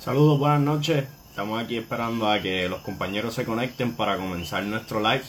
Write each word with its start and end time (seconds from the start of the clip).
Saludos, 0.00 0.38
buenas 0.38 0.62
noches. 0.62 1.04
Estamos 1.28 1.62
aquí 1.62 1.76
esperando 1.76 2.30
a 2.30 2.40
que 2.40 2.70
los 2.70 2.80
compañeros 2.80 3.34
se 3.34 3.44
conecten 3.44 3.92
para 3.92 4.16
comenzar 4.16 4.62
nuestro 4.62 5.00
live 5.00 5.24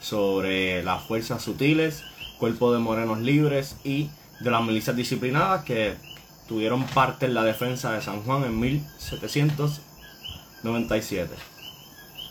sobre 0.00 0.82
las 0.82 1.02
fuerzas 1.02 1.42
sutiles, 1.42 2.02
cuerpo 2.38 2.72
de 2.72 2.78
morenos 2.78 3.20
libres 3.20 3.76
y 3.84 4.08
de 4.40 4.50
las 4.50 4.64
milicias 4.64 4.96
disciplinadas 4.96 5.64
que 5.64 5.96
tuvieron 6.48 6.84
parte 6.84 7.26
en 7.26 7.34
la 7.34 7.44
defensa 7.44 7.92
de 7.92 8.00
San 8.00 8.22
Juan 8.22 8.44
en 8.44 8.58
1797. 8.58 11.34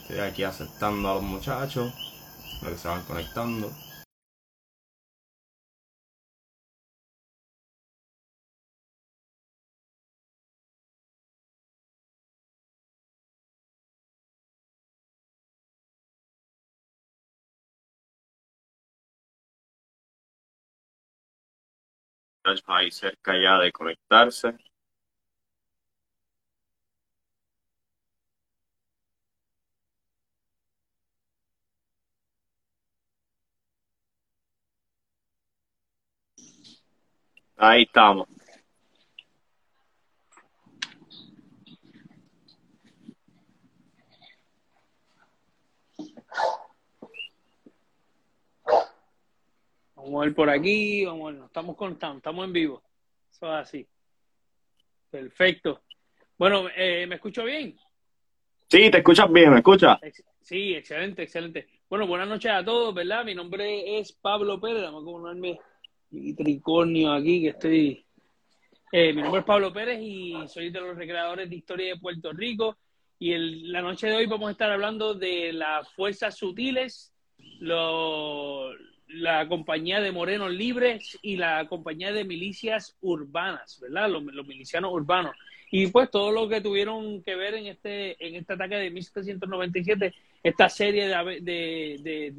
Estoy 0.01 0.19
aquí 0.19 0.41
aceptando 0.41 1.11
a 1.11 1.13
los 1.13 1.23
muchachos, 1.23 1.93
los 2.63 2.71
que 2.71 2.77
se 2.79 2.87
van 2.87 3.03
conectando. 3.03 3.71
Ahí 22.67 22.91
cerca 22.91 23.33
ya 23.41 23.57
de 23.59 23.71
conectarse. 23.71 24.55
Ahí 37.57 37.83
estamos. 37.83 38.27
Vamos 50.03 50.21
a 50.21 50.25
ver 50.25 50.35
por 50.35 50.49
aquí, 50.49 51.05
vamos 51.05 51.29
a 51.29 51.33
ver, 51.33 51.45
estamos 51.45 51.77
contando, 51.77 52.17
estamos 52.17 52.43
en 52.43 52.51
vivo. 52.51 52.83
Eso 53.31 53.47
es 53.47 53.53
así. 53.53 53.87
Perfecto. 55.09 55.81
Bueno, 56.37 56.67
eh, 56.75 57.07
¿me 57.07 57.15
escucho 57.15 57.45
bien? 57.45 57.77
Sí, 58.67 58.91
te 58.91 58.97
escuchas 58.97 59.31
bien, 59.31 59.51
¿me 59.51 59.59
escuchas? 59.59 59.97
Sí, 60.41 60.75
excelente, 60.75 61.23
excelente. 61.23 61.67
Bueno, 61.89 62.05
buenas 62.05 62.27
noches 62.27 62.51
a 62.51 62.65
todos, 62.65 62.93
¿verdad? 62.93 63.23
Mi 63.23 63.33
nombre 63.33 63.97
es 63.97 64.11
Pablo 64.11 64.59
Pérez, 64.59 64.83
vamos 64.83 65.03
a 65.03 65.05
ponerme 65.05 65.57
mi 66.09 66.33
tricornio 66.33 67.13
aquí, 67.13 67.41
que 67.41 67.49
estoy... 67.49 68.05
Eh, 68.91 69.13
mi 69.13 69.21
nombre 69.21 69.39
es 69.39 69.45
Pablo 69.45 69.71
Pérez 69.71 69.99
y 70.01 70.35
soy 70.49 70.69
de 70.69 70.81
los 70.81 70.97
recreadores 70.97 71.49
de 71.49 71.55
historia 71.55 71.93
de 71.93 71.99
Puerto 72.01 72.33
Rico. 72.33 72.77
Y 73.19 73.31
el, 73.31 73.71
la 73.71 73.81
noche 73.81 74.07
de 74.07 74.15
hoy 74.15 74.25
vamos 74.25 74.49
a 74.49 74.51
estar 74.51 74.69
hablando 74.69 75.13
de 75.13 75.53
las 75.53 75.89
fuerzas 75.93 76.35
sutiles, 76.37 77.13
los 77.59 78.75
la 79.13 79.47
compañía 79.47 80.01
de 80.01 80.11
Morenos 80.11 80.51
Libres 80.51 81.17
y 81.21 81.37
la 81.37 81.67
compañía 81.67 82.11
de 82.11 82.23
milicias 82.23 82.95
urbanas, 83.01 83.79
¿verdad? 83.79 84.09
Los, 84.09 84.23
milicianos 84.47 84.91
urbanos. 84.91 85.35
Y 85.71 85.87
pues 85.87 86.09
todo 86.11 86.31
lo 86.31 86.47
que 86.47 86.61
tuvieron 86.61 87.21
que 87.23 87.35
ver 87.35 87.55
en 87.55 87.67
este, 87.67 88.15
en 88.25 88.35
este 88.35 88.53
ataque 88.53 88.75
de 88.75 88.89
1797, 88.91 90.13
esta 90.43 90.69
serie 90.69 91.07
de, 91.07 91.39
de, 91.41 92.31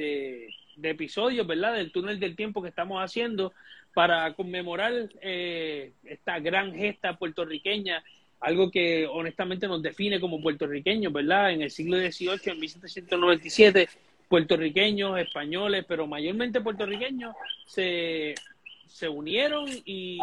de, 0.77 0.91
episodios, 0.91 1.47
¿verdad? 1.47 1.75
Del 1.75 1.91
túnel 1.93 2.21
del 2.21 2.37
tiempo 2.37 2.63
que 2.63 2.69
estamos 2.69 3.03
haciendo 3.03 3.53
para 3.93 4.35
conmemorar 4.35 4.93
eh, 5.21 5.93
esta 6.05 6.39
gran 6.41 6.75
gesta 6.75 7.17
puertorriqueña, 7.17 8.03
algo 8.41 8.71
que 8.71 9.07
honestamente 9.07 9.67
nos 9.69 9.83
define 9.83 10.21
como 10.21 10.41
puertorriqueños, 10.41 11.13
¿verdad? 11.13 11.53
En 11.53 11.63
el 11.63 11.71
siglo 11.71 11.97
XVIII, 11.97 12.53
en 12.53 12.61
1797, 12.61 13.89
puertorriqueños, 14.35 15.17
españoles, 15.17 15.85
pero 15.87 16.09
mayormente 16.09 16.61
puertorriqueños, 16.61 17.37
se, 17.67 18.35
se 18.85 19.09
unieron 19.09 19.65
y, 19.85 20.19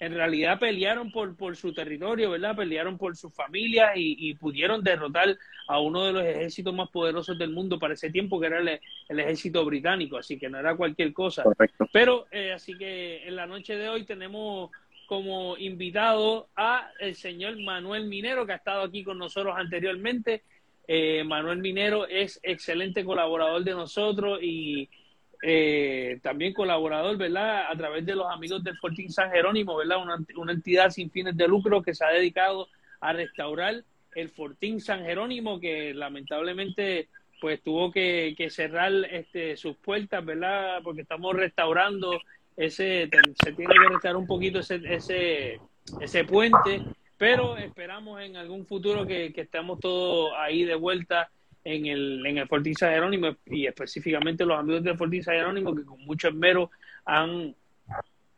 en 0.00 0.14
realidad 0.14 0.58
pelearon 0.58 1.12
por, 1.12 1.36
por 1.36 1.54
su 1.54 1.74
territorio, 1.74 2.30
¿verdad? 2.30 2.56
Pelearon 2.56 2.96
por 2.96 3.14
sus 3.14 3.34
familias 3.34 3.90
y, 3.94 4.32
pudieron 4.36 4.82
derrotar 4.82 5.36
a 5.66 5.78
uno 5.80 6.06
de 6.06 6.12
los 6.14 6.22
ejércitos 6.24 6.72
más 6.74 6.88
poderosos 6.88 7.36
del 7.36 7.50
mundo 7.50 7.78
para 7.78 7.92
ese 7.92 8.08
tiempo, 8.08 8.40
que 8.40 8.46
era 8.46 8.58
el, 8.58 8.80
ejército 9.20 9.66
británico, 9.66 10.16
así 10.16 10.38
que 10.38 10.48
no 10.48 10.58
era 10.58 10.74
cualquier 10.74 11.12
cosa. 11.12 11.44
Pero, 11.92 12.26
eh, 12.30 12.52
así 12.52 12.74
que 12.78 13.28
en 13.28 13.36
la 13.36 13.46
noche 13.46 13.76
de 13.76 13.90
hoy 13.90 14.04
tenemos 14.04 14.70
como 15.06 15.58
invitado 15.58 16.48
a 16.56 16.90
el 17.00 17.14
señor 17.16 17.60
Manuel 17.60 18.06
Minero, 18.06 18.46
que 18.46 18.52
ha 18.52 18.56
estado 18.56 18.80
aquí 18.80 19.04
con 19.04 19.18
nosotros 19.18 19.54
anteriormente. 19.58 20.42
Eh, 20.90 21.22
Manuel 21.22 21.58
Minero 21.58 22.08
es 22.08 22.40
excelente 22.42 23.04
colaborador 23.04 23.62
de 23.62 23.72
nosotros 23.72 24.40
y 24.42 24.88
eh, 25.42 26.18
también 26.22 26.54
colaborador, 26.54 27.18
¿verdad? 27.18 27.70
A 27.70 27.76
través 27.76 28.06
de 28.06 28.16
los 28.16 28.26
amigos 28.32 28.64
del 28.64 28.78
Fortín 28.78 29.12
San 29.12 29.30
Jerónimo, 29.30 29.76
¿verdad? 29.76 29.98
Una, 30.02 30.52
entidad 30.52 30.88
sin 30.88 31.10
fines 31.10 31.36
de 31.36 31.46
lucro 31.46 31.82
que 31.82 31.94
se 31.94 32.06
ha 32.06 32.08
dedicado 32.08 32.68
a 33.00 33.12
restaurar 33.12 33.84
el 34.14 34.30
Fortín 34.30 34.80
San 34.80 35.04
Jerónimo, 35.04 35.60
que 35.60 35.92
lamentablemente 35.92 37.08
pues 37.38 37.62
tuvo 37.62 37.92
que, 37.92 38.34
cerrar 38.50 38.90
este, 39.10 39.58
sus 39.58 39.76
puertas, 39.76 40.24
¿verdad? 40.24 40.80
Porque 40.82 41.02
estamos 41.02 41.36
restaurando 41.36 42.18
ese, 42.56 43.10
se 43.44 43.52
tiene 43.52 43.74
que 43.74 43.88
restaurar 43.90 44.16
un 44.16 44.26
poquito 44.26 44.60
ese, 44.60 44.80
ese, 44.84 45.60
ese 46.00 46.24
puente 46.24 46.82
pero 47.18 47.56
esperamos 47.56 48.20
en 48.22 48.36
algún 48.36 48.64
futuro 48.64 49.04
que, 49.04 49.32
estemos 49.36 49.80
todos 49.80 50.32
ahí 50.38 50.64
de 50.64 50.76
vuelta 50.76 51.28
en 51.64 51.86
el, 51.86 52.24
en 52.24 52.38
el 52.38 52.48
Fortín 52.48 52.76
San 52.76 52.92
Jerónimo 52.92 53.36
y 53.46 53.66
específicamente 53.66 54.46
los 54.46 54.58
amigos 54.58 54.84
del 54.84 54.96
Fortín 54.96 55.22
San 55.22 55.34
Jerónimo 55.34 55.74
que 55.74 55.84
con 55.84 56.00
mucho 56.04 56.28
esmero 56.28 56.70
han 57.04 57.54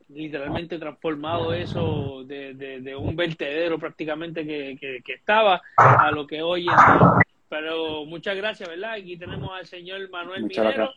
literalmente 0.08 0.78
transformado 0.78 1.52
eso 1.52 2.24
de, 2.24 2.96
un 2.98 3.14
vertedero 3.14 3.78
prácticamente 3.78 4.46
que, 4.46 5.02
estaba 5.06 5.60
a 5.76 6.10
lo 6.10 6.26
que 6.26 6.42
hoy 6.42 6.66
es. 6.66 7.26
Pero 7.48 8.04
muchas 8.06 8.36
gracias, 8.36 8.68
¿verdad? 8.68 8.92
Aquí 8.92 9.16
tenemos 9.16 9.50
al 9.52 9.66
señor 9.66 10.08
Manuel 10.10 10.44
Minero. 10.44 10.92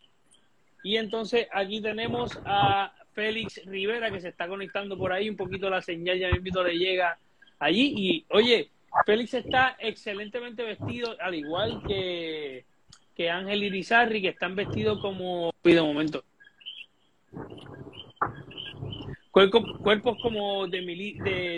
Y 0.84 0.98
entonces 0.98 1.48
aquí 1.52 1.82
tenemos 1.82 2.40
a 2.46 2.94
Félix 3.14 3.62
Rivera 3.66 4.10
que 4.10 4.22
se 4.22 4.30
está 4.30 4.48
conectando 4.48 4.98
por 4.98 5.12
ahí, 5.12 5.30
un 5.30 5.38
poquito 5.38 5.70
la 5.70 5.82
señal 5.82 6.18
ya 6.18 6.30
me 6.30 6.38
invito 6.38 6.64
le 6.64 6.78
llega 6.78 7.18
allí. 7.60 7.94
Y 7.96 8.26
oye, 8.30 8.70
Félix 9.06 9.34
está 9.34 9.76
excelentemente 9.80 10.64
vestido, 10.64 11.16
al 11.20 11.36
igual 11.36 11.82
que, 11.88 12.66
que 13.16 13.30
Ángel 13.30 13.64
Irizarri, 13.64 14.22
que 14.22 14.30
están 14.30 14.56
vestidos 14.56 15.00
como. 15.02 15.54
de 15.64 15.82
momento. 15.82 16.24
cuerpos 19.32 20.18
como 20.22 20.68
de, 20.68 20.80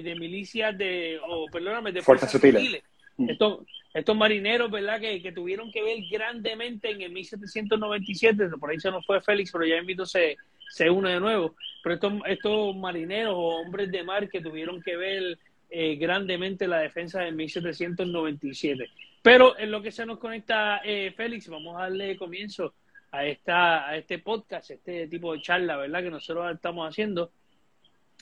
de, 0.03 0.15
milicias 0.15 0.77
de. 0.77 1.19
o 1.27 1.47
perdóname, 1.51 1.91
de 1.91 2.01
fuerzas, 2.01 2.31
sutiles. 2.31 2.81
Mm. 3.17 3.29
Estos, 3.29 3.59
estos 3.93 4.15
marineros, 4.15 4.71
¿verdad? 4.71 4.99
Que, 4.99 5.21
que, 5.21 5.31
tuvieron 5.31 5.71
que 5.71 5.83
ver 5.83 5.97
grandemente 6.09 6.89
en 6.91 7.01
el 7.01 7.11
1797, 7.11 8.49
por 8.59 8.69
ahí 8.69 8.79
se 8.79 8.91
nos 8.91 9.05
fue 9.05 9.21
Félix, 9.21 9.51
pero 9.51 9.65
ya 9.65 9.77
invito 9.77 10.05
se, 10.05 10.37
se 10.69 10.89
une 10.89 11.11
de 11.11 11.19
nuevo. 11.19 11.55
Pero 11.83 11.95
estos, 11.95 12.13
estos 12.27 12.75
marineros 12.75 13.33
o 13.35 13.61
hombres 13.61 13.91
de 13.91 14.03
mar 14.03 14.27
que 14.29 14.41
tuvieron 14.41 14.81
que 14.81 14.97
ver 14.97 15.37
eh, 15.69 15.95
grandemente 15.95 16.67
la 16.67 16.79
defensa 16.79 17.21
de 17.21 17.31
1797. 17.31 18.89
Pero 19.21 19.57
en 19.57 19.71
lo 19.71 19.81
que 19.81 19.91
se 19.91 20.05
nos 20.05 20.19
conecta 20.19 20.81
eh, 20.83 21.11
Félix, 21.15 21.49
vamos 21.49 21.75
a 21.75 21.83
darle 21.83 22.15
comienzo 22.15 22.75
a 23.11 23.25
esta 23.25 23.87
a 23.87 23.97
este 23.97 24.19
podcast, 24.19 24.71
este 24.71 25.07
tipo 25.07 25.33
de 25.33 25.41
charla, 25.41 25.77
¿verdad? 25.77 26.03
Que 26.03 26.11
nosotros 26.11 26.53
estamos 26.53 26.87
haciendo. 26.87 27.31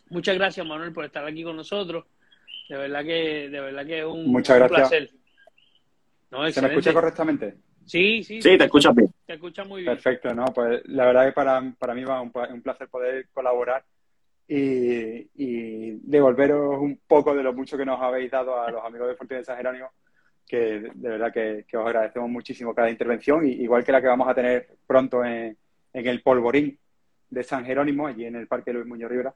Muchas 0.10 0.36
gracias, 0.36 0.66
Manuel, 0.66 0.94
por 0.94 1.06
estar 1.06 1.26
aquí 1.26 1.44
con 1.44 1.56
nosotros. 1.56 2.06
De 2.70 2.78
verdad 2.78 3.04
que, 3.04 3.50
de 3.50 3.60
verdad 3.60 3.86
que 3.86 4.00
es 4.00 4.06
un, 4.06 4.32
Muchas 4.32 4.58
gracias. 4.58 4.80
placer. 4.80 5.10
¿Se 6.54 6.62
me 6.62 6.68
escucha 6.70 6.94
correctamente? 6.94 7.56
Sí, 7.86 8.24
sí. 8.24 8.42
Sí, 8.42 8.58
te 8.58 8.64
escuchas 8.64 8.96
bien. 8.96 9.14
Te 9.26 9.34
escuchas 9.34 9.68
muy 9.68 9.82
bien. 9.82 9.94
Perfecto, 9.94 10.34
¿no? 10.34 10.46
Pues 10.46 10.82
la 10.86 11.06
verdad 11.06 11.26
que 11.26 11.34
para, 11.34 11.74
para 11.78 11.94
mí 11.94 12.04
va 12.04 12.22
un, 12.22 12.32
un 12.52 12.62
placer 12.62 12.88
poder 12.88 13.28
colaborar 13.34 13.84
y, 14.48 15.92
devolveros 16.06 16.80
un 16.80 17.00
poco 17.08 17.36
de 17.36 17.44
lo 17.44 17.54
mucho 17.54 17.78
que 17.78 17.86
nos 17.86 18.02
habéis 18.02 18.32
dado 18.32 18.60
a 18.62 18.70
los 18.72 18.84
amigos 18.84 19.08
de 19.08 19.16
Fortín 19.16 19.38
de 19.38 19.44
San 19.44 19.58
Jerónimo, 19.58 19.92
que 20.46 20.92
de 20.94 21.10
verdad 21.10 21.32
que, 21.34 21.66
os 21.78 21.86
agradecemos 21.86 22.30
muchísimo 22.30 22.74
cada 22.74 22.90
intervención, 22.90 23.46
igual 23.48 23.84
que 23.84 23.92
la 23.92 24.02
que 24.02 24.08
vamos 24.08 24.28
a 24.28 24.36
tener 24.36 24.68
pronto 24.86 25.24
en, 25.24 25.58
el 25.94 26.22
Polvorín 26.22 26.78
de 27.30 27.44
San 27.44 27.66
Jerónimo, 27.66 28.08
allí 28.08 28.26
en 28.26 28.36
el 28.36 28.48
Parque 28.48 28.74
Luis 28.74 28.86
Muñoz 28.86 29.10
Rivera, 29.10 29.34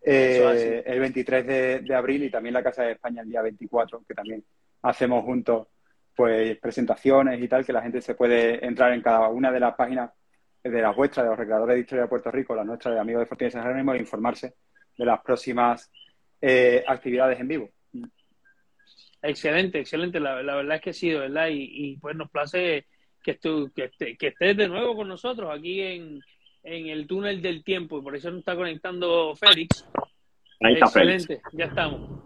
eh, 0.00 0.82
el 0.86 1.00
23 1.00 1.46
de, 1.84 1.94
abril 1.94 2.24
y 2.24 2.30
también 2.30 2.54
la 2.54 2.62
Casa 2.62 2.82
de 2.82 2.92
España 2.92 3.22
el 3.22 3.28
día 3.28 3.42
24, 3.42 4.04
que 4.06 4.14
también 4.14 4.44
hacemos 4.82 5.24
juntos 5.24 5.68
pues 6.14 6.58
presentaciones 6.58 7.40
y 7.40 7.46
tal, 7.46 7.64
que 7.64 7.72
la 7.72 7.82
gente 7.82 8.00
se 8.00 8.14
puede 8.14 8.64
entrar 8.64 8.92
en 8.92 9.02
cada 9.02 9.28
una 9.28 9.52
de 9.52 9.60
las 9.60 9.74
páginas 9.76 10.10
de 10.62 10.82
las 10.82 10.94
vuestras, 10.94 11.24
de 11.24 11.30
los 11.30 11.38
recreadores 11.38 11.76
de 11.76 11.80
historia 11.80 12.02
de 12.02 12.08
Puerto 12.08 12.30
Rico, 12.30 12.54
las 12.54 12.66
nuestras 12.66 12.94
de 12.94 13.00
Amigos 13.00 13.20
de 13.20 13.26
Fortín 13.26 13.46
de 13.46 13.52
San 13.52 13.62
Jerónimo, 13.62 13.94
e 13.94 13.98
informarse 13.98 14.54
de 14.96 15.04
las 15.04 15.20
próximas 15.22 15.90
eh, 16.40 16.84
actividades 16.86 17.38
en 17.40 17.48
vivo. 17.48 17.70
Excelente, 19.22 19.80
excelente. 19.80 20.20
La, 20.20 20.34
verdad 20.34 20.76
es 20.76 20.82
que 20.82 20.92
sí, 20.92 21.12
¿verdad? 21.12 21.48
Y, 21.48 21.68
y 21.72 21.96
pues 21.96 22.16
nos 22.16 22.30
place 22.30 22.86
que, 23.22 23.34
tú, 23.34 23.72
que, 23.74 23.90
que 24.16 24.26
estés 24.28 24.56
de 24.56 24.68
nuevo 24.68 24.94
con 24.96 25.08
nosotros 25.08 25.50
aquí 25.52 25.80
en, 25.80 26.20
en 26.62 26.86
el 26.88 27.06
túnel 27.06 27.42
del 27.42 27.64
tiempo. 27.64 27.98
Y 27.98 28.02
por 28.02 28.16
eso 28.16 28.30
nos 28.30 28.40
está 28.40 28.56
conectando 28.56 29.34
Félix. 29.36 29.86
Ahí 30.60 30.74
está 30.74 30.86
excelente, 30.86 31.40
ya 31.52 31.66
estamos. 31.66 32.24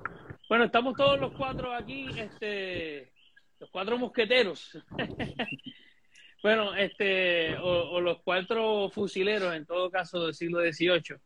Bueno, 0.49 0.65
estamos 0.65 0.95
todos 0.97 1.21
los 1.21 1.33
cuatro 1.33 1.73
aquí, 1.75 2.09
este, 2.17 3.13
los 3.59 3.71
cuatro 3.71 3.99
mosqueteros. 3.99 4.79
bueno, 6.43 6.75
este, 6.75 7.57
o, 7.59 8.01
los 8.01 8.21
cuatro 8.23 8.91
fusileros, 8.91 9.55
en 9.55 9.65
todo 9.65 9.91
caso, 9.91 10.25
del 10.25 10.35
siglo 10.35 10.61
XVIII. 10.61 11.17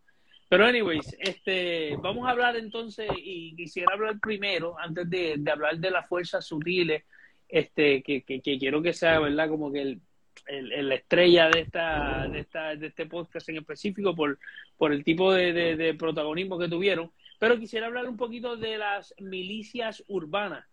Pero, 0.48 0.66
anyways, 0.66 1.16
este, 1.18 1.96
vamos 2.00 2.26
a 2.26 2.30
hablar 2.30 2.56
entonces, 2.56 3.08
y 3.16 3.56
quisiera 3.56 3.94
hablar 3.94 4.20
primero, 4.20 4.78
antes 4.78 5.08
de, 5.08 5.42
hablar 5.50 5.78
de 5.78 5.90
las 5.90 6.06
fuerzas 6.06 6.44
sutiles, 6.46 7.02
este, 7.48 8.02
que, 8.02 8.22
que, 8.22 8.40
quiero 8.40 8.82
que 8.82 8.92
sea, 8.92 9.18
¿verdad? 9.18 9.48
Como 9.48 9.72
que 9.72 9.82
el, 9.82 10.00
el, 10.46 10.88
la 10.88 10.94
estrella 10.96 11.48
de 11.48 11.60
esta, 11.60 12.28
de 12.28 12.40
esta, 12.40 12.76
de 12.76 12.86
este 12.88 13.06
podcast 13.06 13.48
en 13.48 13.56
específico 13.56 14.14
por, 14.14 14.38
por 14.76 14.92
el 14.92 15.02
tipo 15.02 15.32
de, 15.32 15.52
de 15.76 15.94
protagonismo 15.94 16.58
que 16.58 16.68
tuvieron. 16.68 17.10
Pero 17.38 17.58
quisiera 17.58 17.86
hablar 17.86 18.06
un 18.06 18.16
poquito 18.16 18.56
de 18.56 18.76
las 18.76 19.14
milicias 19.18 20.04
urbanas. 20.08 20.66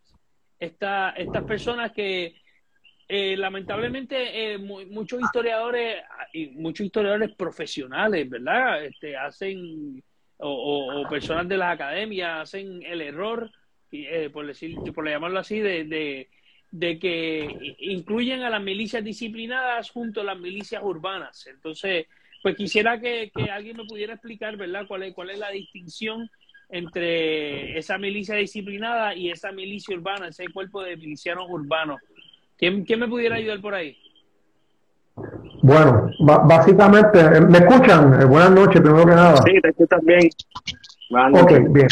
Esta, 0.60 1.12
estas 1.12 1.44
personas 1.44 1.92
que 1.92 2.36
eh, 3.08 3.36
lamentablemente 3.38 4.54
eh, 4.54 4.58
muchos 4.58 5.22
historiadores 5.22 6.04
y 6.32 6.48
muchos 6.48 6.86
historiadores 6.86 7.36
profesionales, 7.36 8.30
¿verdad? 8.30 8.86
Este, 8.86 9.18
hacen 9.18 10.02
o, 10.38 11.06
personas 11.10 11.48
de 11.48 11.58
las 11.58 11.74
academias 11.74 12.42
hacen 12.42 12.82
el 12.84 13.02
error, 13.02 13.50
eh, 13.92 14.30
por 14.32 14.48
decir, 14.48 14.76
por 14.94 15.08
llamarlo 15.08 15.40
así, 15.40 15.60
de, 15.60 16.30
de, 16.72 17.00
que 17.00 17.76
incluyen 17.80 18.42
a 18.42 18.50
las 18.50 18.62
milicias 18.62 19.04
disciplinadas 19.04 19.90
junto 19.92 20.22
a 20.22 20.26
las 20.26 20.40
milicias 20.40 20.82
urbanas. 20.84 21.46
Entonces, 21.48 22.08
pues 22.42 22.56
quisiera 22.56 23.00
que, 23.00 23.32
que 23.34 23.52
alguien 23.52 23.78
me 23.78 23.86
pudiera 23.86 24.14
explicar, 24.14 24.58
¿verdad? 24.58 24.86
¿Cuál 24.88 25.04
es, 25.04 25.14
cuál 25.14 25.30
es 25.30 25.40
la 25.40 25.52
distinción 25.52 26.30
entre 26.70 27.78
esa 27.78 28.00
milicia 28.00 28.36
disciplinada 28.36 29.14
y 29.16 29.30
esa 29.30 29.52
milicia 29.52 29.96
urbana, 29.96 30.30
ese 30.30 30.48
cuerpo 30.48 30.82
de 30.82 30.98
milicianos 30.98 31.46
urbanos. 31.48 32.02
¿Quién, 32.58 32.86
me 33.00 33.08
pudiera 33.08 33.36
ayudar 33.36 33.62
por 33.62 33.74
ahí? 33.74 33.98
Bueno, 35.62 36.10
básicamente, 36.20 37.20
eh, 37.20 37.42
¿me 37.42 37.60
escuchan? 37.60 38.22
Eh, 38.22 38.26
buenas 38.26 38.52
noches, 38.52 38.82
primero 38.82 39.06
que 39.06 39.16
nada. 39.16 39.38
Sí, 39.38 39.60
te 39.62 39.70
escuchas 39.70 40.02
bien. 40.04 40.30
Ok, 41.34 41.52
bien. 41.70 41.88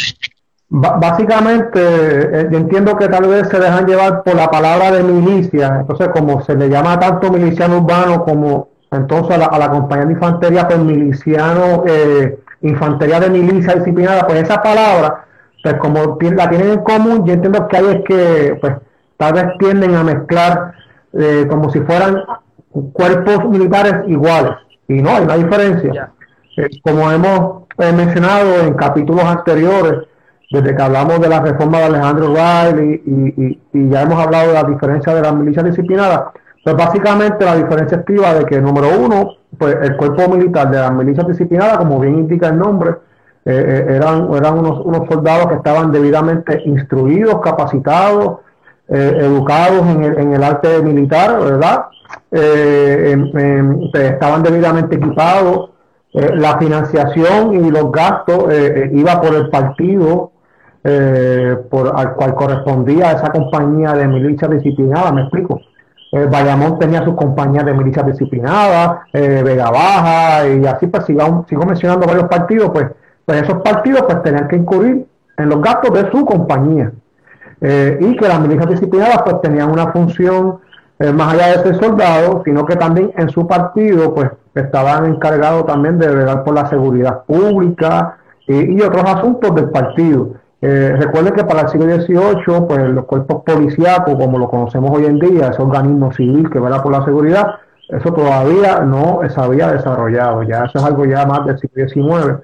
básicamente, 0.69 1.80
eh, 1.80 2.48
entiendo 2.52 2.98
que 2.98 3.08
tal 3.08 3.28
vez 3.28 3.48
se 3.50 3.60
dejan 3.60 3.86
llevar 3.86 4.24
por 4.24 4.36
la 4.36 4.50
palabra 4.50 4.92
de 4.92 5.04
milicia, 5.04 5.78
entonces 5.81 6.08
como 6.10 6.42
se 6.42 6.56
le 6.56 6.69
llama 6.69 7.00
tanto 7.00 7.31
miliciano 7.31 7.78
urbano 7.80 8.24
como 8.24 8.69
entonces 8.92 9.36
a 9.36 9.38
la, 9.38 9.46
a 9.46 9.60
la 9.60 9.69
compañía 9.69 10.06
de 10.06 10.13
infantería, 10.13 10.68
pues 10.68 10.80
miliciano 10.80 11.84
eh, 11.88 12.40
infantería 12.62 13.19
de 13.19 13.30
milicia 13.30 13.75
disciplinada, 13.75 14.28
pues 14.28 14.44
esa 14.44 14.62
palabra, 14.62 15.25
pues 15.63 15.75
como 15.75 16.18
la 16.19 16.50
tienen 16.50 16.72
en 16.72 16.80
común, 16.80 17.25
yo 17.25 17.34
entiendo 17.34 17.68
que 17.68 17.78
hay 17.78 17.86
es 17.86 18.04
que, 18.04 18.58
pues, 18.60 18.74
tal 19.21 19.33
vez 19.33 19.45
tienden 19.59 19.94
a 19.94 20.03
mezclar 20.03 20.73
eh, 21.13 21.45
como 21.47 21.69
si 21.69 21.79
fueran 21.81 22.23
cuerpos 22.91 23.47
militares 23.50 23.94
iguales. 24.07 24.53
Y 24.88 25.00
no, 25.00 25.12
hay 25.12 25.23
una 25.25 25.38
diferencia. 25.38 26.12
Eh, 26.57 26.68
como 26.83 27.12
hemos 27.12 27.65
eh, 27.77 27.94
mencionado 27.94 28.62
en 28.62 28.73
capítulos 28.73 29.23
anteriores, 29.23 30.07
desde 30.50 30.75
que 30.75 30.81
hablamos 30.81 31.21
de 31.21 31.29
la 31.29 31.39
reforma 31.39 31.77
de 31.77 31.83
Alejandro 31.85 32.33
Riley 32.33 33.03
y, 33.06 33.59
y, 33.71 33.89
ya 33.89 34.01
hemos 34.01 34.19
hablado 34.19 34.47
de 34.47 34.53
la 34.56 34.63
diferencia 34.63 35.13
de 35.13 35.21
las 35.21 35.35
milicias 35.35 35.65
disciplinadas, 35.65 36.24
pues 36.63 36.75
básicamente 36.75 37.45
la 37.45 37.57
diferencia 37.57 38.00
activa 38.00 38.33
de 38.33 38.45
que, 38.45 38.59
número 38.59 38.88
uno, 39.00 39.35
pues 39.56 39.77
el 39.83 39.97
cuerpo 39.97 40.29
militar 40.35 40.71
de 40.71 40.79
las 40.79 40.91
milicias 40.91 41.27
disciplinadas, 41.27 41.77
como 41.77 42.00
bien 42.00 42.17
indica 42.17 42.47
el 42.47 42.57
nombre, 42.57 42.95
eh, 43.45 43.85
eran, 43.88 44.33
eran 44.33 44.57
unos, 44.57 44.83
unos 44.83 45.07
soldados 45.07 45.47
que 45.47 45.56
estaban 45.56 45.91
debidamente 45.91 46.59
instruidos, 46.65 47.39
capacitados, 47.41 48.39
eh, 48.91 49.17
educados 49.19 49.88
en 49.88 50.03
el, 50.03 50.19
en 50.19 50.33
el, 50.33 50.43
arte 50.43 50.81
militar, 50.81 51.39
¿verdad? 51.39 51.85
Pues, 52.29 54.03
estaban 54.03 54.43
debidamente 54.43 54.95
equipados. 54.95 55.71
la 56.13 56.57
financiación 56.59 57.53
y 57.53 57.71
los 57.71 57.91
gastos 57.91 58.53
iba 58.91 59.21
por 59.21 59.33
el 59.33 59.49
partido 59.49 60.31
por, 61.69 61.93
al 61.95 62.13
cual 62.15 62.35
correspondía 62.35 63.11
esa 63.11 63.31
compañía 63.31 63.93
de 63.93 64.07
milicias 64.07 64.51
disciplinadas, 64.51 65.13
¿me 65.13 65.21
explico? 65.21 65.61
Eh, 66.11 66.27
Bayamón 66.29 66.77
tenía 66.77 67.05
sus 67.05 67.15
compañías 67.15 67.65
de 67.65 67.73
milicias 67.73 68.05
disciplinadas, 68.05 68.99
eh, 69.13 69.41
Vega 69.45 69.71
Baja, 69.71 70.45
y 70.45 70.65
así 70.65 70.88
pues 70.88 71.05
sigo, 71.05 71.45
sigo 71.47 71.65
mencionando 71.65 72.05
varios 72.05 72.25
partidos, 72.25 72.71
pues, 72.71 72.88
pues 73.23 73.41
esos 73.43 73.61
partidos 73.61 74.01
pues 74.01 74.21
tenían 74.21 74.47
que 74.49 74.57
incurrir 74.57 75.07
en 75.38 75.49
los 75.49 75.61
gastos 75.61 75.93
de 75.93 76.11
su 76.11 76.25
compañía. 76.25 76.91
Eh, 77.62 77.98
y 78.02 78.16
que 78.16 78.28
las 78.28 78.40
milicias 78.40 78.69
disciplinadas 78.69 79.22
pues 79.24 79.42
tenían 79.42 79.69
una 79.72 79.92
función 79.92 80.60
eh, 81.00 81.12
más 81.12 81.34
allá 81.34 81.58
de 81.58 81.63
ser 81.63 81.80
soldados, 81.80 82.42
sino 82.44 82.66
que 82.66 82.75
también 82.75 83.12
en 83.16 83.30
su 83.30 83.48
partido 83.48 84.13
pues 84.13 84.31
estaban 84.56 85.06
encargados 85.06 85.66
también 85.68 86.00
de 86.00 86.08
velar 86.08 86.44
por 86.44 86.56
la 86.56 86.68
seguridad 86.68 87.24
pública 87.25 88.18
y 88.48 88.81
otros 88.81 89.06
asuntos 89.06 89.56
del 89.56 89.69
partido. 89.69 90.31
Eh, 90.63 90.96
recuerden 91.00 91.34
que 91.34 91.44
para 91.44 91.62
el 91.62 91.69
siglo 91.69 91.96
XVIII, 91.96 92.68
pues 92.68 92.90
los 92.90 93.06
cuerpos 93.06 93.44
policíacos, 93.44 94.13
como 94.13 94.38
lo 94.38 94.48
conocemos 94.48 94.92
hoy 94.92 95.06
en 95.06 95.19
día, 95.19 95.48
ese 95.48 95.62
organismo 95.62 96.12
civil 96.13 96.50
que 96.52 96.60
vela 96.60 96.84
por 96.84 96.92
la 96.92 97.04
seguridad, 97.04 97.56
eso 97.90 98.13
todavía 98.13 98.82
no 98.82 99.22
se 99.27 99.41
había 99.41 99.72
desarrollado, 99.72 100.44
ya 100.44 100.65
eso 100.65 100.77
es 100.77 100.84
algo 100.84 101.06
ya 101.06 101.25
más 101.25 101.46
del 101.46 101.58
siglo 101.58 101.88
XIX. 101.88 102.44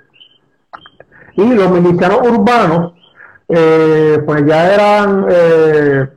Y 1.35 1.53
los 1.53 1.69
milicianos 1.69 2.21
urbanos, 2.27 2.93
eh, 3.49 4.21
pues 4.25 4.45
ya 4.45 4.73
eran 4.73 5.25
eh, 5.29 6.07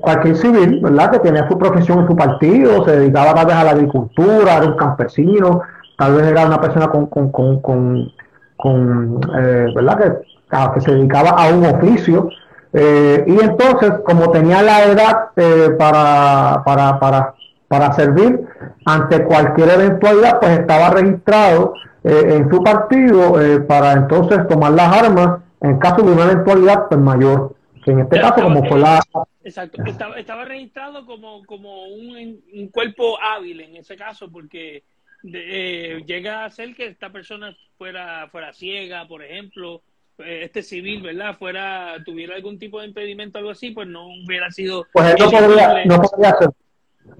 cualquier 0.00 0.36
civil, 0.36 0.80
¿verdad? 0.82 1.12
Que 1.12 1.18
tenía 1.20 1.48
su 1.48 1.58
profesión 1.58 2.00
en 2.00 2.06
su 2.06 2.16
partido, 2.16 2.84
se 2.84 2.98
dedicaba 2.98 3.34
tal 3.34 3.50
a 3.50 3.64
la 3.64 3.70
agricultura, 3.70 4.56
era 4.56 4.66
un 4.66 4.76
campesino, 4.76 5.62
tal 5.98 6.14
vez 6.14 6.26
era 6.26 6.46
una 6.46 6.60
persona 6.60 6.88
con, 6.88 7.06
con, 7.06 7.30
con, 7.30 7.60
con, 7.60 8.12
con 8.56 9.20
¿verdad? 9.20 9.98
Que 9.98 10.30
que 10.74 10.80
se 10.80 10.92
dedicaba 10.92 11.30
a 11.30 11.52
un 11.52 11.64
oficio. 11.64 12.28
Eh, 12.72 13.24
y 13.26 13.40
entonces, 13.40 13.92
como 14.04 14.30
tenía 14.30 14.62
la 14.62 14.84
edad 14.84 15.28
eh, 15.36 15.70
para, 15.78 16.62
para, 16.64 17.00
para, 17.00 17.34
para 17.68 17.92
servir 17.92 18.46
ante 18.84 19.24
cualquier 19.24 19.70
eventualidad, 19.70 20.38
pues 20.40 20.58
estaba 20.60 20.90
registrado 20.90 21.74
eh, 22.04 22.36
en 22.36 22.50
su 22.50 22.62
partido 22.62 23.34
para 23.66 23.92
entonces 23.92 24.46
tomar 24.48 24.72
las 24.72 24.96
armas 24.96 25.38
en 25.60 25.78
caso 25.78 26.02
de 26.02 26.12
una 26.12 26.24
eventualidad 26.24 26.88
pues, 26.88 27.00
mayor. 27.00 27.56
Que 27.84 27.92
en 27.92 28.00
este 28.00 28.20
caso, 28.20 28.42
como 28.42 28.62
fue 28.66 28.78
la. 28.78 29.00
Exacto, 29.42 29.82
estaba, 29.86 30.18
estaba 30.18 30.44
registrado 30.44 31.06
como, 31.06 31.44
como 31.46 31.84
un, 31.84 32.42
un, 32.52 32.68
cuerpo 32.68 33.18
hábil 33.22 33.62
en 33.62 33.76
ese 33.76 33.96
caso, 33.96 34.30
porque 34.30 34.84
llega 35.22 36.44
a 36.44 36.50
ser 36.50 36.74
que 36.74 36.86
esta 36.86 37.10
persona 37.10 37.56
fuera, 37.78 38.28
fuera 38.30 38.52
ciega, 38.52 39.08
por 39.08 39.22
ejemplo, 39.22 39.82
eh, 40.18 40.42
este 40.44 40.62
civil, 40.62 41.02
¿verdad? 41.02 41.36
Fuera, 41.38 41.96
tuviera 42.04 42.36
algún 42.36 42.58
tipo 42.58 42.80
de 42.80 42.88
impedimento 42.88 43.38
o 43.38 43.40
algo 43.40 43.50
así, 43.50 43.70
pues 43.70 43.88
no 43.88 44.06
hubiera 44.06 44.50
sido... 44.50 44.86
Pues 44.92 45.14
no 45.18 45.30
podría, 45.30 45.84
no 45.84 46.02
podría 46.02 46.34
ser. 46.38 46.50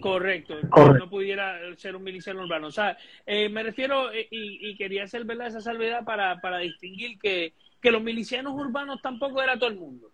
Correcto, 0.01 0.55
no 0.63 1.11
pudiera 1.11 1.59
ser 1.77 1.97
un 1.97 2.03
miliciano 2.03 2.43
urbano. 2.43 2.69
O 2.69 2.71
sea, 2.71 2.97
eh, 3.27 3.49
me 3.49 3.63
refiero, 3.63 4.13
eh, 4.13 4.29
y, 4.31 4.77
quería 4.77 5.05
hacer 5.05 5.25
¿verdad? 5.25 5.49
esa 5.49 5.61
salvedad 5.61 6.05
para, 6.05 6.41
para 6.41 6.59
distinguir 6.59 7.19
que, 7.19 7.55
que 7.81 7.91
los 7.91 8.03
milicianos 8.03 8.55
urbanos 8.55 9.01
tampoco 9.03 9.43
era 9.43 9.59
todo 9.59 9.71
el 9.71 9.77
mundo. 9.77 10.11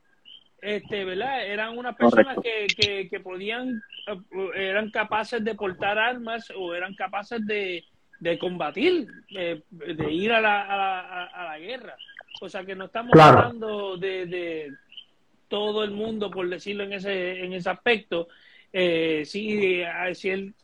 Este, 0.60 1.04
¿verdad? 1.04 1.46
Eran 1.46 1.76
unas 1.76 1.96
personas 1.96 2.38
que, 2.42 2.66
que, 2.66 3.08
que, 3.08 3.20
podían, 3.20 3.82
eran 4.54 4.90
capaces 4.90 5.44
de 5.44 5.54
portar 5.54 5.98
armas 5.98 6.50
o 6.56 6.74
eran 6.74 6.94
capaces 6.94 7.46
de, 7.46 7.84
de 8.20 8.38
combatir, 8.38 9.06
de 9.28 10.12
ir 10.12 10.32
a 10.32 10.40
la, 10.40 10.62
a 10.62 10.76
la, 10.76 11.24
a 11.24 11.44
la 11.44 11.58
guerra. 11.58 11.96
O 12.40 12.48
sea 12.48 12.64
que 12.64 12.74
no 12.74 12.86
estamos 12.86 13.18
hablando 13.18 13.96
de, 13.96 14.72
todo 15.48 15.84
el 15.84 15.92
mundo, 15.92 16.30
por 16.30 16.48
decirlo 16.48 16.84
en 16.84 16.94
ese, 16.94 17.44
en 17.44 17.52
ese 17.52 17.70
aspecto. 17.70 18.28
Eh, 18.72 19.22
sí, 19.24 19.82
eh, 19.82 20.14
si 20.14 20.30
él, 20.30 20.54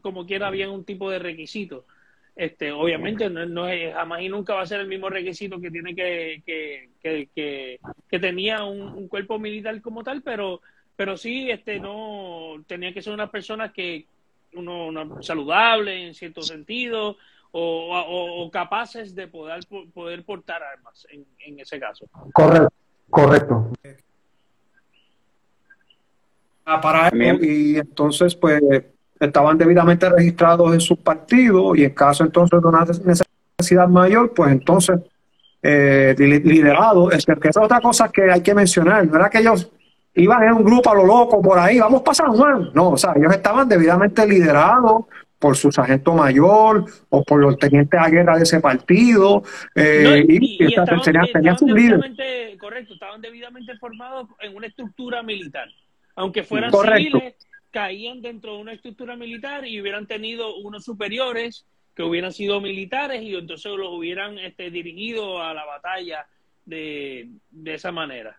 como 0.00 0.26
quiera, 0.26 0.46
había 0.46 0.70
un 0.70 0.84
tipo 0.84 1.10
de 1.10 1.18
requisito. 1.18 1.86
Este, 2.34 2.72
obviamente 2.72 3.28
no, 3.28 3.68
es, 3.68 3.92
jamás 3.92 4.22
y 4.22 4.28
nunca 4.28 4.54
va 4.54 4.62
a 4.62 4.66
ser 4.66 4.80
el 4.80 4.88
mismo 4.88 5.10
requisito 5.10 5.60
que 5.60 5.70
tiene 5.70 5.94
que, 5.94 6.42
que, 6.46 6.88
que, 7.34 7.78
que, 8.08 8.18
tenía 8.18 8.64
un, 8.64 9.06
cuerpo 9.08 9.38
militar 9.38 9.80
como 9.82 10.02
tal, 10.02 10.22
pero, 10.22 10.62
pero 10.96 11.16
sí, 11.18 11.50
este, 11.50 11.78
no 11.78 12.54
tenía 12.66 12.94
que 12.94 13.02
ser 13.02 13.12
una 13.12 13.30
persona 13.30 13.70
que 13.70 14.06
uno, 14.54 15.22
saludable 15.22 16.06
en 16.06 16.14
cierto 16.14 16.40
sentido, 16.42 17.18
o, 17.50 18.48
capaces 18.50 19.14
de 19.14 19.28
poder, 19.28 19.60
poder 19.92 20.24
portar 20.24 20.62
armas 20.62 21.06
en, 21.10 21.26
en 21.40 21.60
ese 21.60 21.78
caso. 21.78 22.06
Correcto, 22.32 22.72
correcto. 23.10 23.72
para 26.64 27.08
eso 27.08 27.44
y 27.44 27.76
entonces 27.76 28.34
pues 28.34 28.62
estaban 29.26 29.56
debidamente 29.56 30.08
registrados 30.08 30.72
en 30.74 30.80
sus 30.80 30.98
partidos 30.98 31.78
y 31.78 31.84
en 31.84 31.90
caso 31.90 32.24
entonces 32.24 32.60
de 32.60 32.68
una 32.68 32.84
necesidad 32.84 33.88
mayor, 33.88 34.32
pues 34.34 34.52
entonces 34.52 35.00
eh, 35.62 36.14
liderado, 36.18 37.10
es 37.10 37.24
que, 37.24 37.48
es 37.48 37.56
otra 37.56 37.80
cosa 37.80 38.10
que 38.10 38.30
hay 38.30 38.40
que 38.40 38.54
mencionar, 38.54 39.06
no 39.06 39.16
era 39.16 39.30
que 39.30 39.38
ellos 39.38 39.70
iban 40.14 40.42
en 40.42 40.54
un 40.54 40.64
grupo 40.64 40.90
a 40.90 40.94
lo 40.94 41.06
loco 41.06 41.40
por 41.40 41.58
ahí, 41.58 41.78
vamos 41.78 42.02
para 42.02 42.14
San 42.14 42.32
Juan, 42.32 42.70
no, 42.74 42.90
o 42.90 42.96
sea, 42.96 43.12
ellos 43.16 43.32
estaban 43.32 43.68
debidamente 43.68 44.26
liderados 44.26 45.04
por 45.38 45.56
su 45.56 45.72
sargento 45.72 46.14
mayor 46.14 46.84
o 47.08 47.24
por 47.24 47.40
los 47.40 47.58
tenientes 47.58 47.98
a 48.00 48.08
guerra 48.08 48.36
de 48.36 48.44
ese 48.44 48.60
partido 48.60 49.42
eh, 49.74 50.24
y, 50.28 50.56
tenían, 50.58 51.58
su 51.58 51.66
líder. 51.66 52.00
Correcto, 52.60 52.94
estaban 52.94 53.20
debidamente 53.20 53.76
formados 53.78 54.28
en 54.40 54.54
una 54.54 54.68
estructura 54.68 55.22
militar, 55.22 55.68
aunque 56.14 56.44
fueran 56.44 56.70
civiles, 56.70 57.34
caían 57.72 58.22
dentro 58.22 58.54
de 58.54 58.60
una 58.60 58.72
estructura 58.72 59.16
militar 59.16 59.66
y 59.66 59.80
hubieran 59.80 60.06
tenido 60.06 60.56
unos 60.56 60.84
superiores 60.84 61.64
que 61.94 62.02
hubieran 62.02 62.32
sido 62.32 62.60
militares 62.60 63.22
y 63.22 63.34
entonces 63.34 63.72
los 63.72 63.88
hubieran 63.90 64.38
este, 64.38 64.70
dirigido 64.70 65.42
a 65.42 65.52
la 65.52 65.64
batalla 65.64 66.26
de, 66.64 67.28
esa 67.64 67.90
manera. 67.90 68.38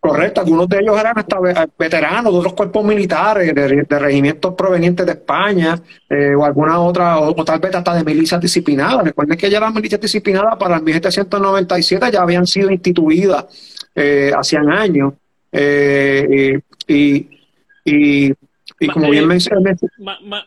Correcto, 0.00 0.40
algunos 0.40 0.68
de 0.68 0.80
ellos 0.80 0.98
eran 0.98 1.16
hasta 1.16 1.38
veteranos 1.78 2.32
de 2.32 2.38
otros 2.40 2.54
cuerpos 2.54 2.84
militares, 2.84 3.54
de, 3.54 3.98
regimientos 3.98 4.52
provenientes 4.54 5.06
de 5.06 5.12
España, 5.12 5.80
eh, 6.10 6.34
o 6.34 6.44
alguna 6.44 6.80
otra, 6.80 7.20
o, 7.20 7.44
tal 7.44 7.60
vez 7.60 7.72
hasta 7.72 7.94
de 7.94 8.02
milicias 8.02 8.40
disciplinadas. 8.40 9.04
Recuerden 9.04 9.38
que 9.38 9.48
ya 9.48 9.60
las 9.60 9.72
milicias 9.72 10.00
disciplinadas 10.00 10.56
para 10.56 10.76
el 10.76 10.82
1797 10.82 12.10
ya 12.10 12.22
habían 12.22 12.48
sido 12.48 12.70
instituidas 12.72 13.46
eh, 13.94 14.32
hacían 14.36 14.70
años. 14.70 15.14
Eh, 15.52 16.58
y, 16.88 18.32
y, 18.80 18.88
como 18.88 19.10
bien 19.10 19.26
mencioné. 19.26 19.74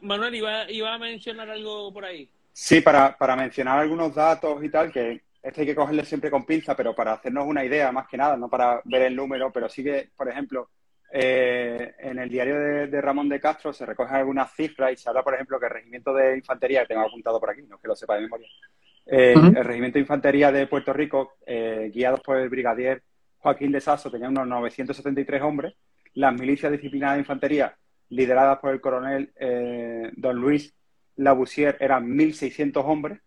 Manuel, 0.01 0.36
iba, 0.36 0.70
iba 0.72 0.94
a 0.94 0.98
mencionar 0.98 1.50
algo 1.50 1.94
por 1.94 2.05
ahí. 2.05 2.29
Sí, 2.51 2.82
para, 2.82 3.17
para 3.17 3.36
mencionar 3.36 3.79
algunos 3.79 4.15
datos 4.15 4.63
y 4.63 4.70
tal, 4.70 4.91
que 4.91 5.22
este 5.44 5.62
hay 5.62 5.67
que 5.67 5.75
cogerle 5.75 6.03
siempre 6.03 6.32
con 6.32 6.46
pinza, 6.46 6.75
pero 6.75 6.96
para 6.96 7.13
hacernos 7.13 7.46
una 7.46 7.63
idea, 7.63 7.91
más 7.91 8.08
que 8.08 8.17
nada, 8.17 8.36
no 8.36 8.50
para 8.50 8.82
ver 8.86 9.03
el 9.03 9.15
número, 9.15 9.51
pero 9.51 9.70
sí 9.70 9.84
que, 9.84 10.10
por 10.15 10.27
ejemplo, 10.27 10.70
eh, 11.12 11.94
en 12.00 12.17
el 12.17 12.29
diario 12.29 12.60
de, 12.88 13.01
Ramón 13.01 13.29
de 13.29 13.39
Castro 13.39 13.72
se 13.72 13.86
recogen 13.86 14.15
algunas 14.15 14.53
cifras 14.53 14.91
y 14.91 14.98
se 14.98 15.08
habla, 15.08 15.24
por 15.24 15.36
ejemplo, 15.36 15.60
que 15.60 15.67
el 15.67 15.72
regimiento 15.72 16.13
de 16.13 16.38
infantería, 16.38 16.82
que 16.82 16.88
tengo 16.88 17.01
apuntado 17.01 17.39
por 17.39 17.51
aquí, 17.51 17.62
no 17.62 17.77
que 17.77 17.88
lo 17.88 17.96
sepa 17.96 18.15
de 18.15 18.22
memoria, 18.22 18.48
eh, 19.05 19.34
el 19.34 19.63
regimiento 19.63 19.96
de 19.96 20.01
infantería 20.01 20.51
de 20.51 20.67
Puerto 20.67 20.91
Rico, 20.94 21.34
eh, 21.46 21.91
guiados 21.94 22.22
por 22.22 22.38
el 22.38 22.50
brigadier 22.50 23.03
Joaquín 23.38 23.72
de 23.72 23.82
Sasso, 23.82 24.10
tenía 24.10 24.29
unos 24.29 24.48
973 24.48 25.41
hombres, 25.44 25.75
las 26.15 26.34
milicias 26.34 26.72
disciplinadas 26.72 27.17
de 27.17 27.22
infantería, 27.22 27.77
lideradas 28.09 28.59
por 28.59 28.71
el 28.71 28.81
coronel 28.81 29.33
Don 30.15 30.35
Luis 30.38 30.75
Laboussier 31.15 31.77
eran 31.79 32.07
1.600 32.07 32.83
hombres. 32.83 33.19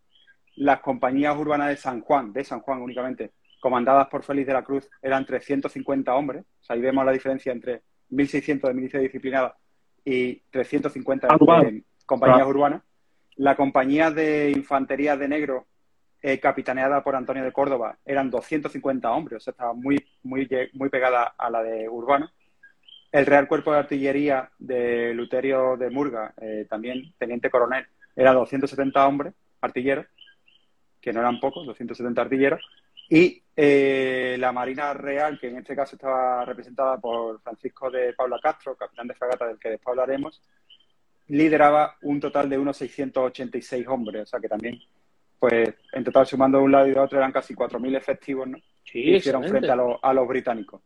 Las 0.57 0.81
compañías 0.81 1.37
urbanas 1.37 1.69
de 1.69 1.77
San 1.77 2.01
Juan, 2.01 2.33
de 2.33 2.45
San 2.45 2.61
Juan 2.61 2.83
únicamente, 2.83 3.33
comandadas 3.61 4.09
por 4.09 4.25
Félix 4.25 4.47
de 4.47 4.53
la 4.53 4.65
Cruz, 4.65 4.89
eran 5.03 5.25
350 5.25 6.15
hombres. 6.15 6.45
ahí 6.69 6.81
vemos 6.81 7.05
la 7.05 7.13
diferencia 7.13 7.53
entre 7.53 7.83
1.600 8.11 8.69
de 8.69 8.75
milicia 8.75 9.01
disciplinada 9.01 9.57
y 10.05 10.41
350 10.51 11.29
de 11.29 11.85
compañías 12.07 12.47
urbanas. 12.47 12.83
La 13.37 13.55
compañía 13.55 14.11
de 14.11 14.51
infantería 14.51 15.17
de 15.17 15.29
negro, 15.29 15.67
eh, 16.21 16.41
capitaneada 16.41 17.05
por 17.05 17.15
Antonio 17.15 17.45
de 17.45 17.53
Córdoba, 17.53 17.99
eran 18.05 18.31
250 18.31 19.11
hombres, 19.13 19.37
o 19.37 19.41
sea, 19.41 19.53
estaba 19.53 19.73
muy, 19.75 20.05
muy, 20.25 20.49
muy 20.73 20.89
pegada 20.89 21.35
a 21.39 21.51
la 21.51 21.63
de 21.63 21.89
urbano. 21.89 22.29
El 23.11 23.27
Real 23.27 23.49
Cuerpo 23.49 23.73
de 23.73 23.79
Artillería 23.79 24.51
de 24.59 25.15
Luterio 25.15 25.77
de 25.77 25.91
Murga, 25.91 26.35
eh, 26.41 26.67
también 26.69 27.15
teniente 27.19 27.51
coronel, 27.51 27.87
era 28.15 28.35
270 28.35 29.07
hombres, 29.07 29.35
artilleros, 29.61 30.07
que 31.01 31.13
no 31.13 31.21
eran 31.21 31.41
pocos, 31.41 31.67
270 31.67 32.21
artilleros. 32.21 32.61
Y 33.09 33.43
eh, 33.57 34.37
la 34.39 34.53
Marina 34.53 34.93
Real, 34.93 35.39
que 35.39 35.49
en 35.49 35.57
este 35.57 35.75
caso 35.75 35.97
estaba 35.97 36.45
representada 36.45 36.99
por 36.99 37.41
Francisco 37.41 37.91
de 37.91 38.13
Paula 38.13 38.39
Castro, 38.43 38.77
capitán 38.77 39.09
de 39.09 39.15
fragata 39.15 39.47
del 39.47 39.59
que 39.59 39.71
después 39.71 39.93
hablaremos, 39.93 40.43
lideraba 41.29 41.97
un 42.03 42.21
total 42.21 42.51
de 42.51 42.59
unos 42.59 42.77
686 42.77 43.89
hombres. 43.89 44.23
O 44.23 44.27
sea 44.27 44.41
que 44.41 44.49
también, 44.49 44.79
pues, 45.39 45.75
en 45.93 46.05
total 46.05 46.27
sumando 46.27 46.59
de 46.59 46.65
un 46.65 46.73
lado 46.73 46.87
y 46.87 46.93
de 46.93 47.01
otro, 47.01 47.19
eran 47.19 47.33
casi 47.33 47.55
4.000 47.55 47.97
efectivos, 47.97 48.47
¿no? 48.47 48.59
Sí, 48.85 49.17
hicieron 49.17 49.45
frente 49.45 49.71
a, 49.71 49.77
a 50.03 50.13
los 50.13 50.29
británicos. 50.29 50.83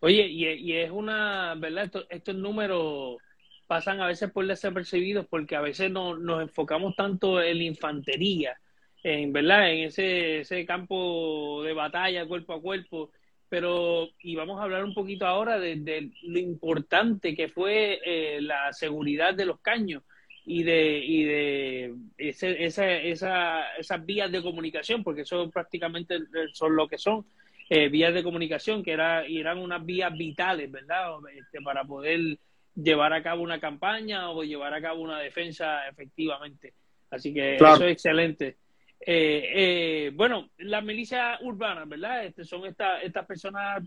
Oye, 0.00 0.26
y, 0.28 0.72
es 0.72 0.90
una, 0.90 1.54
¿verdad? 1.56 1.90
Estos, 2.08 2.34
números 2.34 3.18
pasan 3.66 4.00
a 4.00 4.06
veces 4.06 4.30
por 4.30 4.46
desapercibidos 4.46 5.26
porque 5.26 5.56
a 5.56 5.60
veces 5.60 5.90
no, 5.90 6.16
nos 6.16 6.42
enfocamos 6.42 6.96
tanto 6.96 7.40
en 7.42 7.58
la 7.58 7.64
infantería, 7.64 8.58
en, 9.02 9.32
¿verdad? 9.32 9.70
En 9.70 9.84
ese, 9.84 10.40
ese 10.40 10.64
campo 10.64 11.62
de 11.64 11.74
batalla 11.74 12.26
cuerpo 12.26 12.54
a 12.54 12.62
cuerpo. 12.62 13.10
Pero, 13.50 14.08
y 14.22 14.36
vamos 14.36 14.60
a 14.60 14.64
hablar 14.64 14.84
un 14.84 14.94
poquito 14.94 15.26
ahora 15.26 15.58
de, 15.58 16.10
lo 16.22 16.38
importante 16.38 17.34
que 17.34 17.48
fue 17.48 18.00
eh, 18.04 18.40
la 18.40 18.72
seguridad 18.72 19.34
de 19.34 19.44
los 19.44 19.60
caños 19.60 20.02
y 20.46 20.62
de, 20.62 20.98
y 21.04 21.24
de 21.24 21.94
ese, 22.16 22.64
esa, 22.64 22.90
esa, 22.92 23.76
esas 23.76 24.06
vías 24.06 24.32
de 24.32 24.42
comunicación, 24.42 25.04
porque 25.04 25.22
eso 25.22 25.50
prácticamente 25.50 26.18
son 26.52 26.76
lo 26.76 26.88
que 26.88 26.96
son 26.96 27.26
eh, 27.72 27.88
vías 27.88 28.12
de 28.12 28.24
comunicación 28.24 28.82
que 28.82 28.90
era, 28.90 29.24
eran 29.24 29.58
unas 29.58 29.86
vías 29.86 30.12
vitales, 30.12 30.68
¿verdad? 30.72 31.12
Este, 31.32 31.60
para 31.60 31.84
poder 31.84 32.36
llevar 32.74 33.12
a 33.12 33.22
cabo 33.22 33.44
una 33.44 33.60
campaña 33.60 34.28
o 34.30 34.42
llevar 34.42 34.74
a 34.74 34.82
cabo 34.82 35.02
una 35.02 35.20
defensa 35.20 35.86
efectivamente. 35.86 36.74
Así 37.10 37.32
que 37.32 37.54
eso 37.54 37.84
es 37.84 37.92
excelente. 37.92 38.56
Eh, 39.00 39.52
eh, 39.54 40.10
bueno, 40.14 40.50
las 40.58 40.82
milicias 40.82 41.40
urbanas, 41.42 41.88
¿verdad? 41.88 42.24
Este, 42.24 42.44
son 42.44 42.66
estas 42.66 43.04
estas 43.04 43.24
personas, 43.24 43.84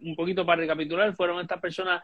un 0.00 0.16
poquito 0.16 0.46
para 0.46 0.62
recapitular, 0.62 1.14
fueron 1.14 1.40
estas 1.40 1.60
personas 1.60 2.02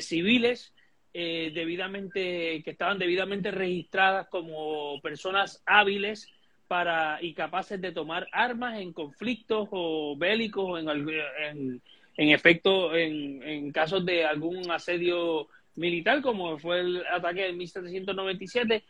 civiles 0.00 0.74
debidamente, 1.12 2.62
que 2.64 2.70
estaban 2.70 2.98
debidamente 2.98 3.50
registradas 3.50 4.26
como 4.28 4.98
personas 5.02 5.62
hábiles 5.66 6.32
para 6.70 7.18
y 7.20 7.34
capaces 7.34 7.80
de 7.80 7.90
tomar 7.90 8.28
armas 8.30 8.78
en 8.78 8.92
conflictos 8.92 9.66
o 9.72 10.14
bélicos 10.16 10.78
en, 10.78 10.88
en, 10.88 11.82
en 12.16 12.28
efecto 12.28 12.94
en, 12.94 13.42
en, 13.42 13.72
casos 13.72 14.06
de 14.06 14.24
algún 14.24 14.70
asedio 14.70 15.48
militar 15.74 16.22
como 16.22 16.60
fue 16.60 16.78
el 16.78 17.04
ataque 17.12 17.42
del 17.42 17.56
1797 17.56 18.84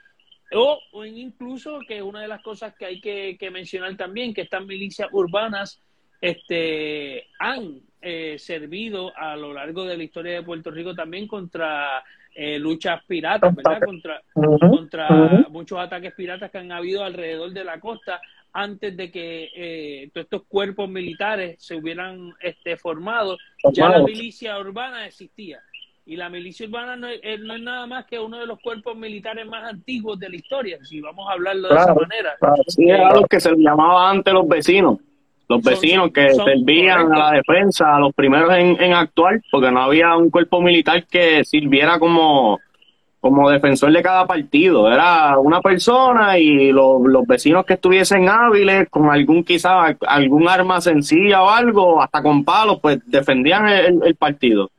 o, 0.52 0.78
o 0.92 1.06
incluso 1.06 1.80
que 1.88 2.02
una 2.02 2.20
de 2.20 2.28
las 2.28 2.42
cosas 2.42 2.74
que 2.74 2.84
hay 2.84 3.00
que, 3.00 3.38
que 3.40 3.50
mencionar 3.50 3.96
también 3.96 4.34
que 4.34 4.42
estas 4.42 4.66
milicias 4.66 5.08
urbanas 5.10 5.80
este 6.20 7.28
han 7.38 7.80
eh, 8.02 8.36
servido 8.38 9.16
a 9.16 9.36
lo 9.36 9.54
largo 9.54 9.86
de 9.86 9.96
la 9.96 10.04
historia 10.04 10.34
de 10.34 10.42
Puerto 10.42 10.70
Rico 10.70 10.94
también 10.94 11.26
contra 11.26 12.04
eh, 12.34 12.58
luchas 12.58 13.02
piratas, 13.06 13.54
¿verdad? 13.54 13.80
Contra, 13.84 14.22
contra 14.34 15.08
muchos 15.50 15.78
ataques 15.78 16.12
piratas 16.14 16.50
que 16.50 16.58
han 16.58 16.72
habido 16.72 17.04
alrededor 17.04 17.52
de 17.52 17.64
la 17.64 17.80
costa 17.80 18.20
antes 18.52 18.96
de 18.96 19.10
que 19.10 19.48
eh, 19.54 20.10
todos 20.12 20.24
estos 20.24 20.42
cuerpos 20.48 20.88
militares 20.88 21.56
se 21.62 21.76
hubieran 21.76 22.32
este, 22.40 22.76
formado, 22.76 23.36
ya 23.72 23.88
la 23.88 24.02
milicia 24.02 24.58
urbana 24.58 25.06
existía. 25.06 25.60
Y 26.06 26.16
la 26.16 26.28
milicia 26.28 26.66
urbana 26.66 26.96
no 26.96 27.06
es, 27.06 27.20
no 27.40 27.54
es, 27.54 27.62
nada 27.62 27.86
más 27.86 28.06
que 28.06 28.18
uno 28.18 28.38
de 28.38 28.46
los 28.46 28.58
cuerpos 28.60 28.96
militares 28.96 29.46
más 29.46 29.70
antiguos 29.70 30.18
de 30.18 30.28
la 30.28 30.36
historia, 30.36 30.78
si 30.82 31.00
vamos 31.00 31.28
a 31.28 31.34
hablarlo 31.34 31.68
de 31.68 31.74
esa 31.74 31.94
manera. 31.94 32.36
sí, 32.66 32.88
era 32.88 33.14
lo 33.14 33.26
que 33.26 33.38
se 33.38 33.54
llamaba 33.56 34.10
antes 34.10 34.32
los 34.34 34.48
vecinos 34.48 34.98
los 35.50 35.62
vecinos 35.62 36.12
que 36.12 36.32
servían 36.32 37.12
a 37.12 37.18
la 37.18 37.30
defensa, 37.32 37.98
los 37.98 38.14
primeros 38.14 38.54
en, 38.54 38.80
en, 38.80 38.92
actuar, 38.92 39.40
porque 39.50 39.68
no 39.72 39.82
había 39.82 40.16
un 40.16 40.30
cuerpo 40.30 40.60
militar 40.60 41.04
que 41.06 41.44
sirviera 41.44 41.98
como, 41.98 42.60
como 43.18 43.50
defensor 43.50 43.92
de 43.92 44.00
cada 44.00 44.28
partido. 44.28 44.88
Era 44.88 45.36
una 45.40 45.60
persona 45.60 46.38
y 46.38 46.70
los, 46.70 47.02
los 47.02 47.26
vecinos 47.26 47.66
que 47.66 47.74
estuviesen 47.74 48.28
hábiles, 48.28 48.88
con 48.90 49.10
algún 49.10 49.42
quizá 49.42 49.86
algún 50.06 50.48
arma 50.48 50.80
sencilla 50.80 51.42
o 51.42 51.50
algo, 51.50 52.00
hasta 52.00 52.22
con 52.22 52.44
palos, 52.44 52.78
pues 52.80 53.00
defendían 53.06 53.68
el, 53.68 54.14
partido. 54.14 54.70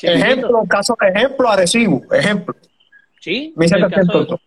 ejemplo, 0.00 0.62
caso, 0.68 0.96
ejemplo 1.12 1.48
adhesivo, 1.48 2.02
ejemplo. 2.12 2.54
Sí, 3.18 3.52
1702, 3.56 4.40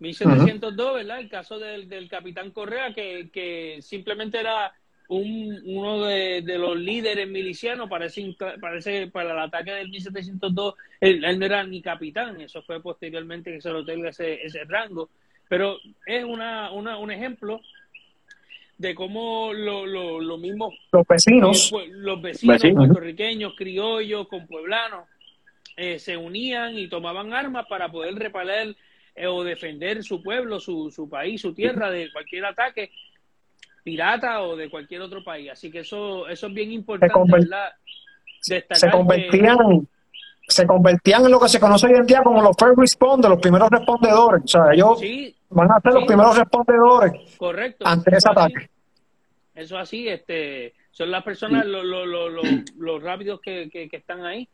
1702, 0.00 0.94
¿verdad? 0.94 1.20
El 1.20 1.28
caso 1.28 1.60
del, 1.60 1.88
del 1.88 2.08
capitán 2.08 2.50
Correa, 2.50 2.92
que, 2.92 3.30
que 3.32 3.78
simplemente 3.82 4.40
era 4.40 4.72
uno 5.14 6.06
de, 6.06 6.42
los 6.58 6.76
líderes 6.76 7.28
milicianos, 7.28 7.88
parece, 7.88 8.34
parece 8.60 9.08
para 9.08 9.32
el 9.32 9.38
ataque 9.38 9.72
del 9.72 9.88
1702, 9.90 10.74
él, 11.00 11.38
no 11.38 11.44
era 11.44 11.64
ni 11.64 11.82
capitán, 11.82 12.40
eso 12.40 12.62
fue 12.62 12.82
posteriormente 12.82 13.52
que 13.52 13.60
se 13.60 13.70
lo 13.70 13.80
otorga 13.80 14.10
ese, 14.10 14.42
ese 14.42 14.64
rango, 14.64 15.10
pero 15.48 15.76
es 16.06 16.24
una, 16.24 16.70
una, 16.72 16.98
un 16.98 17.10
ejemplo 17.10 17.60
de 18.78 18.94
cómo 18.94 19.52
lo, 19.52 19.86
lo, 19.86 20.20
lo 20.20 20.38
mismo 20.38 20.72
Los 20.92 21.06
vecinos. 21.06 21.72
eh, 21.72 21.88
los 21.90 22.20
vecinos, 22.20 22.56
Vecinos. 22.56 22.86
puertorriqueños, 22.86 23.54
criollos, 23.56 24.26
con 24.28 24.46
pueblanos, 24.46 25.06
eh, 25.76 25.98
se 25.98 26.16
unían 26.16 26.76
y 26.78 26.88
tomaban 26.88 27.32
armas 27.32 27.66
para 27.68 27.90
poder 27.90 28.14
repeler 28.14 28.74
eh, 29.14 29.26
o 29.26 29.44
defender 29.44 30.02
su 30.02 30.22
pueblo, 30.22 30.58
su, 30.58 30.90
su 30.90 31.08
país, 31.08 31.40
su 31.40 31.54
tierra 31.54 31.90
de 31.90 32.10
cualquier 32.12 32.46
ataque 32.46 32.90
pirata 33.82 34.42
o 34.42 34.56
de 34.56 34.70
cualquier 34.70 35.00
otro 35.02 35.22
país. 35.24 35.50
Así 35.50 35.70
que 35.70 35.80
eso, 35.80 36.28
eso 36.28 36.46
es 36.46 36.54
bien 36.54 36.72
importante, 36.72 37.14
conver- 37.14 37.40
¿verdad? 37.40 37.70
Destacar 38.46 38.76
se 38.78 38.86
que- 38.86 38.92
convertían 38.92 39.88
se 40.48 40.66
convertían 40.66 41.24
en 41.24 41.30
lo 41.30 41.40
que 41.40 41.48
se 41.48 41.60
conoce 41.60 41.86
hoy 41.86 41.94
en 41.94 42.04
día 42.06 42.20
como 42.22 42.42
los 42.42 42.56
first 42.58 42.76
responders, 42.76 43.30
los 43.30 43.40
primeros 43.40 43.70
respondedores. 43.70 44.42
O 44.44 44.48
sea, 44.48 44.72
ellos 44.72 44.98
sí, 45.00 45.34
van 45.48 45.70
a 45.70 45.80
ser 45.80 45.92
los 45.94 46.02
sí. 46.02 46.08
primeros 46.08 46.36
respondedores 46.36 47.36
correcto. 47.38 47.86
ante 47.86 48.10
ese 48.16 48.28
así. 48.28 48.38
ataque. 48.38 48.70
Eso 49.54 49.78
así, 49.78 50.08
este, 50.08 50.74
son 50.90 51.10
las 51.10 51.22
personas, 51.22 51.64
los 51.64 51.84
lo, 51.84 52.04
lo, 52.04 52.28
lo- 52.28 52.42
los 52.76 53.02
rápidos 53.02 53.40
que, 53.40 53.70
que, 53.70 53.88
que 53.88 53.96
están 53.96 54.24
ahí. 54.26 54.48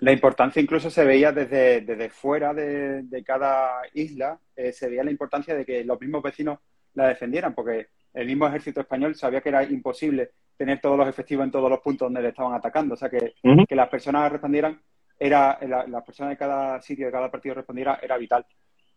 La 0.00 0.12
importancia 0.12 0.62
incluso 0.62 0.90
se 0.90 1.04
veía 1.04 1.32
desde, 1.32 1.80
desde 1.80 2.10
fuera 2.10 2.52
de, 2.54 3.02
de 3.02 3.24
cada 3.24 3.80
isla, 3.94 4.38
eh, 4.54 4.72
se 4.72 4.88
veía 4.88 5.02
la 5.02 5.10
importancia 5.10 5.54
de 5.56 5.64
que 5.64 5.84
los 5.84 6.00
mismos 6.00 6.22
vecinos 6.22 6.58
la 6.94 7.08
defendieran, 7.08 7.54
porque 7.54 7.88
el 8.14 8.26
mismo 8.26 8.46
ejército 8.46 8.80
español 8.80 9.14
sabía 9.14 9.40
que 9.40 9.48
era 9.50 9.62
imposible 9.64 10.30
tener 10.56 10.80
todos 10.80 10.98
los 10.98 11.08
efectivos 11.08 11.44
en 11.44 11.50
todos 11.52 11.70
los 11.70 11.80
puntos 11.80 12.06
donde 12.06 12.22
le 12.22 12.28
estaban 12.30 12.54
atacando. 12.54 12.94
O 12.94 12.96
sea, 12.96 13.08
que, 13.08 13.34
que 13.66 13.76
las 13.76 13.88
personas 13.88 14.30
respondieran, 14.32 14.80
era 15.18 15.58
la- 15.62 15.86
las 15.86 16.04
personas 16.04 16.30
de 16.30 16.36
cada 16.36 16.80
sitio, 16.82 17.06
de 17.06 17.12
cada 17.12 17.30
partido 17.30 17.54
respondiera, 17.56 17.98
era 18.02 18.16
vital. 18.18 18.44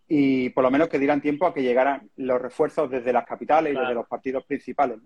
Y 0.08 0.50
por 0.50 0.64
lo 0.64 0.72
menos 0.72 0.90
que 0.90 1.00
dieran 1.00 1.22
tiempo 1.22 1.46
a 1.46 1.54
que 1.54 1.62
llegaran 1.62 2.10
los 2.18 2.42
refuerzos 2.42 2.90
desde 2.90 3.14
las 3.14 3.26
capitales 3.26 3.74
y 3.74 3.76
desde 3.76 3.94
los 3.96 4.08
partidos 4.08 4.44
principales. 4.46 4.98
¿no? 4.98 5.04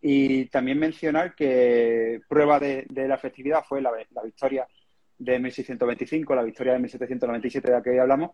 Y 0.00 0.46
también 0.46 0.78
mencionar 0.78 1.34
que 1.34 2.20
prueba 2.28 2.58
de, 2.60 2.86
de 2.88 3.08
la 3.08 3.16
efectividad 3.16 3.64
fue 3.68 3.82
la, 3.82 3.90
la 4.10 4.22
victoria 4.22 4.66
de 5.18 5.38
1625, 5.40 6.34
la 6.34 6.44
victoria 6.44 6.74
de 6.74 6.78
1797 6.78 7.66
de 7.68 7.76
la 7.76 7.82
que 7.82 7.90
hoy 7.90 7.98
hablamos, 7.98 8.30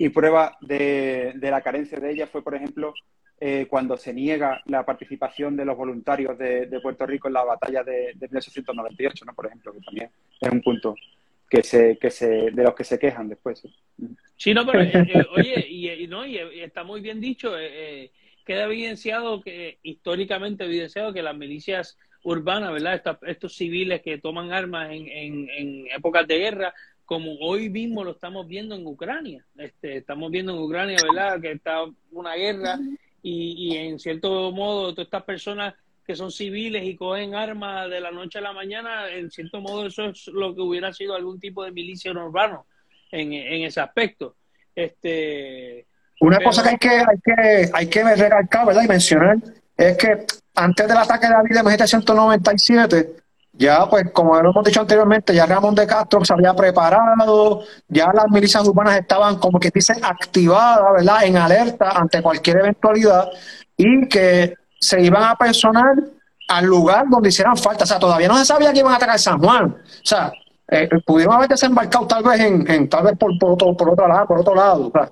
y 0.00 0.08
prueba 0.08 0.56
de, 0.62 1.32
de 1.36 1.50
la 1.50 1.60
carencia 1.60 2.00
de 2.00 2.10
ella 2.10 2.26
fue, 2.26 2.42
por 2.42 2.54
ejemplo, 2.54 2.94
eh, 3.38 3.66
cuando 3.68 3.98
se 3.98 4.14
niega 4.14 4.62
la 4.64 4.86
participación 4.86 5.56
de 5.58 5.66
los 5.66 5.76
voluntarios 5.76 6.38
de, 6.38 6.64
de 6.66 6.80
Puerto 6.80 7.04
Rico 7.04 7.28
en 7.28 7.34
la 7.34 7.44
batalla 7.44 7.84
de, 7.84 8.12
de 8.14 8.28
1898, 8.28 9.26
¿no? 9.26 9.34
por 9.34 9.46
ejemplo, 9.46 9.74
que 9.74 9.80
también 9.80 10.10
es 10.40 10.50
un 10.50 10.62
punto 10.62 10.94
que 11.50 11.62
se, 11.62 11.98
que 11.98 12.10
se, 12.10 12.50
de 12.50 12.62
los 12.64 12.74
que 12.74 12.84
se 12.84 12.98
quejan 12.98 13.28
después. 13.28 13.62
¿sí? 14.38 14.54
No, 14.54 14.64
pero 14.64 14.80
eh, 14.80 14.90
eh, 14.94 15.26
oye, 15.36 15.66
y, 15.68 16.06
no, 16.06 16.24
y, 16.24 16.38
está 16.62 16.82
muy 16.82 17.02
bien 17.02 17.20
dicho, 17.20 17.52
eh, 17.58 18.10
queda 18.46 18.64
evidenciado 18.64 19.42
que 19.42 19.80
históricamente 19.82 20.64
evidenciado 20.64 21.12
que 21.12 21.22
las 21.22 21.36
milicias 21.36 21.98
urbanas, 22.22 22.72
¿verdad? 22.72 22.94
Estas- 22.94 23.18
estos 23.26 23.54
civiles 23.54 24.00
que 24.02 24.18
toman 24.18 24.52
armas 24.52 24.90
en, 24.92 25.48
en 25.50 25.86
épocas 25.94 26.26
de 26.26 26.38
guerra, 26.38 26.74
como 27.10 27.34
hoy 27.40 27.68
mismo 27.68 28.04
lo 28.04 28.12
estamos 28.12 28.46
viendo 28.46 28.76
en 28.76 28.86
Ucrania. 28.86 29.44
Este, 29.58 29.96
estamos 29.96 30.30
viendo 30.30 30.52
en 30.52 30.60
Ucrania, 30.60 30.96
¿verdad? 31.02 31.40
Que 31.40 31.50
está 31.50 31.84
una 32.12 32.36
guerra 32.36 32.78
y, 33.20 33.72
y 33.72 33.76
en 33.78 33.98
cierto 33.98 34.52
modo 34.52 34.92
todas 34.94 35.06
estas 35.06 35.24
personas 35.24 35.74
que 36.06 36.14
son 36.14 36.30
civiles 36.30 36.84
y 36.84 36.94
cogen 36.94 37.34
armas 37.34 37.90
de 37.90 38.00
la 38.00 38.12
noche 38.12 38.38
a 38.38 38.42
la 38.42 38.52
mañana, 38.52 39.10
en 39.10 39.28
cierto 39.28 39.60
modo 39.60 39.88
eso 39.88 40.04
es 40.04 40.28
lo 40.28 40.54
que 40.54 40.60
hubiera 40.60 40.92
sido 40.92 41.16
algún 41.16 41.40
tipo 41.40 41.64
de 41.64 41.72
milicia 41.72 42.12
urbano 42.12 42.64
en, 43.10 43.32
en 43.32 43.62
ese 43.64 43.80
aspecto. 43.80 44.36
Este, 44.72 45.88
Una 46.20 46.38
Pero- 46.38 46.48
cosa 46.50 46.62
que 46.62 46.68
hay 46.68 46.76
que, 46.78 46.88
hay 46.90 47.18
que, 47.24 47.70
hay 47.74 47.86
que 47.88 48.04
recalcar, 48.04 48.66
¿verdad? 48.68 48.84
Y 48.84 48.88
mencionar 48.88 49.36
es 49.76 49.96
que 49.96 50.26
antes 50.54 50.86
del 50.86 50.96
ataque 50.96 51.26
de 51.26 51.34
abril 51.34 51.56
de 51.56 51.62
1797, 51.64 53.16
ya 53.60 53.86
pues 53.90 54.04
como 54.12 54.40
lo 54.40 54.50
hemos 54.50 54.64
dicho 54.64 54.80
anteriormente, 54.80 55.34
ya 55.34 55.44
Ramón 55.44 55.74
de 55.74 55.86
Castro 55.86 56.24
se 56.24 56.32
había 56.32 56.54
preparado, 56.54 57.62
ya 57.88 58.10
las 58.14 58.24
milicias 58.30 58.66
urbanas 58.66 58.98
estaban 58.98 59.36
como 59.36 59.60
que 59.60 59.70
dicen 59.72 60.02
activadas, 60.02 60.80
¿verdad? 60.96 61.24
En 61.24 61.36
alerta 61.36 61.90
ante 61.90 62.22
cualquier 62.22 62.56
eventualidad 62.60 63.28
y 63.76 64.08
que 64.08 64.54
se 64.80 65.02
iban 65.02 65.22
a 65.24 65.36
personar 65.36 65.94
al 66.48 66.64
lugar 66.64 67.04
donde 67.10 67.28
hicieran 67.28 67.54
falta. 67.56 67.84
O 67.84 67.86
sea, 67.86 67.98
todavía 67.98 68.28
no 68.28 68.38
se 68.38 68.46
sabía 68.46 68.72
que 68.72 68.78
iban 68.78 68.94
a 68.94 68.96
atacar 68.96 69.18
San 69.18 69.38
Juan. 69.38 69.66
O 69.66 70.04
sea, 70.06 70.32
eh, 70.68 70.88
pudieron 71.04 71.34
haber 71.34 71.48
desembarcado 71.48 72.06
tal 72.06 72.22
vez 72.24 72.40
en, 72.40 72.68
en- 72.70 72.88
tal 72.88 73.04
vez 73.04 73.18
por, 73.18 73.38
por 73.38 73.52
otro, 73.52 73.76
por 73.76 73.90
otro 73.90 74.08
lado, 74.08 74.26
por 74.26 74.38
otro 74.40 74.54
lado. 74.54 74.86
O 74.86 74.90
sea, 74.90 75.10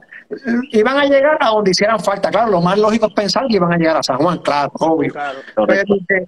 iban 0.73 0.97
a 0.97 1.05
llegar 1.05 1.37
a 1.41 1.49
donde 1.51 1.71
hicieran 1.73 2.01
falta. 2.01 2.31
Claro, 2.31 2.51
lo 2.51 2.61
más 2.63 2.79
lógico 2.79 3.07
es 3.09 3.13
pensar 3.13 3.45
que 3.47 3.57
iban 3.57 3.73
a 3.73 3.77
llegar 3.77 3.97
a 3.99 4.03
San 4.03 4.17
Juan, 4.19 4.39
claro, 4.39 4.73
obvio. 4.81 5.13
claro. 5.13 5.39
Pero 5.67 5.97
que, 6.09 6.25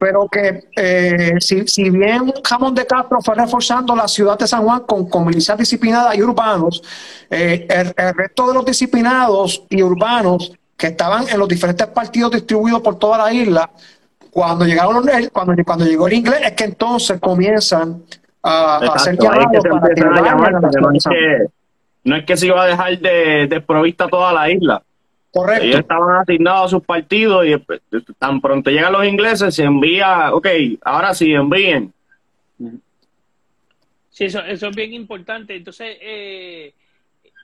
pero 0.00 0.26
que 0.28 0.64
eh, 0.76 1.34
si, 1.40 1.66
si 1.68 1.90
bien 1.90 2.32
Jamón 2.42 2.74
de 2.74 2.86
Castro 2.86 3.18
fue 3.22 3.34
reforzando 3.34 3.94
la 3.94 4.08
ciudad 4.08 4.38
de 4.38 4.46
San 4.46 4.62
Juan 4.64 4.80
con, 4.86 5.06
con 5.10 5.26
milicias 5.26 5.58
disciplinadas 5.58 6.16
y 6.16 6.22
urbanos, 6.22 6.82
eh, 7.28 7.66
el, 7.68 7.92
el 7.94 8.14
resto 8.14 8.48
de 8.48 8.54
los 8.54 8.64
disciplinados 8.64 9.62
y 9.68 9.82
urbanos 9.82 10.52
que 10.74 10.86
estaban 10.86 11.28
en 11.28 11.38
los 11.38 11.46
diferentes 11.46 11.86
partidos 11.88 12.30
distribuidos 12.32 12.80
por 12.80 12.98
toda 12.98 13.18
la 13.18 13.30
isla, 13.30 13.70
cuando 14.30 14.64
llegaron 14.64 14.94
los- 15.04 15.28
cuando, 15.34 15.52
cuando 15.66 15.84
llegó 15.84 16.06
el 16.06 16.14
inglés, 16.14 16.40
es 16.46 16.52
que 16.52 16.64
entonces 16.64 17.20
comienzan 17.20 18.02
a, 18.42 18.76
a 18.76 18.78
hacer 18.94 19.16
Exacto, 19.16 19.32
ahí 19.32 19.46
que 19.52 19.58
llamados 19.58 19.80
para 19.82 19.94
que 19.94 20.00
a 20.00 20.22
llamar, 20.22 20.54
a 20.56 20.60
la 20.60 20.70
no 20.80 20.90
de 20.90 20.96
es 20.96 21.04
que, 21.04 21.46
no 22.04 22.16
es 22.16 22.24
que 22.24 22.36
se 22.38 22.46
iba 22.46 22.62
a 22.62 22.66
dejar 22.66 22.98
de 22.98 23.46
desprovista 23.50 24.08
toda 24.08 24.32
la 24.32 24.50
isla. 24.50 24.82
Correcto. 25.32 25.64
Ellos 25.64 25.80
estaban 25.80 26.16
asignados 26.20 26.66
a 26.66 26.68
sus 26.76 26.84
partidos 26.84 27.46
y 27.46 27.56
pues, 27.58 27.80
tan 28.18 28.40
pronto 28.40 28.70
llegan 28.70 28.92
los 28.92 29.06
ingleses 29.06 29.54
se 29.54 29.62
envía, 29.64 30.34
ok, 30.34 30.46
ahora 30.82 31.14
sí, 31.14 31.32
envíen. 31.32 31.92
Sí, 34.10 34.24
eso, 34.24 34.40
eso 34.40 34.68
es 34.68 34.76
bien 34.76 34.92
importante. 34.92 35.54
Entonces, 35.56 35.96
eh, 36.00 36.74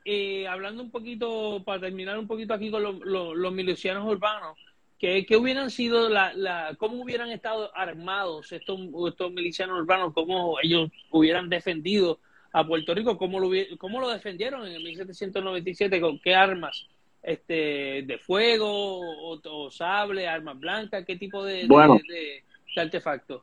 eh, 0.04 0.46
hablando 0.48 0.82
un 0.82 0.90
poquito, 0.90 1.62
para 1.64 1.80
terminar 1.80 2.18
un 2.18 2.26
poquito 2.26 2.54
aquí 2.54 2.70
con 2.70 2.82
lo- 2.82 2.92
lo- 3.04 3.34
los 3.34 3.52
milicianos 3.52 4.04
urbanos, 4.06 4.58
que, 4.98 5.24
que 5.26 5.36
hubieran 5.36 5.70
sido 5.70 6.08
la, 6.08 6.32
la, 6.34 6.74
cómo 6.78 7.02
hubieran 7.02 7.30
estado 7.30 7.70
armados 7.76 8.50
estos, 8.52 8.80
estos 9.08 9.30
milicianos 9.32 9.78
urbanos, 9.80 10.12
cómo 10.14 10.56
ellos 10.62 10.90
hubieran 11.10 11.48
defendido 11.48 12.18
a 12.52 12.66
Puerto 12.66 12.94
Rico, 12.94 13.16
cómo 13.18 13.38
lo, 13.38 13.50
cómo 13.78 14.00
lo 14.00 14.08
defendieron 14.08 14.66
en 14.66 14.72
el 14.74 14.82
1797, 14.82 16.00
con 16.00 16.18
qué 16.18 16.34
armas, 16.34 16.86
este, 17.26 18.02
de 18.06 18.18
fuego, 18.18 18.68
o, 19.00 19.38
o 19.44 19.70
sable, 19.70 20.28
armas 20.28 20.58
blancas, 20.60 21.04
qué 21.04 21.16
tipo 21.16 21.44
de, 21.44 21.66
Bueno. 21.66 21.94
de- 22.08 22.42
de 22.74 22.80
artefactos. 22.80 23.42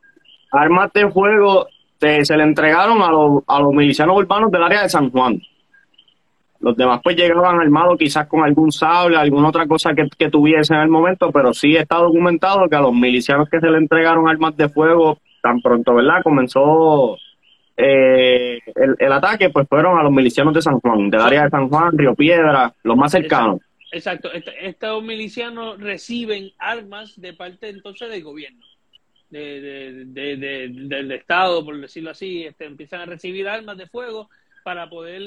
Armas 0.50 0.90
de 0.94 1.10
fuego 1.10 1.66
te- 1.98 2.24
se 2.24 2.36
le 2.36 2.44
entregaron 2.44 3.02
a 3.02 3.10
los, 3.10 3.42
a 3.46 3.60
los 3.60 3.72
milicianos 3.72 4.16
urbanos 4.16 4.50
del 4.50 4.62
área 4.62 4.82
de 4.82 4.88
San 4.88 5.10
Juan. 5.10 5.40
Los 6.60 6.76
demás 6.76 7.00
pues 7.04 7.14
llegaban 7.16 7.60
armados 7.60 7.98
quizás 7.98 8.26
con 8.26 8.42
algún 8.42 8.72
sable, 8.72 9.16
alguna 9.18 9.48
otra 9.48 9.66
cosa 9.66 9.92
que, 9.94 10.08
que 10.16 10.30
tuviesen 10.30 10.76
en 10.76 10.82
el 10.84 10.88
momento, 10.88 11.30
pero 11.30 11.52
sí 11.52 11.76
está 11.76 11.96
documentado 11.96 12.68
que 12.70 12.76
a 12.76 12.80
los 12.80 12.94
milicianos 12.94 13.50
que 13.50 13.60
se 13.60 13.68
le 13.68 13.76
entregaron 13.78 14.28
armas 14.28 14.56
de 14.56 14.68
fuego 14.70 15.18
tan 15.42 15.60
pronto, 15.60 15.94
¿verdad? 15.94 16.22
Comenzó 16.22 17.18
eh, 17.76 18.60
el, 18.76 18.96
el 18.98 19.12
ataque, 19.12 19.50
pues 19.50 19.68
fueron 19.68 19.98
a 19.98 20.02
los 20.02 20.12
milicianos 20.12 20.54
de 20.54 20.62
San 20.62 20.80
Juan, 20.80 21.10
del 21.10 21.20
área 21.20 21.44
de 21.44 21.50
San 21.50 21.68
Juan, 21.68 21.98
Río 21.98 22.14
Piedra, 22.14 22.72
los 22.82 22.96
más 22.96 23.10
cercanos. 23.12 23.56
Exacto, 23.56 23.73
Est- 23.94 24.48
estos 24.60 25.02
milicianos 25.02 25.78
reciben 25.80 26.50
armas 26.58 27.12
de 27.20 27.32
parte 27.32 27.68
entonces 27.68 28.10
del 28.10 28.22
gobierno, 28.24 28.64
de, 29.30 29.60
de- 29.60 30.04
de- 30.06 30.36
de- 30.36 30.68
del 30.88 31.12
Estado, 31.12 31.64
por 31.64 31.80
decirlo 31.80 32.10
así, 32.10 32.44
este, 32.44 32.64
empiezan 32.66 33.00
a 33.02 33.06
recibir 33.06 33.48
armas 33.48 33.76
de 33.78 33.86
fuego 33.86 34.28
para 34.64 34.88
poder, 34.88 35.22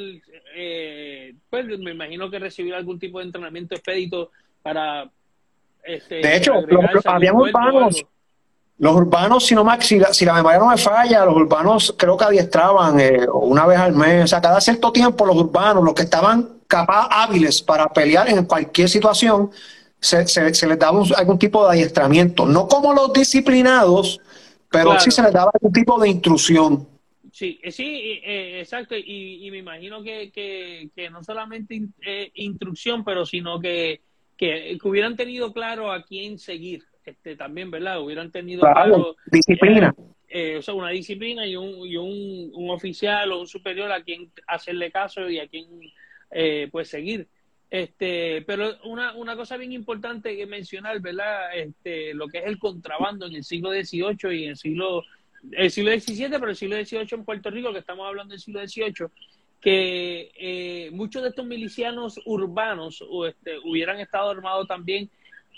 eh, 0.55 1.35
pues 1.49 1.65
me 1.79 1.91
imagino 1.91 2.29
que 2.29 2.39
recibir 2.39 2.73
algún 2.73 2.99
tipo 2.99 3.19
de 3.19 3.25
entrenamiento 3.25 3.75
expedito 3.75 4.31
para... 4.63 5.09
Este, 5.83 6.15
De 6.15 6.35
hecho, 6.35 6.53
los- 6.61 7.05
habían 7.05 7.35
urbanos. 7.35 8.03
Los 8.79 8.93
urbanos, 8.95 9.43
si, 9.45 9.55
no 9.55 9.65
si, 9.81 9.97
la, 9.97 10.13
si 10.13 10.23
la 10.23 10.33
memoria 10.35 10.59
no 10.59 10.67
me 10.69 10.77
falla, 10.77 11.25
los 11.25 11.35
urbanos 11.35 11.95
creo 11.97 12.15
que 12.15 12.25
adiestraban 12.25 12.99
eh, 12.99 13.25
una 13.33 13.65
vez 13.65 13.79
al 13.79 13.93
mes, 13.93 14.25
o 14.25 14.27
sea, 14.27 14.39
cada 14.39 14.61
cierto 14.61 14.91
tiempo 14.91 15.25
los 15.25 15.35
urbanos, 15.35 15.83
los 15.83 15.95
que 15.95 16.03
estaban 16.03 16.56
capaz 16.67 17.07
hábiles 17.11 17.61
para 17.61 17.87
pelear 17.87 18.29
en 18.29 18.45
cualquier 18.45 18.89
situación, 18.89 19.51
se, 19.99 20.27
se- 20.27 20.53
se 20.53 20.67
les 20.67 20.77
daba 20.79 20.99
un- 21.01 21.15
algún 21.15 21.39
tipo 21.39 21.63
de 21.65 21.71
adiestramiento. 21.73 22.45
No 22.45 22.67
como 22.67 22.93
los 22.93 23.11
disciplinados, 23.13 24.19
pero 24.69 24.85
Claro. 24.91 24.99
sí 24.99 25.11
se 25.11 25.21
les 25.23 25.33
daba 25.33 25.51
algún 25.53 25.71
tipo 25.71 25.99
de 25.99 26.09
instrucción. 26.09 26.87
Sí, 27.31 27.59
eh, 27.61 27.71
sí, 27.71 28.19
eh, 28.23 28.59
exacto, 28.61 28.95
y, 28.95 29.45
y 29.45 29.51
me 29.51 29.57
imagino 29.57 30.01
que, 30.01 30.31
que, 30.31 30.89
que 30.95 31.09
no 31.09 31.23
solamente 31.23 31.75
in- 31.75 31.93
eh, 32.05 32.31
instrucción, 32.35 33.03
pero 33.03 33.25
sino 33.25 33.59
que, 33.59 34.01
que, 34.37 34.77
que 34.81 34.87
hubieran 34.87 35.15
tenido 35.15 35.51
claro 35.53 35.91
a 35.91 36.03
quién 36.03 36.39
seguir, 36.39 36.83
este 37.05 37.35
también, 37.35 37.69
¿verdad? 37.71 38.01
Hubieran 38.01 38.31
tenido 38.31 38.61
Claro, 38.61 38.75
claro 38.91 39.15
disciplina. 39.31 39.93
eh, 40.29 40.57
o 40.57 40.61
sea, 40.61 40.73
una 40.73 40.89
disciplina 40.89 41.45
y 41.45 41.55
un, 41.55 41.85
y 41.87 41.95
un, 41.97 42.51
un 42.53 42.69
oficial 42.71 43.31
o 43.31 43.41
un 43.41 43.47
superior 43.47 43.91
a 43.91 44.03
quien 44.03 44.31
hacerle 44.47 44.91
caso 44.91 45.29
y 45.29 45.39
a 45.39 45.47
quien 45.47 45.65
eh, 46.31 46.67
pues 46.71 46.89
seguir. 46.89 47.27
Este, 47.69 48.43
pero 48.47 48.77
una, 48.85 49.13
una 49.15 49.35
cosa 49.35 49.57
bien 49.57 49.73
importante 49.73 50.35
que 50.37 50.45
mencionar, 50.45 50.99
¿verdad? 51.01 51.55
Este, 51.55 52.13
lo 52.13 52.27
que 52.27 52.39
es 52.39 52.45
el 52.45 52.59
contrabando 52.59 53.25
en 53.25 53.35
el 53.35 53.43
siglo 53.43 53.71
XVIII 53.71 54.33
y 54.33 54.43
en 54.45 54.49
el 54.51 54.57
siglo, 54.57 55.03
el 55.51 55.71
siglo 55.71 55.91
XVII, 55.91 56.29
pero 56.29 56.49
el 56.49 56.55
siglo 56.55 56.77
XVIII 56.77 57.07
en 57.11 57.25
Puerto 57.25 57.49
Rico, 57.49 57.73
que 57.73 57.79
estamos 57.79 58.07
hablando 58.07 58.31
del 58.31 58.39
siglo 58.39 58.65
XVIII, 58.65 59.07
que 59.59 60.31
eh, 60.37 60.91
muchos 60.91 61.23
de 61.23 61.29
estos 61.29 61.45
milicianos 61.45 62.19
urbanos 62.25 63.03
o 63.07 63.25
este, 63.25 63.57
hubieran 63.65 63.99
estado 63.99 64.29
armados 64.29 64.67
también 64.67 65.09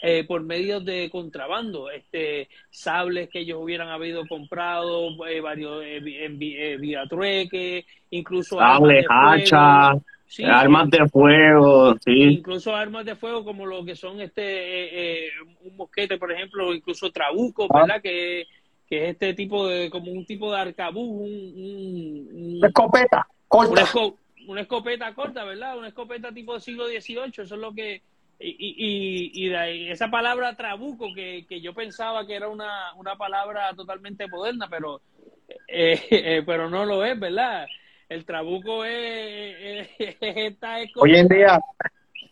eh, 0.01 0.23
por 0.23 0.41
medios 0.41 0.83
de 0.85 1.09
contrabando, 1.11 1.89
este, 1.89 2.47
sables 2.69 3.29
que 3.29 3.39
ellos 3.39 3.59
hubieran 3.61 3.89
habido 3.89 4.25
comprado, 4.27 5.09
eh, 5.27 5.41
varios 5.41 5.83
eh, 5.83 5.97
en, 5.97 6.37
eh, 6.41 6.77
vía 6.77 7.03
trueque, 7.09 7.85
incluso 8.09 8.57
sables, 8.57 9.05
hachas, 9.09 9.97
sí, 10.29 10.43
armas 10.45 10.89
de 10.89 11.07
fuego, 11.09 11.95
sí. 12.05 12.11
incluso 12.11 12.75
armas 12.75 13.03
de 13.03 13.15
fuego 13.15 13.43
como 13.43 13.65
lo 13.65 13.83
que 13.83 13.95
son 13.95 14.21
este 14.21 15.29
un 15.63 15.75
mosquete, 15.75 16.17
por 16.17 16.31
ejemplo, 16.31 16.73
incluso 16.73 17.11
trabuco, 17.11 17.67
ah. 17.69 17.81
¿verdad? 17.81 18.01
Que, 18.01 18.45
que 18.87 19.05
es 19.05 19.09
este 19.11 19.33
tipo 19.33 19.67
de, 19.67 19.89
como 19.89 20.11
un 20.11 20.25
tipo 20.25 20.51
de 20.51 20.59
arcabuz, 20.59 21.09
un, 21.09 22.29
un, 22.31 22.65
escopeta 22.65 23.27
corta. 23.47 23.71
Una, 23.71 23.81
esco, 23.81 24.17
una, 24.47 24.61
escopeta 24.61 25.13
corta, 25.15 25.43
¿verdad? 25.43 25.77
Una 25.77 25.87
escopeta 25.87 26.31
tipo 26.31 26.59
siglo 26.59 26.87
XVIII, 26.87 27.29
eso 27.29 27.43
es 27.43 27.51
lo 27.51 27.73
que 27.73 28.03
y, 28.39 28.47
y, 28.49 29.45
y, 29.45 29.49
de 29.49 29.57
ahí, 29.57 29.89
esa 29.89 30.09
palabra 30.09 30.55
trabuco, 30.55 31.13
que, 31.13 31.45
que 31.47 31.59
yo 31.59 31.73
pensaba 31.73 32.25
que 32.25 32.35
era 32.35 32.47
una, 32.47 32.93
una 32.95 33.17
palabra 33.17 33.73
totalmente 33.75 34.27
moderna, 34.27 34.67
pero, 34.69 35.01
eh, 35.67 35.99
eh, 36.09 36.43
pero 36.45 36.69
no 36.69 36.85
lo 36.85 37.03
es, 37.03 37.19
¿verdad? 37.19 37.67
El 38.09 38.25
trabuco 38.25 38.83
es, 38.83 39.87
es, 39.99 40.17
es 40.19 40.55
Hoy 40.95 41.15
en 41.15 41.27
día, 41.27 41.59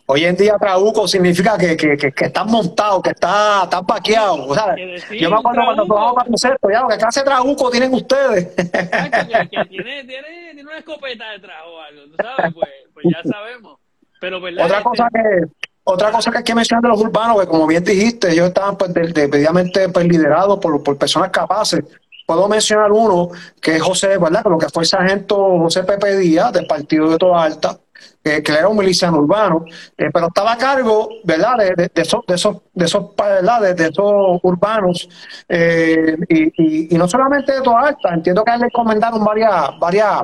Hoy 0.10 0.24
en 0.24 0.38
día 0.38 0.58
trabuco 0.58 1.06
significa 1.06 1.58
que, 1.58 1.76
que, 1.76 1.98
que, 1.98 2.14
que 2.14 2.26
estás 2.26 2.46
montado, 2.46 3.02
que 3.02 3.10
está, 3.10 3.64
está 3.66 3.84
paqueado. 3.84 4.48
O 4.48 4.56
sea, 4.56 4.74
decir, 4.74 5.20
yo 5.20 5.30
me 5.30 5.36
acuerdo 5.36 5.62
cuando 5.66 5.86
tomamos 5.86 6.16
baloncesto, 6.16 6.72
ya, 6.72 6.86
¿qué 6.90 6.98
clase 6.98 7.20
de 7.20 7.26
trabuco 7.26 7.70
tienen 7.70 7.94
ustedes? 7.94 8.56
que, 8.56 8.64
que 8.64 9.66
tiene, 9.66 10.04
tiene, 10.06 10.54
tiene, 10.54 10.62
una 10.64 10.78
escopeta 10.78 11.30
detrás 11.32 11.62
o 11.68 11.82
algo, 11.82 12.04
¿tú 12.06 12.16
sabes? 12.16 12.54
Pues, 12.54 12.70
pues 12.94 13.06
ya 13.14 13.30
sabemos. 13.30 13.80
Pero, 14.22 14.40
¿verdad? 14.40 14.66
Otra 14.66 14.84
cosa 14.84 15.10
este 15.14 15.20
que 15.20 15.68
otra 15.90 16.12
cosa 16.12 16.32
que 16.32 16.38
hay 16.40 16.44
que 16.44 16.56
mencionar 16.56 16.84
de 16.84 16.90
los 16.90 17.02
urbanos, 17.02 17.40
que 17.40 17.48
como 17.48 17.68
bien 17.68 17.84
dijiste, 17.84 18.32
ellos 18.32 18.48
estaban 18.48 18.78
pues, 18.78 18.94
debidamente 18.94 19.88
pues, 19.90 20.06
liderados 20.06 20.60
por, 20.60 20.84
por, 20.84 20.98
personas 20.98 21.30
capaces. 21.32 21.82
Puedo 22.28 22.50
mencionar 22.50 22.92
uno, 22.92 23.30
que 23.62 23.78
es 23.78 23.82
José, 23.82 24.18
¿verdad? 24.18 24.44
Lo 24.50 24.58
que 24.58 24.68
fue 24.68 24.84
el 24.84 24.88
sargento 24.88 25.38
José 25.60 25.86
Pepe 25.86 26.18
Díaz, 26.18 26.52
del 26.52 26.68
partido 26.68 27.10
de 27.10 27.18
Toda 27.18 27.42
Alta, 27.42 27.80
que, 28.22 28.44
que 28.44 28.52
era 28.52 28.68
un 28.68 28.76
miliciano 28.76 29.20
urbano, 29.20 29.64
eh, 29.98 30.10
pero 30.12 30.28
estaba 30.28 30.52
a 30.52 30.58
cargo, 30.58 31.08
¿verdad?, 31.24 31.56
de, 31.56 31.90
esos, 31.96 32.26
de 32.28 32.36
esos, 32.36 32.58
de 32.74 32.84
esos, 32.84 33.16
¿verdad? 33.16 33.74
De, 33.74 33.82
esos 33.82 34.42
urbanos, 34.44 35.08
eh, 35.48 36.18
y, 36.28 36.44
y, 36.48 36.96
y, 36.96 36.98
no 36.98 37.08
solamente 37.08 37.54
de 37.54 37.62
Toda 37.62 37.88
Alta, 37.88 38.14
entiendo 38.14 38.44
que 38.44 38.52
a 38.52 38.56
él 38.56 38.60
le 38.60 38.68
encomendaron 38.68 39.24
varias, 39.24 39.80
varias, 39.80 40.22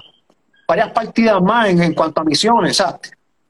varias 0.67 0.91
partidas 0.91 1.41
más 1.41 1.69
en, 1.69 1.93
cuanto 1.93 2.19
a 2.19 2.25
misiones, 2.25 2.75
sea, 2.75 2.99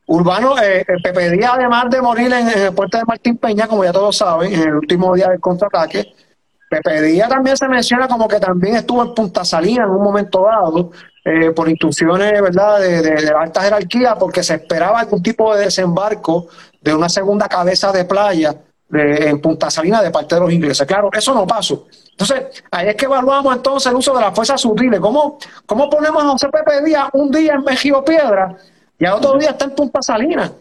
Urbano, 0.05 0.61
eh, 0.61 0.85
Pepe 1.01 1.31
Díaz, 1.31 1.53
además 1.55 1.89
de 1.89 2.01
morir 2.03 2.31
en, 2.31 2.49
en, 2.49 2.59
el 2.59 2.73
puente 2.75 2.99
de 2.99 3.05
Martín 3.05 3.37
Peña, 3.37 3.65
como 3.65 3.83
ya 3.83 3.91
todos 3.91 4.15
saben, 4.15 4.53
en 4.53 4.61
el 4.61 4.75
último 4.75 5.15
día 5.15 5.29
del 5.29 5.39
contraataque, 5.39 6.13
Pepe 6.73 7.01
Díaz 7.01 7.29
también 7.29 7.55
se 7.55 7.67
menciona 7.67 8.07
como 8.07 8.27
que 8.27 8.39
también 8.39 8.75
estuvo 8.75 9.03
en 9.03 9.13
Punta 9.13 9.45
Salina 9.45 9.83
en 9.83 9.91
un 9.91 10.01
momento 10.01 10.43
dado, 10.43 10.91
eh, 11.23 11.51
por 11.51 11.69
instrucciones 11.69 12.41
¿verdad? 12.41 12.79
De, 12.79 13.01
de, 13.01 13.21
de, 13.21 13.29
alta 13.29 13.61
jerarquía, 13.61 14.15
porque 14.15 14.41
se 14.41 14.55
esperaba 14.55 14.99
algún 14.99 15.21
tipo 15.21 15.55
de 15.55 15.65
desembarco 15.65 16.47
de 16.81 16.93
una 16.95 17.09
segunda 17.09 17.47
cabeza 17.47 17.91
de 17.91 18.05
playa 18.05 18.55
de, 18.89 19.29
en 19.29 19.39
Punta 19.39 19.69
Salina 19.69 20.01
de 20.01 20.11
parte 20.11 20.35
de 20.35 20.41
los 20.41 20.51
ingleses. 20.51 20.87
Claro, 20.87 21.09
eso 21.13 21.33
no 21.33 21.45
pasó. 21.45 21.85
Entonces, 22.11 22.63
ahí 22.71 22.89
es 22.89 22.95
que 22.95 23.05
evaluamos 23.05 23.55
entonces 23.55 23.91
el 23.91 23.97
uso 23.97 24.13
de 24.15 24.21
las 24.21 24.33
fuerzas 24.33 24.59
sutiles. 24.59 24.99
¿Cómo, 24.99 25.37
cómo 25.65 25.89
ponemos 25.89 26.23
a 26.23 26.27
José 26.29 26.47
Pepe 26.49 26.83
Díaz 26.83 27.09
un 27.13 27.31
día 27.31 27.53
en 27.53 27.63
Mejido 27.63 28.03
Piedra 28.03 28.55
y 28.97 29.05
al 29.05 29.13
otro 29.13 29.37
día 29.37 29.51
está 29.51 29.65
en 29.65 29.75
Punta 29.75 30.01
Salina. 30.01 30.51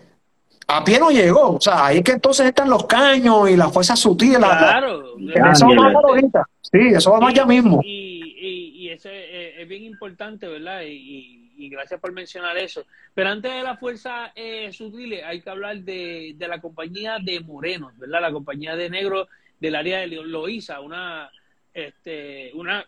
A 0.66 0.84
pie 0.84 0.98
no 0.98 1.10
llegó. 1.10 1.56
O 1.56 1.60
sea, 1.60 1.86
ahí 1.86 1.98
es 1.98 2.04
que 2.04 2.12
entonces 2.12 2.46
están 2.46 2.70
los 2.70 2.86
caños 2.86 3.50
y 3.50 3.56
las 3.56 3.72
fuerzas 3.72 3.98
sutiles. 3.98 4.38
Claro. 4.38 5.16
La, 5.18 5.46
la, 5.46 5.52
eso 5.52 5.66
vamos 5.66 6.04
ahorita. 6.04 6.48
Sí, 6.60 6.78
eso 6.94 7.12
vamos 7.12 7.34
ya 7.34 7.44
mismo. 7.44 7.80
Y, 7.84 8.34
y, 8.38 8.82
y 8.82 8.88
eso 8.90 9.08
es, 9.10 9.54
es, 9.58 9.68
bien 9.68 9.84
importante, 9.84 10.46
¿verdad? 10.46 10.82
Y, 10.82 11.52
y, 11.56 11.68
gracias 11.68 12.00
por 12.00 12.12
mencionar 12.12 12.56
eso. 12.56 12.84
Pero 13.14 13.30
antes 13.30 13.52
de 13.52 13.62
la 13.62 13.76
fuerza 13.76 14.32
eh, 14.34 14.72
sutiles, 14.72 15.22
hay 15.24 15.42
que 15.42 15.50
hablar 15.50 15.78
de, 15.78 16.34
de, 16.36 16.48
la 16.48 16.60
compañía 16.60 17.18
de 17.22 17.40
Morenos, 17.40 17.96
¿verdad? 17.98 18.22
La 18.22 18.32
compañía 18.32 18.74
de 18.74 18.90
negro 18.90 19.28
del 19.60 19.76
área 19.76 20.00
de 20.00 20.08
Loíza, 20.08 20.80
una, 20.80 21.30
este, 21.74 22.50
una 22.54 22.84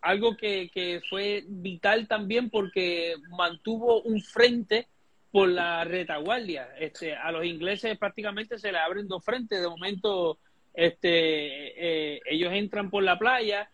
algo 0.00 0.36
que, 0.36 0.70
que 0.72 1.00
fue 1.08 1.44
vital 1.46 2.06
también 2.06 2.50
porque 2.50 3.14
mantuvo 3.36 4.02
un 4.02 4.20
frente 4.22 4.86
por 5.30 5.48
la 5.48 5.84
retaguardia. 5.84 6.68
Este, 6.78 7.14
a 7.14 7.30
los 7.32 7.44
ingleses 7.44 7.98
prácticamente 7.98 8.58
se 8.58 8.72
le 8.72 8.78
abren 8.78 9.08
dos 9.08 9.24
frentes. 9.24 9.60
De 9.60 9.68
momento, 9.68 10.38
este, 10.74 12.16
eh, 12.16 12.20
ellos 12.26 12.52
entran 12.52 12.90
por 12.90 13.02
la 13.02 13.18
playa, 13.18 13.70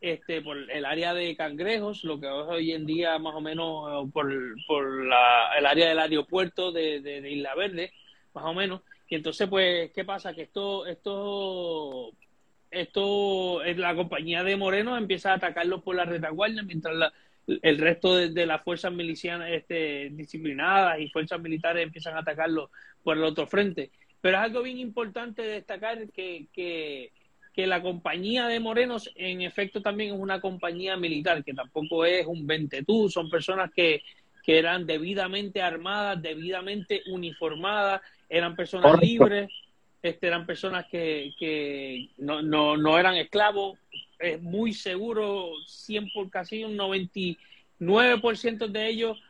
este, 0.00 0.42
por 0.42 0.70
el 0.70 0.84
área 0.84 1.14
de 1.14 1.36
Cangrejos, 1.36 2.04
lo 2.04 2.20
que 2.20 2.26
es 2.26 2.32
hoy 2.32 2.72
en 2.72 2.86
día 2.86 3.18
más 3.18 3.34
o 3.34 3.40
menos 3.40 4.10
por, 4.12 4.32
por 4.66 5.06
la, 5.06 5.52
el 5.58 5.66
área 5.66 5.88
del 5.88 5.98
aeropuerto 5.98 6.72
de, 6.72 7.30
Isla 7.30 7.54
Verde, 7.54 7.92
más 8.34 8.44
o 8.44 8.54
menos. 8.54 8.82
Y 9.08 9.16
entonces, 9.16 9.48
pues, 9.48 9.90
¿qué 9.92 10.04
pasa? 10.04 10.34
Que 10.34 10.42
esto, 10.42 10.86
esto 10.86 12.12
esto, 12.70 13.62
la 13.64 13.94
compañía 13.94 14.42
de 14.44 14.56
Moreno 14.56 14.96
empieza 14.96 15.32
a 15.32 15.36
atacarlos 15.36 15.82
por 15.82 15.96
la 15.96 16.04
retaguardia, 16.04 16.62
mientras 16.62 16.94
la, 16.94 17.12
el 17.62 17.78
resto 17.78 18.16
de, 18.16 18.30
de, 18.30 18.46
las 18.46 18.62
fuerzas 18.62 18.92
milicianas 18.92 19.50
este, 19.50 20.10
disciplinadas 20.10 21.00
y 21.00 21.08
fuerzas 21.08 21.40
militares 21.40 21.82
empiezan 21.82 22.16
a 22.16 22.20
atacarlos 22.20 22.70
por 23.02 23.16
el 23.16 23.24
otro 23.24 23.46
frente. 23.46 23.90
Pero 24.20 24.36
es 24.36 24.44
algo 24.44 24.62
bien 24.62 24.78
importante 24.78 25.42
destacar 25.42 26.10
que, 26.10 26.46
que, 26.52 27.12
que 27.52 27.66
la 27.66 27.80
compañía 27.80 28.46
de 28.46 28.60
Morenos 28.60 29.10
en 29.14 29.42
efecto 29.42 29.80
también 29.80 30.14
es 30.14 30.20
una 30.20 30.40
compañía 30.40 30.96
militar, 30.96 31.44
que 31.44 31.54
tampoco 31.54 32.04
es 32.04 32.26
un 32.26 32.46
ventetú, 32.46 33.08
son 33.08 33.30
personas 33.30 33.70
que, 33.74 34.02
que 34.44 34.58
eran 34.58 34.86
debidamente 34.86 35.62
armadas, 35.62 36.20
debidamente 36.20 37.02
uniformadas, 37.10 38.00
eran 38.28 38.56
personas 38.56 38.92
Correcto. 38.92 39.06
libres 39.06 39.50
este, 40.02 40.28
eran 40.28 40.46
personas 40.46 40.86
que, 40.86 41.32
que 41.38 42.10
no, 42.18 42.42
no, 42.42 42.76
no, 42.76 42.98
eran 42.98 43.16
esclavos. 43.16 43.78
Es 44.18 44.40
muy 44.42 44.72
seguro, 44.72 45.50
100 45.66 46.10
por 46.12 46.30
casi 46.30 46.64
un 46.64 46.76
99% 46.76 48.68
de 48.68 48.88
ellos 48.88 49.22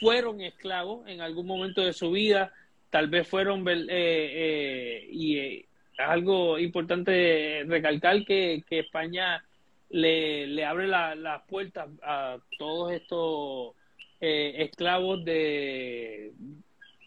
fueron 0.00 0.40
esclavos 0.40 1.06
en 1.08 1.20
algún 1.20 1.46
momento 1.46 1.82
de 1.82 1.92
su 1.92 2.10
vida. 2.10 2.52
Tal 2.90 3.08
vez 3.08 3.26
fueron, 3.28 3.66
eh, 3.68 3.86
eh, 3.88 5.08
y 5.10 5.38
eh, 5.38 5.66
algo 5.98 6.58
importante 6.58 7.64
recalcar 7.66 8.24
que, 8.24 8.64
que 8.68 8.80
España 8.80 9.44
le, 9.90 10.46
le 10.46 10.64
abre 10.64 10.88
las 10.88 11.16
la 11.16 11.44
puertas 11.44 11.88
a 12.02 12.38
todos 12.58 12.92
estos 12.92 13.74
eh, 14.20 14.54
esclavos 14.64 15.24
de 15.24 16.32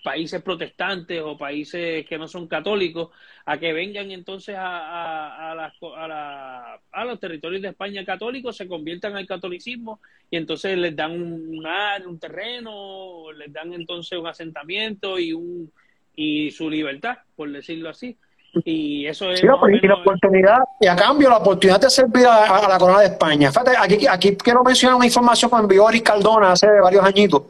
países 0.05 0.39
protestantes 0.43 1.19
o 1.25 1.35
países 1.35 2.05
que 2.05 2.17
no 2.19 2.27
son 2.27 2.47
católicos 2.47 3.09
a 3.45 3.57
que 3.57 3.73
vengan 3.73 4.11
entonces 4.11 4.55
a, 4.55 4.61
a, 4.67 5.51
a, 5.51 5.55
las, 5.55 5.73
a, 5.97 6.07
la, 6.07 6.79
a 6.91 7.05
los 7.05 7.19
territorios 7.19 7.63
de 7.63 7.69
España 7.69 8.05
católicos, 8.05 8.55
se 8.55 8.67
conviertan 8.67 9.15
al 9.15 9.25
catolicismo 9.25 9.99
y 10.29 10.37
entonces 10.37 10.77
les 10.77 10.95
dan 10.95 11.11
un, 11.11 11.57
un, 11.57 11.65
un 12.07 12.19
terreno, 12.19 13.31
les 13.31 13.51
dan 13.51 13.73
entonces 13.73 14.17
un 14.19 14.27
asentamiento 14.27 15.17
y, 15.17 15.33
un, 15.33 15.71
y 16.15 16.51
su 16.51 16.69
libertad, 16.69 17.17
por 17.35 17.51
decirlo 17.51 17.89
así. 17.89 18.15
Y 18.63 19.07
eso 19.07 19.31
es. 19.31 19.39
Sí, 19.39 19.47
y 19.47 19.87
la 19.87 19.95
oportunidad, 19.95 20.59
y 20.79 20.87
a 20.87 20.95
cambio, 20.95 21.29
la 21.29 21.37
oportunidad 21.37 21.81
de 21.81 21.89
servir 21.89 22.25
a, 22.25 22.57
a 22.57 22.69
la 22.69 22.77
corona 22.77 22.99
de 22.99 23.07
España. 23.07 23.51
Fíjate, 23.51 23.71
aquí, 23.77 24.07
aquí 24.07 24.37
quiero 24.37 24.63
mencionar 24.63 24.95
una 24.95 25.05
información 25.05 25.51
que 25.51 25.57
envió 25.57 25.89
Eric 25.89 26.03
Cardona 26.03 26.51
hace 26.53 26.67
varios 26.79 27.03
añitos 27.03 27.41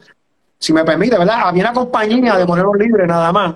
si 0.57 0.73
me 0.73 0.83
permite, 0.83 1.17
¿verdad? 1.17 1.41
Había 1.45 1.63
una 1.63 1.73
compañía 1.73 2.35
de 2.37 2.45
moneros 2.45 2.75
libres 2.77 3.07
nada 3.07 3.31
más. 3.31 3.55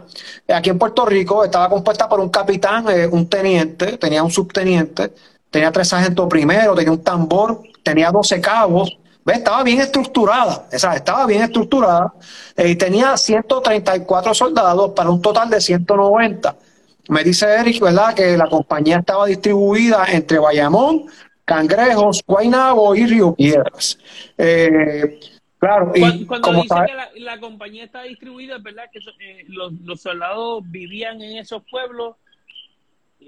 Aquí 0.53 0.69
en 0.69 0.77
Puerto 0.77 1.05
Rico 1.05 1.43
estaba 1.43 1.69
compuesta 1.69 2.07
por 2.07 2.19
un 2.19 2.29
capitán, 2.29 2.85
eh, 2.89 3.07
un 3.07 3.27
teniente, 3.27 3.97
tenía 3.97 4.23
un 4.23 4.31
subteniente, 4.31 5.13
tenía 5.49 5.71
tres 5.71 5.87
sargentos 5.87 6.27
primero, 6.27 6.75
tenía 6.75 6.91
un 6.91 7.03
tambor, 7.03 7.61
tenía 7.83 8.11
12 8.11 8.41
cabos. 8.41 8.97
¿Ves? 9.25 9.39
Estaba 9.39 9.63
bien 9.63 9.81
estructurada, 9.81 10.67
esa, 10.71 10.95
estaba 10.95 11.25
bien 11.25 11.41
estructurada 11.41 12.13
eh, 12.55 12.69
y 12.69 12.75
tenía 12.75 13.17
134 13.17 14.33
soldados 14.33 14.91
para 14.91 15.09
un 15.09 15.21
total 15.21 15.49
de 15.49 15.59
190. 15.59 16.55
Me 17.09 17.23
dice 17.23 17.47
Eric, 17.55 17.81
¿verdad?, 17.81 18.13
que 18.13 18.37
la 18.37 18.47
compañía 18.47 18.99
estaba 18.99 19.25
distribuida 19.25 20.05
entre 20.09 20.39
Bayamón, 20.39 21.05
Cangrejos, 21.43 22.23
Guaynabo 22.25 22.93
y 22.95 23.07
Río 23.07 23.33
Piedras. 23.33 23.97
Eh, 24.37 25.19
Claro, 25.59 25.91
y 25.93 25.99
Cuando, 25.99 26.27
cuando 26.27 26.47
como 26.47 26.61
dice 26.63 26.73
sabe- 26.73 26.87
que 26.87 26.93
la, 26.95 27.09
la 27.35 27.39
compañía 27.39 27.83
está 27.83 28.03
distribuida, 28.03 28.55
es 28.57 28.63
verdad 28.63 28.85
que 28.91 28.99
eh, 28.99 29.45
los, 29.49 29.73
los 29.83 30.01
soldados 30.01 30.63
vivían 30.71 31.21
en 31.21 31.37
esos 31.37 31.61
pueblos 31.69 32.15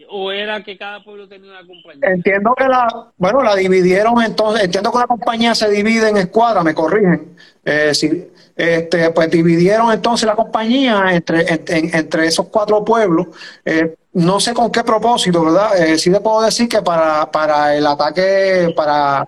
o 0.09 0.31
era 0.31 0.63
que 0.63 0.77
cada 0.77 1.03
pueblo 1.03 1.27
tenía 1.27 1.51
una 1.51 1.67
compañía. 1.67 2.07
Entiendo 2.09 2.55
que 2.57 2.63
la, 2.63 2.87
bueno, 3.17 3.41
la 3.43 3.55
dividieron 3.55 4.21
entonces, 4.23 4.63
entiendo 4.63 4.91
que 4.91 4.99
la 4.99 5.07
compañía 5.07 5.53
se 5.53 5.69
divide 5.69 6.07
en 6.09 6.17
escuadras, 6.17 6.63
me 6.63 6.73
corrigen. 6.73 7.35
Eh, 7.65 7.93
sí, 7.93 8.29
este, 8.55 9.11
pues 9.11 9.29
dividieron 9.29 9.91
entonces 9.91 10.25
la 10.25 10.35
compañía 10.35 11.07
entre, 11.11 11.41
en- 11.41 11.63
en- 11.67 11.95
entre 11.95 12.25
esos 12.27 12.47
cuatro 12.47 12.83
pueblos. 12.85 13.27
Eh, 13.65 13.93
no 14.13 14.39
sé 14.39 14.53
con 14.53 14.71
qué 14.71 14.83
propósito, 14.83 15.43
¿verdad? 15.43 15.77
Eh, 15.77 15.97
sí 15.97 16.09
le 16.09 16.21
puedo 16.21 16.41
decir 16.41 16.69
que 16.69 16.81
para, 16.81 17.29
para 17.29 17.75
el 17.75 17.85
ataque, 17.85 18.73
para 18.75 19.27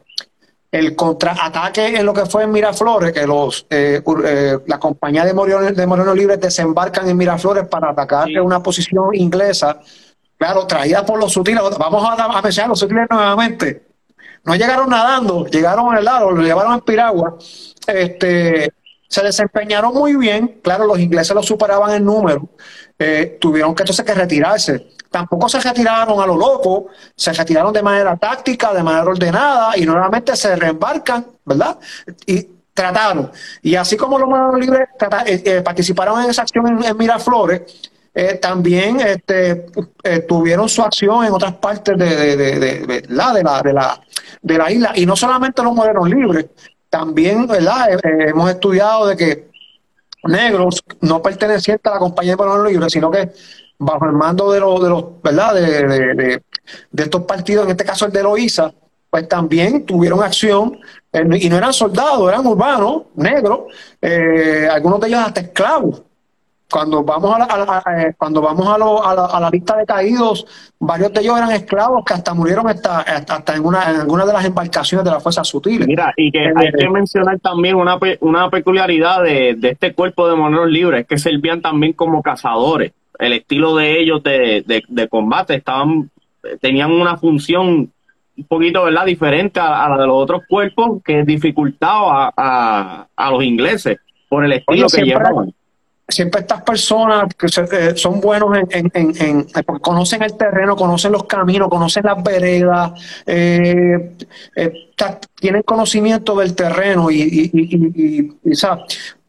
el 0.74 0.96
contraataque 0.96 2.00
en 2.00 2.04
lo 2.06 2.14
que 2.16 2.26
fue 2.26 2.44
en 2.44 2.52
Miraflores, 2.52 3.14
que 3.14 3.28
los 3.28 3.68
eh, 3.70 4.02
eh, 4.26 4.58
la 4.66 4.80
compañía 4.80 5.24
de 5.24 5.32
Moreno, 5.32 5.62
de 5.72 5.86
Moreno 5.88 6.16
Libre 6.16 6.38
desembarcan 6.38 7.08
en 7.08 7.16
Miraflores 7.16 7.68
para 7.68 7.92
atacar 7.92 8.26
Sí. 8.28 8.38
una 8.40 8.62
posición 8.64 9.14
inglesa, 9.14 9.80
claro, 10.36 10.66
traída 10.66 11.06
por 11.06 11.20
los 11.20 11.32
sutiles. 11.32 11.62
Vamos 11.78 12.04
a, 12.04 12.14
a 12.26 12.42
mencionar 12.42 12.70
los 12.70 12.80
sutiles 12.80 13.06
nuevamente. 13.08 13.84
No 14.46 14.56
llegaron 14.56 14.90
nadando, 14.90 15.46
llegaron 15.46 15.96
al 15.96 16.04
lado, 16.04 16.32
lo 16.32 16.42
llevaron 16.42 16.74
en 16.74 16.82
piragua. 16.82 17.38
Este, 17.86 18.74
se 19.14 19.22
desempeñaron 19.22 19.94
muy 19.94 20.16
bien, 20.16 20.60
claro, 20.64 20.88
los 20.88 20.98
ingleses 20.98 21.36
los 21.36 21.46
superaban 21.46 21.92
en 21.94 22.04
número, 22.04 22.50
eh, 22.98 23.38
tuvieron 23.40 23.76
que 23.76 23.84
entonces 23.84 24.04
que 24.04 24.12
retirarse. 24.16 24.88
Tampoco 25.12 25.48
se 25.48 25.60
retiraron 25.60 26.20
a 26.20 26.26
lo 26.26 26.36
loco, 26.36 26.88
se 27.16 27.32
retiraron 27.32 27.72
de 27.72 27.84
manera 27.84 28.18
táctica, 28.18 28.74
de 28.74 28.82
manera 28.82 29.06
ordenada 29.06 29.78
y 29.78 29.86
nuevamente 29.86 30.36
se 30.36 30.56
reembarcan, 30.56 31.28
¿verdad? 31.46 31.78
Y 32.26 32.42
trataron. 32.74 33.32
Y 33.62 33.76
así 33.76 33.96
como 33.96 34.18
los 34.18 34.28
manos 34.28 34.60
libres 34.60 34.90
eh, 35.28 35.44
eh, 35.46 35.62
participaron 35.62 36.24
en 36.24 36.32
esa 36.32 36.42
acción 36.42 36.84
en, 36.84 36.98
Miraflores, 36.98 37.92
también 38.42 39.00
este, 39.00 39.68
tuvieron 40.28 40.68
su 40.70 40.82
acción 40.82 41.26
en 41.26 41.34
otras 41.34 41.54
partes 41.54 41.98
de 41.98 43.06
la, 43.10 43.34
de, 43.34 43.44
la, 43.44 44.02
de 44.42 44.58
la 44.58 44.72
isla. 44.72 44.92
Y 44.96 45.06
no 45.06 45.16
solamente 45.16 45.64
los 45.64 45.74
morenos 45.74 46.10
libres, 46.10 46.46
también 46.94 47.48
¿verdad? 47.48 47.92
Eh, 47.92 47.98
eh, 48.04 48.30
hemos 48.30 48.48
estudiado 48.52 49.08
de 49.08 49.18
que 49.18 49.50
negros 50.26 50.84
no 51.02 51.24
pertenecientes 51.24 51.92
a 51.92 51.96
la 51.96 52.00
compañía 52.00 52.34
de 52.34 52.38
morenos 52.38 52.72
libres, 52.72 52.94
sino 52.94 53.10
que 53.10 53.32
bajo 53.80 54.06
el 54.06 54.12
mando 54.12 54.52
de 54.52 54.60
los, 54.60 54.84
de 54.84 54.90
los 54.90 55.22
¿verdad? 55.24 55.56
De, 55.56 56.40
de, 56.92 57.04
estos 57.04 57.24
partidos, 57.24 57.66
en 57.66 57.72
este 57.72 57.84
caso 57.84 58.06
el 58.06 58.12
de 58.12 58.22
Loíza, 58.22 58.72
pues 59.10 59.28
también 59.28 59.88
tuvieron 59.88 60.22
acción 60.22 60.78
eh, 61.12 61.24
y 61.42 61.50
no 61.50 61.58
eran 61.58 61.74
soldados, 61.74 62.30
eran 62.30 62.46
urbanos, 62.46 63.06
negros, 63.16 63.62
algunos 64.72 65.00
de 65.02 65.08
ellos 65.08 65.20
hasta 65.20 65.42
esclavos. 65.42 66.04
Cuando 66.72 67.04
vamos 67.04 67.36
a 67.36 67.40
la, 67.40 67.46
a 67.46 67.58
la- 67.58 68.02
eh, 68.02 68.16
cuando 68.18 68.42
vamos 68.42 68.68
a, 68.68 68.78
lo- 68.78 69.06
a 69.06 69.14
la, 69.14 69.26
a 69.26 69.40
la 69.40 69.50
lista 69.52 69.78
de 69.78 69.86
caídos, 69.86 70.46
varios 70.80 71.14
de 71.14 71.22
ellos 71.22 71.38
eran 71.38 71.52
esclavos 71.52 72.04
que 72.04 72.14
hasta 72.16 72.34
murieron 72.34 72.68
hasta, 72.68 73.02
hasta, 73.02 73.56
en, 73.56 73.64
una, 73.66 73.92
en 73.92 74.02
alguna 74.02 74.26
de 74.26 74.34
las 74.34 74.44
embarcaciones 74.46 75.06
de 75.06 75.12
las 75.12 75.22
fuerzas 75.22 75.48
sutiles. 75.48 75.88
Mira, 75.88 76.14
y 76.18 76.32
que 76.32 76.40
hay 76.40 76.72
que 76.72 76.90
mencionar 76.90 77.40
también 77.40 77.76
una, 77.76 78.00
una 78.22 78.50
peculiaridad 78.50 79.22
de, 79.22 79.56
de 79.56 79.70
este 79.70 79.94
cuerpo 79.94 80.28
de 80.28 80.36
moneros 80.36 80.70
libres, 80.70 81.02
es 81.02 81.08
que 81.08 81.18
servían 81.20 81.62
también 81.62 81.94
como 81.94 82.22
cazadores. 82.24 82.92
El 83.20 83.34
estilo 83.34 83.76
de 83.76 84.00
ellos 84.00 84.24
de, 84.24 84.64
de, 84.66 84.84
de 84.88 85.08
combate 85.08 85.56
estaban 85.56 86.10
tenían 86.60 86.92
una 86.92 87.16
función 87.18 87.92
un 88.36 88.44
poquito 88.50 88.84
verdad 88.84 89.06
diferente 89.06 89.60
a, 89.60 89.86
a 89.86 89.90
la 89.90 89.98
de 89.98 90.08
los 90.08 90.16
otros 90.18 90.42
cuerpos 90.50 91.02
que 91.06 91.24
dificultaba 91.24 92.34
a, 92.36 93.06
a 93.16 93.32
los 93.32 93.44
ingleses 93.44 94.00
por 94.28 94.44
el 94.44 94.54
estilo 94.54 94.88
que 94.88 94.90
siempre- 95.04 95.14
llevaban. 95.30 95.54
Siempre 96.14 96.42
estas 96.42 96.62
personas 96.62 97.34
que 97.36 97.48
se- 97.50 97.68
eh, 97.72 97.96
son 97.98 98.22
buenos 98.22 98.56
en, 98.70 98.90
en- 98.94 99.14
en- 99.20 99.48
porque 99.66 99.82
conocen 99.82 100.22
el 100.24 100.36
terreno, 100.38 100.76
conocen 100.76 101.12
los 101.12 101.24
caminos, 101.26 101.70
conocen 101.70 102.04
las 102.06 102.22
veredas, 102.24 102.92
eh, 103.26 104.16
eh, 104.56 104.74
tienen 105.40 105.64
conocimiento 105.64 106.36
del 106.36 106.54
terreno 106.56 107.10
y, 107.10 107.22
y, 107.22 107.52
y- 107.54 107.94
y- 108.04 108.38
y- 108.46 108.56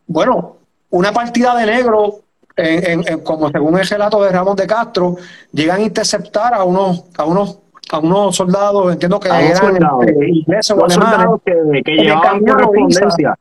bueno, 0.07 0.57
una 0.91 1.13
partida 1.13 1.57
de 1.57 1.67
negro, 1.67 2.21
en- 2.57 2.91
en- 3.01 3.09
en- 3.09 3.21
como 3.21 3.51
según 3.51 3.79
el 3.79 3.87
relato 3.87 4.23
de 4.23 4.31
Ramón 4.31 4.55
de 4.57 4.67
Castro, 4.67 5.17
llegan 5.53 5.81
a 5.81 5.83
interceptar 5.85 6.55
a 6.55 6.63
unos, 6.65 7.05
a 7.17 7.25
unos, 7.25 7.59
a 7.91 7.99
unos 7.99 8.37
soldados, 8.37 8.93
entiendo 8.93 9.19
que 9.19 9.29
eran 9.29 9.41
soldados. 9.81 10.07
eh, 10.07 10.29
ingleses 10.29 10.71
o 10.71 10.77
alemanes, 10.85 11.27
que, 11.45 11.83
que 11.83 11.93
llevaban 12.03 12.41
correspondencia. 12.53 13.39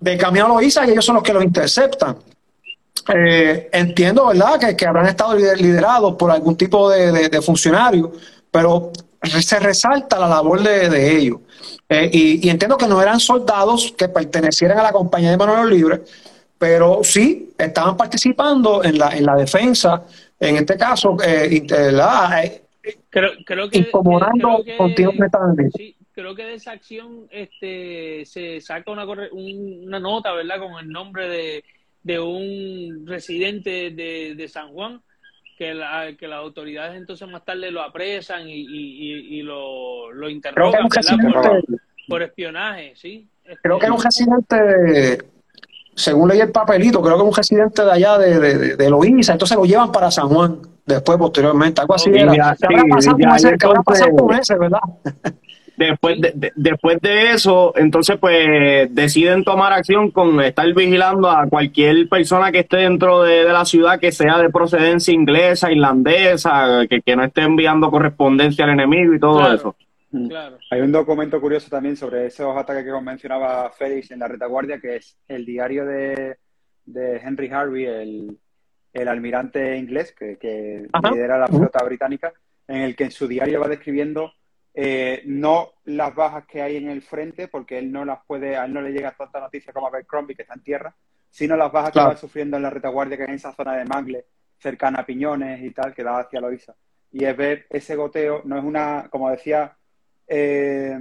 de 0.00 0.16
camino 0.16 0.48
lo 0.48 0.60
hizo 0.62 0.84
y 0.84 0.90
ellos 0.90 1.04
son 1.04 1.16
los 1.16 1.24
que 1.24 1.32
los 1.32 1.42
interceptan. 1.44 2.16
Eh, 3.14 3.68
entiendo, 3.72 4.26
¿verdad?, 4.26 4.58
que, 4.60 4.76
que 4.76 4.86
habrán 4.86 5.06
estado 5.06 5.36
lider- 5.36 5.60
liderados 5.60 6.14
por 6.16 6.30
algún 6.30 6.56
tipo 6.56 6.90
de, 6.90 7.12
de- 7.12 7.28
de 7.28 7.42
funcionario, 7.42 8.12
pero 8.50 8.92
se 9.22 9.58
resalta 9.58 10.18
la 10.18 10.28
labor 10.28 10.62
de, 10.62 10.88
de 10.88 11.16
ellos. 11.16 11.38
Eh, 11.88 12.08
y, 12.12 12.46
y 12.46 12.50
entiendo 12.50 12.76
que 12.76 12.86
no 12.86 13.00
eran 13.02 13.18
soldados 13.20 13.92
que 13.96 14.08
pertenecieran 14.08 14.78
a 14.78 14.82
la 14.82 14.92
compañía 14.92 15.30
de 15.30 15.36
Manuel 15.36 15.70
Libre, 15.70 16.02
pero 16.58 17.00
sí 17.02 17.50
estaban 17.56 17.96
participando 17.96 18.82
en 18.84 18.98
la, 18.98 19.16
en 19.16 19.24
la 19.24 19.34
defensa, 19.36 20.02
en 20.40 20.56
este 20.56 20.76
caso, 20.76 21.16
eh, 21.24 21.64
¿verdad? 21.68 22.44
Eh, 22.44 22.62
Creo, 23.10 23.32
creo 23.44 23.68
que, 23.68 23.78
incomodando 23.78 24.62
creo 24.64 24.64
que- 24.64 24.76
sí, 25.76 25.96
creo 26.14 26.34
que 26.34 26.42
de 26.44 26.54
esa 26.54 26.72
acción 26.72 27.26
este, 27.30 28.24
se 28.24 28.60
saca 28.60 28.90
una, 28.90 29.04
una 29.32 30.00
nota, 30.00 30.32
¿verdad? 30.32 30.58
Con 30.58 30.72
el 30.82 30.88
nombre 30.88 31.28
de, 31.28 31.64
de 32.02 32.20
un 32.20 33.04
residente 33.06 33.90
de, 33.90 34.34
de 34.36 34.48
San 34.48 34.68
Juan, 34.72 35.02
que, 35.56 35.74
la, 35.74 36.14
que 36.16 36.28
las 36.28 36.38
autoridades 36.38 36.96
entonces 36.96 37.28
más 37.28 37.44
tarde 37.44 37.70
lo 37.70 37.82
apresan 37.82 38.48
y, 38.48 38.54
y, 38.54 38.66
y- 38.66 39.38
y 39.38 39.42
lo, 39.42 40.12
lo 40.12 40.28
interrogan. 40.30 40.86
Por, 42.08 42.22
espionaje, 42.22 42.92
¿sí? 42.96 43.28
Creo 43.62 43.78
que 43.78 43.84
era 43.86 43.94
un 43.94 44.02
residente 44.02 44.56
de, 44.56 45.24
según 45.94 46.28
leí 46.30 46.40
el 46.40 46.50
papelito, 46.52 47.02
creo 47.02 47.14
que 47.16 47.20
era 47.20 47.28
un 47.28 47.34
residente 47.36 47.84
de 47.84 47.90
allá 47.92 48.16
de, 48.16 48.38
de, 48.38 48.76
de, 48.76 48.90
Loíza, 48.90 49.32
entonces 49.32 49.56
lo 49.58 49.64
llevan 49.66 49.92
para 49.92 50.10
San 50.10 50.28
Juan 50.28 50.62
después, 50.86 51.18
posteriormente, 51.18 51.80
algo 51.82 51.94
así 51.96 52.08
era. 52.10 52.34
ya, 52.34 52.56
¿Qué 52.56 52.64
habrá 52.66 52.82
sí, 52.82 52.88
pasado 52.88 53.16
ya 53.18 53.26
con 53.28 53.36
ese? 53.36 53.48
ahí 53.48 53.54
¿Qué 53.58 53.66
habrá 53.66 53.82
pasado 53.82 54.10
entonces- 54.10 54.26
con 54.26 54.40
ese, 54.40 54.58
verdad? 54.58 54.80
Después 55.78 56.20
de, 56.20 56.32
de- 56.34 56.52
después 56.56 57.00
de 57.00 57.30
eso, 57.30 57.72
entonces 57.76 58.16
pues 58.18 58.92
deciden 58.92 59.44
tomar 59.44 59.72
acción 59.72 60.10
con 60.10 60.40
estar 60.40 60.66
vigilando 60.74 61.30
a 61.30 61.46
cualquier 61.48 62.08
persona 62.08 62.50
que 62.50 62.58
esté 62.60 62.78
dentro 62.78 63.22
de, 63.22 63.44
de 63.44 63.52
la 63.52 63.64
ciudad 63.64 64.00
que 64.00 64.10
sea 64.10 64.38
de 64.38 64.50
procedencia 64.50 65.14
inglesa, 65.14 65.70
irlandesa, 65.70 66.84
que, 66.90 67.00
que 67.00 67.14
no 67.14 67.22
esté 67.24 67.42
enviando 67.42 67.90
correspondencia 67.90 68.64
al 68.64 68.72
enemigo 68.72 69.14
y 69.14 69.20
todo 69.20 69.38
Claro. 69.38 69.54
eso. 69.54 69.76
Claro. 70.28 70.58
Hay 70.70 70.80
un 70.80 70.90
documento 70.90 71.40
curioso 71.40 71.68
también 71.70 71.96
sobre 71.96 72.26
esos 72.26 72.56
ataques 72.56 72.84
que 72.84 73.00
mencionaba 73.00 73.70
Félix 73.70 74.10
en 74.10 74.18
la 74.20 74.26
retaguardia, 74.28 74.80
que 74.80 74.96
es 74.96 75.16
el 75.28 75.44
diario 75.44 75.84
de, 75.84 76.36
de 76.86 77.16
Henry 77.18 77.50
Harvey, 77.52 77.84
el, 77.84 78.38
el 78.94 79.08
almirante 79.08 79.76
inglés 79.76 80.12
que, 80.18 80.36
que 80.38 80.86
lidera 81.12 81.38
la 81.38 81.46
flota 81.46 81.84
británica, 81.84 82.32
en 82.66 82.78
el 82.80 82.96
que 82.96 83.04
en 83.04 83.10
su 83.10 83.28
diario 83.28 83.60
va 83.60 83.68
describiendo 83.68 84.32
eh, 84.74 85.22
no 85.26 85.72
las 85.84 86.14
bajas 86.14 86.46
que 86.46 86.62
hay 86.62 86.76
en 86.76 86.88
el 86.88 87.02
frente, 87.02 87.48
porque 87.48 87.78
él 87.78 87.90
no 87.90 88.04
las 88.04 88.20
puede, 88.26 88.56
a 88.56 88.64
él 88.64 88.72
no 88.72 88.80
le 88.80 88.92
llega 88.92 89.12
tanta 89.12 89.40
noticia 89.40 89.72
como 89.72 89.86
a 89.86 89.90
Abercrombie, 89.90 90.36
que 90.36 90.42
está 90.42 90.54
en 90.54 90.62
tierra, 90.62 90.94
sino 91.30 91.56
las 91.56 91.72
bajas 91.72 91.90
Claro. 91.92 92.10
que 92.10 92.14
va 92.14 92.20
sufriendo 92.20 92.56
en 92.56 92.62
la 92.62 92.70
retaguardia, 92.70 93.16
que 93.16 93.24
es 93.24 93.28
en 93.28 93.34
esa 93.36 93.52
zona 93.54 93.76
de 93.76 93.84
Mangle, 93.84 94.24
cercana 94.58 95.00
a 95.00 95.06
Piñones 95.06 95.62
y 95.62 95.70
tal, 95.70 95.94
que 95.94 96.02
da 96.02 96.20
hacia 96.20 96.40
Loíza. 96.40 96.74
Y 97.12 97.24
es 97.24 97.36
ver 97.36 97.66
ese 97.70 97.96
goteo, 97.96 98.42
no 98.44 98.58
es 98.58 98.64
una, 98.64 99.08
como 99.10 99.30
decía 99.30 99.76
eh, 100.26 100.98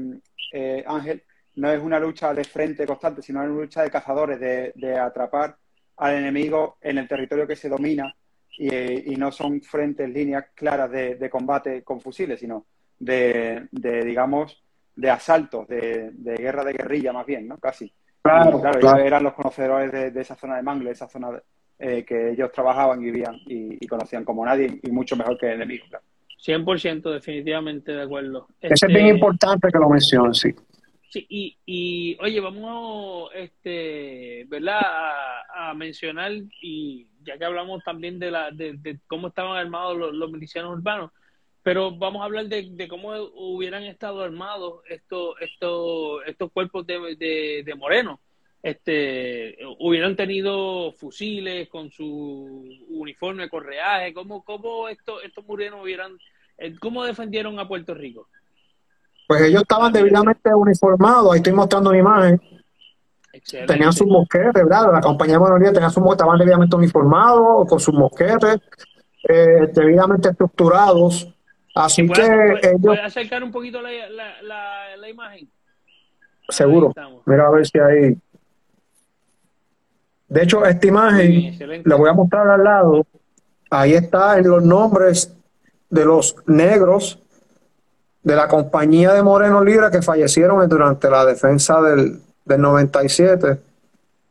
eh, 0.53 0.83
Ángel, 0.87 1.23
no 1.55 1.71
es 1.71 1.81
una 1.81 1.99
lucha 1.99 2.33
de 2.33 2.43
frente 2.43 2.85
constante, 2.85 3.21
sino 3.21 3.39
una 3.39 3.49
lucha 3.49 3.81
de 3.83 3.91
cazadores, 3.91 4.39
de, 4.39 4.71
de 4.75 4.97
atrapar 4.97 5.57
al 5.97 6.13
enemigo 6.15 6.77
en 6.81 6.99
el 6.99 7.07
territorio 7.07 7.47
que 7.47 7.55
se 7.55 7.67
domina 7.69 8.15
y, 8.57 8.73
eh, 8.73 9.03
y 9.07 9.15
no 9.15 9.31
son 9.31 9.61
frentes, 9.61 10.09
líneas 10.09 10.45
claras 10.53 10.91
de, 10.91 11.15
de 11.15 11.29
combate 11.29 11.83
con 11.83 11.99
fusiles, 11.99 12.39
sino 12.39 12.65
de, 12.99 13.67
de, 13.71 14.03
digamos, 14.03 14.61
de 14.95 15.09
asaltos, 15.09 15.67
de, 15.67 16.11
de 16.13 16.35
guerra 16.35 16.63
de 16.63 16.73
guerrilla 16.73 17.13
más 17.13 17.25
bien, 17.25 17.47
¿no? 17.47 17.57
Casi. 17.57 17.91
Claro, 18.21 18.59
claro, 18.61 18.97
eran 19.03 19.23
los 19.23 19.33
conocedores 19.33 19.91
de, 19.91 20.11
de 20.11 20.21
esa 20.21 20.35
zona 20.35 20.57
de 20.57 20.63
Mangle, 20.63 20.91
esa 20.91 21.07
zona 21.07 21.29
eh, 21.79 22.03
que 22.03 22.31
ellos 22.31 22.51
trabajaban 22.51 23.01
y 23.01 23.05
vivían 23.05 23.35
y, 23.45 23.77
y 23.83 23.87
conocían 23.87 24.25
como 24.25 24.45
nadie 24.45 24.79
y 24.83 24.91
mucho 24.91 25.15
mejor 25.15 25.37
que 25.37 25.47
el 25.47 25.53
enemigo. 25.61 25.85
claro. 25.89 26.03
100% 26.45 27.11
definitivamente 27.13 27.91
de 27.93 28.03
acuerdo. 28.03 28.47
Ese 28.61 28.73
es 28.73 28.83
Este, 28.83 28.87
bien 28.93 29.07
importante 29.07 29.69
que 29.71 29.79
lo 29.79 29.89
menciones, 29.89 30.37
sí. 30.37 30.53
Sí, 31.09 31.25
y, 31.29 31.57
y 31.65 32.17
oye, 32.21 32.39
vamos, 32.41 33.29
este, 33.33 34.45
¿verdad? 34.47 34.81
A, 34.83 35.69
a 35.69 35.73
mencionar, 35.73 36.31
y 36.61 37.07
ya 37.23 37.37
que 37.37 37.45
hablamos 37.45 37.83
también 37.83 38.19
de, 38.19 38.29
la, 38.29 38.51
de, 38.51 38.73
de 38.73 38.99
cómo 39.07 39.29
estaban 39.29 39.57
armados 39.57 39.97
los, 39.97 40.13
los 40.13 40.29
milicianos 40.31 40.77
urbanos, 40.77 41.11
pero 41.67 41.91
vamos 41.91 42.21
a 42.21 42.23
hablar 42.23 42.45
de, 42.45 42.69
de 42.71 42.87
cómo 42.87 43.09
hubieran 43.35 43.83
estado 43.83 44.23
armados 44.23 44.83
estos, 44.89 45.35
estos, 45.41 46.21
estos 46.25 46.49
cuerpos 46.53 46.87
de, 46.87 47.17
de, 47.19 47.63
de 47.65 47.75
Moreno. 47.75 48.21
este, 48.63 49.57
hubieran 49.79 50.15
tenido 50.15 50.93
fusiles 50.93 51.67
con 51.67 51.91
su 51.91 52.69
uniforme 52.87 53.49
correaje, 53.49 54.13
¿cómo, 54.13 54.45
cómo 54.45 54.87
estos, 54.87 55.21
estos 55.25 55.45
murieron 55.45 55.81
hubieran, 55.81 56.17
eh, 56.57 56.73
cómo 56.79 57.03
defendieron 57.03 57.59
a 57.59 57.67
Puerto 57.67 57.93
Rico? 57.93 58.29
Pues 59.27 59.41
ellos 59.41 59.63
estaban 59.63 59.91
debidamente 59.91 60.53
uniformados, 60.55 61.33
ahí 61.33 61.39
estoy 61.39 61.51
mostrando 61.51 61.89
una 61.89 61.99
imagen. 61.99 62.41
Excelente. 63.33 63.73
Tenían 63.73 63.91
sus 63.91 64.07
mosquetes, 64.07 64.53
¿verdad? 64.53 64.93
La 64.93 65.01
compañía 65.01 65.33
de 65.35 65.39
Monolía 65.39 65.73
tenía 65.73 65.89
sus 65.89 66.01
estaban 66.13 66.39
debidamente 66.39 66.77
uniformados, 66.77 67.67
con 67.67 67.77
sus 67.77 67.93
mosquetes, 67.93 68.57
eh, 69.27 69.67
debidamente 69.73 70.29
estructurados. 70.29 71.33
Así 71.77 72.01
que 72.07 72.07
¿Puedes, 72.07 72.65
ellos, 72.65 72.81
puedes 72.81 73.03
acercar 73.03 73.43
un 73.43 73.51
poquito 73.51 73.81
la, 73.81 73.91
la, 74.09 74.41
la, 74.41 74.97
la 74.97 75.09
imagen? 75.09 75.47
seguro, 76.49 76.93
mira 77.25 77.47
a 77.47 77.49
ver 77.51 77.67
si 77.67 77.77
ahí. 77.77 78.17
De 80.27 80.43
hecho, 80.43 80.65
esta 80.65 80.87
imagen 80.87 81.83
la 81.85 81.95
voy 81.95 82.09
a 82.09 82.13
mostrar 82.13 82.47
al 82.49 82.63
lado. 82.63 83.05
Ahí 83.69 83.93
están 83.93 84.47
los 84.47 84.63
nombres 84.63 85.35
de 85.89 86.05
los 86.05 86.35
negros 86.47 87.19
de 88.23 88.35
la 88.35 88.47
compañía 88.47 89.13
de 89.13 89.21
Moreno 89.21 89.63
Libre 89.63 89.91
que 89.91 90.01
fallecieron 90.01 90.67
durante 90.67 91.09
la 91.09 91.25
defensa 91.25 91.81
del, 91.81 92.19
del 92.43 92.61
97 92.61 93.59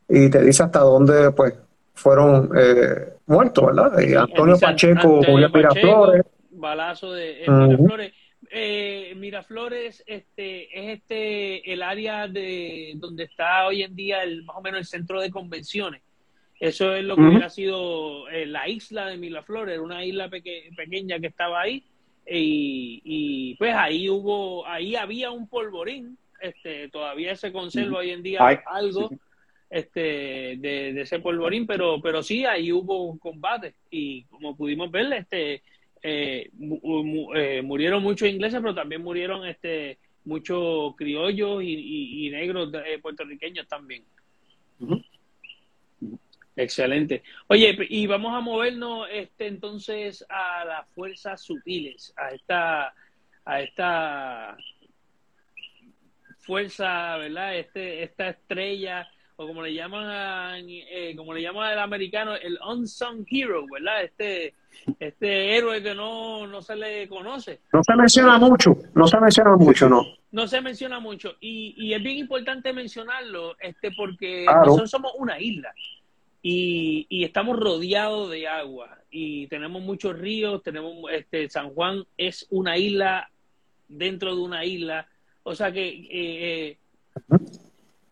y 0.09 0.31
te 0.31 0.41
dice 0.43 0.65
hasta 0.65 0.81
dónde 0.81 1.31
pues 1.31 1.55
fueron 1.95 2.51
eh, 2.57 3.15
muertos, 3.27 3.67
¿verdad? 3.67 3.99
Y 4.01 4.15
Antonio 4.15 4.59
Pacheco, 4.59 5.23
Julián 5.23 5.53
Pacheco, 5.53 5.77
Miraflores, 5.77 6.23
Balazo 6.59 7.13
de 7.13 7.45
en. 7.45 7.59
Miraflores. 7.69 8.13
Eh, 8.51 9.15
Miraflores 9.17 10.05
este, 10.07 10.79
es 10.79 10.99
este 10.99 11.73
el 11.73 11.83
área 11.83 12.29
de 12.29 12.93
donde 12.97 13.25
está 13.25 13.67
hoy 13.67 13.83
en 13.83 13.97
día 13.97 14.23
el, 14.23 14.45
más 14.45 14.57
o 14.57 14.61
menos 14.61 14.81
el 14.81 14.87
centro 14.87 15.21
de 15.21 15.31
convenciones. 15.31 16.03
Eso 16.61 16.95
es 16.95 17.05
lo 17.05 17.17
que 17.17 17.23
Ujú. 17.23 17.31
hubiera 17.31 17.51
sido 17.51 18.29
eh, 18.29 18.47
la 18.47 18.69
isla 18.69 19.07
de 19.07 19.17
Miraflores, 19.17 19.75
era 19.75 19.83
una 19.83 20.05
isla 20.05 20.29
peque- 20.29 20.71
pequeña 20.77 21.19
que 21.19 21.27
estaba 21.27 21.61
ahí. 21.61 21.83
Y, 22.29 23.03
y, 23.05 23.55
pues 23.57 23.75
ahí 23.75 24.09
hubo, 24.09 24.67
ahí 24.67 24.97
había 24.97 25.31
un 25.31 25.49
polvorín, 25.49 26.19
este, 26.41 26.89
todavía 26.89 27.37
se 27.37 27.53
conserva 27.53 27.99
hoy 27.99 28.11
en 28.11 28.23
día 28.23 28.45
Ay, 28.45 28.57
algo 28.67 29.09
sí. 29.11 29.17
este 29.71 30.01
de, 30.01 30.93
de 30.93 31.01
ese 31.03 31.21
polvorín, 31.21 31.67
pero, 31.67 32.01
pero 32.03 32.23
sí, 32.23 32.45
ahí 32.45 32.73
hubo 32.73 33.05
un 33.05 33.19
combate 33.19 33.75
y 33.91 34.25
como 34.25 34.57
pudimos 34.57 34.91
ver, 34.91 35.13
este 35.13 35.63
eh, 36.03 36.51
mu- 36.55 36.81
mu- 37.05 37.35
eh, 37.35 37.63
murieron 37.63 38.03
muchos 38.03 38.29
ingleses, 38.29 38.61
pero 38.61 38.75
también 38.75 39.03
murieron 39.03 39.47
este 39.47 39.99
muchos 40.25 40.95
criollos 40.97 41.63
y, 41.63 41.73
y- 41.75 42.27
y 42.27 42.31
negros 42.31 42.73
eh, 42.85 42.99
puertorriqueños 43.01 43.67
también. 43.69 44.05
Excelente. 46.57 47.23
Oye, 47.49 47.77
y 47.91 48.07
vamos 48.07 48.35
a 48.35 48.41
movernos 48.41 49.07
este 49.13 49.47
entonces 49.47 50.25
a 50.29 50.65
las 50.65 50.89
fuerzas 50.91 51.43
sutiles, 51.43 52.13
a 52.17 52.31
esta 52.31 52.95
a 53.45 53.61
esta 53.61 54.57
fuerza, 56.39 57.17
¿verdad? 57.19 57.57
Este 57.57 58.03
esta 58.03 58.31
estrella 58.31 59.07
o 59.37 59.47
como 59.47 59.63
le 59.63 59.75
llaman 59.75 60.65
eh, 60.69 61.15
como 61.17 61.35
le 61.35 61.43
llaman 61.43 61.73
el 61.73 61.79
americano 61.79 62.35
el 62.35 62.59
unsung 62.67 63.27
hero, 63.31 63.67
¿verdad? 63.71 64.05
Este 64.05 64.55
este 65.01 65.57
héroe 65.57 65.83
que 65.83 65.95
no 65.95 66.47
no 66.47 66.63
se 66.63 66.77
le 66.77 67.09
conoce. 67.09 67.61
no 67.73 67.83
se 67.83 67.95
menciona 67.97 68.39
mucho, 68.39 68.77
no 68.95 69.07
se 69.07 69.21
menciona 69.21 69.57
mucho, 69.57 69.89
no. 69.89 70.05
No 70.33 70.47
se 70.47 70.61
menciona 70.61 71.01
mucho 71.01 71.35
y, 71.41 71.75
y 71.79 71.95
es 71.95 72.03
bien 72.03 72.19
importante 72.19 72.73
mencionarlo 72.73 73.57
este 73.61 73.91
porque 73.93 74.45
Claro. 74.45 74.67
nosotros 74.67 74.91
somos 74.91 75.13
una 75.19 75.41
isla 75.41 75.73
y, 76.43 77.07
y 77.09 77.25
estamos 77.25 77.59
rodeados 77.59 78.31
de 78.31 78.47
agua 78.47 78.99
y 79.11 79.47
tenemos 79.49 79.83
muchos 79.83 80.19
ríos, 80.19 80.63
tenemos 80.63 81.11
este 81.11 81.49
San 81.49 81.71
Juan 81.71 82.05
es 82.19 82.47
una 82.51 82.77
isla 82.77 83.31
dentro 83.89 84.35
de 84.35 84.43
una 84.43 84.65
isla, 84.65 85.09
o 85.43 85.55
sea 85.55 85.73
que 85.73 85.89
eh, 85.89 86.07
eh, 86.11 86.79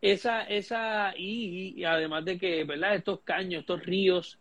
esa 0.00 0.42
esa 0.44 1.14
y, 1.16 1.74
y 1.76 1.84
además 1.84 2.24
de 2.24 2.38
que 2.38 2.64
verdad 2.64 2.94
estos 2.94 3.20
caños, 3.20 3.60
estos 3.60 3.84
ríos 3.84 4.38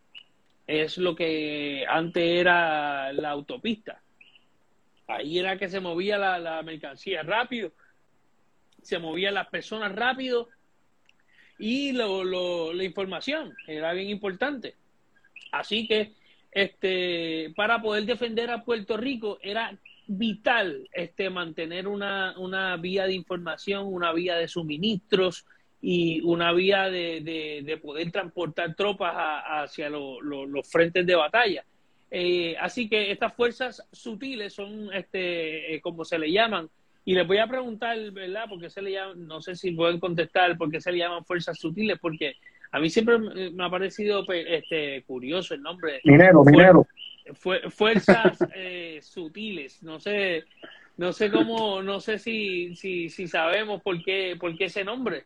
es 0.66 0.98
lo 0.98 1.14
que 1.14 1.84
antes 1.88 2.22
era 2.22 3.12
la 3.12 3.30
autopista. 3.30 4.00
Ahí 5.06 5.38
era 5.38 5.58
que 5.58 5.68
se 5.68 5.80
movía 5.80 6.16
la, 6.16 6.38
la 6.38 6.62
mercancía 6.62 7.22
rápido, 7.22 7.72
se 8.82 8.98
movían 8.98 9.34
las 9.34 9.48
personas 9.48 9.92
rápido 9.94 10.48
y 11.58 11.92
lo, 11.92 12.24
lo- 12.24 12.72
la 12.72 12.84
información 12.84 13.54
era 13.66 13.92
bien 13.92 14.08
importante. 14.08 14.74
Así 15.52 15.86
que 15.86 16.12
este 16.50 17.52
para 17.56 17.82
poder 17.82 18.04
defender 18.04 18.50
a 18.50 18.64
Puerto 18.64 18.96
Rico 18.96 19.38
era 19.42 19.76
vital 20.06 20.88
este 20.92 21.30
mantener 21.30 21.88
una, 21.88 22.34
una 22.38 22.76
vía 22.76 23.06
de 23.06 23.14
información, 23.14 23.86
una 23.86 24.12
vía 24.12 24.36
de 24.36 24.48
suministros 24.48 25.46
y 25.86 26.22
una 26.22 26.50
vía 26.52 26.84
de, 26.88 27.20
de- 27.20 27.60
de 27.62 27.76
poder 27.76 28.10
transportar 28.10 28.74
tropas 28.74 29.12
a- 29.14 29.62
hacia 29.64 29.90
lo- 29.90 30.18
lo- 30.22 30.46
los 30.46 30.66
frentes 30.70 31.04
de 31.06 31.14
batalla. 31.14 31.62
Eh, 32.10 32.56
así 32.58 32.88
que 32.88 33.10
estas 33.10 33.34
fuerzas 33.34 33.86
sutiles 33.92 34.54
son, 34.54 34.90
este, 34.94 35.74
eh, 35.74 35.80
como 35.82 36.04
se 36.06 36.18
le 36.18 36.32
llaman, 36.32 36.70
y 37.04 37.14
les 37.14 37.26
voy 37.26 37.36
a 37.36 37.46
preguntar, 37.46 37.98
¿verdad? 38.12 38.46
Porque 38.48 38.70
se 38.70 38.80
le 38.80 38.92
llaman, 38.92 39.26
no 39.26 39.42
sé 39.42 39.56
si 39.56 39.72
pueden 39.72 40.00
contestar 40.00 40.56
por 40.56 40.70
qué 40.70 40.80
se 40.80 40.90
le 40.90 40.98
llaman 40.98 41.22
fuerzas 41.26 41.58
sutiles, 41.58 41.98
porque 42.00 42.36
a 42.72 42.80
mí 42.80 42.88
siempre 42.88 43.18
me 43.18 43.64
ha 43.64 43.68
parecido 43.68 44.24
este, 44.32 45.02
curioso 45.02 45.52
el 45.52 45.60
nombre. 45.62 46.00
Minero, 46.04 46.42
minero. 46.44 46.86
Fue- 47.34 47.68
fuerzas 47.70 48.38
eh, 48.54 49.00
sutiles, 49.02 49.82
no 49.82 50.00
sé, 50.00 50.44
no 50.96 51.12
sé 51.12 51.30
cómo, 51.30 51.82
no 51.82 52.00
sé 52.00 52.18
si, 52.18 52.74
si, 52.74 53.10
si 53.10 53.28
sabemos 53.28 53.82
por 53.82 54.02
qué, 54.02 54.34
por 54.40 54.56
qué 54.56 54.64
ese 54.64 54.82
nombre. 54.82 55.24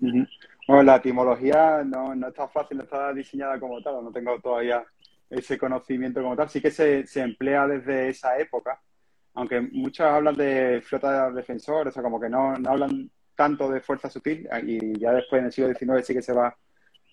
Ujú. 0.00 0.26
Bueno, 0.68 0.82
la 0.82 0.96
etimología 0.96 1.82
no, 1.84 2.14
no 2.14 2.28
está 2.28 2.48
fácil, 2.48 2.78
no 2.78 2.84
está 2.84 3.12
diseñada 3.14 3.58
como 3.58 3.80
tal, 3.82 4.02
no 4.04 4.12
tengo 4.12 4.38
todavía 4.40 4.84
ese 5.30 5.58
conocimiento 5.58 6.22
como 6.22 6.36
tal. 6.36 6.48
Sí 6.50 6.60
que 6.60 6.70
se, 6.70 7.06
se 7.06 7.20
emplea 7.22 7.66
desde 7.66 8.08
esa 8.08 8.38
época, 8.38 8.80
aunque 9.34 9.60
muchos 9.60 10.06
hablan 10.06 10.34
de 10.36 10.82
flota 10.84 11.30
defensor, 11.30 11.88
o 11.88 11.92
sea, 11.92 12.02
como 12.02 12.20
que 12.20 12.28
no, 12.28 12.54
no 12.58 12.70
hablan 12.70 13.10
tanto 13.34 13.70
de 13.70 13.80
fuerza 13.80 14.08
sutil, 14.10 14.48
y 14.66 14.98
ya 14.98 15.12
después 15.12 15.40
en 15.40 15.46
el 15.46 15.52
siglo 15.52 15.68
XIX 15.68 16.02
sí 16.02 16.14
que 16.14 16.22
se 16.22 16.32
va 16.32 16.56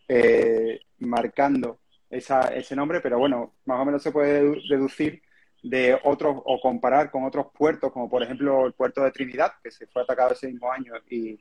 eh, 0.07 0.79
marcando 0.99 1.79
esa, 2.09 2.49
ese 2.55 2.75
nombre, 2.75 3.01
pero 3.01 3.19
bueno, 3.19 3.55
más 3.65 3.79
o 3.79 3.85
menos 3.85 4.03
se 4.03 4.11
puede 4.11 4.43
dedu- 4.43 4.69
deducir 4.69 5.21
de 5.63 5.99
otros 6.03 6.37
o 6.45 6.59
comparar 6.61 7.11
con 7.11 7.23
otros 7.25 7.47
puertos, 7.57 7.91
como 7.91 8.09
por 8.09 8.23
ejemplo 8.23 8.67
el 8.67 8.73
puerto 8.73 9.03
de 9.03 9.11
Trinidad, 9.11 9.53
que 9.63 9.71
se 9.71 9.87
fue 9.87 10.03
atacado 10.03 10.33
ese 10.33 10.47
mismo 10.49 10.71
año 10.71 10.93
y, 11.09 11.39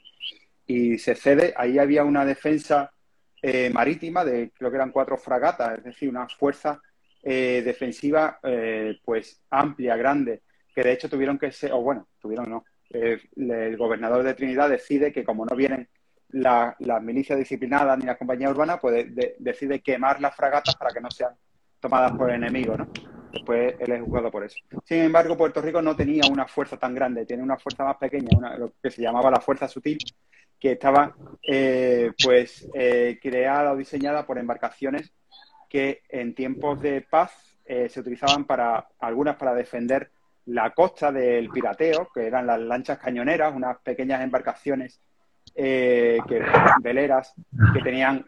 y 0.72 0.98
se 0.98 1.14
cede. 1.14 1.52
Ahí 1.56 1.78
había 1.78 2.04
una 2.04 2.24
defensa 2.24 2.90
eh, 3.42 3.70
marítima 3.70 4.24
de 4.24 4.50
creo 4.56 4.70
que 4.70 4.76
eran 4.76 4.92
cuatro 4.92 5.16
fragatas, 5.16 5.78
es 5.78 5.84
decir, 5.84 6.08
una 6.08 6.28
fuerza 6.28 6.80
eh, 7.22 7.62
defensiva 7.64 8.38
eh, 8.42 8.98
pues 9.04 9.40
amplia, 9.50 9.96
grande, 9.96 10.42
que 10.74 10.82
de 10.82 10.92
hecho 10.92 11.08
tuvieron 11.08 11.38
que 11.38 11.52
ser, 11.52 11.72
o 11.72 11.80
bueno, 11.82 12.08
tuvieron 12.20 12.48
no, 12.50 12.64
el 12.90 13.76
gobernador 13.76 14.22
de 14.22 14.34
Trinidad 14.34 14.68
decide 14.68 15.12
que 15.12 15.24
como 15.24 15.44
no 15.46 15.56
vienen 15.56 15.88
la- 16.30 16.74
las 16.78 17.02
milicias 17.02 17.38
disciplinadas 17.38 17.98
ni 17.98 18.04
las 18.06 18.16
compañías 18.18 18.50
urbanas, 18.52 18.78
pues 18.80 18.94
de- 18.94 19.04
de- 19.10 19.34
decide 19.38 19.80
quemar 19.80 20.20
las 20.20 20.34
fragatas 20.34 20.74
para 20.76 20.92
que 20.92 21.00
no 21.00 21.10
sean 21.10 21.32
tomadas 21.80 22.12
por 22.12 22.30
el 22.30 22.36
enemigo, 22.36 22.76
¿no? 22.76 22.86
Después 23.32 23.74
él 23.80 23.92
es 23.92 24.02
juzgado 24.02 24.30
por 24.30 24.44
eso. 24.44 24.56
Sin 24.84 24.98
embargo, 24.98 25.36
Puerto 25.36 25.60
Rico 25.62 25.80
no 25.82 25.96
tenía 25.96 26.22
una 26.30 26.46
fuerza 26.46 26.76
tan 26.76 26.94
grande, 26.94 27.24
tiene 27.26 27.42
una 27.42 27.56
fuerza 27.56 27.84
más 27.84 27.96
pequeña, 27.96 28.28
una, 28.36 28.56
lo 28.58 28.72
que 28.82 28.90
se 28.90 29.02
llamaba 29.02 29.30
la 29.30 29.40
fuerza 29.40 29.66
sutil, 29.68 29.98
que 30.62 30.72
estaba 30.72 31.12
eh, 31.42 32.12
pues 32.22 32.68
eh, 32.72 33.18
creada 33.20 33.72
o 33.72 33.76
diseñada 33.76 34.24
por 34.24 34.38
embarcaciones 34.38 35.12
que 35.68 36.02
en 36.08 36.36
tiempos 36.36 36.80
de 36.80 37.00
paz 37.00 37.32
eh, 37.64 37.88
se 37.88 37.98
utilizaban 37.98 38.44
para 38.44 38.86
algunas 39.00 39.34
para 39.34 39.54
defender 39.54 40.12
la 40.46 40.70
costa 40.70 41.10
del 41.10 41.48
pirateo, 41.48 42.10
que 42.14 42.28
eran 42.28 42.46
las 42.46 42.60
lanchas 42.60 42.98
cañoneras, 42.98 43.52
unas 43.52 43.78
pequeñas 43.78 44.22
embarcaciones 44.22 45.00
que, 45.52 46.20
veleras 46.80 47.34
que 47.74 47.80
tenían 47.82 48.24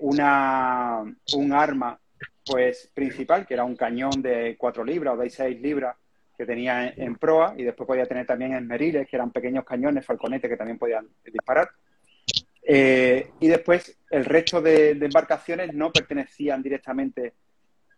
una, 0.00 1.02
un 1.34 1.52
arma 1.52 1.98
pues 2.44 2.90
principal, 2.92 3.46
que 3.46 3.54
era 3.54 3.64
un 3.64 3.76
cañón 3.76 4.20
de 4.20 4.56
4 4.58 4.84
libras 4.84 5.14
o 5.14 5.16
de 5.16 5.30
6 5.30 5.60
libras 5.62 5.96
que 6.36 6.46
tenía 6.46 6.88
en, 6.88 7.16
proa 7.16 7.54
y 7.56 7.64
después 7.64 7.86
podía 7.86 8.06
tener 8.06 8.26
también 8.26 8.54
esmeriles, 8.54 9.08
que 9.08 9.16
eran 9.16 9.30
pequeños 9.30 9.64
cañones, 9.64 10.04
falconetes 10.04 10.50
que 10.50 10.56
también 10.56 10.78
podían 10.78 11.08
disparar. 11.24 11.70
Eh, 12.62 13.30
y 13.40 13.48
después 13.48 13.98
el 14.10 14.24
resto 14.24 14.60
de, 14.60 14.90
embarcaciones 14.90 15.74
no 15.74 15.92
pertenecían 15.92 16.62
directamente 16.62 17.34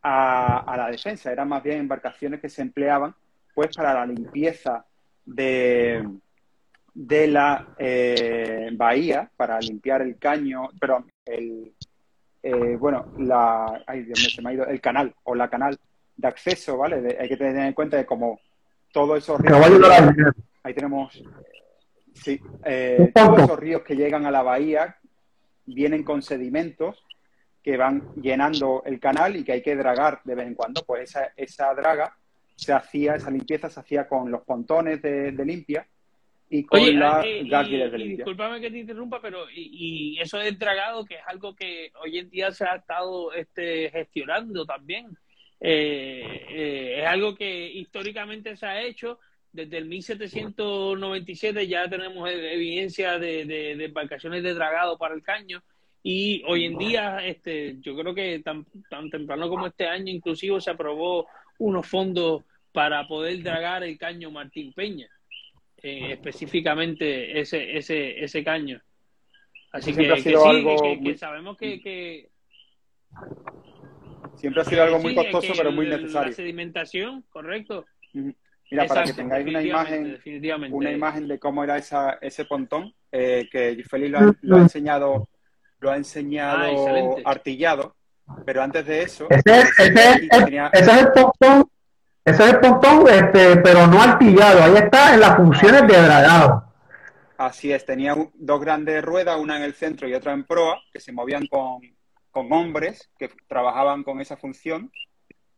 a, 0.03 0.59
a 0.61 0.77
la 0.77 0.91
defensa, 0.91 1.33
eran 1.33 1.49
más 1.49 1.63
bien 1.63 1.79
embarcaciones 1.79 2.41
que 2.41 2.49
se 2.49 2.63
empleaban 2.63 3.15
pues 3.55 3.75
para 3.75 3.95
la 3.95 4.07
limpieza 4.07 4.85
de, 5.25 6.07
de 6.97 7.27
la 7.27 7.75
eh, 7.79 8.71
bahía 8.73 9.31
para 9.37 9.61
limpiar 9.61 10.01
el 10.01 10.19
caño, 10.19 10.71
perdón, 10.81 11.11
el, 11.27 11.75
eh, 12.43 12.77
bueno, 12.79 13.13
la, 13.19 13.83
ay, 13.87 14.05
Dios 14.05 14.19
mío, 14.19 14.31
se 14.31 14.41
me 14.41 14.51
ha 14.51 14.53
ido, 14.55 14.67
el 14.67 14.81
canal 14.81 15.15
o 15.25 15.35
la 15.35 15.51
canal 15.51 15.79
de 16.17 16.29
acceso, 16.29 16.77
¿vale? 16.79 17.01
De- 17.01 17.17
hay 17.19 17.29
que 17.29 17.37
tener 17.37 17.57
en 17.67 17.73
cuenta 17.75 17.99
que 17.99 18.07
como 18.07 18.41
todos 18.93 19.19
esos 19.19 19.41
leer. 19.41 20.33
ahí 20.63 20.75
tenemos, 20.75 21.23
sí, 22.15 22.41
eh, 22.65 22.97
Un 22.99 23.13
poco. 23.13 23.27
todos 23.27 23.43
esos 23.45 23.59
ríos 23.59 23.83
que 23.83 23.95
llegan 23.97 24.25
a 24.27 24.31
la 24.31 24.43
bahía 24.43 24.97
vienen 25.67 26.03
con 26.05 26.23
sedimentos 26.23 27.03
que 27.63 27.77
van 27.77 28.09
llenando 28.15 28.83
el 28.87 29.01
canal 29.01 29.35
y 29.37 29.45
que 29.45 29.53
hay 29.53 29.63
que 29.63 29.75
dragar 29.75 30.21
de 30.25 30.35
vez 30.37 30.47
en 30.47 30.55
cuando. 30.55 30.85
Pues 30.85 31.11
esa, 31.11 31.33
esa 31.37 31.75
draga 31.75 32.17
se 32.55 32.73
hacía, 32.73 33.17
esa 33.17 33.31
limpieza 33.31 33.69
se 33.69 33.81
hacía 33.81 34.07
con 34.09 34.31
los 34.31 34.43
pontones 34.43 35.03
de, 35.03 35.33
de 35.33 35.45
limpia 35.45 35.87
y 36.49 36.63
con 36.65 36.81
Oye, 36.81 36.93
las 36.93 37.25
eh, 37.25 37.41
y, 37.43 37.49
de 37.51 37.89
limpia. 37.99 38.17
discúlpame 38.19 38.61
que 38.61 38.71
te 38.71 38.79
interrumpa, 38.79 39.21
pero 39.21 39.51
y, 39.51 40.15
y 40.15 40.21
eso 40.21 40.39
del 40.39 40.57
dragado, 40.57 41.05
que 41.05 41.17
es 41.17 41.21
algo 41.27 41.57
que 41.57 41.91
hoy 42.01 42.19
en 42.19 42.31
día 42.31 42.53
se 42.53 42.65
ha 42.65 42.77
estado 42.77 43.33
este, 43.33 43.91
gestionando 43.91 44.65
también, 44.65 45.09
eh, 45.61 46.47
eh, 46.49 47.01
es 47.01 47.07
algo 47.07 47.35
que 47.35 47.67
históricamente 47.73 48.57
se 48.57 48.67
ha 48.67 48.83
hecho. 48.83 49.19
Desde 49.53 49.79
el 49.79 49.87
1797 49.87 51.67
ya 51.67 51.89
tenemos 51.89 52.29
e- 52.29 52.55
evidencia 52.55 53.19
de, 53.19 53.45
de- 53.47 53.77
de 53.77 53.85
embarcaciones 53.87 54.43
de 54.43 54.53
dragado 54.55 54.99
para 54.99 55.15
el 55.15 55.23
caño 55.23 55.63
y 56.03 56.43
hoy 56.47 56.67
en 56.67 56.77
día, 56.79 57.19
este, 57.27 57.77
yo 57.81 57.97
creo 57.97 58.15
que 58.15 58.41
tan, 58.41 58.65
tan 58.91 59.11
temprano 59.11 59.49
como 59.49 59.67
este 59.67 59.87
año, 59.87 60.13
inclusive 60.13 60.61
se 60.61 60.71
aprobó 60.71 61.27
unos 61.59 61.87
fondos 61.87 62.45
para 62.71 63.09
poder 63.09 63.43
dragar 63.43 63.83
el 63.83 63.97
caño 63.99 64.31
Martín 64.31 64.73
Peña 64.75 65.09
eh, 65.83 66.13
específicamente 66.13 67.41
ese, 67.41 67.77
ese, 67.77 68.23
ese 68.23 68.45
caño. 68.45 68.81
Así 69.73 69.95
que, 69.95 70.07
que 70.07 70.17
sido 70.23 70.43
sí, 70.43 70.49
algo 70.49 70.77
que, 70.83 70.89
que- 70.91 70.97
muy- 71.01 71.13
que 71.13 71.19
sabemos 71.19 71.57
que 71.57 72.29
Siempre 74.37 74.63
ha 74.63 74.65
sido 74.65 74.83
algo 74.83 74.99
muy 74.99 75.15
costoso, 75.15 75.53
pero 75.57 75.73
muy 75.73 75.87
necesario. 75.89 76.31
La 76.31 76.37
sedimentación, 76.37 77.23
correcto. 77.31 77.85
Mira, 78.71 78.87
para 78.87 79.05
que 79.05 79.13
tengáis 79.13 79.47
una 79.47 79.63
imagen, 79.63 80.19
una 80.71 80.91
imagen 80.91 81.29
de 81.29 81.39
cómo 81.39 81.63
era 81.65 81.77
esa, 81.79 82.19
ese 82.21 82.45
pontón, 82.45 82.93
eh, 83.13 83.49
que 83.51 83.83
Félix 83.89 84.11
lo 84.13 84.19
ha, 84.19 84.35
lo 84.43 84.57
ha 84.57 84.61
enseñado, 84.61 85.29
lo 85.79 85.91
ha 85.91 85.97
enseñado 85.97 87.17
Ah, 87.19 87.31
artillado, 87.31 87.95
pero 88.45 88.63
antes 88.63 88.85
de 88.87 89.03
eso, 89.03 89.27
Ese 89.31 89.61
es, 89.61 89.79
ese 89.79 89.93
es, 89.95 90.17
aquí 90.17 90.29
tenía- 90.45 90.71
ese 90.73 90.91
es 90.91 90.99
el 90.99 91.13
pontón, 91.13 91.71
ese 92.25 92.43
es 92.43 92.51
el 92.55 92.59
pontón, 92.61 93.09
este, 93.09 93.57
pero 93.59 93.87
no 93.87 94.03
artillado. 94.03 94.65
Ahí 94.65 94.75
está 94.77 95.15
en 95.15 95.21
las 95.21 95.37
funciones 95.37 95.83
de 95.87 96.03
dragado. 96.03 96.65
así 97.39 97.71
es, 97.73 97.85
tenía 97.87 98.17
dos 98.35 98.61
grandes 98.61 99.05
ruedas, 99.05 99.39
una 99.39 99.59
en 99.59 99.63
el 99.63 99.75
centro 99.75 100.09
y 100.09 100.15
otra 100.15 100.33
en 100.33 100.43
proa, 100.45 100.81
que 100.93 100.99
se 100.99 101.13
movían 101.13 101.47
con, 101.47 101.81
con 102.37 102.53
hombres 102.53 103.09
que 103.19 103.31
trabajaban 103.49 104.05
con 104.05 104.21
esa 104.21 104.37
función, 104.37 104.93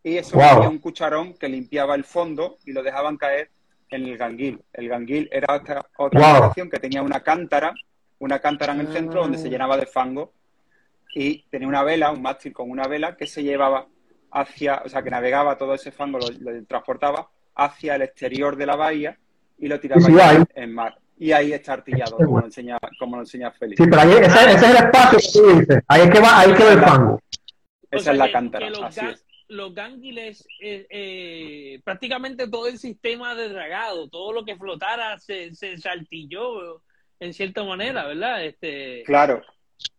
y 0.04 0.16
eso 0.16 0.36
Wow. 0.36 0.48
tenía 0.54 0.68
un 0.68 0.78
cucharón 0.78 1.34
que 1.34 1.48
limpiaba 1.48 1.96
el 1.96 2.04
fondo 2.04 2.56
y 2.64 2.70
lo 2.72 2.84
dejaban 2.84 3.16
caer 3.16 3.50
en 3.90 4.04
el 4.06 4.16
ganguil. 4.16 4.62
El 4.72 4.88
ganguil 4.88 5.28
era 5.32 5.56
otra, 5.56 5.84
otra 5.96 6.52
Wow. 6.54 6.68
que 6.70 6.78
tenía 6.78 7.02
una 7.02 7.20
cántara, 7.20 7.74
una 8.20 8.38
cántara 8.38 8.74
en 8.74 8.80
el 8.82 8.92
centro 8.92 9.22
donde 9.22 9.38
Ah. 9.38 9.40
se 9.40 9.50
llenaba 9.50 9.76
de 9.76 9.86
fango 9.86 10.32
y 11.16 11.42
tenía 11.50 11.66
una 11.66 11.82
vela, 11.82 12.12
un 12.12 12.22
mástil 12.22 12.52
con 12.52 12.70
una 12.70 12.86
vela 12.86 13.16
que 13.16 13.26
se 13.26 13.42
llevaba 13.42 13.88
hacia, 14.30 14.82
o 14.84 14.88
sea, 14.88 15.02
que 15.02 15.10
navegaba 15.10 15.58
todo 15.58 15.74
ese 15.74 15.90
fango, 15.90 16.20
lo, 16.20 16.28
lo 16.52 16.64
transportaba 16.64 17.28
hacia 17.56 17.96
el 17.96 18.02
exterior 18.02 18.54
de 18.54 18.66
la 18.66 18.76
bahía 18.76 19.18
y 19.58 19.66
lo 19.66 19.80
tiraba 19.80 20.00
en 20.54 20.72
mar. 20.74 20.96
Y 21.20 21.32
ahí 21.32 21.52
está 21.52 21.72
artillado, 21.74 22.16
como 22.16 22.38
lo 22.40 22.46
enseña, 22.46 22.78
como 22.98 23.16
lo 23.16 23.22
enseña 23.22 23.50
Félix. 23.50 23.82
Sí, 23.82 23.88
pero 23.90 24.02
ahí, 24.02 24.10
ese, 24.12 24.24
ese 24.26 24.52
es 24.54 24.62
el 24.62 24.76
espacio 24.76 25.18
que 25.18 25.26
tú 25.32 25.58
dices. 25.58 25.82
Ahí 25.88 26.02
es 26.02 26.10
que 26.10 26.20
va, 26.20 26.38
ahí 26.40 26.50
es 26.52 26.56
que 26.56 26.64
va 26.64 26.72
el 26.72 26.80
fango. 26.80 27.12
O 27.14 27.20
Esa 27.90 28.04
sea 28.04 28.12
es 28.12 28.18
la 28.18 28.32
cántara, 28.32 28.66
que 28.66 28.70
los, 28.70 28.82
así 28.82 29.00
gan- 29.00 29.12
es. 29.14 29.24
los 29.48 29.74
gánguiles, 29.74 30.46
eh, 30.60 30.86
eh, 30.90 31.80
prácticamente 31.82 32.48
todo 32.48 32.68
el 32.68 32.78
sistema 32.78 33.34
de 33.34 33.48
dragado, 33.48 34.08
todo 34.08 34.32
lo 34.32 34.44
que 34.44 34.56
flotara 34.56 35.18
se, 35.18 35.54
se 35.54 35.76
saltilló 35.78 36.82
en 37.18 37.32
cierta 37.34 37.64
manera, 37.64 38.06
¿verdad? 38.06 38.44
Este, 38.44 39.02
Claro, 39.04 39.42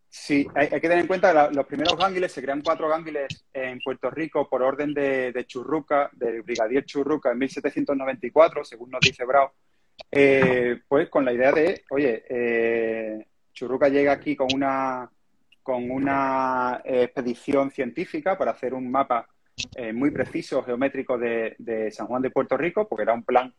sí, 0.07 0.47
hay, 0.55 0.67
hay 0.71 0.79
que 0.79 0.87
tener 0.87 0.99
en 0.99 1.07
cuenta 1.07 1.29
que 1.29 1.33
la- 1.35 1.49
los 1.51 1.65
primeros 1.65 1.97
gánguiles, 1.97 2.31
se 2.31 2.41
crean 2.41 2.61
cuatro 2.61 2.87
gánguiles 2.87 3.45
en 3.53 3.79
Puerto 3.81 4.09
Rico 4.09 4.47
por 4.47 4.61
orden 4.63 4.93
de, 4.93 5.31
de 5.33 5.45
Churruca, 5.45 6.09
del 6.13 6.43
brigadier 6.43 6.85
Churruca 6.85 7.31
en 7.31 7.39
1794, 7.39 8.63
según 8.63 8.91
nos 8.91 9.01
dice 9.01 9.25
Bravo, 9.25 9.51
eh, 10.11 10.79
pues 10.87 11.09
con 11.09 11.25
la 11.25 11.33
idea 11.33 11.51
de, 11.51 11.83
oye, 11.89 12.23
eh, 12.29 13.25
Churruca 13.53 13.89
llega 13.89 14.13
aquí 14.13 14.35
con 14.35 14.47
una, 14.53 15.09
con 15.63 15.89
una 15.91 16.81
eh, 16.83 17.03
expedición 17.03 17.71
científica 17.71 18.37
para 18.37 18.51
hacer 18.51 18.73
un 18.73 18.89
mapa 18.89 19.27
eh, 19.75 19.91
muy 19.93 20.11
preciso, 20.11 20.63
geométrico 20.63 21.17
de, 21.17 21.89
San 21.91 22.07
Juan 22.07 22.21
de 22.21 22.31
Puerto 22.31 22.55
Rico, 22.57 22.87
porque 22.87 23.03
era 23.03 23.13
un 23.13 23.23
plan 23.23 23.53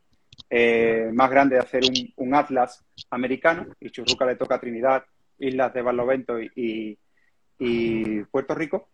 eh, 0.49 1.11
más 1.12 1.30
grande 1.30 1.57
de 1.57 1.61
hacer 1.62 1.82
un, 1.84 2.12
un 2.26 2.34
atlas 2.34 2.82
americano, 3.11 3.66
y 3.80 3.91
Churruca 3.91 4.24
le 4.26 4.36
toca 4.36 4.55
a 4.57 4.61
Trinidad, 4.61 5.05
Islas 5.38 5.72
de 5.74 5.82
Barlovento 5.82 6.41
y, 6.41 6.51
y- 6.57 6.99
y 7.59 8.22
Puerto 8.24 8.55
Rico. 8.55 8.88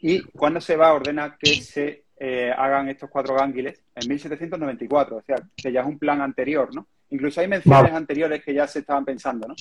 Y 0.00 0.22
cuando 0.22 0.60
se 0.60 0.76
va, 0.76 0.92
ordena 0.92 1.36
que 1.38 1.54
se 1.54 2.04
eh, 2.24 2.54
hagan 2.56 2.88
estos 2.88 3.10
cuatro 3.10 3.34
gánguiles 3.34 3.82
en 3.96 4.08
1794, 4.08 5.16
o 5.16 5.22
sea, 5.22 5.38
que 5.56 5.72
ya 5.72 5.80
es 5.80 5.86
un 5.88 5.98
plan 5.98 6.20
anterior, 6.20 6.72
¿no? 6.72 6.86
Incluso 7.10 7.40
hay 7.40 7.48
menciones 7.48 7.92
anteriores 7.92 8.44
que 8.44 8.54
ya 8.54 8.68
se 8.68 8.78
estaban 8.78 9.04
pensando, 9.04 9.48
¿no? 9.48 9.56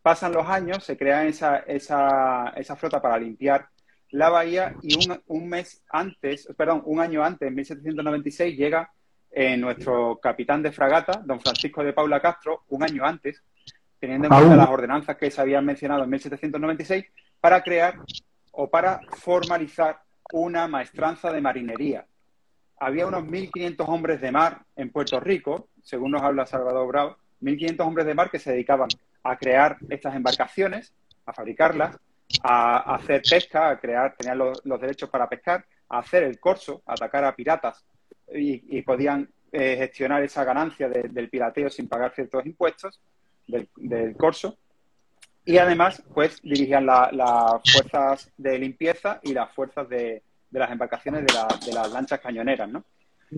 Pasan 0.00 0.32
los 0.32 0.48
años, 0.48 0.82
se 0.82 0.96
crea 0.96 1.26
esa, 1.26 1.58
esa, 1.58 2.54
esa 2.56 2.76
flota 2.76 3.02
para 3.02 3.18
limpiar 3.18 3.68
la 4.08 4.30
bahía 4.30 4.74
y 4.80 4.94
un, 5.06 5.20
un 5.26 5.50
mes 5.50 5.82
antes, 5.90 6.48
perdón, 6.56 6.80
un 6.86 6.98
año 7.00 7.22
antes, 7.22 7.46
en 7.46 7.54
1796, 7.54 8.56
llega 8.56 8.90
eh, 9.30 9.58
nuestro 9.58 10.18
capitán 10.18 10.62
de 10.62 10.72
fragata, 10.72 11.20
don 11.22 11.38
Francisco 11.40 11.84
de 11.84 11.92
Paula 11.92 12.22
Castro, 12.22 12.64
un 12.68 12.84
año 12.84 13.04
antes, 13.04 13.42
teniendo 14.00 14.28
en 14.28 14.32
cuenta 14.32 14.56
las 14.56 14.70
ordenanzas 14.70 15.14
que 15.18 15.30
se 15.30 15.42
habían 15.42 15.66
mencionado 15.66 16.04
en 16.04 16.08
1796, 16.10 17.04
para 17.38 17.62
crear 17.62 17.96
o 18.52 18.70
para 18.70 18.98
formalizar 19.18 20.07
una 20.32 20.68
maestranza 20.68 21.32
de 21.32 21.40
marinería. 21.40 22.06
Había 22.78 23.06
unos 23.06 23.24
1.500 23.24 23.88
hombres 23.88 24.20
de 24.20 24.30
mar 24.30 24.62
en 24.76 24.90
Puerto 24.90 25.18
Rico, 25.20 25.68
según 25.82 26.12
nos 26.12 26.22
habla 26.22 26.46
Salvador 26.46 26.86
Bravo, 26.88 27.16
1.500 27.42 27.80
hombres 27.80 28.06
de 28.06 28.14
mar 28.14 28.30
que 28.30 28.38
se 28.38 28.52
dedicaban 28.52 28.88
a 29.22 29.36
crear 29.36 29.78
estas 29.88 30.14
embarcaciones, 30.14 30.92
a 31.26 31.32
fabricarlas, 31.32 31.98
a 32.42 32.94
hacer 32.94 33.22
pesca, 33.28 33.70
a 33.70 33.78
crear, 33.80 34.14
tenían 34.16 34.38
los, 34.38 34.80
derechos 34.80 35.10
para 35.10 35.28
pescar, 35.28 35.64
a 35.88 35.98
hacer 35.98 36.22
el 36.22 36.38
corso, 36.38 36.82
atacar 36.86 37.24
a 37.24 37.34
piratas 37.34 37.84
y, 38.32 38.82
podían 38.82 39.28
eh, 39.50 39.76
gestionar 39.78 40.22
esa 40.22 40.44
ganancia 40.44 40.88
de- 40.88 41.08
del 41.08 41.30
pirateo 41.30 41.70
sin 41.70 41.88
pagar 41.88 42.14
ciertos 42.14 42.44
impuestos 42.44 43.00
del 43.46 44.16
corso. 44.16 44.58
Y 45.48 45.56
además, 45.56 46.02
pues 46.12 46.42
dirigían 46.42 46.84
la- 46.84 47.08
las 47.10 47.62
fuerzas 47.72 48.30
de 48.36 48.58
limpieza 48.58 49.18
y 49.22 49.32
las 49.32 49.50
fuerzas 49.52 49.88
de, 49.88 50.22
de 50.50 50.58
las 50.58 50.70
embarcaciones 50.70 51.24
de, 51.24 51.32
la- 51.32 51.48
de 51.64 51.72
las 51.72 51.90
lanchas 51.90 52.20
cañoneras, 52.20 52.68
¿no? 52.68 52.84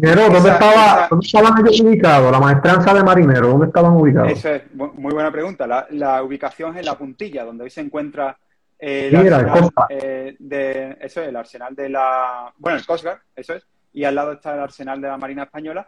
Pero, 0.01 0.23
¿dónde, 0.23 0.39
Esa- 0.39 0.53
estaba, 0.55 0.73
esa- 0.73 1.07
¿dónde 1.09 1.27
estaban 1.27 1.67
ellos 1.67 1.81
ubicados? 1.83 2.33
La 2.33 2.41
maestranza 2.41 2.95
de 2.95 3.05
marinero, 3.05 3.47
¿dónde 3.49 3.67
estaban 3.67 3.93
ubicados? 3.93 4.33
Eso 4.33 4.49
es 4.55 4.63
muy 4.75 5.13
buena 5.15 5.31
pregunta. 5.31 5.69
La, 5.69 5.87
la 5.91 6.23
ubicación 6.25 6.73
es 6.73 6.81
en 6.81 6.87
la 6.87 6.99
puntilla, 6.99 7.45
donde 7.45 7.63
hoy 7.63 7.71
se 7.71 7.81
encuentra 7.81 8.37
el 8.77 9.15
arsenal 9.33 9.71
eh, 9.91 10.35
de 10.39 10.97
eso 11.01 11.21
es 11.23 11.29
el 11.29 11.37
arsenal 11.37 11.75
de 11.77 11.89
la 11.91 12.53
bueno 12.57 12.79
el 12.79 12.87
Coast 12.87 13.05
Guard, 13.05 13.19
eso 13.37 13.55
es, 13.55 13.65
y 13.93 14.03
al 14.05 14.15
lado 14.17 14.33
está 14.33 14.55
el 14.55 14.61
arsenal 14.61 15.01
de 15.01 15.09
la 15.09 15.17
Marina 15.19 15.43
española, 15.45 15.87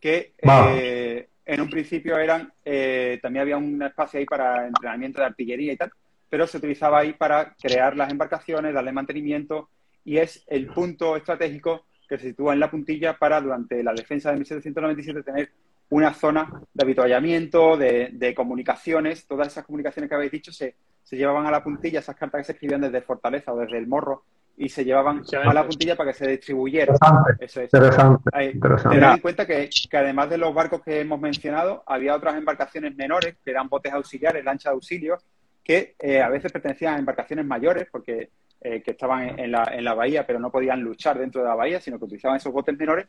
que 0.00 0.34
eh, 0.40 1.28
en 1.48 1.62
un 1.62 1.70
principio 1.70 2.18
eran 2.18 2.52
eh, 2.62 3.18
también 3.22 3.40
había 3.40 3.56
un 3.56 3.82
espacio 3.82 4.20
ahí 4.20 4.26
para 4.26 4.66
entrenamiento 4.66 5.20
de 5.20 5.28
artillería 5.28 5.72
y 5.72 5.76
tal, 5.78 5.90
pero 6.28 6.46
se 6.46 6.58
utilizaba 6.58 6.98
ahí 6.98 7.14
para 7.14 7.54
crear 7.54 7.96
las 7.96 8.12
embarcaciones, 8.12 8.74
darle 8.74 8.92
mantenimiento 8.92 9.70
y 10.04 10.18
es 10.18 10.44
el 10.46 10.66
punto 10.66 11.16
estratégico 11.16 11.86
que 12.06 12.18
se 12.18 12.28
sitúa 12.28 12.52
en 12.52 12.60
la 12.60 12.70
puntilla 12.70 13.16
para 13.16 13.40
durante 13.40 13.82
la 13.82 13.94
defensa 13.94 14.30
de 14.30 14.36
1797 14.36 15.22
tener 15.22 15.50
una 15.88 16.12
zona 16.12 16.50
de 16.74 16.84
avituallamiento, 16.84 17.78
de, 17.78 18.34
comunicaciones, 18.36 19.26
todas 19.26 19.48
esas 19.48 19.64
comunicaciones 19.64 20.10
que 20.10 20.16
habéis 20.16 20.32
dicho 20.32 20.52
se, 20.52 20.76
se 21.02 21.16
llevaban 21.16 21.46
a 21.46 21.50
la 21.50 21.64
puntilla, 21.64 22.00
esas 22.00 22.16
cartas 22.16 22.42
que 22.42 22.44
se 22.44 22.52
escribían 22.52 22.82
desde 22.82 23.00
Fortaleza 23.00 23.54
o 23.54 23.58
desde 23.58 23.78
el 23.78 23.86
Morro 23.86 24.24
y 24.60 24.68
se 24.68 24.84
llevaban 24.84 25.22
a 25.44 25.54
la 25.54 25.64
puntilla 25.66 25.94
para 25.96 26.10
que 26.12 26.18
se 26.18 26.28
distribuyeran. 26.30 26.96
Interesante, 26.96 27.44
Eso 27.44 27.60
es. 27.60 27.72
interesante, 27.72 28.30
Hay- 28.32 28.50
interesante. 28.50 28.98
Tened 28.98 29.12
en 29.14 29.20
cuenta 29.20 29.46
que, 29.46 29.70
que 29.88 29.96
además 29.96 30.28
de 30.30 30.38
los 30.38 30.52
barcos 30.52 30.82
que 30.82 31.00
hemos 31.00 31.20
mencionado, 31.20 31.84
había 31.86 32.14
otras 32.16 32.34
embarcaciones 32.36 32.96
menores, 32.96 33.36
que 33.44 33.50
eran 33.52 33.68
botes 33.68 33.92
auxiliares, 33.92 34.44
lanchas 34.44 34.72
de 34.72 34.74
auxilio, 34.74 35.18
que 35.62 35.94
eh, 36.00 36.20
a 36.20 36.28
veces 36.28 36.50
pertenecían 36.50 36.94
a 36.94 36.98
embarcaciones 36.98 37.46
mayores, 37.46 37.86
porque 37.90 38.30
eh, 38.60 38.82
que 38.82 38.90
estaban 38.90 39.28
en, 39.28 39.38
en 39.38 39.52
la, 39.52 39.62
en 39.72 39.84
la 39.84 39.94
bahía, 39.94 40.26
pero 40.26 40.40
no 40.40 40.50
podían 40.50 40.80
luchar 40.80 41.18
dentro 41.18 41.40
de 41.42 41.48
la 41.48 41.54
bahía, 41.54 41.80
sino 41.80 41.96
que 41.98 42.06
utilizaban 42.06 42.38
esos 42.38 42.52
botes 42.52 42.76
menores 42.76 43.06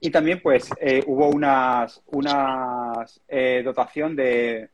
Y 0.00 0.10
también, 0.10 0.40
pues, 0.42 0.68
eh, 0.80 1.04
hubo 1.06 1.28
unas, 1.28 2.02
unas 2.06 3.20
eh, 3.28 3.62
dotación 3.64 4.16
de, 4.16 4.70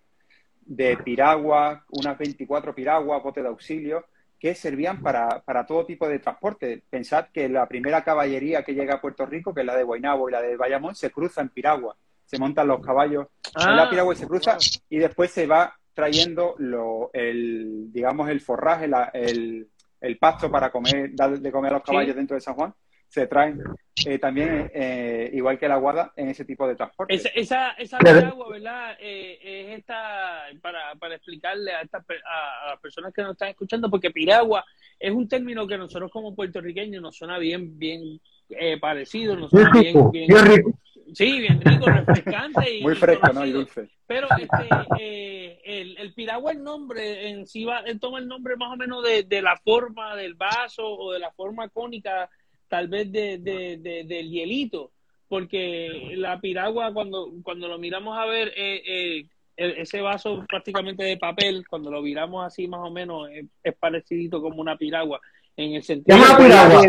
de 0.65 0.97
piragua, 0.99 1.85
unas 1.91 2.17
24 2.17 2.75
piraguas, 2.75 3.23
botes 3.23 3.43
de 3.43 3.49
auxilio, 3.51 4.07
que 4.45 4.55
servían 4.55 5.01
para, 5.01 5.41
para, 5.41 5.65
todo 5.65 5.87
tipo 5.87 6.07
de 6.07 6.19
transporte. 6.19 6.83
Pensad 6.91 7.29
que 7.33 7.49
la 7.49 7.67
primera 7.67 8.05
caballería 8.05 8.63
que 8.63 8.75
llega 8.75 8.97
a 8.97 9.01
Puerto 9.01 9.25
Rico, 9.25 9.55
que 9.55 9.63
es 9.63 9.67
la 9.67 9.75
de 9.75 9.85
Guaynabo 9.85 10.29
y 10.29 10.33
la 10.33 10.43
de 10.43 10.55
Bayamón, 10.55 10.95
se 10.95 11.11
cruza 11.11 11.41
en 11.41 11.49
piragua. 11.49 11.97
Se 12.27 12.39
montan 12.39 12.69
los 12.69 12.85
caballos 12.85 13.29
en 13.59 13.75
la 13.75 13.89
piragua 13.89 14.13
y 14.13 14.19
se 14.19 14.27
cruza 14.27 14.59
y 14.91 14.99
después 14.99 15.31
se 15.31 15.47
va 15.47 15.75
trayendo 15.95 16.57
lo, 16.59 17.09
el, 17.15 17.91
digamos, 17.91 18.29
el 18.29 18.43
forraje, 18.43 18.87
la, 18.87 19.05
el, 19.15 19.67
el 19.99 20.19
pasto 20.19 20.51
para 20.51 20.71
comer, 20.71 21.13
dar 21.15 21.39
de 21.41 21.51
comer 21.51 21.73
a 21.73 21.77
los 21.77 21.83
caballos 21.85 22.13
Sí. 22.13 22.19
dentro 22.19 22.35
de 22.35 22.43
San 22.43 22.55
Juan. 22.55 22.75
Se 23.15 23.29
traen 23.29 23.63
eh, 24.07 24.19
también, 24.19 24.73
eh, 24.75 25.31
igual 25.35 25.57
que 25.57 25.69
la 25.69 25.77
guada, 25.77 26.13
en 26.17 26.29
ese 26.29 26.45
tipo 26.45 26.67
de 26.67 26.75
transporte. 26.75 27.15
Esa, 27.15 27.29
esa, 27.29 27.71
esa 27.79 27.99
¿verdad? 28.01 28.97
Eh, 28.99 29.39
es 29.71 29.79
esta, 29.79 30.47
para, 30.61 30.97
para 30.97 31.15
explicarle 31.15 31.73
a, 31.73 31.83
estas 31.83 32.05
pe- 32.05 32.21
a, 32.27 32.67
a 32.67 32.71
las 32.71 32.81
personas 32.81 33.15
que 33.15 33.23
nos 33.23 33.33
están 33.33 33.51
escuchando, 33.51 33.89
porque 33.89 34.11
piragua 34.11 34.65
es 34.99 35.13
un 35.13 35.29
término 35.29 35.65
que 35.65 35.79
nosotros 35.79 36.11
como 36.11 36.35
puertorriqueños 36.35 37.01
nos 37.01 37.17
suena 37.17 37.39
bien, 37.39 37.79
bien 37.79 38.21
eh, 38.49 38.81
parecido, 38.81 39.37
nos 39.37 39.53
Bien 39.53 39.65
suena 39.67 39.81
bien, 39.81 39.95
rico, 39.95 40.11
bien, 40.11 40.27
bien 40.27 40.47
rico. 40.57 40.79
sí, 41.15 41.39
bien 41.39 41.61
rico, 41.61 41.87
refrescante 41.87 42.77
y 42.77 42.83
Muy 42.83 42.95
y 42.95 42.97
fresco, 42.97 43.33
¿no? 43.33 43.47
Y 43.47 43.53
dulce. 43.53 43.89
Pero 44.09 44.27
este, 44.37 44.69
eh, 44.99 45.61
el, 45.65 45.97
el 45.99 46.13
piragua, 46.15 46.51
el 46.51 46.65
nombre 46.65 47.29
en 47.29 47.47
sí 47.47 47.65
va, 47.65 47.79
él 47.87 48.01
toma 48.01 48.19
el 48.19 48.27
nombre 48.27 48.57
más 48.57 48.73
o 48.73 48.77
menos 48.77 49.05
de, 49.05 49.23
de 49.23 49.41
la 49.41 49.57
forma 49.59 50.17
del 50.17 50.35
vaso 50.35 50.85
o 50.85 51.13
de 51.13 51.21
la 51.21 51.31
forma 51.31 51.69
cónica, 51.69 52.29
tal 52.69 52.89
vez 52.89 53.11
de, 53.13 53.39
de- 53.39 53.77
de- 53.79 54.05
del 54.05 54.31
hielito, 54.31 54.91
porque 55.29 56.13
la 56.17 56.41
piragua, 56.41 56.93
cuando, 56.93 57.31
cuando 57.43 57.69
lo 57.69 57.79
miramos 57.79 58.17
a 58.19 58.25
ver, 58.27 58.49
eh, 58.57 58.83
eh, 58.87 59.27
el- 59.57 59.79
ese 59.79 60.01
vaso 60.01 60.45
prácticamente 60.49 61.05
de 61.05 61.17
papel, 61.17 61.65
cuando 61.69 61.91
lo 61.91 62.03
miramos 62.03 62.45
así 62.45 62.67
más 62.69 62.81
o 62.83 62.91
menos, 62.91 63.29
es, 63.33 63.45
es 63.63 63.75
parecido 63.77 64.41
como 64.43 64.61
una 64.61 64.77
piragua, 64.77 65.21
en 65.57 65.75
el 65.75 65.81
¿Qué 65.81 65.87
sentido 65.87 66.17
es 66.19 66.25
una 66.31 66.37
piragua? 66.39 66.83
¿Qué 66.83 66.89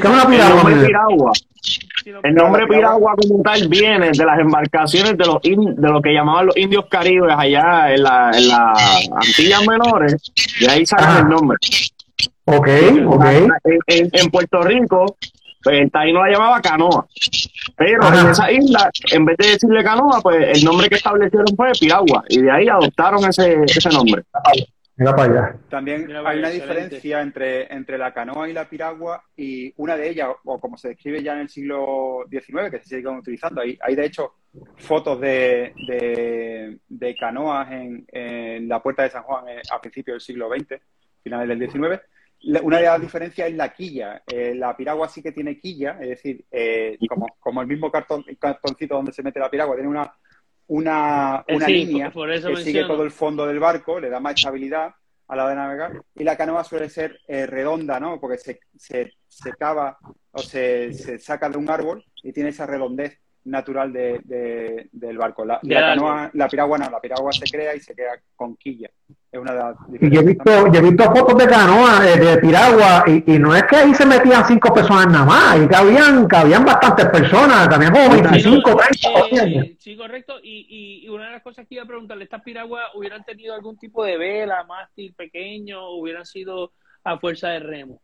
es 0.00 0.04
una 0.04 0.22
El 0.22 0.28
piragua, 0.28 0.62
nombre 0.62 0.86
el 2.22 2.34
nombre 2.34 2.62
La 2.62 2.68
piragua- 2.68 3.14
como 3.16 3.42
tal 3.42 3.66
viene 3.68 4.10
de 4.12 4.24
las 4.24 4.38
embarcaciones 4.38 5.16
de 5.16 5.24
los 5.26 5.38
in- 5.44 5.74
de 5.74 5.88
lo 5.88 6.00
que 6.02 6.12
llamaban 6.12 6.46
los 6.46 6.56
indios 6.56 6.84
caribes 6.86 7.34
allá 7.36 7.92
en 7.94 8.02
la, 8.02 8.30
en 8.34 8.48
las 8.48 9.08
Antillas 9.16 9.66
Menores, 9.66 10.32
de 10.60 10.70
ahí 10.70 10.84
sacan 10.86 11.08
Ajá. 11.08 11.18
el 11.20 11.28
nombre. 11.28 11.56
Ok, 12.46 12.68
ok. 13.06 13.24
En, 13.64 13.78
en- 13.88 14.10
en 14.12 14.30
Puerto 14.30 14.62
Rico, 14.62 15.16
pues, 15.62 15.80
el 15.80 15.90
taíno 15.90 16.24
la 16.24 16.32
llamaba 16.32 16.60
canoa. 16.60 17.06
Pero 17.76 18.02
Ajá. 18.04 18.20
en 18.20 18.26
esa 18.30 18.52
isla, 18.52 18.90
en 19.12 19.24
vez 19.24 19.36
de 19.36 19.48
decirle 19.48 19.82
canoa, 19.84 20.20
pues 20.22 20.56
el 20.58 20.64
nombre 20.64 20.88
que 20.88 20.94
establecieron 20.94 21.46
fue 21.56 21.72
piragua. 21.78 22.22
Y 22.28 22.40
de 22.42 22.50
ahí 22.50 22.68
adoptaron 22.68 23.24
ese, 23.28 23.62
ese 23.64 23.88
nombre. 23.90 24.22
Mira 24.98 25.14
para 25.14 25.30
allá. 25.30 25.56
También 25.68 26.06
Mira, 26.06 26.20
hay 26.20 26.38
una 26.38 26.48
excelente. 26.48 26.64
diferencia 26.94 27.20
entre, 27.20 27.74
entre 27.74 27.98
la 27.98 28.14
canoa 28.14 28.48
y 28.48 28.54
la 28.54 28.66
piragua 28.66 29.22
y 29.36 29.74
una 29.76 29.94
de 29.96 30.08
ellas, 30.08 30.28
o 30.44 30.58
como 30.58 30.78
se 30.78 30.88
describe 30.88 31.22
ya 31.22 31.34
en 31.34 31.40
el 31.40 31.48
siglo 31.50 32.24
XIX, 32.30 32.70
que 32.70 32.78
se 32.78 32.96
siguen 32.96 33.16
utilizando. 33.16 33.60
Hay, 33.60 33.76
hay 33.82 33.94
de 33.94 34.06
hecho 34.06 34.34
fotos 34.78 35.20
de, 35.20 35.74
de, 35.86 36.78
de 36.88 37.14
canoas 37.16 37.70
en, 37.72 38.06
en 38.10 38.68
la 38.68 38.80
puerta 38.80 39.02
de 39.02 39.10
San 39.10 39.24
Juan 39.24 39.46
eh, 39.48 39.60
a 39.70 39.78
principios 39.80 40.14
del 40.14 40.20
siglo 40.22 40.48
XX, 40.48 40.80
finales 41.22 41.48
del 41.58 41.70
XIX. 41.70 42.00
Una 42.62 42.76
de 42.78 42.84
las 42.84 43.00
diferencias 43.00 43.48
es 43.48 43.54
la 43.56 43.72
quilla. 43.72 44.22
Eh, 44.26 44.54
la 44.54 44.76
piragua 44.76 45.08
sí 45.08 45.22
que 45.22 45.32
tiene 45.32 45.58
quilla, 45.58 45.98
es 46.00 46.08
decir, 46.10 46.44
eh, 46.50 46.96
como, 47.08 47.26
como 47.40 47.60
el 47.60 47.66
mismo 47.66 47.90
cartón, 47.90 48.24
cartoncito 48.38 48.94
donde 48.94 49.12
se 49.12 49.22
mete 49.22 49.40
la 49.40 49.50
piragua, 49.50 49.74
tiene 49.74 49.88
una, 49.90 50.12
una, 50.68 51.44
Eh, 51.46 51.56
una 51.56 51.66
sí, 51.66 51.72
línea 51.72 52.06
por- 52.06 52.14
por 52.24 52.30
eso 52.30 52.48
que 52.48 52.56
sigue 52.56 52.84
todo 52.84 53.02
el 53.02 53.10
fondo 53.10 53.46
del 53.46 53.58
barco, 53.58 53.98
le 54.00 54.10
da 54.10 54.20
más 54.20 54.34
estabilidad 54.34 54.94
a 55.28 55.34
la 55.36 55.42
hora 55.44 55.50
de 55.50 55.56
navegar. 55.56 56.02
Y 56.14 56.24
la 56.24 56.36
canoa 56.36 56.62
suele 56.64 56.88
ser 56.88 57.18
eh, 57.26 57.46
redonda, 57.46 57.98
¿no? 57.98 58.20
Porque 58.20 58.38
se, 58.38 58.60
se, 58.76 59.12
se 59.28 59.52
cava 59.54 59.98
o 60.32 60.38
se, 60.38 60.92
se 60.92 61.18
saca 61.18 61.48
de 61.48 61.58
un 61.58 61.68
árbol 61.68 62.04
y 62.22 62.32
tiene 62.32 62.50
esa 62.50 62.66
redondez 62.66 63.18
natural 63.46 63.92
de, 63.92 64.20
de- 64.24 64.88
del 64.92 65.16
barco. 65.18 65.44
La, 65.44 65.60
canoa, 65.62 66.30
la 66.34 66.48
piragua 66.48 66.78
no, 66.78 66.90
la 66.90 67.00
piragua 67.00 67.32
se 67.32 67.44
crea 67.46 67.74
y 67.74 67.80
se 67.80 67.94
crea 67.94 68.12
con 68.34 68.56
quilla. 68.56 68.90
Es 69.32 69.40
una 69.40 69.52
de 69.52 69.58
las 69.58 69.76
Y 70.00 70.10
yo 70.10 70.20
he 70.20 70.24
visto, 70.24 70.44
también. 70.44 70.72
yo 70.72 70.80
he 70.80 70.90
visto 70.90 71.04
fotos 71.14 71.36
de 71.38 71.46
canoa, 71.48 72.08
eh, 72.08 72.16
de 72.18 72.38
piragua, 72.38 73.04
y, 73.06 73.34
y 73.34 73.38
no 73.38 73.54
es 73.54 73.64
que 73.64 73.76
ahí 73.76 73.94
se 73.94 74.06
metían 74.06 74.44
cinco 74.46 74.72
personas 74.72 75.06
nada 75.08 75.24
más, 75.24 75.52
ahí 75.52 75.66
cabían, 75.68 76.26
cabían 76.26 76.64
bastantes 76.64 77.06
personas, 77.06 77.68
cabían 77.68 77.92
como 77.92 78.04
Sí, 78.14 78.20
no, 78.22 78.30
25, 78.30 78.70
eh, 78.70 78.74
30, 79.00 79.20
¿entiendes? 79.20 79.76
sí, 79.78 79.96
correcto. 79.96 80.34
Y, 80.42 80.66
y, 80.68 81.06
y 81.06 81.08
una 81.08 81.26
de 81.26 81.32
las 81.32 81.42
cosas 81.42 81.66
que 81.66 81.74
iba 81.74 81.84
a 81.84 81.86
preguntarle, 81.88 82.24
¿estas 82.24 82.42
piraguas 82.42 82.84
hubieran 82.94 83.24
tenido 83.24 83.54
algún 83.54 83.76
tipo 83.78 84.04
de 84.04 84.16
vela, 84.16 84.64
mástil 84.64 85.12
pequeño, 85.14 85.82
o 85.82 86.00
hubieran 86.00 86.24
sido 86.24 86.72
a 87.04 87.18
fuerza 87.18 87.48
de 87.50 87.60
remo? 87.60 88.00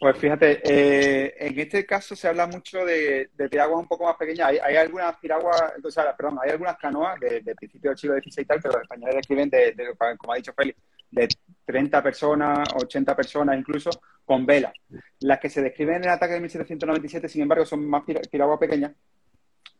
Pues 0.00 0.16
fíjate, 0.16 0.60
eh, 0.64 1.34
en 1.40 1.58
este 1.58 1.84
caso 1.84 2.14
se 2.14 2.28
habla 2.28 2.46
mucho 2.46 2.84
de, 2.84 3.30
de 3.34 3.48
piraguas 3.48 3.80
un 3.80 3.88
poco 3.88 4.04
más 4.04 4.14
pequeñas. 4.16 4.48
Hay, 4.50 4.58
hay 4.58 4.76
algunas 4.76 5.16
piraguas, 5.18 5.60
o 5.82 5.90
sea, 5.90 6.14
perdón, 6.16 6.38
hay 6.40 6.50
algunas 6.50 6.76
canoas 6.78 7.18
de, 7.18 7.40
de 7.40 7.54
principio 7.56 7.90
del 7.90 7.98
siglo 7.98 8.14
XVI 8.16 8.42
y 8.42 8.44
tal, 8.44 8.60
pero 8.62 8.74
los 8.74 8.82
españoles 8.82 9.16
describen 9.16 9.50
de, 9.50 9.72
de, 9.72 9.94
como 10.16 10.32
ha 10.32 10.36
dicho 10.36 10.52
Félix, 10.52 10.78
de 11.10 11.28
30 11.64 12.00
personas, 12.00 12.68
80 12.76 13.16
personas 13.16 13.58
incluso, 13.58 13.90
con 14.24 14.46
vela. 14.46 14.72
Las 15.20 15.40
que 15.40 15.50
se 15.50 15.62
describen 15.62 15.96
en 15.96 16.04
el 16.04 16.10
ataque 16.10 16.34
de 16.34 16.40
1797, 16.40 17.28
sin 17.28 17.42
embargo, 17.42 17.66
son 17.66 17.84
más 17.88 18.04
pira- 18.04 18.20
piraguas 18.30 18.58
pequeñas, 18.60 18.92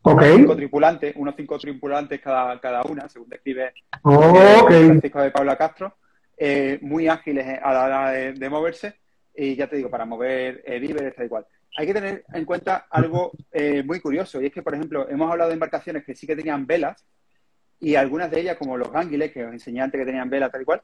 Ok, 0.01 0.21
unos 0.21 0.35
cinco 0.35 0.55
tripulantes, 0.57 1.13
unos 1.15 1.35
cinco 1.37 1.57
tripulantes 1.57 2.19
cada, 2.19 2.59
cada 2.59 2.81
una, 2.83 3.07
según 3.07 3.29
describe 3.29 3.67
eh, 3.67 4.57
ok. 4.61 4.67
Francisco 4.67 5.21
de 5.21 5.31
Paula 5.31 5.55
Castro, 5.57 5.95
eh, 6.35 6.77
muy 6.81 7.07
ágiles 7.07 7.45
a 7.61 7.73
la 7.73 7.83
hora 7.85 8.11
de 8.11 8.49
moverse 8.49 8.99
y 9.35 9.55
ya 9.55 9.67
te 9.67 9.75
digo, 9.77 9.89
para 9.89 10.05
mover 10.05 10.63
eh, 10.65 10.79
víveres, 10.79 11.15
tal 11.15 11.25
y 11.25 11.29
cual. 11.29 11.45
Hay 11.77 11.85
que 11.85 11.93
tener 11.93 12.25
en 12.33 12.45
cuenta 12.45 12.87
algo 12.89 13.31
eh, 13.51 13.83
muy 13.83 13.99
curioso 13.99 14.41
y 14.41 14.47
es 14.47 14.53
que, 14.53 14.63
por 14.63 14.73
ejemplo, 14.75 15.07
hemos 15.09 15.31
hablado 15.31 15.49
de 15.49 15.53
embarcaciones 15.53 16.03
que 16.03 16.15
sí 16.15 16.25
que 16.27 16.35
tenían 16.35 16.65
velas 16.65 17.05
y 17.79 17.95
algunas 17.95 18.29
de 18.31 18.41
ellas, 18.41 18.57
como 18.57 18.75
los 18.77 18.91
gánguiles, 18.91 19.31
que 19.31 19.45
os 19.45 19.53
enseñé 19.53 19.81
antes 19.81 19.99
que 19.99 20.05
tenían 20.05 20.29
velas, 20.29 20.51
tal 20.51 20.61
y 20.61 20.65
cual, 20.65 20.81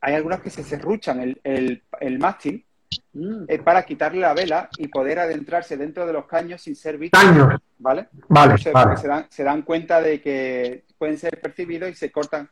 hay 0.00 0.14
algunas 0.14 0.40
que 0.40 0.50
se 0.50 0.62
serruchan 0.62 1.20
el, 1.20 1.40
el, 1.44 1.82
el 2.00 2.18
mástil 2.18 2.64
Mm. 3.12 3.44
eh, 3.48 3.58
para 3.58 3.84
quitarle 3.84 4.20
la 4.20 4.32
vela 4.32 4.68
y 4.78 4.88
poder 4.88 5.18
adentrarse 5.18 5.76
dentro 5.76 6.06
de 6.06 6.12
los 6.12 6.26
caños 6.26 6.62
sin 6.62 6.74
ser 6.74 6.96
vistos, 6.96 7.22
Caños, 7.22 7.54
¿vale? 7.78 8.08
vale, 8.28 8.56
se, 8.58 8.70
vale. 8.70 8.96
se 8.96 9.06
dan, 9.08 9.26
se 9.28 9.44
dan 9.44 9.62
cuenta 9.62 10.00
de 10.00 10.20
que 10.22 10.84
pueden 10.96 11.18
ser 11.18 11.38
percibidos 11.40 11.90
y 11.90 11.94
se 11.94 12.10
cortan 12.10 12.48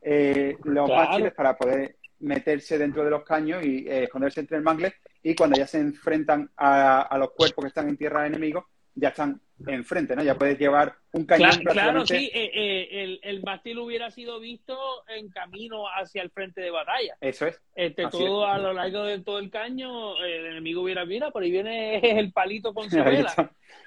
eh, 0.00 0.56
los 0.64 0.86
Claro. 0.86 1.02
mástiles 1.08 1.32
para 1.34 1.56
poder 1.56 1.96
meterse 2.20 2.78
dentro 2.78 3.04
de 3.04 3.10
los 3.10 3.24
caños 3.24 3.64
y 3.64 3.86
eh, 3.88 4.04
esconderse 4.04 4.40
entre 4.40 4.56
el 4.56 4.62
mangle 4.62 4.94
y 5.22 5.34
cuando 5.34 5.58
ya 5.58 5.66
se 5.66 5.78
enfrentan 5.78 6.50
a, 6.56 7.02
a 7.02 7.18
los 7.18 7.30
cuerpos 7.32 7.64
que 7.64 7.68
están 7.68 7.88
en 7.88 7.96
tierra 7.96 8.26
enemigos 8.26 8.64
ya 8.94 9.08
están 9.08 9.40
enfrente, 9.66 10.16
¿no? 10.16 10.22
Ya 10.22 10.34
puedes 10.36 10.58
llevar 10.58 10.94
un 11.12 11.24
cañón 11.24 11.50
Claro, 11.50 11.72
claro, 11.72 12.06
sí, 12.06 12.30
eh, 12.34 12.50
eh, 12.52 12.88
el, 13.02 13.20
el 13.22 13.42
mástil 13.42 13.78
hubiera 13.78 14.10
sido 14.10 14.40
visto 14.40 14.76
en 15.08 15.28
camino 15.30 15.84
hacia 15.86 16.22
el 16.22 16.30
frente 16.30 16.60
de 16.60 16.70
batalla. 16.70 17.14
Eso 17.20 17.46
es. 17.46 17.60
Este, 17.74 18.04
Así 18.04 18.18
todo 18.18 18.46
a 18.46 18.58
lo 18.58 18.72
largo 18.72 19.04
de 19.04 19.20
todo 19.20 19.38
el 19.38 19.50
caño, 19.50 20.16
el 20.22 20.46
enemigo 20.46 20.82
hubiera, 20.82 21.04
mira, 21.04 21.30
por 21.30 21.42
ahí 21.42 21.50
viene 21.50 21.98
el 22.18 22.32
palito 22.32 22.74
con 22.74 22.90
su 22.90 22.96
vela. 23.04 23.32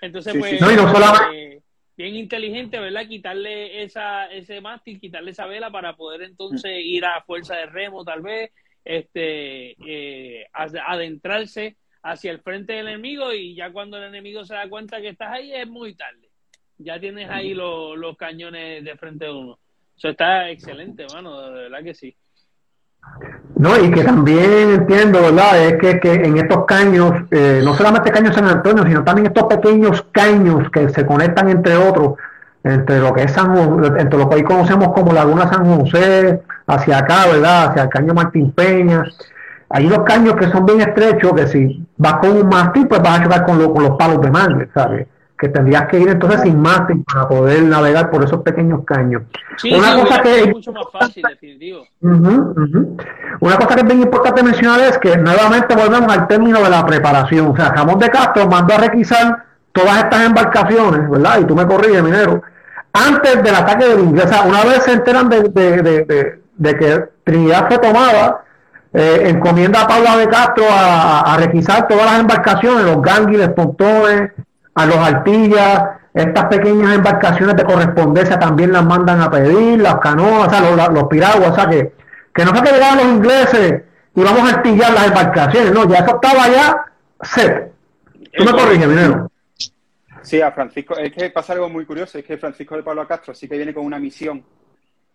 Entonces, 0.02 0.34
Sí, 0.34 0.40
pues, 0.40 0.52
sí. 0.52 0.58
No, 0.62 0.72
y 0.72 0.76
no 0.76 0.92
solamente- 0.92 1.54
eh, 1.56 1.62
bien 1.96 2.16
inteligente, 2.16 2.80
¿verdad? 2.80 3.08
Quitarle 3.08 3.84
esa, 3.84 4.26
ese 4.32 4.62
mástil, 4.62 5.00
quitarle 5.00 5.32
esa 5.32 5.46
vela 5.46 5.70
para 5.72 5.96
poder 5.96 6.24
entonces 6.24 6.72
Mm. 6.72 6.88
ir 6.88 7.06
a 7.06 7.22
fuerza 7.22 7.56
de 7.58 7.66
remo, 7.68 8.04
tal 8.04 8.22
vez, 8.22 8.52
este, 8.84 9.76
eh, 9.88 10.48
ad- 10.54 10.76
adentrarse 10.86 11.78
hacia 12.02 12.32
el 12.32 12.42
frente 12.42 12.74
del 12.74 12.88
enemigo 12.90 13.34
y 13.34 13.56
ya 13.56 13.72
cuando 13.72 13.98
el 13.98 14.04
enemigo 14.06 14.44
se 14.46 14.56
da 14.56 14.68
cuenta 14.68 15.00
que 15.02 15.10
estás 15.10 15.32
ahí 15.32 15.54
es 15.54 15.68
muy 15.68 15.96
tarde. 15.96 16.30
Ya 16.78 17.00
tienes 17.00 17.30
ahí 17.30 17.54
los, 17.54 17.98
los 17.98 18.18
cañones 18.18 18.84
de 18.84 18.98
frente 18.98 19.26
de 19.26 19.32
uno. 19.32 19.60
Eso 19.96 20.10
está 20.10 20.50
excelente, 20.50 21.08
mano, 21.08 21.50
de 21.52 21.62
verdad 21.64 21.84
que 21.84 21.94
sí. 21.94 22.16
No, 23.56 23.78
y 23.78 23.92
que 23.92 24.04
también 24.04 24.70
entiendo, 24.72 25.22
¿verdad? 25.22 25.64
Es 25.64 25.74
que, 25.78 26.00
que 26.00 26.14
en 26.14 26.38
estos 26.38 26.66
caños, 26.66 27.12
eh, 27.32 27.62
no 27.64 27.76
solamente 27.76 28.12
caños 28.12 28.34
San 28.36 28.46
Antonio, 28.48 28.84
sino 28.86 29.04
también 29.04 29.28
estos 29.28 29.44
pequeños 29.44 30.04
caños 30.12 30.70
que 30.72 30.90
se 30.90 31.06
conectan 31.06 31.50
entre 31.50 31.76
otros, 31.78 32.14
entre 32.64 33.00
lo 33.00 33.14
que 33.14 33.24
es 33.24 33.32
San 33.32 33.56
entre 34.00 34.18
lo 34.18 34.28
que 34.28 34.36
hoy 34.38 34.44
conocemos 34.44 34.92
como 34.94 35.14
Laguna 35.14 35.48
San 35.52 35.66
José, 35.66 36.42
hacia 36.66 36.98
acá, 37.00 37.28
¿verdad? 37.32 37.70
Hacia 37.70 37.84
el 37.84 37.90
caño 37.90 38.14
Martín 38.14 38.52
Peña. 38.52 39.04
Hay 39.70 39.86
unos 39.86 40.00
caños 40.00 40.36
que 40.36 40.50
son 40.50 40.66
bien 40.66 40.82
estrechos, 40.82 41.34
que 41.34 41.48
si 41.48 41.86
vas 41.98 42.14
con 42.16 42.32
un 42.32 42.48
mástil, 42.50 42.88
pues 42.88 43.02
vas 43.02 43.20
a 43.20 43.24
chocar 43.24 43.46
con, 43.46 43.60
lo- 43.60 43.74
con 43.74 43.84
los 43.84 43.98
palos 43.98 44.22
de 44.22 44.32
mangle, 44.32 44.70
¿sabes? 44.74 45.08
Que 45.44 45.50
tendrías 45.50 45.88
que 45.88 46.00
ir 46.00 46.08
entonces 46.08 46.40
sin 46.44 46.62
mástil 46.62 47.04
para 47.04 47.28
poder 47.28 47.64
navegar 47.64 48.10
por 48.10 48.24
esos 48.24 48.42
pequeños 48.44 48.86
caños. 48.86 49.24
Sí, 49.58 49.74
Una 49.74 49.94
sí, 49.94 50.00
cosa 50.02 50.22
que- 50.22 50.36
sido 50.36 50.48
mucho 50.56 50.72
más 50.72 50.86
fácil, 50.90 51.22
definitivo. 51.28 51.84
Una 52.00 53.58
cosa 53.58 53.76
que 53.76 53.82
es 53.82 53.86
bien 53.86 54.04
importante 54.04 54.42
mencionar 54.42 54.80
es 54.80 54.98
que 55.00 55.18
nuevamente 55.18 55.76
volvemos 55.76 56.16
al 56.16 56.28
término 56.28 56.62
de 56.62 56.70
la 56.70 56.86
preparación. 56.86 57.48
O 57.48 57.56
sea, 57.58 57.74
Ramón 57.74 58.00
de 58.00 58.10
Castro 58.10 58.48
mandó 58.48 58.74
a 58.76 58.78
requisar 58.78 59.44
todas 59.74 59.98
estas 59.98 60.28
embarcaciones, 60.28 61.10
¿verdad? 61.10 61.40
Y 61.42 61.44
tú 61.44 61.56
me 61.58 61.68
corriges, 61.68 62.02
minero, 62.02 62.42
antes 62.94 63.44
del 63.44 63.56
ataque 63.56 63.86
del 63.86 64.00
inglés. 64.00 64.28
O 64.28 64.30
sea, 64.30 64.44
una 64.44 64.64
vez 64.64 64.84
se 64.84 64.94
enteran 64.94 65.28
de, 65.28 65.42
de, 65.42 65.82
de, 65.82 66.42
de 66.56 66.78
que 66.78 67.04
Trinidad 67.26 67.68
fue 67.68 67.80
tomada, 67.80 68.46
eh, 68.94 69.24
encomienda 69.26 69.82
a 69.82 69.88
Pablo 69.90 70.18
de 70.20 70.30
Castro 70.30 70.64
a, 70.72 71.34
a, 71.34 71.38
requisar 71.38 71.86
todas 71.86 72.06
las 72.06 72.22
embarcaciones, 72.22 72.86
los 72.86 73.02
ganguiles, 73.02 73.50
pontones, 73.50 74.32
a 74.76 74.86
los 74.86 74.98
altillas, 74.98 75.84
estas 76.14 76.46
pequeñas 76.46 76.96
embarcaciones 76.96 77.56
de 77.56 77.64
correspondencia 77.64 78.38
también 78.38 78.72
las 78.72 78.86
mandan 78.86 79.22
a 79.22 79.32
pedir, 79.32 79.80
las 79.80 80.00
canoas, 80.00 80.48
o 80.48 80.50
sea, 80.50 80.62
los, 80.62 80.94
los 80.94 81.08
piraguas, 81.08 81.50
o 81.50 81.56
sea, 81.56 81.70
que, 81.70 81.94
que 82.34 82.46
no 82.46 82.52
fue 82.52 82.64
que 82.64 82.72
llegaban 82.72 82.98
los 82.98 83.08
ingleses 83.08 83.84
y 84.16 84.22
vamos 84.22 84.52
a 84.52 84.56
artillar 84.56 84.94
las 84.94 85.08
embarcaciones, 85.08 85.72
no, 85.74 85.90
ya 85.90 86.00
eso 86.00 86.16
estaba 86.16 86.50
ya 86.50 86.86
set. 87.22 87.72
Tú 88.36 88.46
me 88.46 88.52
corriges, 88.52 88.88
minero. 88.88 89.32
Sí, 90.22 90.40
a 90.42 90.52
Francisco, 90.52 90.98
es 90.98 91.12
que 91.12 91.30
pasa 91.32 91.54
algo 91.54 91.70
muy 91.70 91.86
curioso, 91.86 92.18
es 92.18 92.26
que 92.26 92.38
Francisco 92.38 92.76
de 92.76 92.84
Pablo 92.84 93.08
Castro 93.08 93.36
sí 93.36 93.48
que 93.48 93.58
viene 93.58 93.74
con 93.74 93.86
una 93.86 94.00
misión 94.00 94.44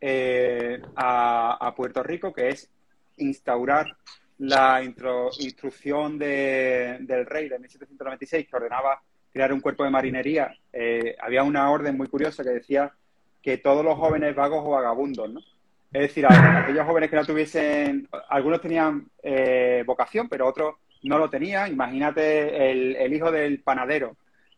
eh, 0.00 0.80
a, 0.94 1.66
a, 1.66 1.74
Puerto 1.74 2.02
Rico, 2.02 2.32
que 2.32 2.48
es 2.50 2.70
instaurar 3.16 3.96
la 4.38 4.82
intro, 4.82 5.30
instrucción 5.38 6.18
de, 6.18 6.98
del 7.00 7.26
rey 7.26 7.48
de 7.48 7.58
1796, 7.58 8.46
que 8.48 8.56
ordenaba 8.56 9.00
crear 9.38 9.52
un 9.52 9.60
cuerpo 9.60 9.84
de 9.84 9.90
marinería. 9.90 10.52
Eh, 10.72 11.14
había 11.20 11.44
una 11.44 11.70
orden 11.70 11.96
muy 11.96 12.08
curiosa 12.08 12.42
que 12.42 12.50
decía 12.50 12.90
que 13.40 13.58
todos 13.58 13.84
los 13.84 13.96
jóvenes 13.96 14.34
vagos 14.34 14.64
o 14.66 14.70
vagabundos, 14.70 15.30
¿no? 15.30 15.38
Es 15.92 16.02
decir, 16.02 16.26
aquellos 16.28 16.84
jóvenes 16.84 17.08
que 17.08 17.16
no 17.16 17.24
tuviesen, 17.24 18.08
algunos 18.30 18.60
tenían 18.60 19.06
eh, 19.22 19.84
vocación, 19.86 20.28
pero 20.28 20.48
otros 20.48 20.74
no 21.04 21.18
lo 21.18 21.30
tenían. 21.30 21.70
Imagínate 21.70 22.72
el, 22.72 22.96
el 22.96 23.14
hijo 23.14 23.30
del 23.30 23.60
panadero 23.62 24.16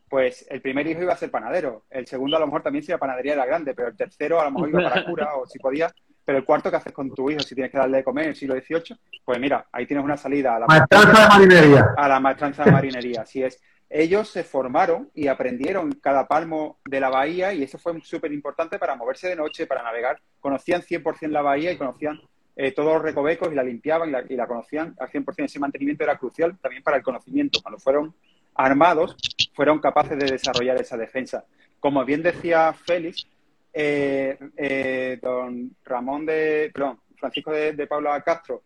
pues 0.08 0.44
el 0.50 0.60
primer 0.60 0.84
hijo 0.88 1.02
iba 1.02 1.12
a 1.12 1.16
ser 1.16 1.30
panadero, 1.30 1.84
el 1.88 2.04
segundo 2.04 2.36
a 2.36 2.40
lo 2.40 2.46
mejor 2.46 2.64
también 2.64 2.82
sería 2.82 2.98
panadería 2.98 3.30
de 3.30 3.38
la 3.38 3.46
grande, 3.46 3.74
pero 3.74 3.86
el 3.86 3.96
tercero 3.96 4.40
a 4.40 4.44
lo 4.44 4.50
mejor 4.50 4.68
iba 4.70 4.90
para 4.90 5.04
cura 5.04 5.36
o 5.36 5.46
si 5.46 5.60
podía, 5.60 5.88
pero 6.24 6.38
el 6.38 6.44
cuarto, 6.44 6.68
¿qué 6.68 6.78
haces 6.78 6.92
con 6.92 7.14
tu 7.14 7.30
hijo 7.30 7.40
si 7.40 7.54
tienes 7.54 7.70
que 7.70 7.78
darle 7.78 7.98
de 7.98 8.04
comer 8.04 8.24
en 8.24 8.30
el 8.30 8.36
siglo 8.36 8.56
XVIII? 8.56 8.98
Pues 9.24 9.38
mira, 9.38 9.66
ahí 9.70 9.86
tienes 9.86 10.04
una 10.04 10.16
salida 10.16 10.56
a 10.56 10.58
la 10.58 10.66
maestranza 10.66 11.22
de 11.22 11.28
marinería. 11.28 11.86
A 11.96 12.08
la 12.08 12.20
maestranza 12.20 12.64
de 12.64 12.72
marinería, 12.72 13.22
así 13.22 13.42
es. 13.44 13.62
Ellos 13.92 14.28
se 14.28 14.44
formaron 14.44 15.10
y 15.14 15.26
aprendieron 15.26 15.90
cada 16.00 16.28
palmo 16.28 16.78
de 16.84 17.00
la 17.00 17.10
bahía 17.10 17.52
y 17.52 17.64
eso 17.64 17.76
fue 17.76 18.00
súper 18.02 18.32
importante 18.32 18.78
para 18.78 18.94
moverse 18.94 19.28
de 19.28 19.34
noche, 19.34 19.66
para 19.66 19.82
navegar. 19.82 20.20
Conocían 20.38 20.80
100% 20.80 21.28
la 21.28 21.42
bahía 21.42 21.72
y 21.72 21.76
conocían 21.76 22.20
eh, 22.54 22.70
todos 22.70 22.94
los 22.94 23.02
recovecos 23.02 23.50
y 23.50 23.56
la 23.56 23.64
limpiaban 23.64 24.14
y 24.28 24.36
la, 24.36 24.46
conocían 24.46 24.94
al 25.00 25.08
100%. 25.10 25.44
Ese 25.44 25.58
mantenimiento 25.58 26.04
era 26.04 26.16
crucial 26.16 26.56
también 26.58 26.84
para 26.84 26.98
el 26.98 27.02
conocimiento. 27.02 27.60
Cuando 27.60 27.80
fueron 27.80 28.14
armados 28.54 29.16
fueron 29.54 29.80
capaces 29.80 30.16
de 30.16 30.26
desarrollar 30.26 30.80
esa 30.80 30.96
defensa. 30.96 31.44
Como 31.80 32.04
bien 32.04 32.22
decía 32.22 32.72
Félix, 32.72 33.26
eh, 33.72 34.38
eh, 34.56 35.18
don 35.20 35.74
Ramón 35.84 36.26
de, 36.26 36.70
perdón, 36.72 37.00
Francisco 37.16 37.50
de, 37.50 37.72
de 37.72 37.86
Paula 37.88 38.20
Castro 38.22 38.62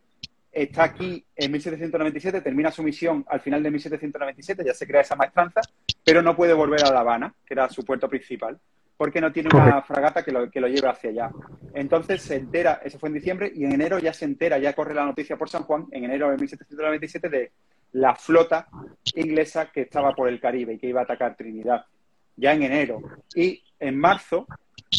está 0.54 0.84
aquí 0.84 1.24
en 1.34 1.50
1797, 1.52 2.40
termina 2.40 2.70
su 2.70 2.82
misión 2.82 3.24
al 3.28 3.40
final 3.40 3.62
de 3.62 3.70
1797, 3.70 4.62
ya 4.64 4.74
se 4.74 4.86
crea 4.86 5.00
esa 5.00 5.16
maestranza, 5.16 5.60
pero 6.04 6.22
no 6.22 6.36
puede 6.36 6.54
volver 6.54 6.84
a 6.84 6.92
La 6.92 7.00
Habana, 7.00 7.34
que 7.44 7.54
era 7.54 7.68
su 7.68 7.84
puerto 7.84 8.08
principal, 8.08 8.58
porque 8.96 9.20
no 9.20 9.32
tiene 9.32 9.48
una 9.52 9.82
fragata 9.82 10.22
que 10.22 10.30
lo, 10.30 10.48
que 10.48 10.60
lo 10.60 10.68
lleve 10.68 10.88
hacia 10.88 11.10
allá. 11.10 11.30
Entonces 11.74 12.22
se 12.22 12.36
entera, 12.36 12.80
eso 12.84 12.98
fue 12.98 13.08
en 13.08 13.16
diciembre, 13.16 13.52
y 13.54 13.64
en 13.64 13.72
enero 13.72 13.98
ya 13.98 14.12
se 14.12 14.24
entera, 14.24 14.58
ya 14.58 14.72
corre 14.72 14.94
la 14.94 15.04
noticia 15.04 15.36
por 15.36 15.50
San 15.50 15.64
Juan, 15.64 15.86
en 15.90 16.04
enero 16.04 16.30
de 16.30 16.36
1797, 16.36 17.28
de 17.28 17.52
la 17.92 18.14
flota 18.14 18.68
inglesa 19.14 19.70
que 19.72 19.82
estaba 19.82 20.14
por 20.14 20.28
el 20.28 20.40
Caribe 20.40 20.74
y 20.74 20.78
que 20.78 20.88
iba 20.88 21.00
a 21.00 21.04
atacar 21.04 21.36
Trinidad, 21.36 21.84
ya 22.36 22.52
en 22.52 22.62
enero. 22.62 23.00
Y 23.34 23.62
en 23.80 23.98
marzo, 23.98 24.46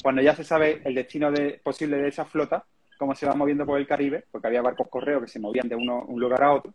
cuando 0.03 0.21
ya 0.21 0.35
se 0.35 0.43
sabe 0.43 0.81
el 0.83 0.95
destino 0.95 1.31
de, 1.31 1.61
posible 1.63 1.97
de 1.97 2.09
esa 2.09 2.25
flota, 2.25 2.65
cómo 2.97 3.15
se 3.15 3.25
va 3.25 3.33
moviendo 3.33 3.65
por 3.65 3.79
el 3.79 3.87
Caribe, 3.87 4.25
porque 4.31 4.47
había 4.47 4.61
barcos 4.61 4.87
correos 4.89 5.23
que 5.23 5.27
se 5.27 5.39
movían 5.39 5.67
de 5.67 5.75
uno, 5.75 6.03
un 6.07 6.19
lugar 6.19 6.43
a 6.43 6.53
otro, 6.53 6.73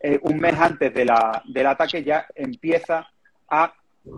eh, 0.00 0.18
un 0.22 0.38
mes 0.38 0.58
antes 0.58 0.92
de 0.92 1.04
la, 1.04 1.42
del 1.46 1.66
ataque 1.66 2.02
ya 2.02 2.26
empieza 2.34 3.06
a 3.48 3.74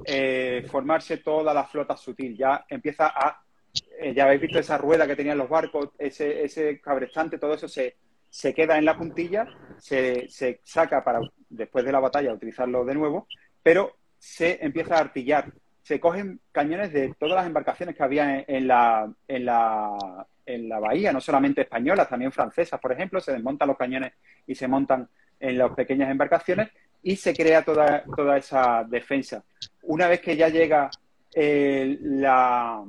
eh, 0.07 0.65
formarse 0.71 1.19
toda 1.19 1.53
la 1.53 1.65
flota 1.65 1.97
sutil, 1.97 2.37
ya 2.37 2.65
empieza 2.69 3.09
a, 3.09 3.43
eh, 4.01 4.15
ya 4.15 4.25
habéis 4.25 4.41
visto 4.41 4.59
esa 4.59 4.79
rueda 4.79 5.07
que 5.07 5.17
tenían 5.17 5.39
los 5.39 5.49
barcos, 5.49 5.91
ese, 5.99 6.45
ese 6.45 6.81
cabrestante, 6.81 7.39
todo 7.39 7.55
eso 7.55 7.69
se, 7.69 7.97
se 8.31 8.55
queda 8.55 8.79
en 8.79 8.85
la 8.85 8.97
puntilla, 8.97 9.47
se, 9.79 10.27
se, 10.29 10.61
saca 10.65 11.05
para 11.05 11.21
después 11.49 11.85
de 11.85 11.93
la 11.93 12.01
batalla 12.01 12.33
utilizarlo 12.33 12.85
de 12.85 12.95
nuevo, 12.95 13.27
pero 13.63 13.97
se 14.19 14.65
empieza 14.65 14.97
a 14.97 15.01
artillar. 15.01 15.53
Se 15.85 16.01
cogen 16.01 16.41
cañones 16.51 16.93
de 16.93 17.15
todas 17.17 17.37
las 17.37 17.47
embarcaciones 17.47 17.95
que 17.95 18.03
había 18.03 18.39
en, 18.39 18.45
en, 18.49 18.67
la, 18.67 19.09
en, 19.29 19.45
la, 19.45 20.27
en 20.45 20.69
la 20.69 20.81
bahía, 20.81 21.13
no 21.13 21.21
solamente 21.21 21.61
españolas, 21.61 22.09
también 22.09 22.33
francesas, 22.33 22.81
por 22.81 22.91
ejemplo, 22.91 23.21
se 23.21 23.33
desmontan 23.33 23.69
los 23.69 23.77
cañones 23.77 24.15
y 24.47 24.57
se 24.57 24.67
montan 24.67 25.09
en 25.39 25.59
las 25.59 25.71
pequeñas 25.73 26.11
embarcaciones 26.11 26.71
y 27.03 27.15
se 27.17 27.35
crea 27.35 27.63
toda, 27.63 28.03
toda 28.17 28.37
esa 28.39 28.85
defensa. 28.85 29.45
Una 29.83 30.09
vez 30.09 30.21
que 30.21 30.37
ya 30.37 30.49
llega 30.49 30.91
eh, 31.35 31.99
la, 32.01 32.83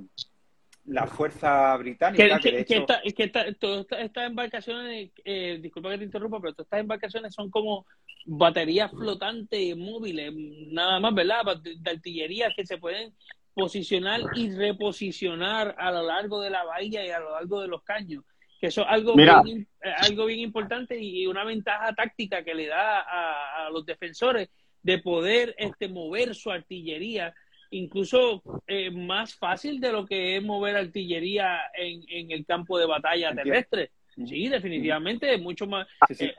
la 0.86 1.08
fuerza 1.08 1.76
británica. 1.78 2.40
Que, 2.40 2.42
que, 2.42 2.58
que, 2.58 2.66
que, 2.66 2.76
hecho... 2.76 2.82
esta, 2.82 3.02
que 3.02 3.24
esta, 3.24 3.54
todas 3.54 3.86
estas 4.00 4.28
embarcaciones, 4.28 5.12
eh, 5.24 5.60
disculpa 5.62 5.90
que 5.92 5.98
te 6.00 6.04
interrumpa, 6.04 6.40
pero 6.40 6.54
todas 6.54 6.68
estas 6.68 6.80
embarcaciones 6.80 7.34
son 7.34 7.50
como 7.50 7.86
baterías 8.26 8.92
flotantes 8.92 9.76
móviles, 9.76 10.34
nada 10.72 11.00
más, 11.00 11.14
¿verdad? 11.14 11.58
De 11.62 11.90
artillería 11.90 12.52
que 12.56 12.66
se 12.66 12.78
pueden 12.78 13.14
posicionar 13.54 14.22
y 14.36 14.52
reposicionar 14.52 15.76
a 15.78 15.92
lo 15.92 16.04
largo 16.04 16.42
de 16.42 16.50
la 16.50 16.64
bahía 16.64 17.06
y 17.06 17.10
a 17.10 17.20
lo 17.20 17.32
largo 17.32 17.62
de 17.62 17.68
los 17.68 17.84
caños. 17.84 18.24
Que 18.60 18.68
eso 18.68 18.82
es 18.82 18.88
algo, 18.90 19.16
bien, 19.16 19.68
algo 19.98 20.26
bien 20.26 20.40
importante 20.40 20.98
y 21.00 21.26
una 21.28 21.44
ventaja 21.44 21.94
táctica 21.94 22.44
que 22.44 22.54
le 22.54 22.68
da 22.68 23.02
a, 23.02 23.66
a 23.66 23.70
los 23.70 23.86
defensores 23.86 24.50
de 24.82 25.00
poder 25.00 25.56
este, 25.58 25.90
mover 25.90 26.36
su 26.36 26.52
artillería 26.52 27.34
incluso 27.78 28.42
eh, 28.68 28.92
más 28.92 29.36
fácil 29.36 29.80
de 29.80 29.92
lo 29.92 30.06
que 30.06 30.38
es 30.38 30.44
mover 30.44 30.76
artillería 30.78 31.60
en, 31.74 32.02
en 32.10 32.32
el 32.32 32.46
campo 32.46 32.78
de 32.78 32.86
batalla 32.86 33.34
terrestre. 33.36 33.92
Sí, 34.26 34.48
definitivamente 34.48 35.34
es 35.34 35.42
mucho 35.42 35.68
más, 35.68 35.86
Sí, 36.08 36.16
sí. 36.16 36.26
eh, 36.26 36.36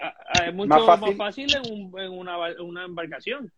es 0.48 0.54
mucho 0.54 0.68
Más 0.86 1.00
más 1.00 1.16
fácil. 1.16 1.54
en, 1.54 1.62
un- 1.72 2.00
en 2.00 2.10
una, 2.10 2.38
una 2.62 2.84
embarcación. 2.84 3.52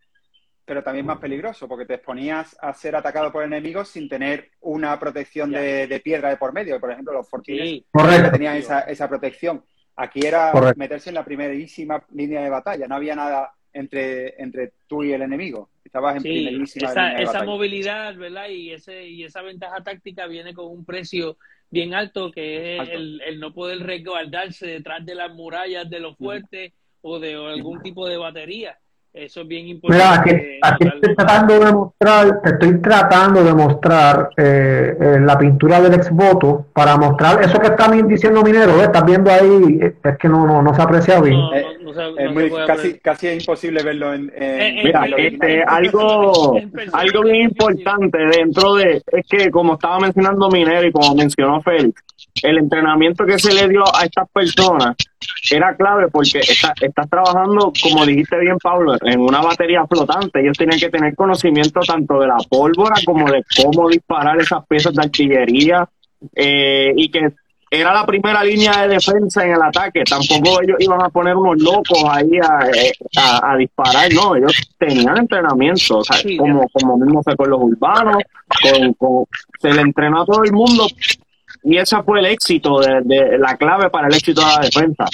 pero 0.64 0.82
también 0.82 1.06
más 1.06 1.18
peligroso, 1.18 1.66
porque 1.68 1.86
te 1.86 1.94
exponías 1.94 2.54
a 2.60 2.74
ser 2.74 2.94
atacado 2.96 3.32
por 3.32 3.42
enemigos 3.44 3.88
sin 3.88 4.06
tener 4.08 4.50
una 4.60 4.98
protección 4.98 5.50
de, 5.50 5.86
de 5.86 6.00
piedra 6.00 6.28
de 6.30 6.36
por 6.36 6.52
medio. 6.52 6.78
Por 6.78 6.90
ejemplo, 6.92 7.14
los 7.14 7.28
fortines 7.30 7.68
Sí, 7.68 7.86
Correcto. 7.90 8.32
tenían 8.32 8.56
esa, 8.56 8.80
esa 8.80 9.08
protección. 9.08 9.64
Aquí 9.96 10.26
era 10.26 10.50
Correcto. 10.52 10.78
meterse 10.78 11.08
en 11.10 11.14
la 11.14 11.24
primerísima 11.24 12.04
línea 12.12 12.42
de 12.42 12.50
batalla, 12.50 12.86
no 12.86 12.96
había 12.96 13.16
nada 13.16 13.52
entre, 13.78 14.40
entre 14.42 14.72
tú 14.86 15.04
y 15.04 15.12
el 15.12 15.22
enemigo. 15.22 15.68
Estabas 15.84 16.16
en 16.16 16.22
sí. 16.22 16.28
primerísima 16.28 16.90
Esa, 16.90 17.00
línea 17.02 17.16
de 17.16 17.22
esa 17.22 17.32
batalla. 17.32 17.50
movilidad, 17.50 18.16
¿verdad? 18.16 18.48
Y, 18.48 18.72
ese, 18.72 19.08
y 19.08 19.24
esa 19.24 19.42
ventaja 19.42 19.82
táctica 19.82 20.26
viene 20.26 20.52
con 20.52 20.66
un 20.66 20.84
precio 20.84 21.36
bien 21.70 21.94
alto, 21.94 22.30
que 22.30 22.74
es 22.74 22.80
Alto. 22.80 22.92
el, 22.92 23.20
el 23.26 23.40
no 23.40 23.52
poder 23.54 23.78
resguardarse 23.80 24.66
detrás 24.66 25.04
de 25.06 25.14
las 25.14 25.32
murallas 25.34 25.88
de 25.88 26.00
los 26.00 26.16
fuertes 26.16 26.72
o 27.02 27.18
de 27.18 27.34
algún 27.34 27.80
tipo 27.82 28.06
de 28.08 28.16
batería. 28.16 28.76
Eso 29.10 29.40
es 29.40 29.48
bien 29.48 29.64
Mira, 29.64 29.74
importante. 29.74 30.58
aquí, 30.62 30.84
aquí 30.84 30.94
estoy 30.94 31.14
tratando 31.16 31.58
de 31.58 31.72
mostrar, 31.72 32.42
te 32.42 32.48
estoy 32.50 32.80
tratando 32.82 33.42
de 33.42 33.54
mostrar 33.54 34.30
eh, 34.36 34.96
eh, 35.00 35.20
la 35.20 35.38
pintura 35.38 35.80
del 35.80 35.94
exvoto 35.94 36.66
para 36.74 36.96
mostrar 36.98 37.42
eso 37.42 37.58
que 37.58 37.68
está 37.68 37.90
diciendo 37.90 38.42
Minero, 38.42 38.78
¿eh? 38.80 38.84
estás 38.84 39.04
viendo 39.06 39.30
ahí, 39.30 39.78
eh, 39.80 39.94
es 40.04 40.18
que 40.18 40.28
no, 40.28 40.46
no, 40.46 40.62
no 40.62 40.74
se 40.74 40.82
aprecia 40.82 41.20
bien. 41.20 41.36
No, 41.36 41.50
no, 41.50 41.77
no 41.89 41.95
se- 41.95 42.01
no 42.01 42.09
Es 42.11 42.16
se 42.16 42.28
muy, 42.28 42.49
puede 42.51 42.66
casi, 42.66 42.99
casi 43.01 43.26
es 43.28 43.41
imposible 43.43 43.82
verlo 43.82 44.14
en, 44.14 44.32
en- 44.34 44.43
Eh, 44.43 44.68
eh, 44.68 44.80
Mira, 44.84 45.07
en 45.07 45.14
original. 45.14 45.51
este, 45.51 45.62
algo, 45.64 46.55
algo 46.93 47.22
bien 47.22 47.43
importante 47.43 48.18
dentro 48.18 48.74
de, 48.76 49.03
es 49.12 49.26
que 49.28 49.51
como 49.51 49.74
estaba 49.74 49.99
mencionando 50.01 50.49
Minero 50.51 50.86
y 50.86 50.93
como 50.93 51.14
mencionó 51.14 51.61
Félix, 51.62 52.03
el 52.43 52.59
entrenamiento 52.59 53.24
que 53.26 53.39
se 53.39 53.53
le 53.53 53.68
dio 53.68 53.82
a 53.95 54.05
estas 54.05 54.28
personas 54.30 54.95
era 55.51 55.74
clave 55.76 56.07
porque 56.09 56.39
está- 56.39 56.72
estás 56.80 57.11
trabajando, 57.11 57.72
como 57.82 58.07
dijiste 58.07 58.39
bien 58.39 58.57
Pablo, 58.62 58.95
en 59.03 59.20
una 59.20 59.41
batería 59.41 59.84
flotante. 59.89 60.41
Ellos 60.41 60.57
tenían 60.57 60.78
que 60.78 60.89
tener 60.91 61.14
conocimiento 61.16 61.80
tanto 61.80 62.20
de 62.20 62.28
la 62.28 62.36
pólvora 62.49 62.95
como 63.05 63.28
de 63.30 63.43
cómo 63.62 63.89
disparar 63.89 64.41
esas 64.41 64.64
piezas 64.66 64.95
de 64.95 65.03
artillería 65.03 65.89
eh, 66.34 66.93
y 66.97 67.11
que 67.11 67.30
era 67.70 67.92
la 67.92 68.06
primera 68.06 68.42
línea 68.42 68.82
de 68.82 68.94
defensa 68.94 69.44
en 69.44 69.52
el 69.52 69.62
ataque. 69.62 70.02
Tampoco 70.04 70.62
ellos 70.62 70.76
iban 70.80 71.02
a 71.02 71.08
poner 71.10 71.36
unos 71.36 71.60
locos 71.62 72.02
ahí 72.10 72.30
a, 72.42 72.68
eh, 72.70 72.92
a- 73.16 73.52
a 73.52 73.56
disparar, 73.56 74.12
no, 74.12 74.36
ellos 74.36 74.52
tenían 74.78 75.18
entrenamiento, 75.18 75.98
o 75.98 76.04
sea, 76.04 76.16
Sí, 76.18 76.36
como, 76.36 76.66
como 76.70 76.96
mismo 76.98 77.22
fue 77.22 77.36
con 77.36 77.50
los 77.50 77.60
urbanos, 77.60 78.22
con, 78.62 78.92
con- 78.94 79.24
se 79.60 79.72
le 79.72 79.82
entrenó 79.82 80.22
a 80.22 80.26
todo 80.26 80.44
el 80.44 80.52
mundo 80.52 80.86
y 81.64 81.76
ese 81.76 82.02
fue 82.02 82.20
el 82.20 82.26
éxito, 82.26 82.80
de, 82.80 83.00
de- 83.04 83.38
la 83.38 83.56
clave 83.56 83.90
para 83.90 84.08
el 84.08 84.14
éxito 84.14 84.40
de 84.40 84.46
la 84.46 84.60
defensa. 84.62 85.04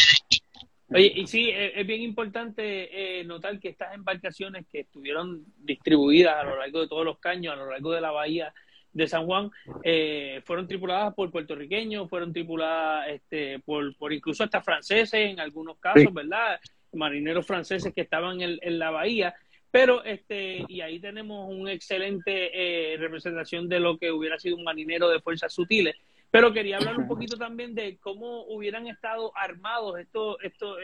Oye, 0.92 1.12
y 1.16 1.26
sí, 1.26 1.50
es, 1.50 1.72
es 1.76 1.86
bien 1.86 2.02
importante 2.02 3.20
eh, 3.20 3.24
notar 3.24 3.58
que 3.58 3.70
estas 3.70 3.94
embarcaciones 3.94 4.66
que 4.70 4.80
estuvieron 4.80 5.42
distribuidas 5.58 6.36
a 6.36 6.44
lo 6.44 6.56
largo 6.56 6.82
de 6.82 6.88
todos 6.88 7.04
los 7.04 7.18
caños, 7.18 7.54
a 7.54 7.56
lo 7.56 7.70
largo 7.70 7.90
de 7.92 8.00
la 8.00 8.12
bahía 8.12 8.52
de 8.94 9.06
San 9.06 9.26
Juan, 9.26 9.50
eh, 9.82 10.40
fueron 10.44 10.66
tripuladas 10.66 11.12
por 11.14 11.30
puertorriqueños, 11.30 12.08
fueron 12.08 12.32
tripuladas 12.32 13.08
este, 13.08 13.58
por, 13.58 13.94
por 13.96 14.12
incluso 14.12 14.44
hasta 14.44 14.62
franceses 14.62 15.30
en 15.30 15.40
algunos 15.40 15.76
casos, 15.78 16.02
Sí. 16.02 16.08
¿verdad? 16.12 16.58
Marineros 16.92 17.44
franceses 17.46 17.92
que 17.92 18.02
estaban 18.02 18.40
en, 18.40 18.58
en 18.62 18.78
la 18.78 18.90
bahía. 18.90 19.34
Pero, 19.72 20.04
este, 20.04 20.64
y 20.68 20.80
ahí 20.80 21.00
tenemos 21.00 21.52
una 21.52 21.72
excelente 21.72 22.92
eh, 22.92 22.96
representación 22.96 23.68
de 23.68 23.80
lo 23.80 23.98
que 23.98 24.12
hubiera 24.12 24.38
sido 24.38 24.56
un 24.56 24.62
marinero 24.62 25.08
de 25.08 25.20
fuerzas 25.20 25.52
sutiles. 25.52 25.96
Pero 26.30 26.52
quería 26.52 26.76
hablar 26.76 26.96
un 26.96 27.08
poquito 27.08 27.36
también 27.36 27.74
de 27.74 27.96
cómo 27.98 28.44
hubieran 28.46 28.86
estado 28.86 29.32
armados 29.36 29.98
estos, 29.98 30.36
estos, 30.44 30.78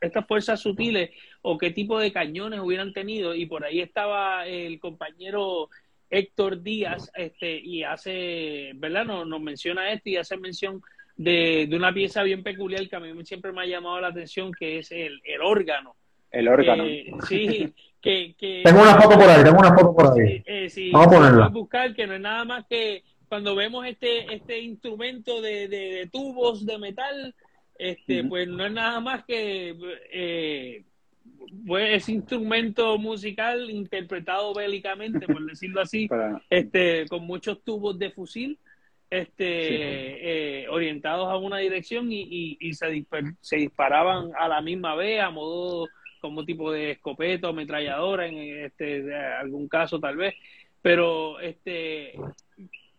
estas 0.00 0.24
fuerzas 0.26 0.60
sutiles 0.60 1.10
o 1.42 1.58
qué 1.58 1.72
tipo 1.72 1.98
de 1.98 2.12
cañones 2.12 2.60
hubieran 2.60 2.92
tenido. 2.92 3.34
Y 3.34 3.46
por 3.46 3.64
ahí 3.64 3.80
estaba 3.80 4.46
el 4.46 4.78
compañero 4.78 5.68
Héctor 6.10 6.62
Díaz, 6.62 7.10
este, 7.14 7.58
y 7.58 7.82
hace, 7.82 8.72
¿verdad? 8.76 9.04
Nos, 9.04 9.26
nos 9.26 9.40
menciona 9.40 9.92
esto 9.92 10.08
y 10.10 10.16
hace 10.16 10.36
mención 10.36 10.80
de, 11.16 11.66
de 11.68 11.76
una 11.76 11.92
pieza 11.92 12.22
bien 12.22 12.42
peculiar 12.42 12.88
que 12.88 12.96
a 12.96 13.00
mí 13.00 13.12
siempre 13.24 13.52
me 13.52 13.62
ha 13.62 13.66
llamado 13.66 14.00
la 14.00 14.08
atención, 14.08 14.52
que 14.52 14.78
es 14.78 14.90
el, 14.92 15.20
el 15.24 15.40
órgano. 15.42 15.94
El 16.30 16.48
órgano. 16.48 16.84
Eh, 16.86 17.10
sí, 17.28 17.72
que, 18.00 18.34
que 18.38 18.62
Tengo 18.64 18.82
una 18.82 19.00
foto 19.00 19.18
por 19.18 19.28
ahí, 19.28 19.42
tengo 19.44 19.58
una 19.58 19.74
foto 19.74 19.94
por 19.94 20.06
ahí. 20.20 20.42
Eh, 20.46 20.68
sí, 20.70 20.90
Vamos 20.90 21.08
a 21.08 21.10
ponerla. 21.10 21.36
puedes 21.38 21.52
buscar, 21.54 21.94
que 21.94 22.06
no 22.06 22.14
es 22.14 22.20
nada 22.20 22.44
más 22.44 22.64
que 22.66 23.02
cuando 23.28 23.54
vemos 23.54 23.84
este, 23.86 24.32
este 24.34 24.58
instrumento 24.60 25.42
de, 25.42 25.68
de- 25.68 25.90
de 25.92 26.06
tubos 26.06 26.64
de 26.64 26.78
metal, 26.78 27.34
este, 27.78 28.24
pues 28.24 28.48
no 28.48 28.64
es 28.66 28.72
nada 28.72 28.98
más 29.00 29.24
que 29.24 29.76
eh, 30.10 30.82
pues, 31.66 31.94
ese 32.02 32.12
instrumento 32.12 32.98
musical 32.98 33.70
interpretado 33.70 34.54
bélicamente, 34.54 35.26
por 35.26 35.44
decirlo 35.46 35.80
así, 35.80 36.08
Para- 36.08 36.40
este, 36.50 37.06
con 37.08 37.24
muchos 37.26 37.62
tubos 37.62 37.98
de 37.98 38.10
fusil 38.10 38.58
este, 39.10 39.68
Sí. 39.68 39.76
eh, 39.80 40.66
orientados 40.70 41.28
a 41.28 41.36
una 41.38 41.56
dirección 41.58 42.12
y, 42.12 42.20
y- 42.22 42.56
y 42.60 42.74
se, 42.74 42.88
disper- 42.92 43.36
se 43.40 43.56
disparaban 43.56 44.30
a 44.38 44.48
la 44.48 44.60
misma 44.60 44.94
vez 44.96 45.20
a 45.22 45.30
modo 45.30 45.86
como 46.20 46.44
tipo 46.44 46.70
de 46.70 46.90
escopeta 46.90 47.46
o 47.46 47.50
ametralladora 47.50 48.26
en 48.26 48.36
este 48.66 49.14
algún 49.14 49.66
caso 49.68 49.98
tal 49.98 50.16
vez 50.16 50.34
pero 50.82 51.40
este 51.40 52.12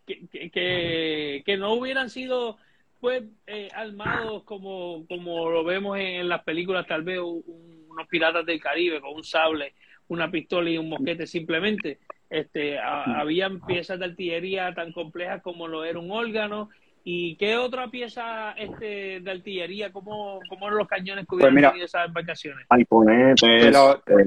que, 0.08 0.26
que- 0.32 0.50
que, 0.50 1.44
que 1.46 1.58
no 1.58 1.74
hubieran 1.74 2.10
sido 2.10 2.58
pues 3.00 3.24
eh, 3.46 3.70
armados 3.76 4.44
como 4.46 5.06
como 5.08 5.50
lo 5.52 5.64
vemos 5.64 5.98
en, 6.00 6.08
en 6.22 6.30
las 6.30 6.44
películas 6.44 6.88
tal 6.88 7.04
vez 7.04 7.20
un- 7.20 7.79
unos 8.00 8.08
piratas 8.08 8.46
del 8.46 8.60
Caribe 8.62 9.02
con 9.02 9.14
un 9.14 9.24
sable 9.24 9.74
una 10.08 10.32
pistola 10.32 10.70
y 10.70 10.78
un 10.78 10.90
mosquete 10.90 11.28
simplemente 11.28 12.00
este 12.30 12.80
ha- 12.80 13.20
habían 13.20 13.60
piezas 13.62 14.00
de 14.00 14.06
artillería 14.06 14.74
tan 14.74 14.92
complejas 14.92 15.42
como 15.42 15.68
lo 15.68 15.84
era 15.84 16.00
un 16.00 16.12
órgano 16.12 16.70
y 17.04 17.36
qué 17.38 17.56
otra 17.58 17.88
pieza 17.90 18.52
este 18.54 19.20
de 19.22 19.32
artillería 19.32 19.92
cómo, 19.92 20.40
cómo 20.50 20.68
eran 20.68 20.78
los 20.80 20.88
cañones 20.88 21.26
que 21.28 21.36
hubieran 21.36 21.56
mira. 21.56 21.70
tenido 21.70 21.86
esas 21.86 22.08
embarcaciones 22.08 22.66
Halconetes. 22.70 23.42
Pero, 23.42 23.96
eh, 24.08 24.26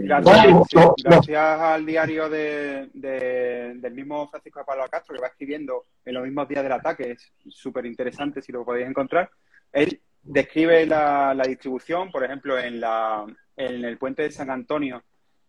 gracias, 1.04 1.60
al 1.60 1.86
diario 1.86 2.28
de, 2.28 2.88
de- 2.92 3.72
del 3.76 3.92
mismo 3.94 4.28
Francisco 4.28 4.60
de 4.60 4.64
Pablo 4.66 4.84
Castro, 4.90 5.14
que 5.14 5.20
va 5.22 5.28
escribiendo 5.28 5.84
en 6.04 6.14
los 6.14 6.24
mismos 6.24 6.48
días 6.48 6.62
del 6.62 6.72
ataque, 6.72 7.12
es 7.12 7.32
súper 7.48 7.86
interesante 7.86 8.40
si 8.42 8.52
lo 8.52 8.64
podéis 8.64 8.88
encontrar. 8.88 9.30
Él 9.72 10.00
describe 10.22 10.86
la, 10.86 11.34
la 11.34 11.44
distribución, 11.44 12.10
por 12.10 12.24
ejemplo, 12.24 12.58
en, 12.58 12.80
la, 12.80 13.24
en 13.56 13.84
el 13.84 13.98
puente 13.98 14.22
de 14.22 14.30
San 14.30 14.50
Antonio, 14.50 15.02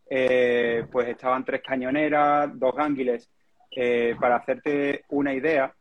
eh, 0.09 0.85
pues 0.91 1.07
estaban 1.07 1.45
tres 1.45 1.61
cañoneras, 1.65 2.51
dos 2.59 2.75
gánguiles. 2.75 3.29
Eh, 3.75 4.15
para 4.19 4.35
hacerte 4.35 5.05
una 5.09 5.33
idea, 5.33 5.73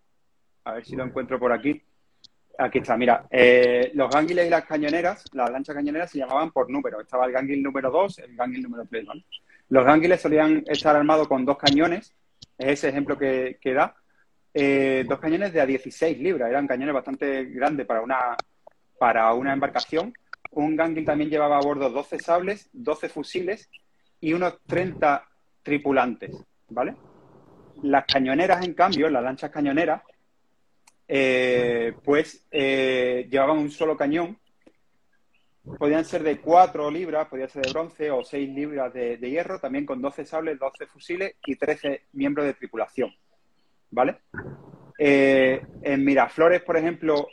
a 0.65 0.73
ver 0.73 0.85
si 0.85 0.97
lo 0.97 1.05
encuentro 1.05 1.39
por 1.39 1.53
aquí. 1.53 1.83
Aquí 2.59 2.79
está, 2.79 2.97
mira, 2.97 3.27
eh, 3.31 3.91
los 3.95 4.11
gánguiles 4.11 4.47
y 4.47 4.51
las 4.51 4.65
cañoneras, 4.65 5.25
las 5.33 5.51
lanchas 5.51 5.75
cañoneras 5.75 6.11
se 6.11 6.19
llamaban 6.19 6.51
por 6.51 6.71
número. 6.71 7.01
Estaba 7.01 7.27
el 7.27 7.33
gánguil 7.33 7.63
número 7.63 7.91
2, 7.91 8.19
el 8.21 8.37
gánguil 8.37 8.63
número 8.63 8.87
3, 8.89 9.07
¿vale? 9.07 9.25
Los 9.69 9.85
gánguiles 9.85 10.21
solían 10.21 10.63
estar 10.67 10.97
armados 10.97 11.29
con 11.29 11.45
dos 11.45 11.59
cañones, 11.59 12.15
es 12.59 12.69
ese 12.69 12.89
ejemplo 12.91 13.19
que, 13.19 13.59
que 13.61 13.75
da. 13.75 13.95
Dos 14.55 15.19
cañones 15.19 15.53
de 15.53 15.61
a 15.63 15.67
16 15.67 16.19
libras, 16.19 16.51
eran 16.51 16.67
cañones 16.67 16.95
bastante 16.95 17.47
grandes 17.47 17.87
para 17.87 18.03
una, 18.03 18.37
para 18.99 19.33
una 19.33 19.53
embarcación. 19.53 20.13
Un 20.51 20.77
gánguil 20.77 21.05
también 21.05 21.31
llevaba 21.31 21.59
a 21.59 21.63
bordo 21.63 21.89
12 21.91 22.19
sables, 22.19 22.69
12 22.73 23.09
fusiles 23.09 23.71
y 24.21 24.33
unos 24.33 24.59
30 24.67 25.27
tripulantes, 25.63 26.31
¿vale? 26.69 26.95
Las 27.83 28.05
cañoneras, 28.05 28.65
en 28.65 28.75
cambio, 28.75 29.09
las 29.09 29.23
lanchas 29.23 29.51
cañoneras, 29.51 30.03
eh, 31.09 31.95
pues 32.05 32.47
eh, 32.51 33.27
llevaban 33.31 33.59
un 33.59 33.71
solo 33.71 33.97
cañón. 33.97 34.39
Podían 35.79 36.05
ser 36.05 36.23
de 36.23 36.41
4 36.41 36.91
libras, 36.91 37.29
podían 37.29 37.49
ser 37.49 37.65
de 37.65 37.73
bronce 37.73 38.11
o 38.11 38.25
6 38.25 38.49
libras 38.51 38.93
de, 38.93 39.17
hierro, 39.19 39.59
también 39.59 39.87
con 39.87 40.03
12 40.03 40.25
sables, 40.25 40.59
12 40.59 40.87
fusiles 40.87 41.37
y 41.47 41.57
13 41.57 42.03
miembros 42.13 42.47
de 42.47 42.55
tripulación. 42.55 43.13
¿Vale? 43.91 44.19
Eh, 44.99 45.65
en 45.83 46.05
Miraflores, 46.05 46.63
por 46.63 46.77
ejemplo, 46.77 47.29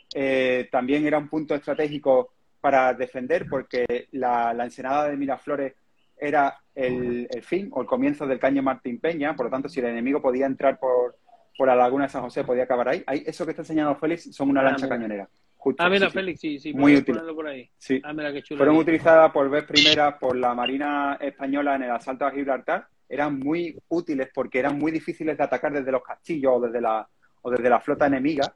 también 0.71 1.05
era 1.05 1.17
un 1.17 1.27
punto 1.27 1.55
estratégico 1.55 2.33
para 2.61 2.93
defender 2.93 3.45
porque 3.49 4.07
la, 4.11 4.53
la 4.53 4.65
ensenada 4.65 5.07
de 5.07 5.17
Miraflores 5.17 5.73
era 6.17 6.57
el, 6.75 7.27
el 7.31 7.43
fin 7.43 7.69
o 7.71 7.81
el 7.81 7.87
comienzo 7.87 8.27
del 8.27 8.39
caño 8.39 8.61
Martín 8.61 8.99
Peña, 8.99 9.35
por 9.35 9.45
lo 9.45 9.49
tanto, 9.51 9.69
si 9.69 9.79
el 9.79 9.85
enemigo 9.87 10.21
podía 10.21 10.45
entrar 10.45 10.77
por, 10.79 11.15
por 11.57 11.67
la 11.67 11.75
laguna 11.75 12.05
de 12.05 12.09
San 12.09 12.21
José, 12.21 12.43
podía 12.43 12.63
acabar 12.63 12.89
ahí. 12.89 13.03
ahí 13.07 13.23
eso 13.25 13.45
que 13.45 13.51
está 13.51 13.61
enseñando 13.61 13.95
Félix 13.95 14.33
son 14.35 14.49
una 14.49 14.61
Ah, 14.61 14.65
lancha 14.65 14.85
mira. 14.85 14.95
cañonera. 14.97 15.29
Justo, 15.57 15.83
ah 15.83 15.89
mira 15.89 16.07
sí. 16.07 16.13
Félix 16.13 16.39
sí 16.39 16.59
sí 16.59 16.73
Muy 16.73 16.95
útil. 16.95 17.17
por 17.35 17.47
ahí 17.47 17.69
Sí. 17.77 18.01
ah 18.03 18.13
mira 18.13 18.31
qué 18.31 18.41
chulo 18.43 18.57
Fueron 18.59 18.75
ahí. 18.75 18.81
utilizadas 18.81 19.31
por 19.31 19.49
vez 19.49 19.63
primera 19.65 20.17
por 20.17 20.35
la 20.37 20.53
Marina 20.53 21.17
Española 21.19 21.75
en 21.75 21.83
el 21.83 21.91
asalto 21.91 22.25
a 22.25 22.31
Gibraltar. 22.31 22.87
Eran 23.09 23.39
muy 23.39 23.77
útiles 23.89 24.29
porque 24.33 24.59
eran 24.59 24.77
muy 24.77 24.91
difíciles 24.91 25.37
de 25.37 25.43
atacar 25.43 25.73
desde 25.73 25.91
los 25.91 26.03
castillos 26.03 26.53
o 26.55 26.59
desde 26.61 26.79
la, 26.79 27.07
o 27.41 27.49
desde 27.51 27.69
la 27.69 27.79
flota 27.81 28.05
enemiga. 28.07 28.53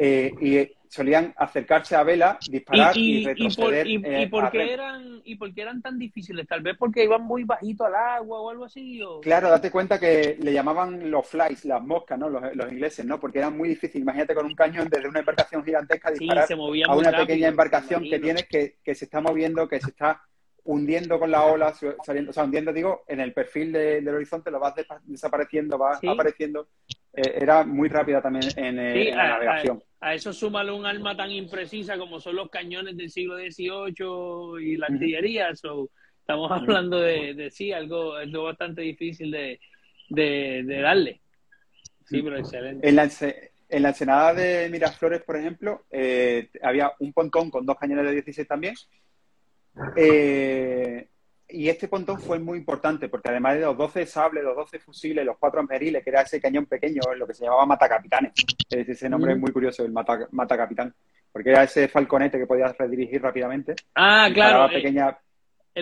Eh, 0.00 0.32
y 0.40 0.78
solían 0.88 1.34
acercarse 1.36 1.96
a 1.96 2.02
vela, 2.02 2.38
disparar 2.48 2.96
y, 2.96 3.00
y, 3.00 3.16
y, 3.16 3.20
y, 3.20 3.24
por, 3.24 3.70
retroceder. 3.70 3.86
y, 3.86 4.02
eh, 4.04 4.28
por 4.30 4.50
qué 4.50 4.72
eran 4.72 5.20
y 5.24 5.34
por 5.34 5.52
qué 5.52 5.62
eran 5.62 5.82
tan 5.82 5.98
difíciles 5.98 6.46
tal 6.46 6.62
vez 6.62 6.76
porque 6.78 7.04
iban 7.04 7.22
muy 7.22 7.44
bajito 7.44 7.84
al 7.84 7.94
agua 7.94 8.40
o 8.40 8.50
algo 8.50 8.64
así 8.64 9.02
o... 9.02 9.20
Claro, 9.20 9.50
date 9.50 9.70
cuenta 9.70 9.98
que 9.98 10.38
le 10.40 10.52
llamaban 10.52 11.10
los 11.10 11.26
flies, 11.26 11.64
las 11.64 11.82
moscas, 11.82 12.18
¿no? 12.18 12.30
Los, 12.30 12.54
los 12.54 12.72
ingleses, 12.72 13.04
¿no? 13.04 13.20
Porque 13.20 13.38
eran 13.38 13.56
muy 13.56 13.68
difíciles. 13.68 14.02
Imagínate 14.02 14.34
con 14.34 14.46
un 14.46 14.54
cañón 14.54 14.88
desde 14.88 15.08
una 15.08 15.18
embarcación 15.18 15.64
gigantesca 15.64 16.10
disparar 16.10 16.48
a 16.50 16.94
una 16.94 17.10
rápido, 17.10 17.26
pequeña 17.26 17.48
embarcación 17.48 18.04
que 18.04 18.18
tienes 18.18 18.46
que, 18.46 18.76
que 18.82 18.94
se 18.94 19.04
está 19.04 19.20
moviendo, 19.20 19.68
que 19.68 19.80
se 19.80 19.90
está 19.90 20.22
hundiendo 20.68 21.18
con 21.18 21.30
la 21.30 21.44
ola, 21.46 21.74
saliendo, 22.04 22.30
o 22.30 22.34
sea, 22.34 22.44
hundiendo, 22.44 22.74
digo, 22.74 23.02
en 23.08 23.20
el 23.20 23.32
perfil 23.32 23.72
de- 23.72 24.02
del 24.02 24.14
horizonte, 24.14 24.50
lo 24.50 24.60
vas 24.60 24.74
desapareciendo, 25.04 25.78
va 25.78 25.96
Sí. 25.96 26.06
apareciendo. 26.06 26.68
Eh, 27.14 27.38
era 27.40 27.64
muy 27.64 27.88
rápida 27.88 28.20
también 28.20 28.44
en, 28.54 28.78
eh, 28.78 28.92
Sí, 28.92 29.08
en 29.08 29.16
la 29.16 29.22
a, 29.24 29.28
navegación. 29.28 29.82
a- 30.00 30.08
a 30.08 30.14
eso 30.14 30.30
súmale 30.34 30.70
un 30.70 30.84
arma 30.84 31.16
tan 31.16 31.30
imprecisa 31.30 31.96
como 31.96 32.20
son 32.20 32.36
los 32.36 32.50
cañones 32.50 32.98
del 32.98 33.08
siglo 33.10 33.38
XVIII 33.38 34.60
y 34.60 34.76
la 34.76 34.86
artillería. 34.88 35.56
So, 35.56 35.88
estamos 36.20 36.52
hablando 36.52 37.00
de, 37.00 37.32
de 37.32 37.50
sí, 37.50 37.72
algo, 37.72 38.12
algo 38.14 38.44
bastante 38.44 38.82
difícil 38.82 39.30
de, 39.30 39.58
de, 40.10 40.64
de 40.66 40.80
darle. 40.82 41.22
Sí, 42.04 42.20
pero 42.20 42.36
excelente. 42.38 42.86
En 42.86 42.94
la, 42.94 43.08
en 43.70 43.82
la 43.82 43.88
ensenada 43.88 44.34
de 44.34 44.68
Miraflores, 44.70 45.22
por 45.22 45.36
ejemplo, 45.38 45.86
eh, 45.90 46.50
había 46.62 46.92
un 46.98 47.14
pontón 47.14 47.50
con 47.50 47.64
dos 47.64 47.78
cañones 47.78 48.04
de 48.04 48.12
16 48.12 48.46
también. 48.46 48.74
Eh, 49.96 51.08
y 51.50 51.68
este 51.68 51.88
pontón 51.88 52.20
fue 52.20 52.38
muy 52.38 52.58
importante 52.58 53.08
porque 53.08 53.30
además 53.30 53.54
de 53.54 53.60
los 53.62 53.76
12 53.76 54.04
sables, 54.06 54.44
los 54.44 54.54
12 54.54 54.78
fusiles, 54.78 55.24
los 55.24 55.38
cuatro 55.38 55.62
meriles, 55.62 56.04
que 56.04 56.10
era 56.10 56.20
ese 56.22 56.40
cañón 56.40 56.66
pequeño, 56.66 57.00
lo 57.16 57.26
que 57.26 57.34
se 57.34 57.44
llamaba 57.44 57.64
matacapitanes. 57.66 58.32
Es- 58.68 58.88
Ese 58.88 59.08
nombre 59.08 59.32
es 59.32 59.38
muy 59.38 59.50
curioso, 59.52 59.84
el 59.84 59.92
mata, 59.92 60.28
matacapitán. 60.32 60.94
Porque 61.32 61.50
era 61.50 61.62
ese 61.62 61.88
falconete 61.88 62.38
que 62.38 62.46
podías 62.46 62.76
redirigir 62.76 63.22
rápidamente. 63.22 63.74
Ah, 63.94 64.28
claro. 64.32 64.66
eh, 64.70 64.74
pequeña- 64.76 65.16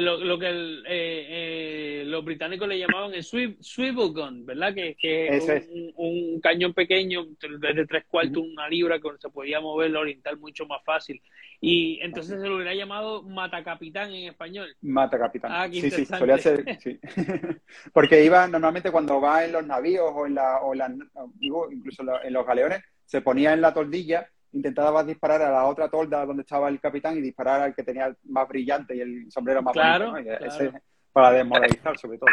lo, 0.01 0.19
lo 0.19 0.39
que 0.39 0.49
el, 0.49 0.85
eh, 0.89 1.27
eh, 1.29 2.05
los 2.07 2.25
británicos 2.25 2.69
le 2.69 2.79
llamaban 2.79 3.15
el 3.15 3.23
swivel, 3.23 3.57
swivel 3.61 4.13
gun, 4.13 4.45
¿verdad? 4.47 4.75
Que, 4.75 4.97
que 4.97 5.29
es 5.37 5.69
un, 5.71 5.93
un 5.97 6.41
cañón 6.41 6.75
pequeño, 6.75 7.25
de 7.25 7.87
tres 7.87 8.05
cuartos, 8.09 8.43
una 8.43 8.69
libra, 8.69 8.99
que 9.01 9.09
se 9.19 9.29
podía 9.31 9.61
mover, 9.61 9.97
orientar 9.97 10.37
mucho 10.39 10.67
más 10.67 10.83
fácil. 10.85 11.21
Y 11.61 11.99
entonces 12.03 12.41
se 12.41 12.47
lo 12.49 12.57
hubiera 12.57 12.75
llamado 12.75 13.23
matacapitán 13.23 14.13
en 14.13 14.29
español. 14.29 14.69
Mata 14.83 15.19
capitán. 15.19 15.51
Ah, 15.55 15.69
sí, 15.73 15.91
sí, 15.91 16.05
solía 16.05 16.39
ser, 16.39 16.79
sí. 16.81 16.99
Porque 17.93 18.25
iba 18.25 18.47
normalmente 18.47 18.91
cuando 18.91 19.21
va 19.21 19.45
en 19.45 19.53
los 19.53 19.67
navíos 19.67 20.11
o 20.15 20.27
en 20.27 20.35
la, 20.35 20.59
o 20.61 20.73
en 20.75 20.79
la- 20.79 20.95
digo, 21.35 21.71
incluso 21.73 22.05
en 22.23 22.33
los 22.33 22.47
galeones, 22.47 22.83
se 23.05 23.21
ponía 23.23 23.53
en 23.53 23.61
la 23.61 23.73
toldilla 23.73 24.29
intentabas 24.53 25.07
disparar 25.07 25.43
a 25.43 25.51
la 25.51 25.65
otra 25.67 25.89
tolda 25.89 26.25
donde 26.25 26.43
estaba 26.43 26.69
el 26.69 26.81
capitán 26.81 27.17
y 27.17 27.21
disparar 27.21 27.61
al 27.63 27.75
que 27.75 27.83
tenía 27.83 28.07
el 28.07 28.17
más 28.29 28.49
brillante 28.49 28.95
y 28.97 29.01
el 29.01 29.31
sombrero 29.31 29.63
más 29.63 29.73
Claro, 29.73 30.13
bonito, 30.13 30.31
¿no? 30.31 30.35
Y 30.35 30.39
claro. 30.39 30.65
ese- 30.69 30.83
para 31.13 31.33
desmoralizar 31.33 31.99
sobre 31.99 32.19
todo. 32.19 32.31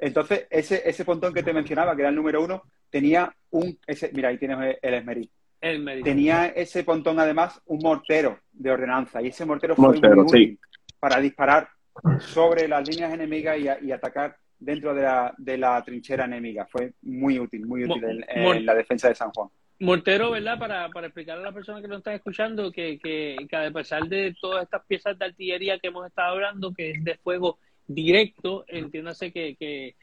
Entonces, 0.00 0.46
ese, 0.50 0.82
ese 0.88 1.04
pontón 1.04 1.34
que 1.34 1.42
te 1.42 1.52
mencionaba, 1.52 1.94
que 1.94 2.02
era 2.02 2.08
el 2.10 2.14
número 2.16 2.42
uno, 2.42 2.62
tenía 2.90 3.34
un... 3.50 3.78
Ese, 3.86 4.10
mira, 4.14 4.28
ahí 4.28 4.38
tienes 4.38 4.76
el 4.80 4.94
esmeril. 4.94 5.30
El. 5.60 6.02
Tenía 6.04 6.46
ese 6.48 6.84
pontón 6.84 7.18
además 7.18 7.60
un 7.66 7.80
mortero 7.82 8.38
de 8.52 8.70
ordenanza 8.70 9.20
y 9.22 9.28
ese 9.28 9.44
mortero 9.44 9.74
fue 9.74 9.86
Mortero, 9.86 10.16
muy 10.22 10.28
sí. 10.28 10.36
útil 10.44 10.60
para 11.00 11.18
disparar 11.20 11.68
sobre 12.18 12.68
las 12.68 12.88
líneas 12.88 13.12
enemigas 13.12 13.58
y, 13.58 13.68
a- 13.68 13.78
y 13.80 13.90
atacar 13.92 14.36
dentro 14.58 14.94
de 14.94 15.02
la, 15.02 15.34
de 15.36 15.58
la 15.58 15.82
trinchera 15.82 16.24
enemiga. 16.26 16.66
Fue 16.66 16.92
muy 17.02 17.38
útil, 17.38 17.66
muy 17.66 17.84
útil 17.84 18.24
Mo- 18.36 18.54
en, 18.54 18.64
la 18.66 18.74
defensa 18.74 19.08
de 19.08 19.14
San 19.14 19.30
Juan. 19.30 19.48
Mortero, 19.78 20.30
¿verdad? 20.30 20.58
Para, 20.58 20.88
para 20.88 21.08
explicar 21.08 21.38
a 21.38 21.42
las 21.42 21.52
personas 21.52 21.82
que 21.82 21.88
nos 21.88 21.98
están 21.98 22.14
escuchando 22.14 22.72
que, 22.72 22.98
que, 22.98 23.36
que 23.48 23.56
a 23.56 23.70
pesar 23.70 24.08
de 24.08 24.34
todas 24.40 24.64
estas 24.64 24.84
piezas 24.86 25.18
de 25.18 25.26
artillería 25.26 25.78
que 25.78 25.88
hemos 25.88 26.06
estado 26.06 26.32
hablando, 26.34 26.72
que 26.72 26.92
es 26.92 27.04
de 27.04 27.16
fuego 27.16 27.58
directo, 27.86 28.64
entiéndase 28.68 29.32
que, 29.32 29.54
que, 29.56 29.94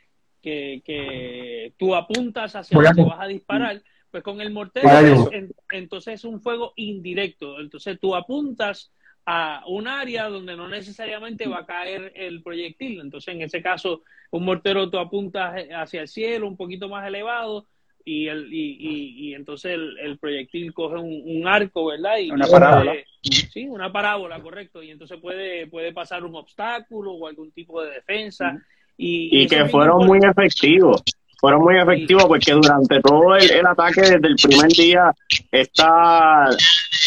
que, 0.41 0.81
que 0.85 1.73
tú 1.77 1.95
apuntas 1.95 2.55
hacia 2.55 2.77
donde 2.77 3.03
vas 3.09 3.21
a 3.21 3.27
disparar, 3.27 3.81
pues 4.11 4.23
con 4.23 4.41
el 4.41 4.51
mortero 4.51 4.87
es- 5.27 5.33
en- 5.33 5.55
entonces 5.71 6.13
es 6.15 6.23
un 6.25 6.39
fuego 6.41 6.73
indirecto. 6.75 7.59
Entonces 7.59 7.97
tú 7.99 8.15
apuntas 8.15 8.91
a 9.25 9.63
un 9.67 9.87
área 9.87 10.27
donde 10.29 10.55
no 10.55 10.67
necesariamente 10.67 11.47
va 11.47 11.59
a 11.59 11.65
caer 11.65 12.11
el 12.15 12.43
proyectil. 12.43 12.99
Entonces, 12.99 13.33
en 13.33 13.41
ese 13.41 13.61
caso, 13.63 14.03
un 14.31 14.43
mortero 14.45 14.89
tú 14.89 14.99
apuntas 14.99 15.55
hacia 15.73 16.01
el 16.01 16.07
cielo, 16.09 16.45
un 16.47 16.57
poquito 16.57 16.89
más 16.89 17.07
elevado, 17.07 17.65
y, 18.05 18.27
el, 18.27 18.53
y, 18.53 18.77
y, 18.79 19.29
y 19.29 19.33
entonces 19.33 19.73
el, 19.73 19.97
el 19.99 20.17
proyectil 20.17 20.73
coge 20.73 20.95
un, 20.97 21.21
un 21.25 21.47
arco, 21.47 21.85
¿verdad? 21.85 22.17
Y, 22.19 22.31
Una 22.31 22.47
parábola. 22.47 22.91
puede- 22.91 23.05
sí, 23.53 23.65
una 23.67 23.91
parábola, 23.91 24.39
correcto. 24.41 24.83
Y 24.83 24.91
entonces 24.91 25.19
puede, 25.21 25.67
puede 25.67 25.93
pasar 25.93 26.23
un 26.25 26.35
obstáculo 26.35 27.13
o 27.13 27.27
algún 27.27 27.51
tipo 27.51 27.81
de 27.81 27.91
defensa. 27.91 28.61
Y, 28.97 29.41
y 29.43 29.47
que 29.47 29.65
fueron 29.67 30.05
muy 30.05 30.19
efectivos. 30.21 31.01
Fueron 31.39 31.61
muy 31.61 31.77
efectivos 31.77 32.25
porque 32.25 32.53
durante 32.53 33.01
todo 33.01 33.35
el, 33.35 33.51
el 33.51 33.65
ataque, 33.67 34.01
desde 34.01 34.27
el 34.27 34.35
primer 34.41 34.69
día, 34.71 35.11
estas 35.51 36.57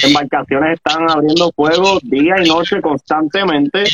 embarcaciones 0.05 0.75
están 0.75 1.09
abriendo 1.11 1.51
fuego 1.53 1.99
día 2.03 2.35
y 2.45 2.49
noche 2.49 2.81
constantemente 2.83 3.85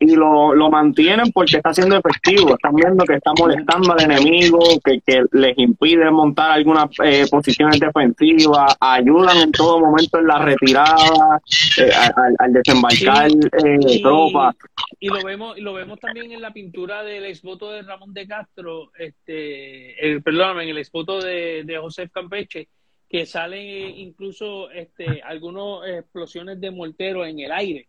y 0.00 0.14
lo, 0.14 0.54
lo 0.54 0.70
mantienen 0.70 1.32
porque 1.32 1.56
está 1.56 1.74
siendo 1.74 1.96
efectivo. 1.96 2.50
Están 2.54 2.74
viendo 2.74 3.04
que 3.04 3.14
está 3.14 3.32
molestando 3.38 3.92
al 3.92 4.02
enemigo, 4.02 4.58
que, 4.84 5.00
que 5.04 5.24
les 5.32 5.58
impide 5.58 6.10
montar 6.10 6.52
algunas 6.52 6.88
eh, 7.02 7.26
posiciones 7.30 7.80
defensivas, 7.80 8.76
ayudan 8.80 9.36
en 9.38 9.52
todo 9.52 9.80
momento 9.80 10.18
en 10.18 10.26
la 10.28 10.38
retirada, 10.38 11.40
eh, 11.78 11.90
al, 12.16 12.34
al 12.38 12.52
desembarcar 12.52 13.28
eh, 13.30 13.78
Y- 13.88 14.02
tropas. 14.02 14.54
Y 15.00 15.08
lo 15.08 15.22
vemos, 15.22 15.56
y 15.58 15.60
lo 15.60 15.74
vemos 15.74 15.98
también 16.00 16.30
en 16.32 16.40
la 16.40 16.52
pintura 16.52 17.02
del 17.02 17.24
exvoto 17.26 17.70
de 17.70 17.82
Ramón 17.82 18.12
de 18.14 18.26
Castro, 18.26 18.90
este, 18.98 20.04
el, 20.06 20.22
perdóname, 20.22 20.64
en 20.64 20.70
el 20.70 20.78
exvoto 20.78 21.20
de, 21.20 21.62
de 21.64 21.78
José 21.78 22.08
Campeche, 22.08 22.68
que 23.08 23.24
salen 23.26 23.60
eh, 23.66 23.94
incluso 23.98 24.70
este, 24.70 25.22
algunas 25.22 25.88
explosiones 25.88 26.60
de 26.60 26.70
mortero 26.70 27.24
en 27.24 27.38
el 27.40 27.52
aire, 27.52 27.88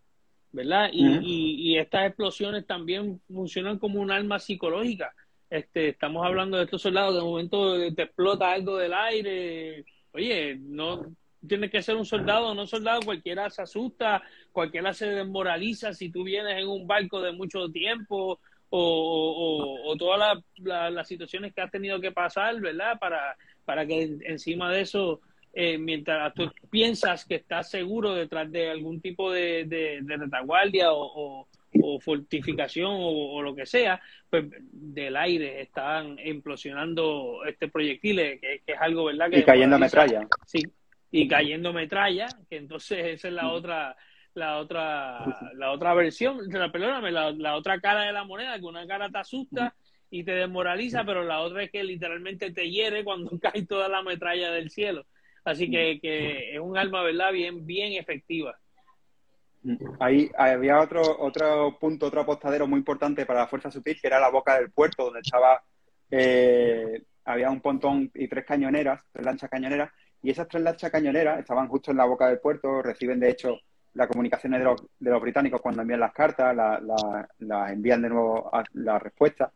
¿verdad? 0.52 0.90
Y, 0.92 1.06
y, 1.22 1.72
y 1.74 1.78
estas 1.78 2.08
explosiones 2.08 2.66
también 2.66 3.22
funcionan 3.28 3.78
como 3.80 4.00
un 4.02 4.12
arma 4.12 4.40
psicológica. 4.40 5.14
Este, 5.50 5.90
estamos 5.90 6.26
hablando 6.26 6.58
de 6.58 6.64
estos 6.66 6.82
soldados, 6.82 7.16
de 7.16 7.22
momento 7.22 7.76
te 7.96 8.04
explota 8.04 8.52
algo 8.52 8.78
del 8.78 8.94
aire, 8.94 9.84
oye, 10.14 10.56
no 10.60 11.06
tiene 11.48 11.70
que 11.70 11.82
ser 11.82 11.96
un 11.96 12.06
soldado 12.06 12.50
o 12.50 12.54
no 12.54 12.68
soldado, 12.68 13.02
cualquiera 13.02 13.50
se 13.50 13.62
asusta, 13.62 14.22
cualquiera 14.52 14.94
se 14.94 15.08
desmoraliza 15.08 15.94
si 15.94 16.10
tú 16.12 16.24
vienes 16.24 16.58
en 16.58 16.68
un 16.68 16.86
barco 16.86 17.22
de 17.22 17.32
mucho 17.32 17.70
tiempo 17.72 18.40
o, 18.70 18.80
o- 18.80 19.92
o 19.92 19.96
todas 19.98 20.20
la- 20.20 20.44
la- 20.58 20.90
las 20.92 21.08
situaciones 21.08 21.54
que 21.54 21.62
has 21.62 21.72
tenido 21.72 22.00
que 22.00 22.12
pasar, 22.12 22.60
¿verdad? 22.60 23.00
Para, 23.00 23.36
para 23.66 23.86
que 23.88 24.04
en- 24.04 24.22
encima 24.26 24.72
de 24.72 24.82
eso, 24.82 25.22
eh, 25.54 25.78
mientras 25.78 26.34
tú 26.34 26.52
piensas 26.70 27.26
que 27.26 27.36
estás 27.36 27.70
seguro 27.70 28.14
detrás 28.14 28.52
de 28.52 28.70
algún 28.70 29.02
tipo 29.02 29.32
de, 29.32 29.66
de- 29.66 30.00
de 30.02 30.18
retaguardia 30.18 30.92
o, 30.94 31.02
o- 31.42 31.48
o 31.82 32.00
fortificación 32.00 32.92
o, 32.92 33.34
o 33.36 33.42
lo 33.44 33.54
que 33.56 33.66
sea, 33.66 34.02
pues 34.30 34.46
del 34.72 35.16
aire 35.16 35.62
están 35.62 36.18
implosionando 36.24 37.44
este 37.46 37.68
proyectiles, 37.68 38.40
que, 38.42 38.62
que 38.66 38.74
es 38.74 38.78
algo, 38.82 39.06
¿verdad? 39.06 39.30
Que 39.30 39.40
Y 39.40 39.44
cayendo 39.44 39.78
metralla. 39.80 40.28
Sí, 40.46 40.62
y 41.12 41.28
cayendo 41.28 41.74
metralla, 41.74 42.28
que 42.50 42.58
entonces 42.58 43.06
esa 43.06 43.28
es 43.28 43.34
la 43.34 43.52
otra, 43.52 43.96
la 44.34 44.58
otra, 44.58 45.52
la 45.56 45.72
otra 45.72 45.94
versión, 45.94 46.40
perdóname, 46.72 47.12
la, 47.12 47.32
la 47.32 47.56
otra 47.56 47.80
cara 47.80 48.02
de 48.04 48.14
la 48.14 48.24
moneda, 48.24 48.58
que 48.60 48.66
una 48.66 48.86
cara 48.88 49.10
te 49.10 49.18
asusta 49.20 49.76
y 50.12 50.24
te 50.24 50.32
desmoraliza, 50.32 51.04
pero 51.06 51.24
la 51.24 51.42
otra 51.42 51.64
es 51.64 51.72
que 51.72 51.84
literalmente 51.84 52.52
te 52.52 52.70
hiere 52.70 53.04
cuando 53.04 53.32
cae 53.42 53.64
toda 53.66 53.88
la 53.90 54.02
metralla 54.02 54.52
del 54.52 54.70
cielo. 54.72 55.06
Así 55.44 55.70
que, 55.70 56.00
que 56.02 56.56
es 56.56 56.60
un 56.60 56.78
arma, 56.78 57.04
¿verdad? 57.04 57.32
Bien, 57.32 57.66
bien 57.66 57.94
efectiva. 57.94 58.58
Ahí 60.00 60.32
había 60.38 60.80
otro, 60.80 61.02
otro 61.20 61.78
punto, 61.80 62.08
otro 62.08 62.22
apostadero 62.22 62.66
muy 62.66 62.80
importante 62.80 63.26
para 63.26 63.42
la 63.42 63.48
Fuerza 63.48 63.70
Sutil, 63.70 64.00
que 64.00 64.08
era 64.08 64.20
la 64.20 64.30
boca 64.30 64.58
del 64.58 64.72
puerto, 64.72 65.06
donde 65.06 65.20
estaba, 65.20 65.62
eh, 66.10 67.04
había 67.26 67.50
un 67.50 67.60
pontón 67.60 68.10
y 68.14 68.28
tres 68.28 68.46
cañoneras, 68.46 69.04
tres 69.12 69.26
lanchas 69.26 69.50
cañoneras, 69.50 69.92
y 70.22 70.32
esas 70.32 70.48
tres 70.48 70.64
lanchas 70.64 70.92
cañoneras 70.92 71.40
estaban 71.40 71.68
justo 71.68 71.92
en 71.92 71.98
la 71.98 72.06
boca 72.06 72.28
del 72.28 72.40
puerto, 72.40 72.82
reciben 72.82 73.20
de 73.20 73.32
hecho 73.32 73.60
las 73.94 74.08
comunicaciones 74.08 74.60
de 74.60 74.66
los, 74.66 74.82
de 74.98 75.12
los 75.12 75.22
británicos 75.22 75.62
cuando 75.62 75.82
envían 75.82 76.00
las 76.00 76.14
cartas, 76.14 76.56
las 76.56 76.82
la, 76.82 77.28
las 77.40 77.72
envían 77.72 78.02
de 78.02 78.10
nuevo 78.10 78.54
a 78.54 78.64
la 78.74 78.98
respuesta, 78.98 79.52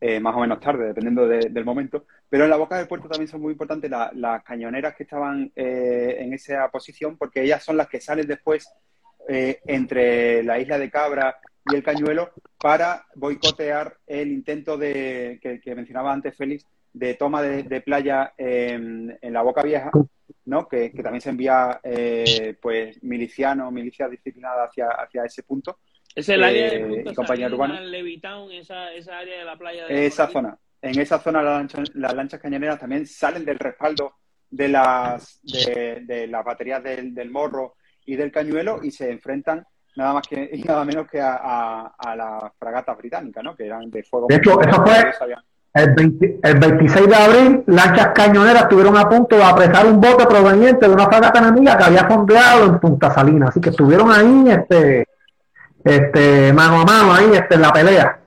eh, 0.00 0.18
más 0.18 0.34
o 0.34 0.40
menos 0.40 0.60
tarde, 0.60 0.86
dependiendo 0.86 1.28
de- 1.28 1.50
del 1.50 1.64
momento. 1.64 2.06
Pero 2.28 2.44
en 2.44 2.50
la 2.50 2.56
boca 2.56 2.78
del 2.78 2.88
puerto 2.88 3.08
también 3.08 3.28
son 3.28 3.42
muy 3.42 3.52
importantes 3.52 3.90
la- 3.90 4.10
las 4.14 4.42
cañoneras 4.42 4.94
que 4.94 5.02
estaban 5.02 5.52
eh, 5.54 6.16
en 6.20 6.32
esa 6.32 6.68
posición, 6.70 7.16
porque 7.18 7.42
ellas 7.42 7.62
son 7.62 7.76
las 7.76 7.88
que 7.88 8.00
salen 8.00 8.26
después 8.26 8.68
eh, 9.28 9.60
entre 9.66 10.42
la 10.42 10.58
isla 10.58 10.78
de 10.78 10.90
Cabra 10.90 11.38
y 11.70 11.74
el 11.74 11.82
Cañuelo 11.82 12.30
para 12.58 13.04
boicotear 13.14 13.98
el 14.06 14.32
intento 14.32 14.78
de 14.78 15.38
que, 15.42 15.74
mencionaba 15.74 16.12
antes 16.12 16.34
Félix 16.36 16.66
de 16.92 17.14
toma 17.14 17.42
de, 17.42 17.80
playa 17.82 18.32
en, 18.38 19.16
en 19.20 19.32
la 19.32 19.42
Boca 19.42 19.62
Vieja, 19.62 19.90
¿no? 20.46 20.66
Que, 20.66 20.90
que 20.90 21.02
también 21.02 21.20
se 21.20 21.30
envía 21.30 21.78
eh, 21.84 22.56
pues 22.60 23.00
milicianos, 23.02 23.70
milicias 23.72 24.10
disciplinadas 24.10 24.70
hacia, 24.70 24.88
hacia 24.88 25.24
ese 25.24 25.42
punto. 25.42 25.78
Es 26.14 26.28
el 26.28 26.42
área 26.42 26.66
Eh, 26.68 26.84
de 27.04 27.10
y 27.10 27.14
compañía 27.14 27.46
urbana. 27.48 27.80
Levitown, 27.80 28.50
esa, 28.52 28.92
esa 28.92 29.18
área 29.18 29.38
de 29.38 29.44
la 29.44 29.56
playa. 29.56 29.86
De 29.86 30.06
Esa 30.06 30.26
zona. 30.28 30.56
En 30.82 30.98
esa 30.98 31.18
zona 31.18 31.42
las 31.42 31.58
lanchas, 31.58 31.90
las 31.94 32.14
lanchas 32.14 32.40
cañoneras 32.40 32.78
también 32.78 33.06
salen 33.06 33.44
del 33.44 33.58
respaldo 33.58 34.14
de 34.48 34.68
las, 34.68 35.40
de, 35.42 36.02
de 36.06 36.26
las 36.26 36.44
baterías 36.44 36.82
del, 36.82 37.14
del 37.14 37.30
morro 37.30 37.76
y 38.06 38.16
del 38.16 38.32
cañuelo 38.32 38.80
y 38.82 38.90
se 38.90 39.10
enfrentan 39.10 39.64
nada 39.96 40.14
más 40.14 40.26
que 40.26 40.48
y 40.54 40.62
nada 40.62 40.84
menos 40.84 41.06
que 41.06 41.20
a, 41.20 41.34
a, 41.40 41.94
a 41.98 42.16
las 42.16 42.52
fragatas 42.58 42.96
británicas, 42.96 43.44
¿no? 43.44 43.54
Que 43.54 43.66
eran 43.66 43.90
de 43.90 44.02
fuego. 44.02 44.26
De 44.28 44.36
hecho, 44.36 44.60
eso 44.60 44.82
fue- 44.84 45.12
El, 45.74 45.94
20 45.94 46.40
el 46.42 46.58
26 46.58 47.06
de 47.08 47.14
abril, 47.14 47.62
lanchas 47.66 48.08
cañoneras 48.12 48.62
estuvieron 48.62 48.96
a 48.96 49.08
punto 49.08 49.36
de 49.36 49.44
apresar 49.44 49.86
un 49.86 50.00
bote 50.00 50.26
proveniente 50.26 50.88
de 50.88 50.92
una 50.94 51.06
fragata 51.06 51.38
enemiga 51.38 51.76
que 51.78 51.84
había 51.84 52.08
fondeado 52.08 52.66
en 52.66 52.80
Punta 52.80 53.10
Salina. 53.12 53.46
Así 53.48 53.60
que 53.60 53.68
estuvieron 53.70 54.10
ahí, 54.10 54.50
este, 54.50 55.06
este, 55.84 56.52
mano 56.52 56.80
a 56.80 56.84
mano, 56.84 57.12
ahí, 57.14 57.26
este, 57.32 57.54
en 57.54 57.62
la 57.62 57.72
pelea. 57.72 58.20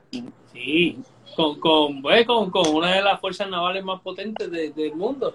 Sí, 0.53 0.99
con, 1.35 1.59
con, 1.59 2.01
pues, 2.01 2.25
con, 2.25 2.49
con 2.51 2.67
una 2.75 2.95
de 2.95 3.01
las 3.01 3.19
fuerzas 3.19 3.49
navales 3.49 3.83
más 3.83 4.01
potentes 4.01 4.49
de- 4.51 4.71
del 4.71 4.95
mundo. 4.95 5.33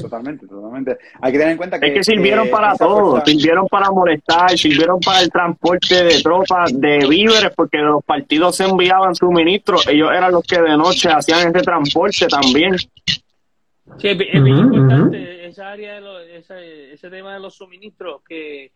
Totalmente, 0.00 0.46
totalmente. 0.46 0.98
Hay 1.22 1.32
que 1.32 1.38
tener 1.38 1.52
en 1.52 1.56
cuenta 1.56 1.80
que. 1.80 1.86
Es 1.86 1.94
que 1.94 2.04
sirvieron 2.04 2.48
eh, 2.48 2.50
para 2.50 2.76
todo, 2.76 3.12
fuerza- 3.12 3.24
sirvieron 3.30 3.66
para 3.66 3.90
molestar, 3.90 4.50
sirvieron 4.58 5.00
para 5.00 5.20
el 5.22 5.30
transporte 5.30 6.04
de 6.04 6.22
tropas, 6.22 6.78
de 6.78 7.06
víveres, 7.08 7.50
porque 7.56 7.78
los 7.78 8.04
partidos 8.04 8.56
se 8.56 8.64
enviaban 8.64 9.14
suministros, 9.14 9.86
ellos 9.88 10.10
eran 10.12 10.32
los 10.32 10.46
que 10.46 10.60
de 10.60 10.76
noche 10.76 11.08
hacían 11.08 11.48
ese 11.48 11.64
transporte 11.64 12.26
también. 12.26 12.76
Sí, 12.76 14.08
es, 14.08 14.18
es 14.20 14.42
bien 14.44 14.58
importante 14.58 15.46
esa 15.46 15.70
área, 15.72 15.94
de 15.94 16.00
lo- 16.02 16.20
ese, 16.20 16.92
ese 16.92 17.08
tema 17.08 17.32
de 17.34 17.40
los 17.40 17.54
suministros, 17.54 18.20
que 18.28 18.70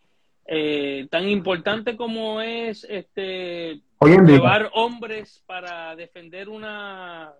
eh, 0.51 1.07
tan 1.11 1.29
importante 1.29 1.95
como 1.97 2.41
es 2.41 2.85
este 2.89 3.81
Hoy 3.99 4.13
en 4.13 4.25
día. 4.27 4.37
llevar 4.37 4.71
hombres 4.73 5.43
para 5.47 5.95
defender 5.95 6.49
una, 6.49 7.33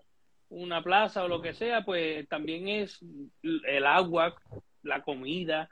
una 0.49 0.83
plaza 0.83 1.23
o 1.23 1.27
lo 1.27 1.41
que 1.41 1.53
sea, 1.55 1.83
pues 1.83 2.27
también 2.29 2.67
es 2.67 2.99
el 3.41 3.85
agua, 3.87 4.35
la 4.83 5.01
comida, 5.01 5.69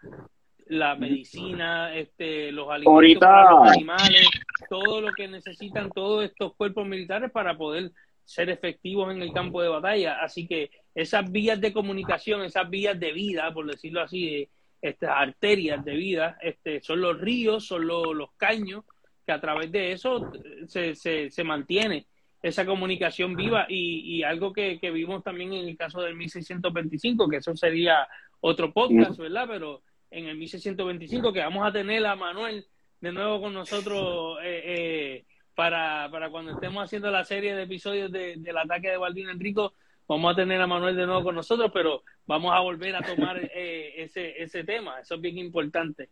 la 0.66 0.96
medicina, 0.96 1.96
este, 1.96 2.52
los 2.52 2.68
alimentos 2.70 2.94
Ahorita- 2.94 3.20
para 3.20 3.52
los 3.52 3.68
animales, 3.72 4.28
todo 4.70 5.00
lo 5.02 5.12
que 5.14 5.28
necesitan 5.28 5.90
todos 5.92 6.26
estos 6.26 6.56
cuerpos 6.56 6.88
militares 6.88 7.32
para 7.32 7.56
poder 7.56 7.92
ser 8.26 8.50
efectivos 8.50 9.14
en 9.14 9.22
el 9.22 9.32
campo 9.32 9.62
de 9.62 9.70
batalla. 9.70 10.18
Así 10.22 10.48
que 10.48 10.72
esas 10.96 11.32
vías 11.32 11.62
de 11.62 11.72
comunicación, 11.72 12.42
esas 12.42 12.68
vías 12.70 13.00
de 13.00 13.14
vida, 13.14 13.54
por 13.54 13.66
decirlo 13.68 14.02
así, 14.02 14.50
estas 14.90 15.12
arterias 15.16 15.84
de 15.84 15.96
vida, 15.96 16.38
este, 16.42 16.82
son 16.82 17.02
los 17.02 17.20
ríos, 17.20 17.66
son 17.66 17.88
los, 17.88 18.16
los 18.16 18.32
caños, 18.38 18.84
que 19.26 19.32
a 19.32 19.42
través 19.42 19.72
de 19.72 19.92
eso 19.92 20.32
se, 20.68 20.96
se, 20.96 21.30
se 21.30 21.44
mantiene 21.44 22.08
esa 22.42 22.66
comunicación 22.66 23.36
viva 23.36 23.66
y, 23.68 24.18
y 24.18 24.24
algo 24.24 24.54
que, 24.54 24.80
que, 24.80 24.92
vimos 24.92 25.24
también 25.24 25.54
en 25.54 25.68
el 25.68 25.78
caso 25.78 26.02
del 26.02 26.16
1625, 26.16 27.28
que 27.28 27.38
eso 27.38 27.56
sería 27.56 28.08
otro 28.40 28.72
podcast, 28.72 29.18
¿verdad? 29.18 29.46
Pero 29.50 29.82
en 30.12 30.28
el 30.28 30.38
1625 30.38 31.34
que 31.34 31.40
vamos 31.40 31.68
a 31.68 31.72
tener 31.72 32.06
a 32.06 32.16
Manuel 32.16 32.66
de 33.02 33.12
nuevo 33.12 33.42
con 33.42 33.54
nosotros 33.54 34.38
eh, 34.44 34.64
eh, 34.66 35.26
para, 35.56 36.10
para 36.12 36.30
cuando 36.30 36.52
estemos 36.54 36.84
haciendo 36.84 37.12
la 37.12 37.26
serie 37.26 37.56
de 37.56 37.64
episodios 37.64 38.12
de, 38.12 38.36
del 38.38 38.58
ataque 38.58 38.90
de 38.90 38.98
Baldín 38.98 39.30
Enrico, 39.30 39.74
vamos 40.08 40.32
a 40.32 40.36
tener 40.36 40.62
a 40.62 40.68
Manuel 40.68 40.96
de 40.96 41.06
nuevo 41.06 41.24
con 41.24 41.36
nosotros, 41.36 41.72
pero 41.74 42.04
vamos 42.26 42.54
a 42.54 42.60
volver 42.60 42.96
a 42.96 43.02
tomar 43.02 43.38
eh, 43.56 43.94
ese, 43.98 44.42
ese 44.42 44.64
tema, 44.64 45.00
eso 45.02 45.16
es 45.16 45.22
bien 45.22 45.38
importante. 45.38 46.10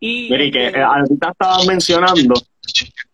Y, 0.00 0.28
Mire, 0.30 0.50
que 0.50 0.66
eh, 0.68 0.82
ahorita 0.82 1.30
estaba 1.30 1.64
mencionando 1.66 2.34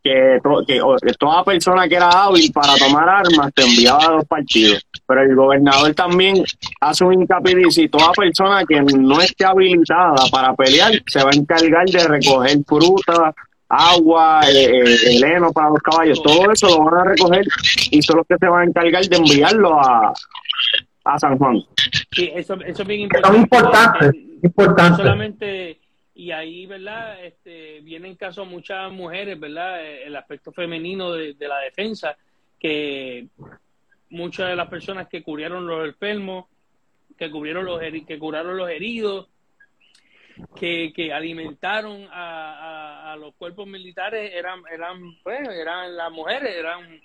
que, 0.03 0.39
que, 0.67 1.13
toda 1.19 1.43
persona 1.43 1.89
que 1.89 1.95
era 1.95 2.11
hábil 2.11 2.53
para 2.53 2.75
tomar 2.77 3.09
armas 3.09 3.55
te 3.55 3.63
enviaba 3.63 4.05
a 4.05 4.13
los 4.17 4.25
partidos, 4.27 4.87
pero 5.07 5.23
el 5.23 5.35
gobernador 5.35 5.95
también 5.95 6.45
hace 6.81 7.05
un 7.05 7.15
hincapié 7.15 7.53
y 7.53 7.65
dice, 7.65 7.89
toda 7.89 8.13
persona 8.13 8.65
que 8.69 8.83
no 8.83 9.19
esté 9.21 9.47
habilitada 9.47 10.27
para 10.31 10.55
pelear 10.55 10.93
se 11.07 11.25
va 11.25 11.31
a 11.31 11.37
encargar 11.37 11.87
de 11.87 12.07
recoger 12.07 12.59
fruta, 12.67 13.35
agua, 13.77 14.41
eh, 14.51 14.83
eh 14.85 15.21
heno 15.25 15.53
para 15.53 15.71
los 15.71 15.81
caballos, 15.81 16.23
todo 16.23 16.51
eso 16.51 16.69
lo 16.69 16.85
van 16.85 17.07
a 17.07 17.11
recoger 17.11 17.47
y 17.91 18.03
son 18.03 18.19
los 18.19 18.27
que 18.27 18.37
se 18.39 18.47
van 18.47 18.63
a 18.63 18.65
encargar 18.65 19.05
de 19.05 19.17
enviarlo 19.17 19.81
a, 19.81 20.13
a 21.05 21.19
San 21.19 21.39
Juan. 21.39 21.63
Sí, 22.13 22.31
eso, 22.35 22.55
eso 22.55 22.83
es 22.83 22.89
bien 22.89 23.01
importante. 23.03 23.39
importante, 23.39 24.19
importante. 24.43 25.03
solamente 25.03 25.79
y 26.15 26.31
ahí, 26.31 26.65
¿verdad? 26.67 27.25
Este, 27.25 27.81
vienen 27.81 28.15
caso 28.15 28.45
muchas 28.45 28.91
mujeres, 28.93 29.39
¿verdad? 29.39 29.85
Eh, 29.85 30.05
el 30.07 30.15
aspecto 30.15 30.53
femenino 30.53 31.13
de, 31.13 31.35
la 31.41 31.59
defensa, 31.59 32.17
que 32.59 33.27
muchas 34.11 34.49
de 34.49 34.57
las 34.57 34.69
personas 34.69 35.09
que 35.09 35.25
cubrieron 35.25 35.67
los 35.67 35.85
enfermos, 35.87 36.47
que 37.19 37.31
cubrieron 37.31 37.65
los 37.65 37.81
que 37.81 38.19
curaron 38.19 38.57
los 38.57 38.71
heridos, 38.71 39.29
que, 40.57 40.93
que 40.95 41.13
alimentaron 41.13 42.07
a, 42.11 43.13
a, 43.13 43.17
los 43.17 43.35
cuerpos 43.35 43.67
militares 43.67 44.33
eran 44.35 44.63
eran 44.73 45.01
pues, 45.23 45.49
eran 45.49 45.97
las 45.97 46.11
mujeres, 46.11 46.55
eran 46.57 47.01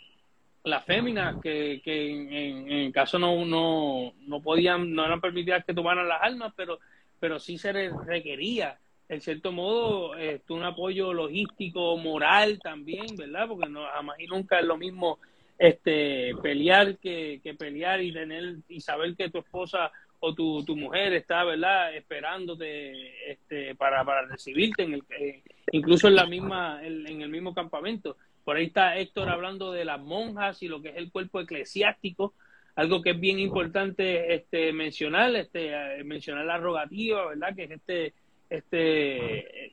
las 0.64 0.84
féminas 0.86 1.36
que, 1.42 1.82
que 1.84 2.10
en, 2.10 2.72
en, 2.72 2.92
caso 2.92 3.18
no, 3.18 3.46
no, 3.46 4.14
no 4.28 4.42
podían, 4.42 4.94
no 4.94 5.06
eran 5.06 5.22
permitidas 5.22 5.64
que 5.66 5.74
tomaran 5.74 6.08
las 6.08 6.22
armas, 6.22 6.54
pero, 6.56 6.80
pero 7.20 7.40
sí 7.40 7.58
se 7.58 7.72
les 7.74 7.94
requería 8.06 8.78
en 9.10 9.22
cierto 9.22 9.52
modo, 9.52 10.16
eh, 10.18 10.40
un 10.50 10.64
apoyo 10.64 11.12
logístico, 11.14 11.98
moral 11.98 12.60
también, 12.60 13.08
¿verdad? 13.18 13.48
Porque 13.48 13.68
no, 13.68 13.84
jamás 13.88 14.20
y 14.20 14.28
nunca 14.28 14.60
es 14.60 14.66
lo 14.66 14.78
mismo 14.78 15.18
este 15.58 16.32
pelear 16.42 16.98
que, 17.00 17.42
que 17.44 17.56
pelear 17.56 18.02
y 18.02 18.14
tener 18.14 18.58
y 18.70 18.80
saber 18.80 19.16
que 19.16 19.30
tu 19.30 19.40
esposa 19.40 19.92
o 20.20 20.34
tu, 20.34 20.64
tu 20.66 20.76
mujer 20.76 21.14
está, 21.14 21.44
¿verdad? 21.44 21.96
Esperándote 21.96 23.32
este, 23.32 23.76
para, 23.76 24.04
para 24.04 24.26
recibirte, 24.26 24.84
en 24.84 24.96
el, 24.96 25.04
eh, 25.18 25.44
incluso 25.72 26.08
en 26.08 26.16
la 26.16 26.26
misma 26.26 26.82
en, 26.84 27.22
el 27.22 27.30
mismo 27.30 27.54
campamento. 27.54 28.18
Por 28.44 28.58
ahí 28.58 28.66
está 28.66 28.98
Héctor 28.98 29.30
hablando 29.30 29.72
de 29.72 29.86
las 29.86 30.00
monjas 30.00 30.62
y 30.64 30.68
lo 30.68 30.82
que 30.82 30.90
es 30.90 30.98
el 30.98 31.12
cuerpo 31.12 31.40
eclesiástico, 31.40 32.34
algo 32.76 33.02
que 33.02 33.12
es 33.12 33.20
bien 33.20 33.40
importante 33.40 34.34
este, 34.34 34.74
mencionar, 34.74 35.36
este, 35.36 35.72
eh, 36.00 36.04
mencionar 36.04 36.46
la 36.46 36.58
rogativa, 36.58 37.28
¿verdad? 37.28 37.56
Que 37.56 37.64
es 37.64 37.72
este 37.72 38.14
este 38.50 39.72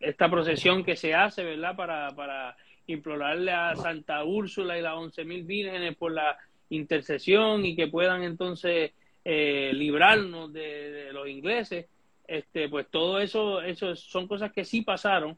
esta 0.00 0.30
procesión 0.30 0.84
que 0.84 0.96
se 0.96 1.14
hace, 1.14 1.44
¿verdad? 1.44 1.76
Para, 1.76 2.10
para 2.10 2.56
implorarle 2.86 3.52
a 3.52 3.76
Santa 3.76 4.24
Úrsula 4.24 4.76
y 4.76 4.82
las 4.82 4.94
once 4.94 5.24
mil 5.24 5.44
vírgenes 5.44 5.96
por 5.96 6.12
la 6.12 6.36
intercesión 6.70 7.64
y 7.64 7.76
que 7.76 7.88
puedan 7.88 8.22
entonces 8.22 8.92
eh, 9.24 9.70
librarnos 9.74 10.52
de, 10.52 11.10
los 11.12 11.28
ingleses. 11.28 11.86
Este, 12.26 12.68
pues 12.68 12.86
todo 12.90 13.20
eso, 13.20 13.60
eso 13.60 13.94
son 13.96 14.26
cosas 14.26 14.52
que 14.52 14.64
sí 14.64 14.82
pasaron. 14.82 15.36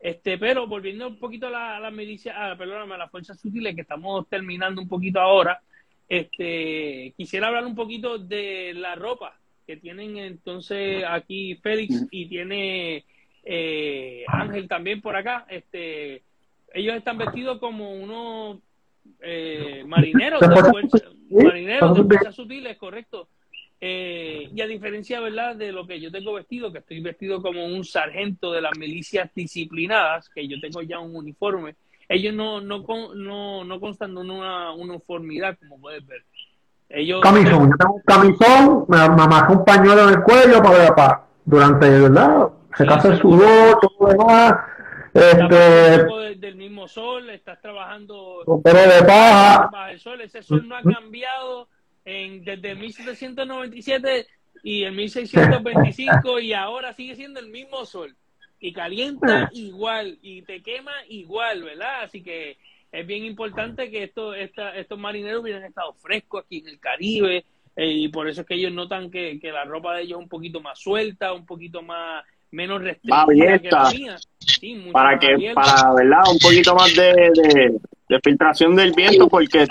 Este, 0.00 0.36
pero 0.36 0.66
volviendo 0.66 1.06
un 1.08 1.18
poquito 1.18 1.46
a 1.46 1.50
la, 1.50 1.76
a 1.76 1.80
la 1.80 1.90
milicia, 1.90 2.50
a, 2.50 2.56
perdóname, 2.56 2.94
a 2.94 2.98
las 2.98 3.10
fuerzas 3.10 3.40
sutiles 3.40 3.74
que 3.74 3.82
estamos 3.82 4.28
terminando 4.28 4.82
un 4.82 4.88
poquito 4.88 5.20
ahora, 5.20 5.62
este, 6.08 7.14
quisiera 7.16 7.46
hablar 7.46 7.64
un 7.64 7.74
poquito 7.74 8.18
de 8.18 8.72
la 8.74 8.94
ropa 8.94 9.38
que 9.66 9.76
tienen 9.76 10.18
entonces 10.18 11.02
aquí 11.08 11.56
Félix 11.56 12.06
y 12.10 12.26
tiene 12.26 13.04
eh, 13.42 14.24
Ángel 14.28 14.68
también 14.68 15.00
por 15.00 15.16
acá. 15.16 15.46
Este, 15.48 16.22
ellos 16.72 16.94
están 16.96 17.18
vestidos 17.18 17.58
como 17.58 17.94
unos 17.94 18.58
eh, 19.20 19.84
marineros 19.86 20.40
de 20.40 20.56
fuerza, 20.56 20.98
marineros 21.30 21.96
de 21.96 22.04
fuerzas 22.04 22.34
sutiles, 22.34 22.76
correcto. 22.76 23.28
Eh, 23.80 24.48
y 24.54 24.60
a 24.60 24.66
diferencia, 24.66 25.20
¿verdad?, 25.20 25.56
de 25.56 25.70
lo 25.72 25.86
que 25.86 26.00
yo 26.00 26.10
tengo 26.10 26.32
vestido, 26.32 26.72
que 26.72 26.78
estoy 26.78 27.00
vestido 27.00 27.42
como 27.42 27.66
un 27.66 27.84
sargento 27.84 28.52
de 28.52 28.62
las 28.62 28.76
milicias 28.78 29.30
disciplinadas, 29.34 30.30
que 30.30 30.48
yo 30.48 30.58
tengo 30.60 30.80
ya 30.82 30.98
un 31.00 31.14
uniforme, 31.14 31.74
ellos 32.08 32.34
no, 32.34 32.60
no, 32.60 32.84
no, 33.14 33.64
no 33.64 33.80
constan 33.80 34.12
en 34.12 34.30
una 34.30 34.72
uniformidad, 34.72 35.58
como 35.58 35.80
puedes 35.80 36.06
ver. 36.06 36.22
Ellos, 36.88 37.20
camisón, 37.22 37.70
yo 37.70 37.76
tengo 37.76 37.94
un 37.94 38.02
camisón, 38.02 38.84
me, 38.88 39.08
me 39.08 39.54
un 39.54 39.64
pañuelo 39.64 40.08
en 40.08 40.14
el 40.14 40.22
cuello 40.22 40.62
para, 40.62 40.94
para 40.94 41.24
durante, 41.44 41.88
¿verdad? 41.88 42.48
Se 42.76 42.86
casa 42.86 43.08
el 43.08 43.18
sudor, 43.20 43.78
todo 43.80 43.92
lo 44.00 44.06
demás. 44.08 44.54
Este, 45.14 46.34
del 46.36 46.56
mismo 46.56 46.88
sol, 46.88 47.30
estás 47.30 47.60
trabajando 47.60 48.42
pero 48.64 48.80
de 48.80 49.02
paja. 49.06 49.92
el 49.92 50.00
sol, 50.00 50.20
ese 50.20 50.42
sol 50.42 50.66
no 50.66 50.76
ha 50.76 50.82
cambiado 50.82 51.68
en, 52.04 52.42
desde 52.44 52.74
1797 52.74 54.26
y 54.64 54.82
en 54.82 54.96
1625 54.96 56.40
y 56.40 56.52
ahora 56.52 56.92
sigue 56.92 57.14
siendo 57.14 57.38
el 57.38 57.48
mismo 57.48 57.84
sol 57.84 58.16
y 58.58 58.72
calienta 58.72 59.50
igual 59.52 60.18
y 60.20 60.42
te 60.42 60.62
quema 60.62 60.92
igual, 61.08 61.62
¿verdad? 61.62 62.02
Así 62.02 62.20
que 62.20 62.56
es 62.90 63.06
bien 63.06 63.24
importante 63.24 63.90
que 63.90 64.02
esto, 64.02 64.34
esta, 64.34 64.76
estos 64.76 64.98
marineros 64.98 65.42
hubieran 65.42 65.64
estado 65.64 65.92
frescos 65.94 66.44
aquí 66.44 66.58
en 66.58 66.68
el 66.68 66.80
Caribe 66.80 67.44
eh, 67.76 67.92
y 67.92 68.08
por 68.08 68.28
eso 68.28 68.40
es 68.40 68.46
que 68.46 68.54
ellos 68.54 68.72
notan 68.72 69.10
que, 69.10 69.38
que, 69.40 69.52
la 69.52 69.64
ropa 69.64 69.94
de 69.94 70.02
ellos 70.02 70.18
es 70.18 70.22
un 70.22 70.28
poquito 70.28 70.60
más 70.60 70.78
suelta, 70.78 71.32
un 71.32 71.44
poquito 71.46 71.82
más 71.82 72.24
menos 72.54 72.82
la 73.02 73.26
mía. 73.26 73.60
para 74.92 75.18
que, 75.18 75.52
para, 75.54 75.92
¿verdad? 75.94 76.22
Un 76.30 76.38
poquito 76.38 76.74
más 76.74 76.94
de, 76.94 77.30
de, 78.08 78.20
filtración 78.22 78.76
del 78.76 78.92
viento 78.92 79.28
porque 79.28 79.66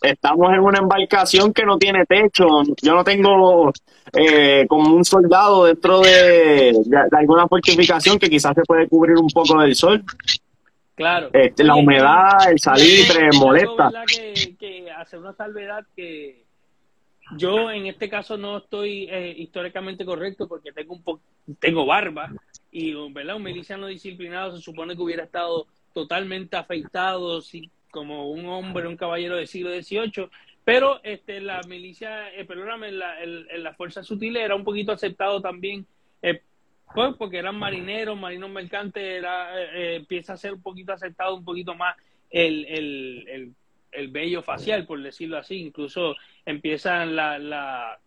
estamos 0.00 0.52
en 0.52 0.60
una 0.60 0.78
embarcación 0.78 1.52
que 1.52 1.64
no 1.64 1.78
tiene 1.78 2.06
techo. 2.06 2.46
Yo 2.80 2.94
no 2.94 3.04
tengo 3.04 3.70
eh, 4.12 4.64
como 4.66 4.94
un 4.94 5.04
soldado 5.04 5.66
dentro 5.66 6.00
de, 6.00 6.72
de, 6.84 7.18
alguna 7.18 7.46
fortificación 7.46 8.18
que 8.18 8.30
quizás 8.30 8.54
se 8.54 8.62
puede 8.62 8.88
cubrir 8.88 9.16
un 9.16 9.28
poco 9.28 9.60
del 9.60 9.74
sol. 9.74 10.02
Claro. 10.94 11.30
Este, 11.32 11.64
la 11.64 11.74
humedad, 11.74 12.50
el 12.50 12.58
salitre, 12.58 13.28
molesta. 13.38 13.90
Que, 14.06 14.56
que 14.58 14.90
hacer 14.90 15.18
una 15.18 15.34
salvedad 15.34 15.84
que 15.94 16.42
yo 17.36 17.70
en 17.70 17.86
este 17.86 18.08
caso 18.08 18.36
no 18.36 18.58
estoy 18.58 19.08
eh, 19.10 19.34
históricamente 19.36 20.04
correcto 20.04 20.48
porque 20.48 20.72
tengo 20.72 20.94
un 20.94 21.56
tengo 21.58 21.86
barba 21.86 22.32
y 22.70 22.94
¿verdad? 23.10 23.36
un 23.36 23.42
miliciano 23.42 23.86
disciplinado 23.86 24.56
se 24.56 24.62
supone 24.62 24.94
que 24.94 25.02
hubiera 25.02 25.24
estado 25.24 25.66
totalmente 25.92 26.56
afeitado 26.56 27.40
como 27.90 28.30
un 28.30 28.46
hombre, 28.46 28.88
un 28.88 28.96
caballero 28.96 29.36
del 29.36 29.46
siglo 29.46 29.70
XVIII, 29.70 30.28
pero 30.64 31.00
este, 31.02 31.40
la 31.40 31.60
milicia, 31.68 32.32
eh, 32.34 32.44
perdóname, 32.46 32.92
la, 32.92 33.22
en, 33.22 33.62
la 33.62 33.74
fuerza 33.74 34.02
sutil 34.02 34.36
era 34.36 34.54
un 34.54 34.64
poquito 34.64 34.92
aceptado 34.92 35.42
también 35.42 35.86
eh, 36.22 36.40
pues 36.94 37.14
porque 37.16 37.38
eran 37.38 37.56
marineros, 37.56 38.18
marinos 38.18 38.50
mercantes, 38.50 39.02
era, 39.02 39.60
eh, 39.60 39.68
eh, 39.74 39.96
empieza 39.96 40.34
a 40.34 40.36
ser 40.36 40.52
un 40.52 40.62
poquito 40.62 40.92
aceptado, 40.92 41.36
un 41.36 41.44
poquito 41.44 41.74
más 41.74 41.96
el, 42.30 42.66
el, 42.66 43.28
el, 43.28 43.54
el 43.92 44.08
vello 44.08 44.42
facial, 44.42 44.86
por 44.86 45.02
decirlo 45.02 45.38
así. 45.38 45.56
Incluso 45.56 46.14
empiezan 46.46 47.14
la, 47.16 47.38
la, 47.38 47.98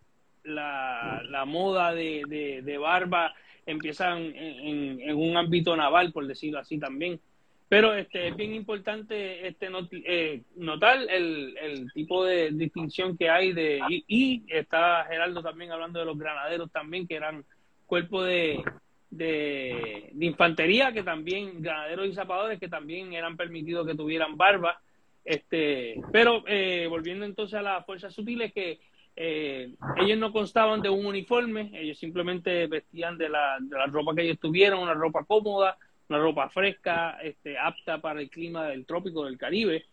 la, 0.44 1.22
la 1.28 1.44
moda 1.44 1.94
de, 1.94 2.22
de, 2.28 2.62
de, 2.62 2.78
barba, 2.78 3.34
empiezan 3.64 4.18
en, 4.18 5.00
en, 5.00 5.16
un 5.16 5.36
ámbito 5.36 5.76
naval, 5.76 6.12
por 6.12 6.26
decirlo 6.26 6.58
así 6.58 6.78
también. 6.78 7.20
Pero 7.68 7.94
este, 7.94 8.28
es 8.28 8.36
bien 8.36 8.54
importante 8.54 9.46
este 9.46 9.68
eh, 9.90 10.42
notar 10.54 10.98
el, 11.10 11.56
el, 11.60 11.92
tipo 11.92 12.24
de 12.24 12.50
distinción 12.52 13.16
que 13.16 13.28
hay 13.28 13.52
de 13.52 13.80
y, 13.88 14.04
y, 14.06 14.44
está 14.48 15.04
Geraldo 15.08 15.42
también 15.42 15.72
hablando 15.72 15.98
de 15.98 16.06
los 16.06 16.16
granaderos 16.16 16.70
también 16.70 17.08
que 17.08 17.16
eran 17.16 17.44
cuerpo 17.86 18.22
de, 18.22 18.62
de, 19.10 20.12
infantería, 20.20 20.92
que 20.92 21.02
también, 21.02 21.62
granaderos 21.62 22.06
y 22.06 22.14
zapadores, 22.14 22.60
que 22.60 22.68
también 22.68 23.12
eran 23.12 23.36
permitidos 23.36 23.86
que 23.86 23.94
tuvieran 23.94 24.36
barba. 24.36 24.80
Este, 25.26 26.00
pero 26.12 26.44
eh, 26.46 26.86
volviendo 26.88 27.26
entonces 27.26 27.58
a 27.58 27.62
las 27.62 27.84
fuerzas 27.84 28.14
sutiles, 28.14 28.52
que 28.52 28.78
Eh, 29.18 29.72
ellos 29.96 30.18
no 30.18 30.30
constaban 30.30 30.82
de 30.82 30.90
un 30.90 31.06
uniforme, 31.06 31.70
ellos 31.72 31.98
simplemente 31.98 32.66
vestían 32.66 33.16
de 33.16 33.30
la, 33.30 33.56
de 33.58 33.74
la 33.74 33.86
ropa 33.86 34.14
que 34.14 34.24
ellos 34.24 34.38
tuvieron, 34.38 34.80
una 34.80 34.92
ropa 34.92 35.24
cómoda, 35.24 35.78
una 36.10 36.18
ropa 36.18 36.50
fresca, 36.50 37.16
este, 37.22 37.56
apta 37.56 37.98
para 37.98 38.20
el 38.20 38.28
clima 38.28 38.66
del 38.66 38.84
trópico 38.84 39.24
del 39.24 39.38
Caribe. 39.38 39.86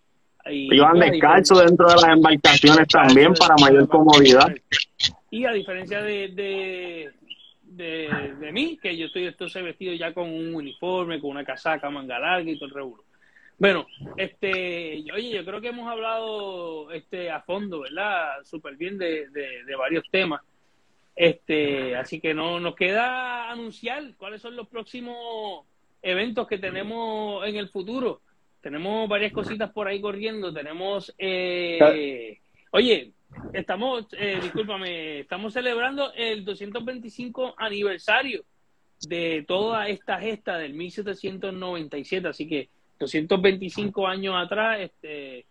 Y, 0.52 0.76
Iban 0.76 1.00
descalzos 1.00 1.64
dentro 1.66 1.88
de 1.88 1.96
las 1.96 2.18
embarcaciones 2.18 2.86
también 2.90 3.34
para 3.34 3.56
mayor 3.62 3.88
comodidad. 3.88 4.54
Y 5.32 5.46
a 5.46 5.54
diferencia 5.54 6.02
de, 6.02 6.28
de, 6.28 7.12
de, 7.62 8.34
de, 8.42 8.52
mí, 8.52 8.78
que 8.82 8.98
yo 8.98 9.06
estoy 9.06 9.28
entonces 9.28 9.64
vestido 9.64 9.94
ya 9.94 10.14
con 10.14 10.28
un 10.30 10.54
uniforme, 10.54 11.22
con 11.22 11.30
una 11.30 11.46
casaca, 11.46 11.90
manga 11.90 12.20
larga 12.20 12.52
y 12.52 12.58
todo 12.58 12.68
el 12.68 12.76
revuelo. 12.76 13.04
Bueno, 13.64 13.88
este, 14.18 15.05
oye, 15.14 15.30
yo 15.30 15.45
creo 15.45 15.61
que 15.61 15.70
hemos 15.70 15.89
hablado 15.89 16.91
este 16.91 17.32
a 17.32 17.39
fondo, 17.43 17.80
¿verdad? 17.80 18.43
Súper 18.43 18.76
bien 18.76 18.97
de, 18.97 19.30
de, 19.30 19.64
de, 19.64 19.76
varios 19.78 20.03
temas. 20.11 20.41
Este, 21.16 21.95
así 21.95 22.20
que 22.20 22.34
no 22.34 22.59
nos 22.59 22.76
queda 22.76 23.49
anunciar 23.49 24.18
cuáles 24.18 24.41
son 24.41 24.57
los 24.57 24.68
próximos 24.68 25.66
eventos 26.01 26.45
que 26.45 26.57
tenemos 26.57 27.47
en 27.47 27.55
el 27.55 27.70
futuro. 27.70 28.20
Tenemos 28.59 29.07
varias 29.07 29.32
cositas 29.32 29.72
por 29.72 29.88
ahí 29.88 30.01
corriendo. 30.01 30.53
Tenemos, 30.53 31.16
eh, 31.18 32.41
oye, 32.72 33.14
estamos, 33.53 34.07
eh, 34.11 34.39
discúlpame, 34.41 35.22
estamos 35.22 35.53
celebrando 35.53 36.11
el 36.16 36.43
225 36.43 37.55
aniversario 37.57 38.43
de 39.07 39.45
toda 39.47 39.88
esta 39.88 40.20
gesta 40.20 40.57
del 40.57 40.74
1797. 40.74 42.28
Así 42.28 42.45
que 42.45 42.68
225 43.04 44.08
años 44.08 44.36
atrás, 44.38 44.80
este, 44.80 45.45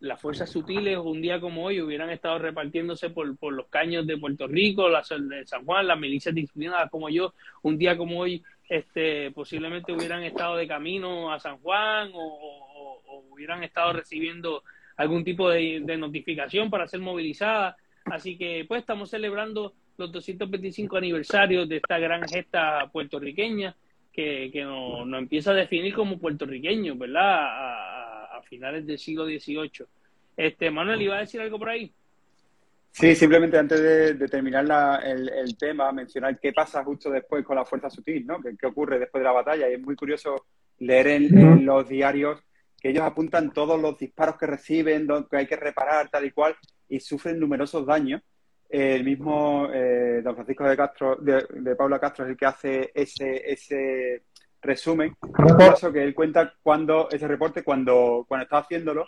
las 0.00 0.20
fuerzas 0.20 0.50
sutiles 0.50 0.98
un 0.98 1.20
día 1.20 1.40
como 1.40 1.64
hoy 1.64 1.80
hubieran 1.80 2.10
estado 2.10 2.38
repartiéndose 2.38 3.10
por, 3.10 3.36
por 3.36 3.52
los 3.52 3.66
caños 3.68 4.06
de 4.06 4.16
Puerto 4.16 4.46
Rico, 4.46 4.88
las 4.88 5.08
de 5.08 5.46
San 5.46 5.64
Juan, 5.64 5.86
las 5.86 5.98
milicias 5.98 6.34
disciplinadas 6.34 6.90
como 6.90 7.08
yo, 7.08 7.34
un 7.62 7.78
día 7.78 7.96
como 7.96 8.20
hoy 8.20 8.42
este, 8.68 9.30
posiblemente 9.32 9.92
hubieran 9.92 10.22
estado 10.22 10.56
de 10.56 10.68
camino 10.68 11.32
a 11.32 11.40
San 11.40 11.58
Juan 11.58 12.10
o, 12.14 12.18
o, 12.18 13.02
o 13.06 13.24
hubieran 13.30 13.64
estado 13.64 13.92
recibiendo 13.92 14.62
algún 14.96 15.24
tipo 15.24 15.48
de, 15.48 15.80
de, 15.82 15.96
notificación 15.96 16.70
para 16.70 16.88
ser 16.88 17.00
movilizadas. 17.00 17.76
Así 18.04 18.36
que 18.36 18.64
pues 18.66 18.80
estamos 18.80 19.10
celebrando 19.10 19.74
los 19.96 20.12
225 20.12 20.96
aniversarios 20.96 21.68
de 21.68 21.76
esta 21.76 21.98
gran 21.98 22.22
gesta 22.28 22.88
puertorriqueña 22.92 23.74
que, 24.18 24.50
que 24.52 24.64
nos, 24.64 25.06
nos, 25.06 25.20
empieza 25.20 25.52
a 25.52 25.54
definir 25.54 25.94
como 25.94 26.18
puertorriqueños, 26.18 26.98
¿verdad? 26.98 27.22
A, 27.22 28.36
a, 28.36 28.42
finales 28.42 28.84
del 28.84 28.98
siglo 28.98 29.24
XVIII. 29.26 29.86
Este, 30.36 30.72
Manuel, 30.72 31.02
¿iba 31.02 31.18
a 31.18 31.20
decir 31.20 31.40
algo 31.40 31.56
por 31.56 31.68
ahí? 31.68 31.92
Sí, 32.90 33.14
simplemente 33.14 33.56
antes 33.56 33.80
de, 33.80 34.14
de 34.14 34.26
terminar 34.26 34.64
la, 34.64 34.96
el, 35.04 35.28
el, 35.28 35.56
tema, 35.56 35.92
mencionar 35.92 36.36
qué 36.40 36.52
pasa 36.52 36.82
justo 36.82 37.10
después 37.10 37.44
con 37.44 37.54
la 37.54 37.64
fuerza 37.64 37.90
sutil, 37.90 38.26
¿no? 38.26 38.40
¿Qué, 38.40 38.56
qué 38.58 38.66
ocurre 38.66 38.98
después 38.98 39.20
de 39.20 39.26
la 39.26 39.32
batalla? 39.32 39.70
Y 39.70 39.74
es 39.74 39.80
muy 39.80 39.94
curioso 39.94 40.46
leer 40.80 41.06
en, 41.06 41.38
en, 41.38 41.64
los 41.64 41.88
diarios 41.88 42.40
que 42.80 42.88
ellos 42.88 43.04
apuntan 43.04 43.52
todos 43.52 43.80
los 43.80 43.98
disparos 43.98 44.36
que 44.36 44.46
reciben, 44.46 45.06
que 45.30 45.36
hay 45.36 45.46
que 45.46 45.54
reparar, 45.54 46.08
tal 46.08 46.24
y 46.24 46.32
cual, 46.32 46.56
y 46.88 46.98
sufren 46.98 47.38
numerosos 47.38 47.86
daños. 47.86 48.20
El 48.68 49.04
mismo 49.04 49.68
eh, 49.72 50.20
don 50.22 50.34
Francisco 50.34 50.64
de 50.64 50.76
Castro, 50.76 51.16
de, 51.16 51.46
de 51.48 51.76
Paula 51.76 51.98
Castro, 51.98 52.24
es 52.24 52.32
el 52.32 52.36
que 52.36 52.46
hace 52.46 52.90
ese, 52.94 53.50
ese 53.50 54.22
resumen. 54.60 55.16
Es 55.22 55.54
curioso 55.54 55.92
que 55.92 56.02
él 56.02 56.14
cuenta 56.14 56.52
cuando, 56.62 57.08
ese 57.10 57.26
reporte, 57.26 57.62
cuando, 57.62 58.24
cuando 58.28 58.44
está 58.44 58.58
haciéndolo, 58.58 59.06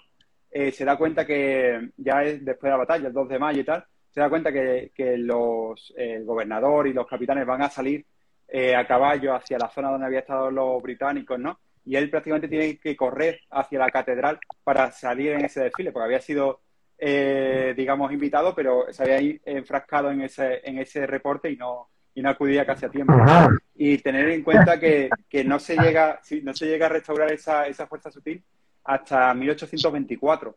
eh, 0.51 0.73
se 0.73 0.85
da 0.85 0.97
cuenta 0.97 1.27
que 1.27 1.91
ya 1.97 2.23
es 2.25 2.45
después 2.45 2.69
de 2.69 2.71
la 2.71 2.77
batalla, 2.77 3.09
el 3.09 3.13
2 3.13 3.29
de 3.29 3.39
mayo 3.39 3.61
y 3.61 3.65
tal, 3.65 3.85
se 4.11 4.21
da 4.21 4.29
cuenta 4.29 4.53
que, 4.53 4.91
que 4.95 5.17
los, 5.17 5.93
el 5.97 6.25
gobernador 6.25 6.89
y 6.89 6.93
los 6.93 7.07
capitanes 7.07 7.47
van 7.47 7.63
a 7.63 7.71
salir 7.71 8.05
eh, 8.49 8.75
a 8.75 8.85
caballo 8.85 9.35
hacia 9.35 9.59
la 9.59 9.71
zona 9.71 9.91
donde 9.91 10.07
había 10.07 10.21
estado 10.21 10.51
los 10.51 10.83
británicos, 10.83 11.39
¿no? 11.39 11.61
Y 11.85 11.95
él 11.95 12.11
prácticamente 12.11 12.49
tiene 12.49 12.79
que 12.79 12.97
correr 12.97 13.41
hacia 13.51 13.79
la 13.79 13.91
catedral 13.91 14.41
para 14.65 14.91
salir 14.91 15.33
en 15.33 15.45
ese 15.45 15.63
desfile, 15.63 15.93
porque 15.93 16.07
había 16.07 16.21
sido, 16.21 16.61
eh, 17.03 17.73
digamos, 17.75 18.13
invitado, 18.13 18.55
pero 18.55 18.85
se 18.91 19.03
había 19.03 19.39
enfrascado 19.47 20.11
en 20.11 20.21
ese, 20.21 20.61
en 20.63 20.79
ese 20.79 21.07
reporte 21.07 21.51
y 21.51 21.57
no, 21.57 21.89
y 22.15 22.21
no 22.21 22.29
acudía 22.29 22.67
casi 22.67 22.85
a 22.85 22.91
tiempo. 22.91 23.15
Ajá. 23.15 23.49
Y 23.75 23.97
tener 23.99 24.29
en 24.29 24.43
cuenta 24.43 24.79
que, 24.79 25.09
que 25.27 25.43
no, 25.43 25.59
se 25.59 25.77
llega, 25.77 26.21
sí, 26.23 26.43
no 26.43 26.55
se 26.55 26.67
llega 26.67 26.87
a 26.87 26.91
restaurar 26.91 27.33
esa, 27.33 27.67
esa 27.67 27.87
fuerza 27.87 28.11
sutil 28.11 28.45
hasta 28.85 29.33
1824. 29.33 30.55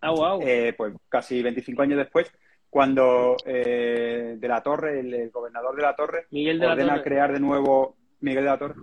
Ah, 0.00 0.10
wow. 0.12 0.40
Eh, 0.42 0.74
pues 0.76 0.94
casi 1.08 1.42
25 1.42 1.82
años 1.82 1.98
después, 1.98 2.30
cuando 2.70 3.36
eh, 3.44 4.36
de 4.38 4.48
la 4.48 4.62
Torre, 4.62 5.00
el, 5.00 5.12
el, 5.12 5.30
gobernador 5.30 5.74
de 5.74 5.82
la 5.82 5.96
Torre, 5.96 6.26
Miguel 6.30 6.60
de 6.60 6.66
ordena 6.66 6.86
la 6.86 6.94
Torre. 6.98 7.04
crear 7.04 7.32
de 7.32 7.40
nuevo, 7.40 7.96
Miguel 8.20 8.44
de 8.44 8.50
la 8.50 8.58
Torre, 8.58 8.74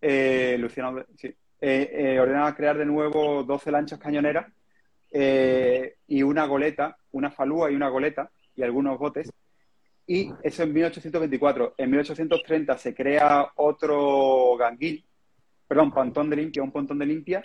eh, 0.00 0.56
Luciano, 0.56 1.04
sí, 1.16 1.34
ordena 1.60 2.54
crear 2.54 2.78
de 2.78 2.86
nuevo 2.86 3.42
12 3.42 3.72
lanchas 3.72 3.98
cañoneras 3.98 4.46
y 5.10 6.22
una 6.22 6.46
goleta, 6.46 6.96
una 7.12 7.30
falúa 7.30 7.70
y 7.70 7.74
una 7.74 7.88
goleta 7.88 8.30
y 8.54 8.62
algunos 8.62 8.98
botes. 8.98 9.32
Y 10.06 10.30
eso 10.42 10.62
en 10.62 10.72
1824. 10.72 11.74
En 11.76 11.90
1830 11.90 12.78
se 12.78 12.94
crea 12.94 13.52
otro 13.56 14.56
ganguil, 14.56 15.04
perdón, 15.66 15.92
pontón 15.92 16.30
de 16.30 16.36
limpia, 16.36 16.62
un 16.62 16.72
pontón 16.72 16.98
de 16.98 17.06
limpia, 17.06 17.44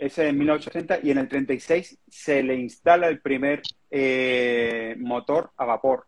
ese 0.00 0.28
en 0.28 0.38
1830 0.38 1.00
y 1.02 1.10
en 1.10 1.18
el 1.18 1.28
36 1.28 1.98
se 2.08 2.42
le 2.42 2.54
instala 2.56 3.06
el 3.08 3.20
primer 3.20 3.60
eh, 3.90 4.96
motor 4.98 5.50
a 5.58 5.66
vapor. 5.66 6.06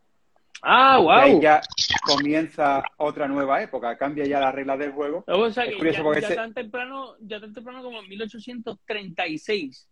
Ah, 0.62 0.98
wow. 0.98 1.10
Ahí 1.10 1.40
ya 1.40 1.60
comienza 2.06 2.82
otra 2.96 3.28
nueva 3.28 3.62
época, 3.62 3.98
cambia 3.98 4.24
ya 4.24 4.40
las 4.40 4.54
reglas 4.54 4.78
del 4.78 4.92
juego. 4.92 5.24
O 5.26 5.50
sea, 5.50 5.64
que 5.64 5.76
ya, 5.92 6.02
ya, 6.02 6.18
ese... 6.18 6.34
tan 6.36 6.54
temprano, 6.54 7.16
ya 7.20 7.40
tan 7.40 7.52
temprano 7.52 7.82
como 7.82 8.00
en 8.00 8.08
1836. 8.08 9.88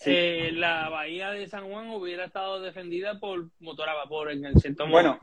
Sí. 0.00 0.10
Eh, 0.14 0.52
la 0.52 0.88
bahía 0.88 1.30
de 1.30 1.46
San 1.46 1.70
Juan 1.70 1.90
hubiera 1.90 2.24
estado 2.24 2.58
defendida 2.58 3.20
por 3.20 3.50
motor 3.60 3.86
a 3.86 3.94
vapor 3.94 4.30
en 4.30 4.46
el 4.46 4.54
cierto 4.58 4.86
modo. 4.86 4.92
Bueno, 4.94 5.20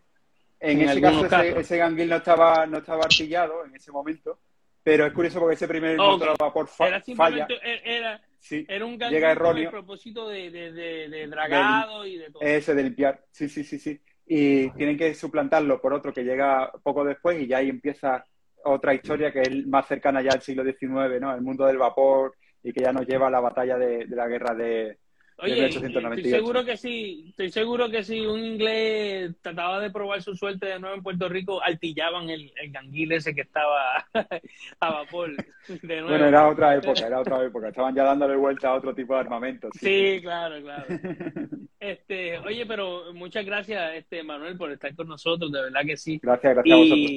en, 0.59 0.81
en 0.81 0.89
ese 0.89 1.01
caso 1.01 1.25
ese, 1.25 1.59
ese, 1.59 1.77
ganguil 1.77 2.07
no 2.07 2.17
estaba, 2.17 2.67
no 2.67 2.77
estaba 2.77 3.05
artillado 3.05 3.65
en 3.65 3.75
ese 3.75 3.91
momento, 3.91 4.39
pero 4.83 5.07
es 5.07 5.13
curioso 5.13 5.39
porque 5.39 5.55
ese 5.55 5.67
primer 5.67 5.99
okay. 5.99 6.07
motor 6.07 6.29
a 6.29 6.35
vapor 6.45 6.67
fa 6.67 6.89
era 6.89 7.01
falla. 7.15 7.47
Era, 7.83 8.21
sí. 8.37 8.67
era 8.69 8.85
un 8.85 8.99
llega 8.99 9.31
erróneo. 9.31 9.53
con 9.53 9.61
el 9.63 9.69
propósito 9.69 10.29
de, 10.29 10.51
de, 10.51 10.71
de, 10.71 11.09
de 11.09 11.27
dragado 11.27 12.03
de, 12.03 12.09
y 12.09 12.17
de 12.17 12.29
todo. 12.29 12.43
Ese 12.43 12.75
de 12.75 12.83
limpiar, 12.83 13.25
sí, 13.31 13.49
sí, 13.49 13.63
sí, 13.63 13.79
sí. 13.79 13.99
Y 14.27 14.69
tienen 14.71 14.95
que 14.95 15.15
suplantarlo 15.15 15.81
por 15.81 15.91
otro 15.91 16.13
que 16.13 16.23
llega 16.23 16.71
poco 16.83 17.03
después 17.03 17.41
y 17.41 17.47
ya 17.47 17.57
ahí 17.57 17.69
empieza 17.69 18.23
otra 18.63 18.93
historia 18.93 19.31
que 19.31 19.41
es 19.41 19.65
más 19.65 19.87
cercana 19.87 20.21
ya 20.21 20.33
al 20.33 20.41
siglo 20.43 20.63
XIX, 20.63 21.19
¿no? 21.19 21.33
El 21.33 21.41
mundo 21.41 21.65
del 21.65 21.79
vapor 21.79 22.35
y 22.63 22.73
que 22.73 22.81
ya 22.81 22.91
nos 22.91 23.07
lleva 23.07 23.27
a 23.27 23.31
la 23.31 23.39
batalla 23.39 23.77
de, 23.77 24.05
de 24.05 24.15
la 24.15 24.27
guerra 24.27 24.53
de, 24.55 24.97
Oye, 25.39 25.67
estoy 25.67 26.23
seguro 26.23 26.65
que 26.65 26.77
sí, 26.77 27.25
estoy 27.29 27.51
seguro 27.51 27.91
que 27.91 28.03
si 28.03 28.25
un 28.25 28.43
inglés 28.43 29.35
trataba 29.39 29.79
de 29.79 29.91
probar 29.91 30.19
su 30.23 30.35
suerte 30.35 30.65
de 30.65 30.79
nuevo 30.79 30.95
en 30.95 31.03
Puerto 31.03 31.29
Rico, 31.29 31.61
altillaban 31.61 32.27
el, 32.31 32.51
el 32.59 32.71
ganguil 32.71 33.11
ese 33.11 33.35
que 33.35 33.41
estaba 33.41 34.03
a 34.79 34.91
vapor. 34.91 35.35
De 35.67 36.01
nuevo. 36.01 36.09
Bueno, 36.09 36.25
era 36.25 36.49
otra 36.49 36.75
época, 36.75 37.05
era 37.05 37.19
otra 37.19 37.43
época. 37.43 37.67
Estaban 37.69 37.93
ya 37.93 38.03
dándole 38.03 38.35
vuelta 38.35 38.69
a 38.69 38.73
otro 38.73 38.95
tipo 38.95 39.13
de 39.13 39.19
armamento. 39.19 39.69
Sí, 39.73 40.15
sí 40.15 40.21
claro, 40.21 40.61
claro. 40.61 40.85
Este, 41.79 42.39
oye, 42.39 42.65
pero 42.65 43.13
muchas 43.13 43.45
gracias, 43.45 43.93
este 43.93 44.23
Manuel, 44.23 44.57
por 44.57 44.71
estar 44.71 44.95
con 44.95 45.07
nosotros, 45.07 45.51
de 45.51 45.61
verdad 45.61 45.81
que 45.85 45.95
sí. 45.95 46.19
Gracias, 46.23 46.55
gracias 46.55 46.65
y, 46.65 46.71
a 46.71 46.75
vosotros. 46.75 47.09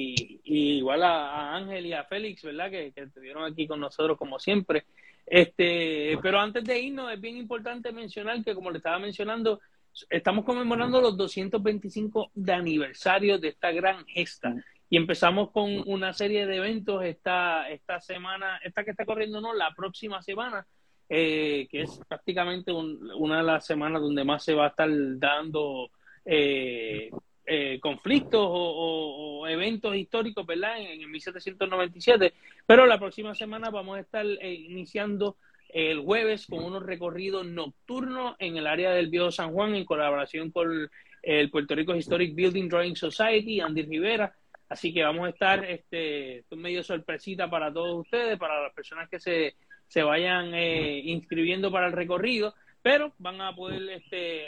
Y 0.43 0.77
igual 0.77 1.01
a, 1.01 1.31
a, 1.31 1.55
Ángel 1.55 1.87
y 1.87 1.93
a 1.93 2.03
Félix, 2.03 2.43
¿verdad? 2.43 2.69
Que, 2.69 2.91
que 2.91 3.01
estuvieron 3.01 3.43
aquí 3.43 3.65
con 3.65 3.79
nosotros 3.79 4.19
como 4.19 4.37
siempre. 4.37 4.83
Este, 5.31 6.17
pero 6.21 6.41
antes 6.41 6.61
de 6.65 6.77
irnos, 6.77 7.09
es 7.09 7.21
bien 7.21 7.37
importante 7.37 7.93
mencionar 7.93 8.43
que, 8.43 8.53
como 8.53 8.69
le 8.69 8.79
estaba 8.79 8.99
mencionando, 8.99 9.61
estamos 10.09 10.43
conmemorando 10.43 10.99
los 10.99 11.15
225 11.15 12.31
de 12.35 12.51
aniversario 12.51 13.39
de 13.39 13.47
esta 13.47 13.71
gran 13.71 14.05
gesta. 14.07 14.53
Y 14.89 14.97
empezamos 14.97 15.51
con 15.51 15.87
una 15.87 16.11
serie 16.11 16.45
de 16.45 16.57
eventos 16.57 17.05
esta, 17.05 17.69
esta 17.69 18.01
semana, 18.01 18.59
esta 18.61 18.83
que 18.83 18.91
está 18.91 19.05
corriendo, 19.05 19.39
no, 19.39 19.53
la 19.53 19.73
próxima 19.73 20.21
semana, 20.21 20.67
eh, 21.07 21.65
que 21.71 21.83
es 21.83 22.01
prácticamente 22.09 22.73
un, 22.73 23.09
una 23.17 23.37
de 23.37 23.43
las 23.43 23.65
semanas 23.65 24.01
donde 24.01 24.25
más 24.25 24.43
se 24.43 24.53
va 24.53 24.65
a 24.65 24.69
estar 24.71 24.89
dando 25.17 25.91
eh, 26.25 27.09
eh, 27.45 27.79
conflictos 27.81 28.41
o, 28.43 29.47
eventos 29.47 29.95
históricos, 29.95 30.45
¿verdad? 30.45 30.79
En, 30.79 31.01
en, 31.01 31.11
1797. 31.11 32.33
Pero 32.65 32.85
la 32.85 32.99
próxima 32.99 33.35
semana 33.35 33.69
vamos 33.69 33.97
a 33.97 34.01
estar 34.01 34.25
eh, 34.25 34.53
iniciando 34.53 35.37
el 35.69 35.99
jueves 35.99 36.45
con 36.47 36.63
unos 36.63 36.83
recorridos 36.83 37.45
nocturnos 37.45 38.35
en 38.39 38.57
el 38.57 38.67
área 38.67 38.91
del 38.91 39.09
Viejo 39.09 39.31
San 39.31 39.53
Juan 39.53 39.75
en 39.75 39.85
colaboración 39.85 40.51
con 40.51 40.89
el 41.23 41.49
Puerto 41.49 41.75
Rico 41.75 41.95
Historic 41.95 42.35
Building 42.35 42.67
Drawing 42.67 42.95
Society, 42.95 43.61
Andy 43.61 43.83
Rivera. 43.83 44.33
Así 44.69 44.93
que 44.93 45.03
vamos 45.03 45.25
a 45.27 45.29
estar, 45.29 45.65
este, 45.65 46.45
medio 46.51 46.81
sorpresita 46.83 47.49
para 47.49 47.73
todos 47.73 48.05
ustedes, 48.05 48.37
para 48.37 48.61
las 48.61 48.73
personas 48.73 49.09
que 49.09 49.19
se, 49.19 49.55
se 49.87 50.01
vayan 50.01 50.53
eh, 50.53 51.01
inscribiendo 51.03 51.69
para 51.71 51.87
el 51.87 51.93
recorrido, 51.93 52.55
pero 52.81 53.13
van 53.17 53.41
a 53.41 53.53
poder 53.53 53.89
este, 53.89 54.45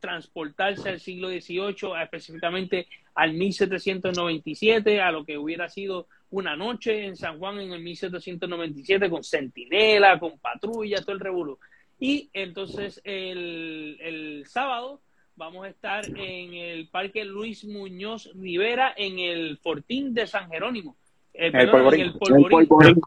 transportarse 0.00 0.88
al 0.88 1.00
siglo 1.00 1.28
XVIII, 1.28 2.00
específicamente 2.02 2.86
al 3.14 3.34
1797, 3.34 5.00
a 5.00 5.10
lo 5.10 5.24
que 5.24 5.38
hubiera 5.38 5.68
sido 5.68 6.06
una 6.30 6.56
noche 6.56 7.06
en 7.06 7.16
San 7.16 7.38
Juan 7.38 7.60
en 7.60 7.72
el 7.72 7.82
1797 7.82 9.10
con 9.10 9.24
centinela, 9.24 10.18
con 10.18 10.38
patrulla, 10.38 11.00
todo 11.00 11.12
el 11.12 11.20
revuelo. 11.20 11.58
Y 11.98 12.30
entonces 12.32 13.00
el, 13.04 13.96
el 14.00 14.44
sábado 14.46 15.00
vamos 15.38 15.64
a 15.64 15.68
estar 15.68 16.04
en 16.06 16.54
el 16.54 16.88
Parque 16.88 17.24
Luis 17.24 17.64
Muñoz 17.64 18.30
Rivera 18.34 18.92
en 18.96 19.18
el 19.18 19.58
Fortín 19.58 20.12
de 20.12 20.26
San 20.26 20.50
Jerónimo. 20.50 20.96
Eh, 21.32 21.50
el, 21.54 21.70
polvorín. 21.70 22.00
el 22.00 22.12
polvorín. 22.14 23.00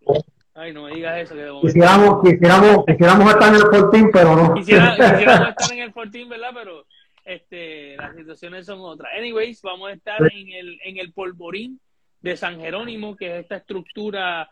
Ay, 0.54 0.74
no 0.74 0.84
me 0.84 0.96
digas 0.96 1.20
eso. 1.20 1.36
Que 1.36 1.68
quisiéramos, 1.68 2.22
quisiéramos, 2.24 2.86
quisiéramos 2.86 3.32
estar 3.32 3.50
en 3.50 3.56
el 3.56 3.62
Fortín, 3.62 4.10
pero 4.12 4.36
no. 4.36 4.54
Quisiera, 4.54 4.96
quisiéramos 4.96 5.50
estar 5.50 5.74
en 5.74 5.80
el 5.80 5.94
Fortín, 5.94 6.30
¿verdad? 6.30 6.50
Pero 6.54 6.86
este, 7.24 7.96
las 7.96 8.16
situaciones 8.16 8.66
son 8.66 8.80
otras. 8.82 9.12
Anyways, 9.18 9.62
vamos 9.62 9.90
a 9.90 9.94
estar 9.94 10.20
en 10.34 10.52
el, 10.52 10.80
en 10.84 10.98
el 10.98 11.14
polvorín 11.14 11.80
de 12.20 12.36
San 12.36 12.60
Jerónimo, 12.60 13.16
que 13.16 13.34
es 13.34 13.44
esta 13.44 13.58
estructura 13.58 14.50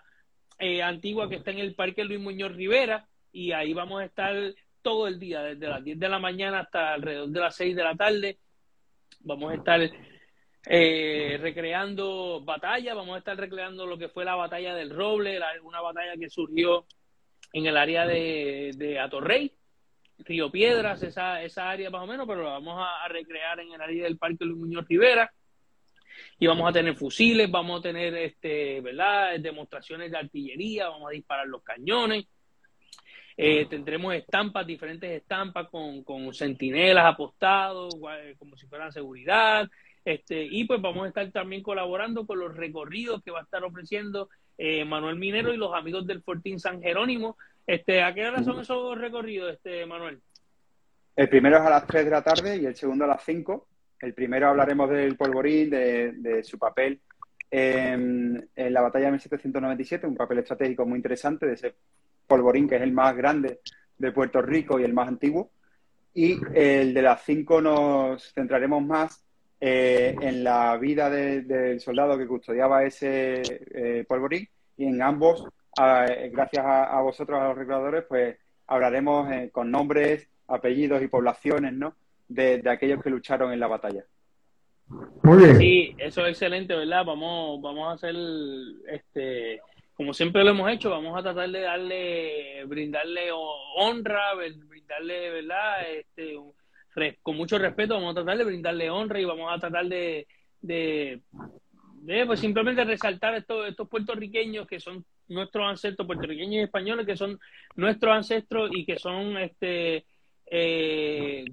eh, 0.57 0.81
antigua 0.81 1.29
que 1.29 1.35
está 1.35 1.51
en 1.51 1.59
el 1.59 1.75
Parque 1.75 2.03
Luis 2.03 2.19
Muñoz 2.19 2.53
Rivera, 2.55 3.07
y 3.31 3.51
ahí 3.51 3.73
vamos 3.73 4.01
a 4.01 4.05
estar 4.05 4.35
todo 4.81 5.07
el 5.07 5.19
día, 5.19 5.41
desde 5.41 5.67
las 5.67 5.83
10 5.83 5.99
de 5.99 6.09
la 6.09 6.19
mañana 6.19 6.61
hasta 6.61 6.93
alrededor 6.93 7.29
de 7.29 7.39
las 7.39 7.55
6 7.55 7.75
de 7.75 7.83
la 7.83 7.95
tarde. 7.95 8.39
Vamos 9.21 9.51
a 9.51 9.55
estar 9.55 9.81
eh, 10.65 11.37
recreando 11.41 12.41
batallas, 12.43 12.95
vamos 12.95 13.15
a 13.15 13.19
estar 13.19 13.37
recreando 13.37 13.85
lo 13.85 13.97
que 13.97 14.09
fue 14.09 14.25
la 14.25 14.35
batalla 14.35 14.75
del 14.75 14.89
Roble, 14.89 15.39
una 15.63 15.81
batalla 15.81 16.17
que 16.19 16.29
surgió 16.29 16.85
en 17.53 17.65
el 17.65 17.77
área 17.77 18.05
de, 18.05 18.71
de 18.75 18.99
Atorrey, 18.99 19.53
Río 20.19 20.51
Piedras, 20.51 21.01
esa, 21.03 21.41
esa 21.41 21.69
área 21.69 21.89
más 21.89 22.03
o 22.03 22.07
menos, 22.07 22.27
pero 22.27 22.43
la 22.43 22.51
vamos 22.51 22.75
a, 22.77 23.07
recrear 23.07 23.59
en 23.59 23.73
el 23.73 23.81
área 23.81 24.03
del 24.03 24.17
Parque 24.17 24.45
Luis 24.45 24.59
Muñoz 24.59 24.85
Rivera. 24.87 25.31
Y 26.37 26.47
vamos 26.47 26.69
a 26.69 26.73
tener 26.73 26.95
fusiles, 26.95 27.49
vamos 27.49 27.79
a 27.79 27.83
tener 27.83 28.13
este, 28.15 28.81
¿verdad? 28.81 29.39
demostraciones 29.39 30.11
de 30.11 30.17
artillería, 30.17 30.89
vamos 30.89 31.09
a 31.09 31.13
disparar 31.13 31.47
los 31.47 31.63
cañones. 31.63 32.25
Eh, 33.37 33.67
tendremos 33.67 34.13
estampas, 34.13 34.67
diferentes 34.67 35.09
estampas 35.09 35.69
con, 35.69 36.03
con 36.03 36.33
centinelas 36.33 37.05
apostados, 37.05 37.95
como 38.37 38.57
si 38.57 38.67
fueran 38.67 38.91
seguridad. 38.91 39.69
Este, 40.09 40.43
y 40.43 40.63
pues 40.63 40.81
vamos 40.81 41.05
a 41.05 41.09
estar 41.09 41.31
también 41.31 41.61
colaborando 41.61 42.25
con 42.25 42.39
los 42.39 42.57
recorridos 42.57 43.21
que 43.21 43.29
va 43.29 43.41
a 43.41 43.43
estar 43.43 43.63
ofreciendo 43.63 44.27
eh, 44.57 44.83
Manuel 44.83 45.19
Minero 45.19 45.53
y 45.53 45.57
los 45.57 45.71
amigos 45.75 46.07
del 46.07 46.23
Fortín 46.23 46.59
San 46.59 46.81
Jerónimo. 46.81 47.37
Este, 47.67 48.01
¿A 48.01 48.11
qué 48.15 48.25
hora 48.25 48.43
son 48.43 48.59
esos 48.59 48.97
recorridos, 48.97 49.53
este, 49.53 49.85
Manuel? 49.85 50.19
El 51.15 51.29
primero 51.29 51.57
es 51.57 51.61
a 51.61 51.69
las 51.69 51.85
3 51.85 52.05
de 52.05 52.09
la 52.09 52.23
tarde 52.23 52.57
y 52.57 52.65
el 52.65 52.75
segundo 52.75 53.05
a 53.05 53.07
las 53.07 53.23
5. 53.23 53.67
El 53.99 54.15
primero 54.15 54.49
hablaremos 54.49 54.89
del 54.89 55.15
polvorín, 55.15 55.69
de, 55.69 56.13
de 56.13 56.43
su 56.43 56.57
papel 56.57 56.99
en, 57.51 58.49
en, 58.55 58.73
la 58.73 58.81
batalla 58.81 59.05
de 59.05 59.11
1797, 59.11 60.07
un 60.07 60.15
papel 60.15 60.39
estratégico 60.39 60.87
muy 60.87 60.97
interesante 60.97 61.45
de 61.45 61.53
ese 61.53 61.75
Polvorín, 62.25 62.67
que 62.67 62.77
es 62.77 62.81
el 62.81 62.93
más 62.93 63.15
grande 63.15 63.59
de 63.95 64.11
Puerto 64.11 64.41
Rico 64.41 64.79
y 64.79 64.85
el 64.85 64.93
más 64.95 65.07
antiguo. 65.07 65.51
Y 66.15 66.39
el 66.55 66.95
de 66.95 67.01
las 67.03 67.23
cinco 67.23 67.61
nos 67.61 68.33
centraremos 68.33 68.83
más 68.83 69.28
eh, 69.61 70.15
en 70.21 70.43
la 70.43 70.77
vida 70.77 71.09
del 71.09 71.79
soldado 71.79 72.17
que 72.17 72.27
custodiaba 72.27 72.83
ese 72.83 73.41
eh, 73.41 74.05
polvorín 74.07 74.47
y 74.77 74.85
en 74.85 75.01
ambos, 75.01 75.45
gracias 75.75 76.65
a, 76.65 77.01
vosotros, 77.01 77.39
a 77.39 77.49
los 77.49 77.57
recreadores, 77.57 78.05
pues 78.07 78.37
hablaremos 78.67 79.31
eh, 79.31 79.49
con 79.51 79.71
nombres, 79.71 80.27
apellidos 80.47 81.01
y 81.01 81.07
poblaciones, 81.07 81.73
¿no? 81.73 81.95
De, 82.27 82.59
de, 82.59 82.69
aquellos 82.69 83.01
que 83.03 83.09
lucharon 83.09 83.51
en 83.51 83.59
la 83.59 83.67
batalla. 83.67 84.03
Muy 85.23 85.37
bien. 85.37 85.57
Sí, 85.57 85.95
eso 85.97 86.25
es 86.25 86.31
excelente, 86.31 86.75
¿verdad? 86.75 87.03
Vamos, 87.05 87.61
vamos 87.61 87.89
a 87.89 87.93
hacer 87.93 88.15
este 88.87 89.61
como 89.99 90.13
siempre 90.13 90.45
lo 90.45 90.51
hemos 90.51 90.71
hecho, 90.71 90.89
vamos 90.89 91.19
a 91.19 91.21
tratar 91.21 91.49
de 91.49 91.59
darle, 91.59 92.63
brindarle 92.67 93.31
honra, 93.33 94.33
brindarle, 94.33 95.29
¿verdad? 95.29 95.91
Este, 95.91 96.37
con 97.21 97.37
mucho 97.37 97.57
respeto, 97.57 97.95
vamos 97.95 98.11
a 98.11 98.15
tratar 98.15 98.37
de 98.37 98.43
brindarle 98.43 98.89
honra 98.89 99.19
y 99.19 99.25
vamos 99.25 99.51
a 99.51 99.59
tratar 99.59 99.85
de, 99.87 100.27
de, 100.61 101.21
pues 102.25 102.39
simplemente 102.39 102.83
resaltar 102.83 103.35
estos, 103.35 103.67
estos 103.67 103.87
puertorriqueños 103.87 104.67
que 104.67 104.79
son 104.79 105.05
nuestros 105.27 105.65
ancestros, 105.65 106.07
puertorriqueños 106.07 106.55
y 106.55 106.63
españoles, 106.63 107.05
que 107.05 107.17
son 107.17 107.39
nuestros 107.75 108.15
ancestros 108.15 108.71
y 108.73 108.85
que 108.85 108.97
son 108.97 109.37
este 109.37 110.05
eh, 110.47 111.45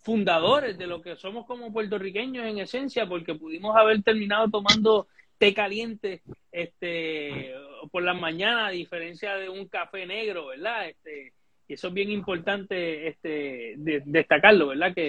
fundadores 0.00 0.76
de 0.76 0.86
lo 0.86 1.00
que 1.00 1.16
somos 1.16 1.46
como 1.46 1.72
puertorriqueños 1.72 2.44
en 2.44 2.58
esencia, 2.58 3.06
porque 3.06 3.34
pudimos 3.34 3.76
haber 3.76 4.02
terminado 4.02 4.50
tomando 4.50 5.08
té 5.38 5.54
caliente 5.54 6.22
este 6.52 7.52
por 7.90 8.02
las 8.02 8.18
mañanas 8.18 8.68
a 8.68 8.70
diferencia 8.70 9.34
de 9.34 9.48
un 9.48 9.66
café 9.66 10.06
negro 10.06 10.46
verdad 10.46 10.88
este 10.88 11.32
y 11.66 11.74
eso 11.74 11.88
es 11.88 11.94
bien 11.94 12.10
importante 12.10 13.08
este 13.08 13.74
destacarlo 13.76 14.68
verdad 14.68 14.94
que, 14.94 15.08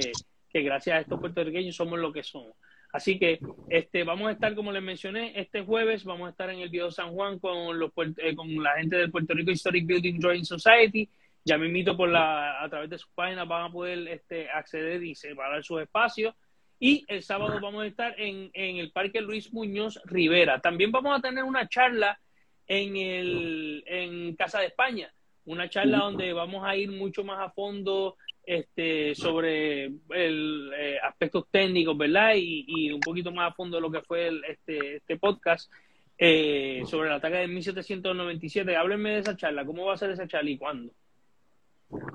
que 0.50 0.62
gracias 0.62 0.98
a 0.98 1.02
estos 1.02 1.20
puertorriqueños 1.20 1.76
somos 1.76 2.00
lo 2.00 2.14
que 2.14 2.24
somos. 2.24 2.54
Así 2.94 3.20
que 3.20 3.40
este 3.70 4.04
vamos 4.06 4.30
a 4.30 4.32
estar 4.32 4.56
como 4.56 4.72
les 4.72 4.82
mencioné 4.82 5.38
este 5.40 5.64
jueves 5.64 6.06
vamos 6.06 6.28
a 6.28 6.32
estar 6.32 6.50
en 6.50 6.60
el 6.60 6.70
Viejo 6.70 6.92
San 6.92 7.12
Juan 7.12 7.40
con 7.40 7.78
los 7.78 7.92
eh, 8.18 8.36
con 8.36 8.64
la 8.64 8.78
gente 8.78 8.96
del 8.96 9.12
Puerto 9.12 9.34
Rico 9.34 9.52
Historic 9.52 9.86
Building 9.86 10.20
Drawing 10.20 10.46
Society. 10.46 11.10
Ya 11.44 11.58
me 11.58 11.68
invito 11.68 11.96
por 11.98 12.10
la 12.10 12.64
a 12.64 12.70
través 12.70 12.90
de 12.90 12.98
sus 12.98 13.12
páginas 13.14 13.48
van 13.48 13.66
a 13.66 13.72
poder 13.72 14.08
este 14.08 14.50
acceder 14.50 15.04
y 15.04 15.14
separar 15.14 15.64
sus 15.64 15.82
espacios. 15.82 16.34
Y 16.80 17.04
el 17.08 17.22
sábado 17.22 17.60
vamos 17.62 17.84
a 17.84 17.88
estar 17.88 18.20
en, 18.20 18.50
en 18.54 18.78
el 18.78 18.92
Parque 18.92 19.22
Luis 19.22 19.54
Muñoz 19.54 20.00
Rivera. 20.06 20.60
También 20.60 20.92
vamos 20.92 21.18
a 21.18 21.22
tener 21.22 21.44
una 21.44 21.68
charla 21.68 22.20
en, 22.68 22.96
el, 22.96 23.84
en 23.86 24.36
Casa 24.36 24.60
de 24.60 24.68
España, 24.68 25.14
una 25.46 25.70
charla 25.70 26.00
donde 26.00 26.34
vamos 26.34 26.64
a 26.66 26.76
ir 26.76 26.92
mucho 26.92 27.24
más 27.24 27.40
a 27.40 27.52
fondo 27.52 28.18
este, 28.46 29.16
sobre 29.16 29.86
el, 29.86 30.72
eh, 30.78 30.98
aspectos 31.04 31.46
técnicos, 31.50 31.98
¿verdad? 31.98 32.34
Y, 32.36 32.66
y, 32.68 32.92
un 32.92 33.00
poquito 33.00 33.32
más 33.32 33.52
a 33.52 33.56
fondo 33.56 33.78
de 33.78 33.82
lo 33.82 33.92
que 33.92 34.02
fue 34.02 34.28
el, 34.28 34.44
este, 34.46 34.98
este 34.98 35.18
podcast 35.18 35.72
eh, 36.18 36.84
sobre 36.86 37.10
el 37.10 37.16
ataque 37.16 37.38
de 37.38 37.48
1797. 37.48 38.76
Háblenme 38.76 39.12
de 39.12 39.20
esa 39.20 39.36
charla, 39.36 39.66
¿cómo 39.66 39.86
va 39.86 39.94
a 39.94 39.98
ser 39.98 40.12
esa 40.12 40.28
charla 40.28 40.50
y 40.50 40.58
cuándo? 40.58 40.94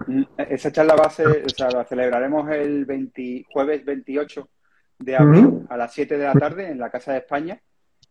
Mm, 0.07 0.23
esa 0.49 0.73
charla 0.73 0.95
va 0.95 1.07
a 1.07 1.11
ser, 1.11 1.45
o 1.45 1.49
sea, 1.49 1.71
la 1.71 1.85
celebraremos 1.85 2.51
el 2.51 2.85
20, 2.85 3.47
jueves 3.51 3.85
28 3.85 4.49
de 4.99 5.17
abril 5.17 5.67
a 5.69 5.77
las 5.77 5.93
7 5.93 6.19
de 6.19 6.25
la 6.25 6.35
tarde 6.35 6.71
en 6.71 6.79
la 6.79 6.91
Casa 6.91 7.13
de 7.13 7.19
España. 7.19 7.61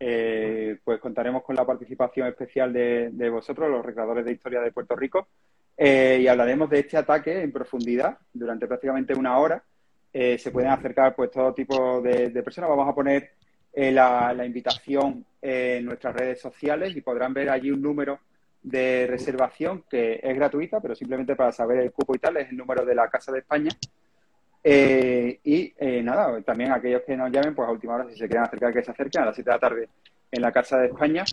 Eh, 0.02 0.78
pues 0.82 1.00
contaremos 1.02 1.44
con 1.44 1.56
la 1.56 1.66
participación 1.66 2.28
especial 2.28 2.72
de, 2.72 3.30
vosotros, 3.30 3.70
los 3.70 3.86
recreadores 3.86 4.24
de 4.24 4.32
historia 4.32 4.62
de 4.62 4.72
Puerto 4.72 4.96
Rico, 4.96 5.28
eh, 5.76 6.20
y 6.22 6.28
hablaremos 6.28 6.70
de 6.70 6.80
este 6.80 6.98
ataque 6.98 7.42
en 7.42 7.52
profundidad 7.52 8.18
durante 8.34 8.68
prácticamente 8.68 9.14
una 9.14 9.38
hora. 9.38 9.64
Eh, 10.12 10.38
se 10.38 10.52
pueden 10.52 10.72
acercar 10.72 11.16
pues 11.16 11.32
todo 11.32 11.54
tipo 11.54 12.02
de, 12.02 12.30
personas. 12.44 12.70
Vamos 12.70 12.90
a 12.90 12.96
poner 12.96 13.32
la, 13.74 14.34
la, 14.34 14.46
invitación 14.46 15.26
en 15.42 15.86
nuestras 15.86 16.16
redes 16.16 16.42
sociales 16.42 16.96
y 16.96 17.02
podrán 17.02 17.34
ver 17.34 17.50
allí 17.50 17.70
un 17.72 17.82
número 17.82 18.20
de 18.64 19.06
reservación 19.08 19.84
que 19.90 20.20
es 20.22 20.36
gratuita, 20.36 20.82
pero 20.82 20.96
simplemente 20.96 21.36
para 21.36 21.52
saber 21.52 21.80
el 21.80 21.92
cupo 21.92 22.16
y 22.16 22.20
tal, 22.20 22.38
es 22.38 22.50
el 22.50 22.58
número 22.58 22.86
de 22.86 22.96
la 22.96 23.10
Casa 23.10 23.32
de 23.32 23.40
España. 23.40 23.70
Eh, 24.64 25.40
y 25.44 25.74
eh, 25.78 26.02
nada, 26.04 26.42
también 26.42 26.72
aquellos 26.72 27.04
que 27.04 27.16
nos 27.16 27.32
llamen, 27.32 27.56
pues 27.56 27.68
a 27.68 27.72
última 27.72 27.96
hora, 27.96 28.10
si 28.10 28.18
se 28.18 28.28
quieren 28.28 28.44
acercar, 28.44 28.74
que 28.74 28.84
se 28.84 28.92
acerquen 28.92 29.22
a 29.22 29.26
las 29.26 29.36
7 29.36 29.50
de 29.50 29.56
la 29.56 29.60
tarde 29.60 29.90
en 30.32 30.42
la 30.42 30.52
Casa 30.52 30.78
de 30.78 30.88
España 30.88 31.24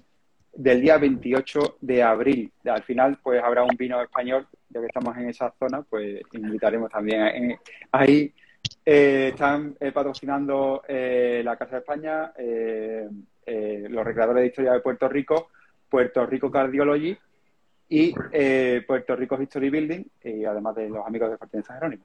del 0.55 0.81
día 0.81 0.97
28 0.97 1.79
de 1.81 2.03
abril. 2.03 2.51
Al 2.65 2.83
final, 2.83 3.19
pues 3.23 3.43
habrá 3.43 3.63
un 3.63 3.77
vino 3.77 4.01
español, 4.01 4.47
ya 4.71 4.81
que 4.81 4.87
estamos 4.87 5.17
en 5.17 5.29
esa 5.29 5.53
zona, 5.59 5.83
pues 5.83 6.23
invitaremos 6.33 6.91
también. 6.91 7.59
ahí 7.93 8.33
eh, 8.85 9.29
están 9.33 9.77
patrocinando 9.93 10.83
la 10.89 11.57
Casa 11.57 11.73
de 11.73 11.79
España, 11.79 12.33
los 13.91 14.05
recreadores 14.05 14.43
de 14.43 14.47
historia 14.47 14.73
de 14.73 14.81
Puerto 14.81 15.09
Rico, 15.09 15.51
Puerto 15.91 16.25
Rico 16.27 16.51
Cardiology 16.51 17.17
y 17.89 18.15
eh, 18.33 18.83
Puerto 18.87 19.15
Rico 19.15 19.41
History 19.41 19.71
Building, 19.71 20.05
y 20.25 20.45
además 20.45 20.75
de 20.75 20.89
los 20.89 21.07
amigos 21.07 21.31
de 21.31 21.39
Fortaleza 21.39 21.75
Jerónimo. 21.75 22.05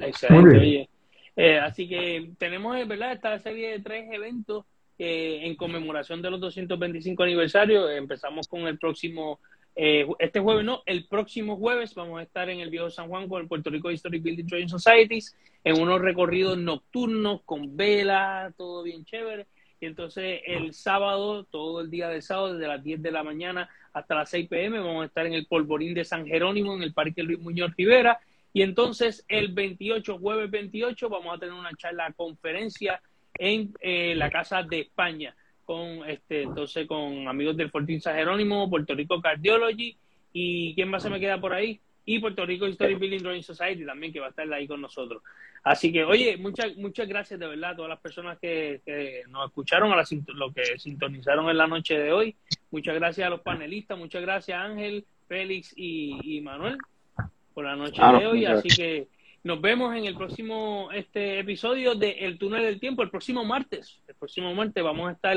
Excelente, 0.00 0.58
oye. 0.58 0.88
Eh, 1.36 1.58
así 1.58 1.88
que 1.88 2.32
tenemos, 2.38 2.76
¿verdad?, 2.86 3.12
esta 3.12 3.38
serie 3.38 3.70
de 3.70 3.80
tres 3.80 4.08
eventos 4.10 4.64
eh, 4.98 5.40
en 5.42 5.54
conmemoración 5.54 6.20
de 6.20 6.30
los 6.30 6.40
225 6.40 7.22
aniversarios. 7.22 7.90
Empezamos 7.90 8.48
con 8.48 8.62
el 8.62 8.78
próximo, 8.78 9.38
este 9.74 10.40
jueves 10.40 10.64
no, 10.64 10.82
el 10.86 11.06
próximo 11.06 11.56
jueves 11.56 11.94
vamos 11.94 12.18
a 12.18 12.24
estar 12.24 12.50
en 12.50 12.58
el 12.58 12.70
Viejo 12.70 12.90
San 12.90 13.08
Juan 13.08 13.28
con 13.28 13.40
el 13.40 13.46
Puerto 13.46 13.70
Rico 13.70 13.90
History 13.92 14.18
Building 14.18 14.46
Training 14.46 14.68
Societies 14.68 15.36
en 15.62 15.80
unos 15.80 16.00
recorridos 16.00 16.58
nocturnos 16.58 17.42
con 17.44 17.76
velas, 17.76 18.52
todo 18.56 18.82
bien 18.82 19.04
chévere 19.04 19.46
y 19.80 19.86
entonces 19.86 20.40
el 20.44 20.74
sábado, 20.74 21.44
todo 21.44 21.80
el 21.80 21.90
día 21.90 22.08
del 22.08 22.22
sábado, 22.22 22.54
desde 22.54 22.66
las 22.66 22.82
10 22.82 23.02
de 23.02 23.12
la 23.12 23.22
mañana 23.22 23.68
hasta 23.92 24.14
las 24.14 24.30
6 24.30 24.48
pm, 24.48 24.80
vamos 24.80 25.02
a 25.02 25.06
estar 25.06 25.26
en 25.26 25.34
el 25.34 25.46
Polvorín 25.46 25.94
de 25.94 26.04
San 26.04 26.26
Jerónimo, 26.26 26.74
en 26.74 26.82
el 26.82 26.92
Parque 26.92 27.22
Luis 27.22 27.38
Muñoz 27.38 27.72
Rivera. 27.76 28.18
Y 28.52 28.62
entonces 28.62 29.24
el 29.28 29.52
28, 29.52 30.18
jueves 30.18 30.50
28, 30.50 31.08
vamos 31.08 31.36
a 31.36 31.38
tener 31.38 31.54
una 31.54 31.74
charla 31.76 32.12
conferencia 32.12 33.00
en 33.34 33.72
eh, 33.80 34.14
la 34.16 34.30
Casa 34.30 34.62
de 34.62 34.80
España 34.80 35.34
con 35.64 36.08
este 36.08 36.42
entonces 36.42 36.86
con 36.86 37.28
amigos 37.28 37.56
del 37.56 37.70
Fortín 37.70 38.00
San 38.00 38.16
Jerónimo, 38.16 38.70
Puerto 38.70 38.94
Rico 38.94 39.20
Cardiology 39.20 39.96
y 40.32 40.74
quién 40.74 40.88
más 40.88 41.02
se 41.02 41.10
me 41.10 41.20
queda 41.20 41.38
por 41.38 41.52
ahí 41.52 41.78
y 42.06 42.18
Puerto 42.20 42.46
Rico 42.46 42.66
History 42.66 42.94
Building 42.94 43.22
Drawing 43.22 43.42
Society 43.42 43.84
también 43.84 44.10
que 44.10 44.18
va 44.18 44.26
a 44.26 44.30
estar 44.30 44.50
ahí 44.50 44.66
con 44.66 44.80
nosotros. 44.80 45.22
Así 45.62 45.92
que 45.92 46.04
oye, 46.04 46.38
muchas 46.38 46.74
muchas 46.78 47.06
gracias 47.06 47.38
de 47.38 47.46
verdad 47.46 47.72
a 47.72 47.76
todas 47.76 47.90
las 47.90 48.00
personas 48.00 48.38
que, 48.38 48.80
que 48.84 49.24
nos 49.28 49.46
escucharon, 49.48 49.92
a 49.92 49.96
la, 49.96 50.06
lo 50.28 50.52
que 50.54 50.78
sintonizaron 50.78 51.50
en 51.50 51.58
la 51.58 51.66
noche 51.66 51.98
de 51.98 52.12
hoy. 52.12 52.34
Muchas 52.70 52.94
gracias 52.94 53.26
a 53.26 53.30
los 53.30 53.42
panelistas, 53.42 53.98
muchas 53.98 54.22
gracias 54.22 54.58
Ángel, 54.58 55.04
Félix 55.28 55.74
y 55.76 56.40
Manuel 56.40 56.78
por 57.58 57.64
la 57.64 57.74
noche 57.74 57.94
Claro, 57.96 58.20
de 58.20 58.26
hoy. 58.28 58.46
Así 58.46 58.68
que 58.68 59.08
nos 59.42 59.60
vemos 59.60 59.92
en 59.96 60.04
el 60.04 60.14
próximo 60.14 60.90
este 60.94 61.40
episodio 61.40 61.96
de 61.96 62.10
El 62.20 62.38
Túnel 62.38 62.62
del 62.62 62.78
Tiempo, 62.78 63.02
el 63.02 63.10
próximo 63.10 63.44
martes. 63.44 63.98
El 64.06 64.14
próximo 64.14 64.54
martes 64.54 64.84
vamos 64.84 65.08
a 65.08 65.12
estar 65.14 65.36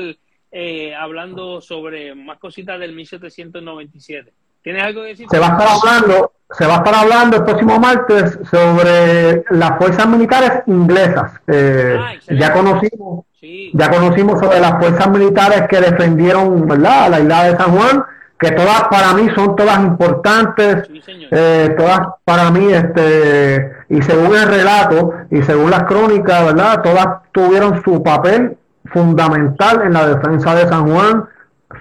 eh, 0.52 0.94
hablando 0.94 1.60
sobre 1.60 2.14
más 2.14 2.38
cositas 2.38 2.78
del 2.78 2.94
1797. 2.94 4.32
¿Tienes 4.62 4.84
algo 4.84 5.02
que 5.02 5.08
decir? 5.08 5.26
Se 5.28 5.40
va 5.40 5.48
a 5.48 5.50
estar 5.58 5.68
hablando, 5.68 6.32
se 6.52 6.64
va 6.64 6.74
a 6.74 6.76
estar 6.76 6.94
hablando 6.94 7.36
el 7.38 7.42
próximo 7.42 7.80
martes 7.80 8.38
sobre 8.48 9.42
las 9.50 9.78
fuerzas 9.78 10.06
militares 10.06 10.62
inglesas. 10.68 11.40
Eh, 11.48 11.96
Ah, 11.98 12.14
ya 12.30 12.52
conocimos, 12.52 13.24
Sí, 13.40 13.72
ya 13.74 13.90
conocimos 13.90 14.38
sobre 14.38 14.60
las 14.60 14.78
fuerzas 14.78 15.10
militares 15.10 15.64
que 15.68 15.80
defendieron, 15.80 16.68
¿verdad? 16.68 17.10
La 17.10 17.18
isla 17.18 17.42
de 17.50 17.56
San 17.56 17.76
Juan, 17.76 18.04
que 18.42 18.50
todas 18.50 18.88
para 18.90 19.14
mí 19.14 19.28
son 19.36 19.54
todas 19.54 19.78
importantes, 19.78 20.88
sí, 20.88 21.28
eh, 21.30 21.74
todas 21.78 22.00
para 22.24 22.50
mí, 22.50 22.72
este, 22.72 23.72
y 23.88 24.02
según 24.02 24.34
el 24.34 24.48
relato 24.48 25.12
y 25.30 25.42
según 25.42 25.70
las 25.70 25.84
crónicas, 25.84 26.46
¿verdad? 26.46 26.82
Todas 26.82 27.06
tuvieron 27.30 27.80
su 27.84 28.02
papel 28.02 28.58
fundamental 28.86 29.82
en 29.82 29.92
la 29.92 30.08
defensa 30.08 30.56
de 30.56 30.68
San 30.68 30.90
Juan, 30.90 31.24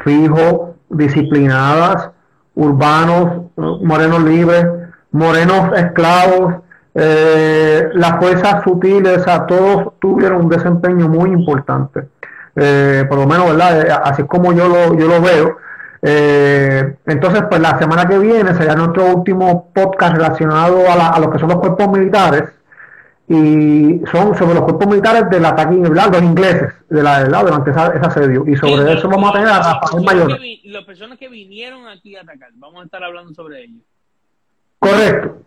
fijo, 0.04 0.76
disciplinadas, 0.90 2.12
urbanos, 2.54 3.48
morenos 3.58 4.24
libres, 4.24 4.64
morenos 5.12 5.76
esclavos, 5.76 6.58
eh, 6.94 7.90
las 7.94 8.20
fuerzas 8.20 8.64
sutiles, 8.64 9.28
a 9.28 9.48
todos 9.48 9.94
tuvieron 10.00 10.42
un 10.44 10.50
desempeño 10.50 11.10
muy 11.10 11.32
importante. 11.32 12.08
Eh, 12.56 13.04
por 13.10 13.18
lo 13.18 13.26
menos, 13.26 13.48
¿verdad? 13.48 14.02
Así 14.04 14.22
es 14.22 14.28
como 14.28 14.54
yo 14.54 14.68
lo, 14.68 14.94
yo 14.94 15.08
lo 15.08 15.22
veo. 15.22 15.58
Eh, 16.04 16.96
entonces, 17.06 17.44
pues 17.50 17.62
la 17.62 17.78
semana 17.78 18.08
que 18.08 18.18
viene 18.18 18.54
será 18.56 18.76
nuestro 18.76 19.06
último 19.16 19.72
podcast 19.74 20.16
relacionado 20.16 20.90
a, 20.92 20.96
la- 20.96 21.10
a 21.10 21.20
lo 21.20 21.30
que 21.32 21.38
son 21.40 21.50
los 21.50 21.60
cuerpos 21.60 21.90
militares 21.92 22.44
y 23.28 24.02
son 24.12 24.36
sobre 24.36 24.56
los 24.56 24.64
cuerpos 24.64 24.88
militares 24.88 25.30
del 25.30 25.46
ataque 25.46 25.76
¿verdad? 25.76 26.12
los 26.12 26.22
ingleses 26.24 26.74
de 26.90 27.04
la, 27.04 27.20
¿verdad? 27.20 27.42
durante 27.44 27.72
esa, 27.72 27.88
ese 27.96 28.06
asedio. 28.06 28.44
Y 28.48 28.56
sobre 28.58 28.84
Sí, 28.84 28.98
eso 28.98 29.08
vamos 29.10 29.30
a 29.30 29.34
tener 29.34 29.48
a 29.50 29.58
Rafael 29.60 30.04
Mayor. 30.04 30.40
vi- 30.40 30.62
Las 30.66 30.84
personas 30.86 31.18
que 31.20 31.30
vinieron 31.30 31.88
aquí 31.88 32.16
a 32.16 32.22
atacar, 32.22 32.50
vamos 32.56 32.82
a 32.82 32.86
estar 32.86 33.04
hablando 33.04 33.34
sobre 33.34 33.64
ellos. 33.64 33.82
Correcto. 34.80 35.42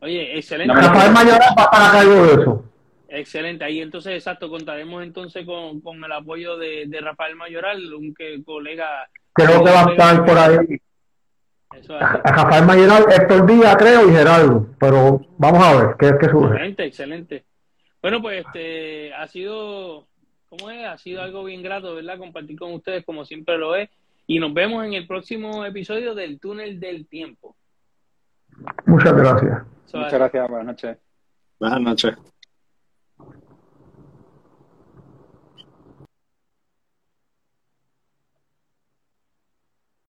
Oye, 0.00 0.36
excelente. 0.38 0.74
Rafael 0.74 1.12
Mayor 1.12 1.38
va 1.40 1.44
a 1.44 1.64
estar 1.64 1.82
a 1.82 1.92
cargo 1.92 2.26
de 2.26 2.32
eso. 2.42 2.64
Excelente, 3.08 3.64
ahí 3.64 3.80
entonces, 3.80 4.14
exacto, 4.14 4.48
contaremos 4.50 5.02
entonces 5.02 5.46
con, 5.46 5.80
con 5.80 6.02
el 6.02 6.10
apoyo 6.12 6.56
de, 6.56 6.86
de 6.88 7.00
Rafael 7.00 7.36
Mayoral, 7.36 7.92
un 7.94 8.12
que, 8.14 8.42
colega. 8.44 9.08
Creo 9.36 9.62
que 9.62 9.70
va 9.70 9.84
a 9.84 9.90
estar 9.90 10.24
por 10.24 10.38
ahí 10.38 10.80
Eso 11.74 11.96
es 11.98 12.02
Rafael 12.24 12.64
Mayor, 12.64 13.12
Héctor 13.12 13.46
Díaz, 13.46 13.76
creo, 13.76 14.08
y 14.08 14.12
Gerardo. 14.12 14.66
Pero 14.80 15.20
vamos 15.36 15.62
a 15.62 15.76
ver 15.76 15.96
qué, 15.98 16.12
qué 16.18 16.28
surge. 16.30 16.54
Excelente, 16.54 16.84
excelente. 16.84 17.44
Bueno, 18.00 18.22
pues 18.22 18.46
este 18.46 19.12
ha 19.14 19.26
sido, 19.26 20.06
¿cómo 20.48 20.70
es? 20.70 20.86
Ha 20.86 20.96
sido 20.96 21.22
algo 21.22 21.44
bien 21.44 21.62
grato, 21.62 21.94
¿verdad? 21.94 22.18
Compartir 22.18 22.58
con 22.58 22.72
ustedes 22.72 23.04
como 23.04 23.24
siempre 23.24 23.58
lo 23.58 23.76
es. 23.76 23.90
Y 24.26 24.38
nos 24.38 24.54
vemos 24.54 24.84
en 24.84 24.94
el 24.94 25.06
próximo 25.06 25.64
episodio 25.64 26.14
del 26.14 26.40
Túnel 26.40 26.80
del 26.80 27.06
Tiempo. 27.06 27.56
Muchas 28.86 29.12
gracias. 29.12 29.62
Es 29.86 29.94
Muchas 29.94 30.14
gracias, 30.14 30.48
buenas 30.48 30.66
noches. 30.66 30.98
Buenas 31.58 31.80
noches. 31.80 32.16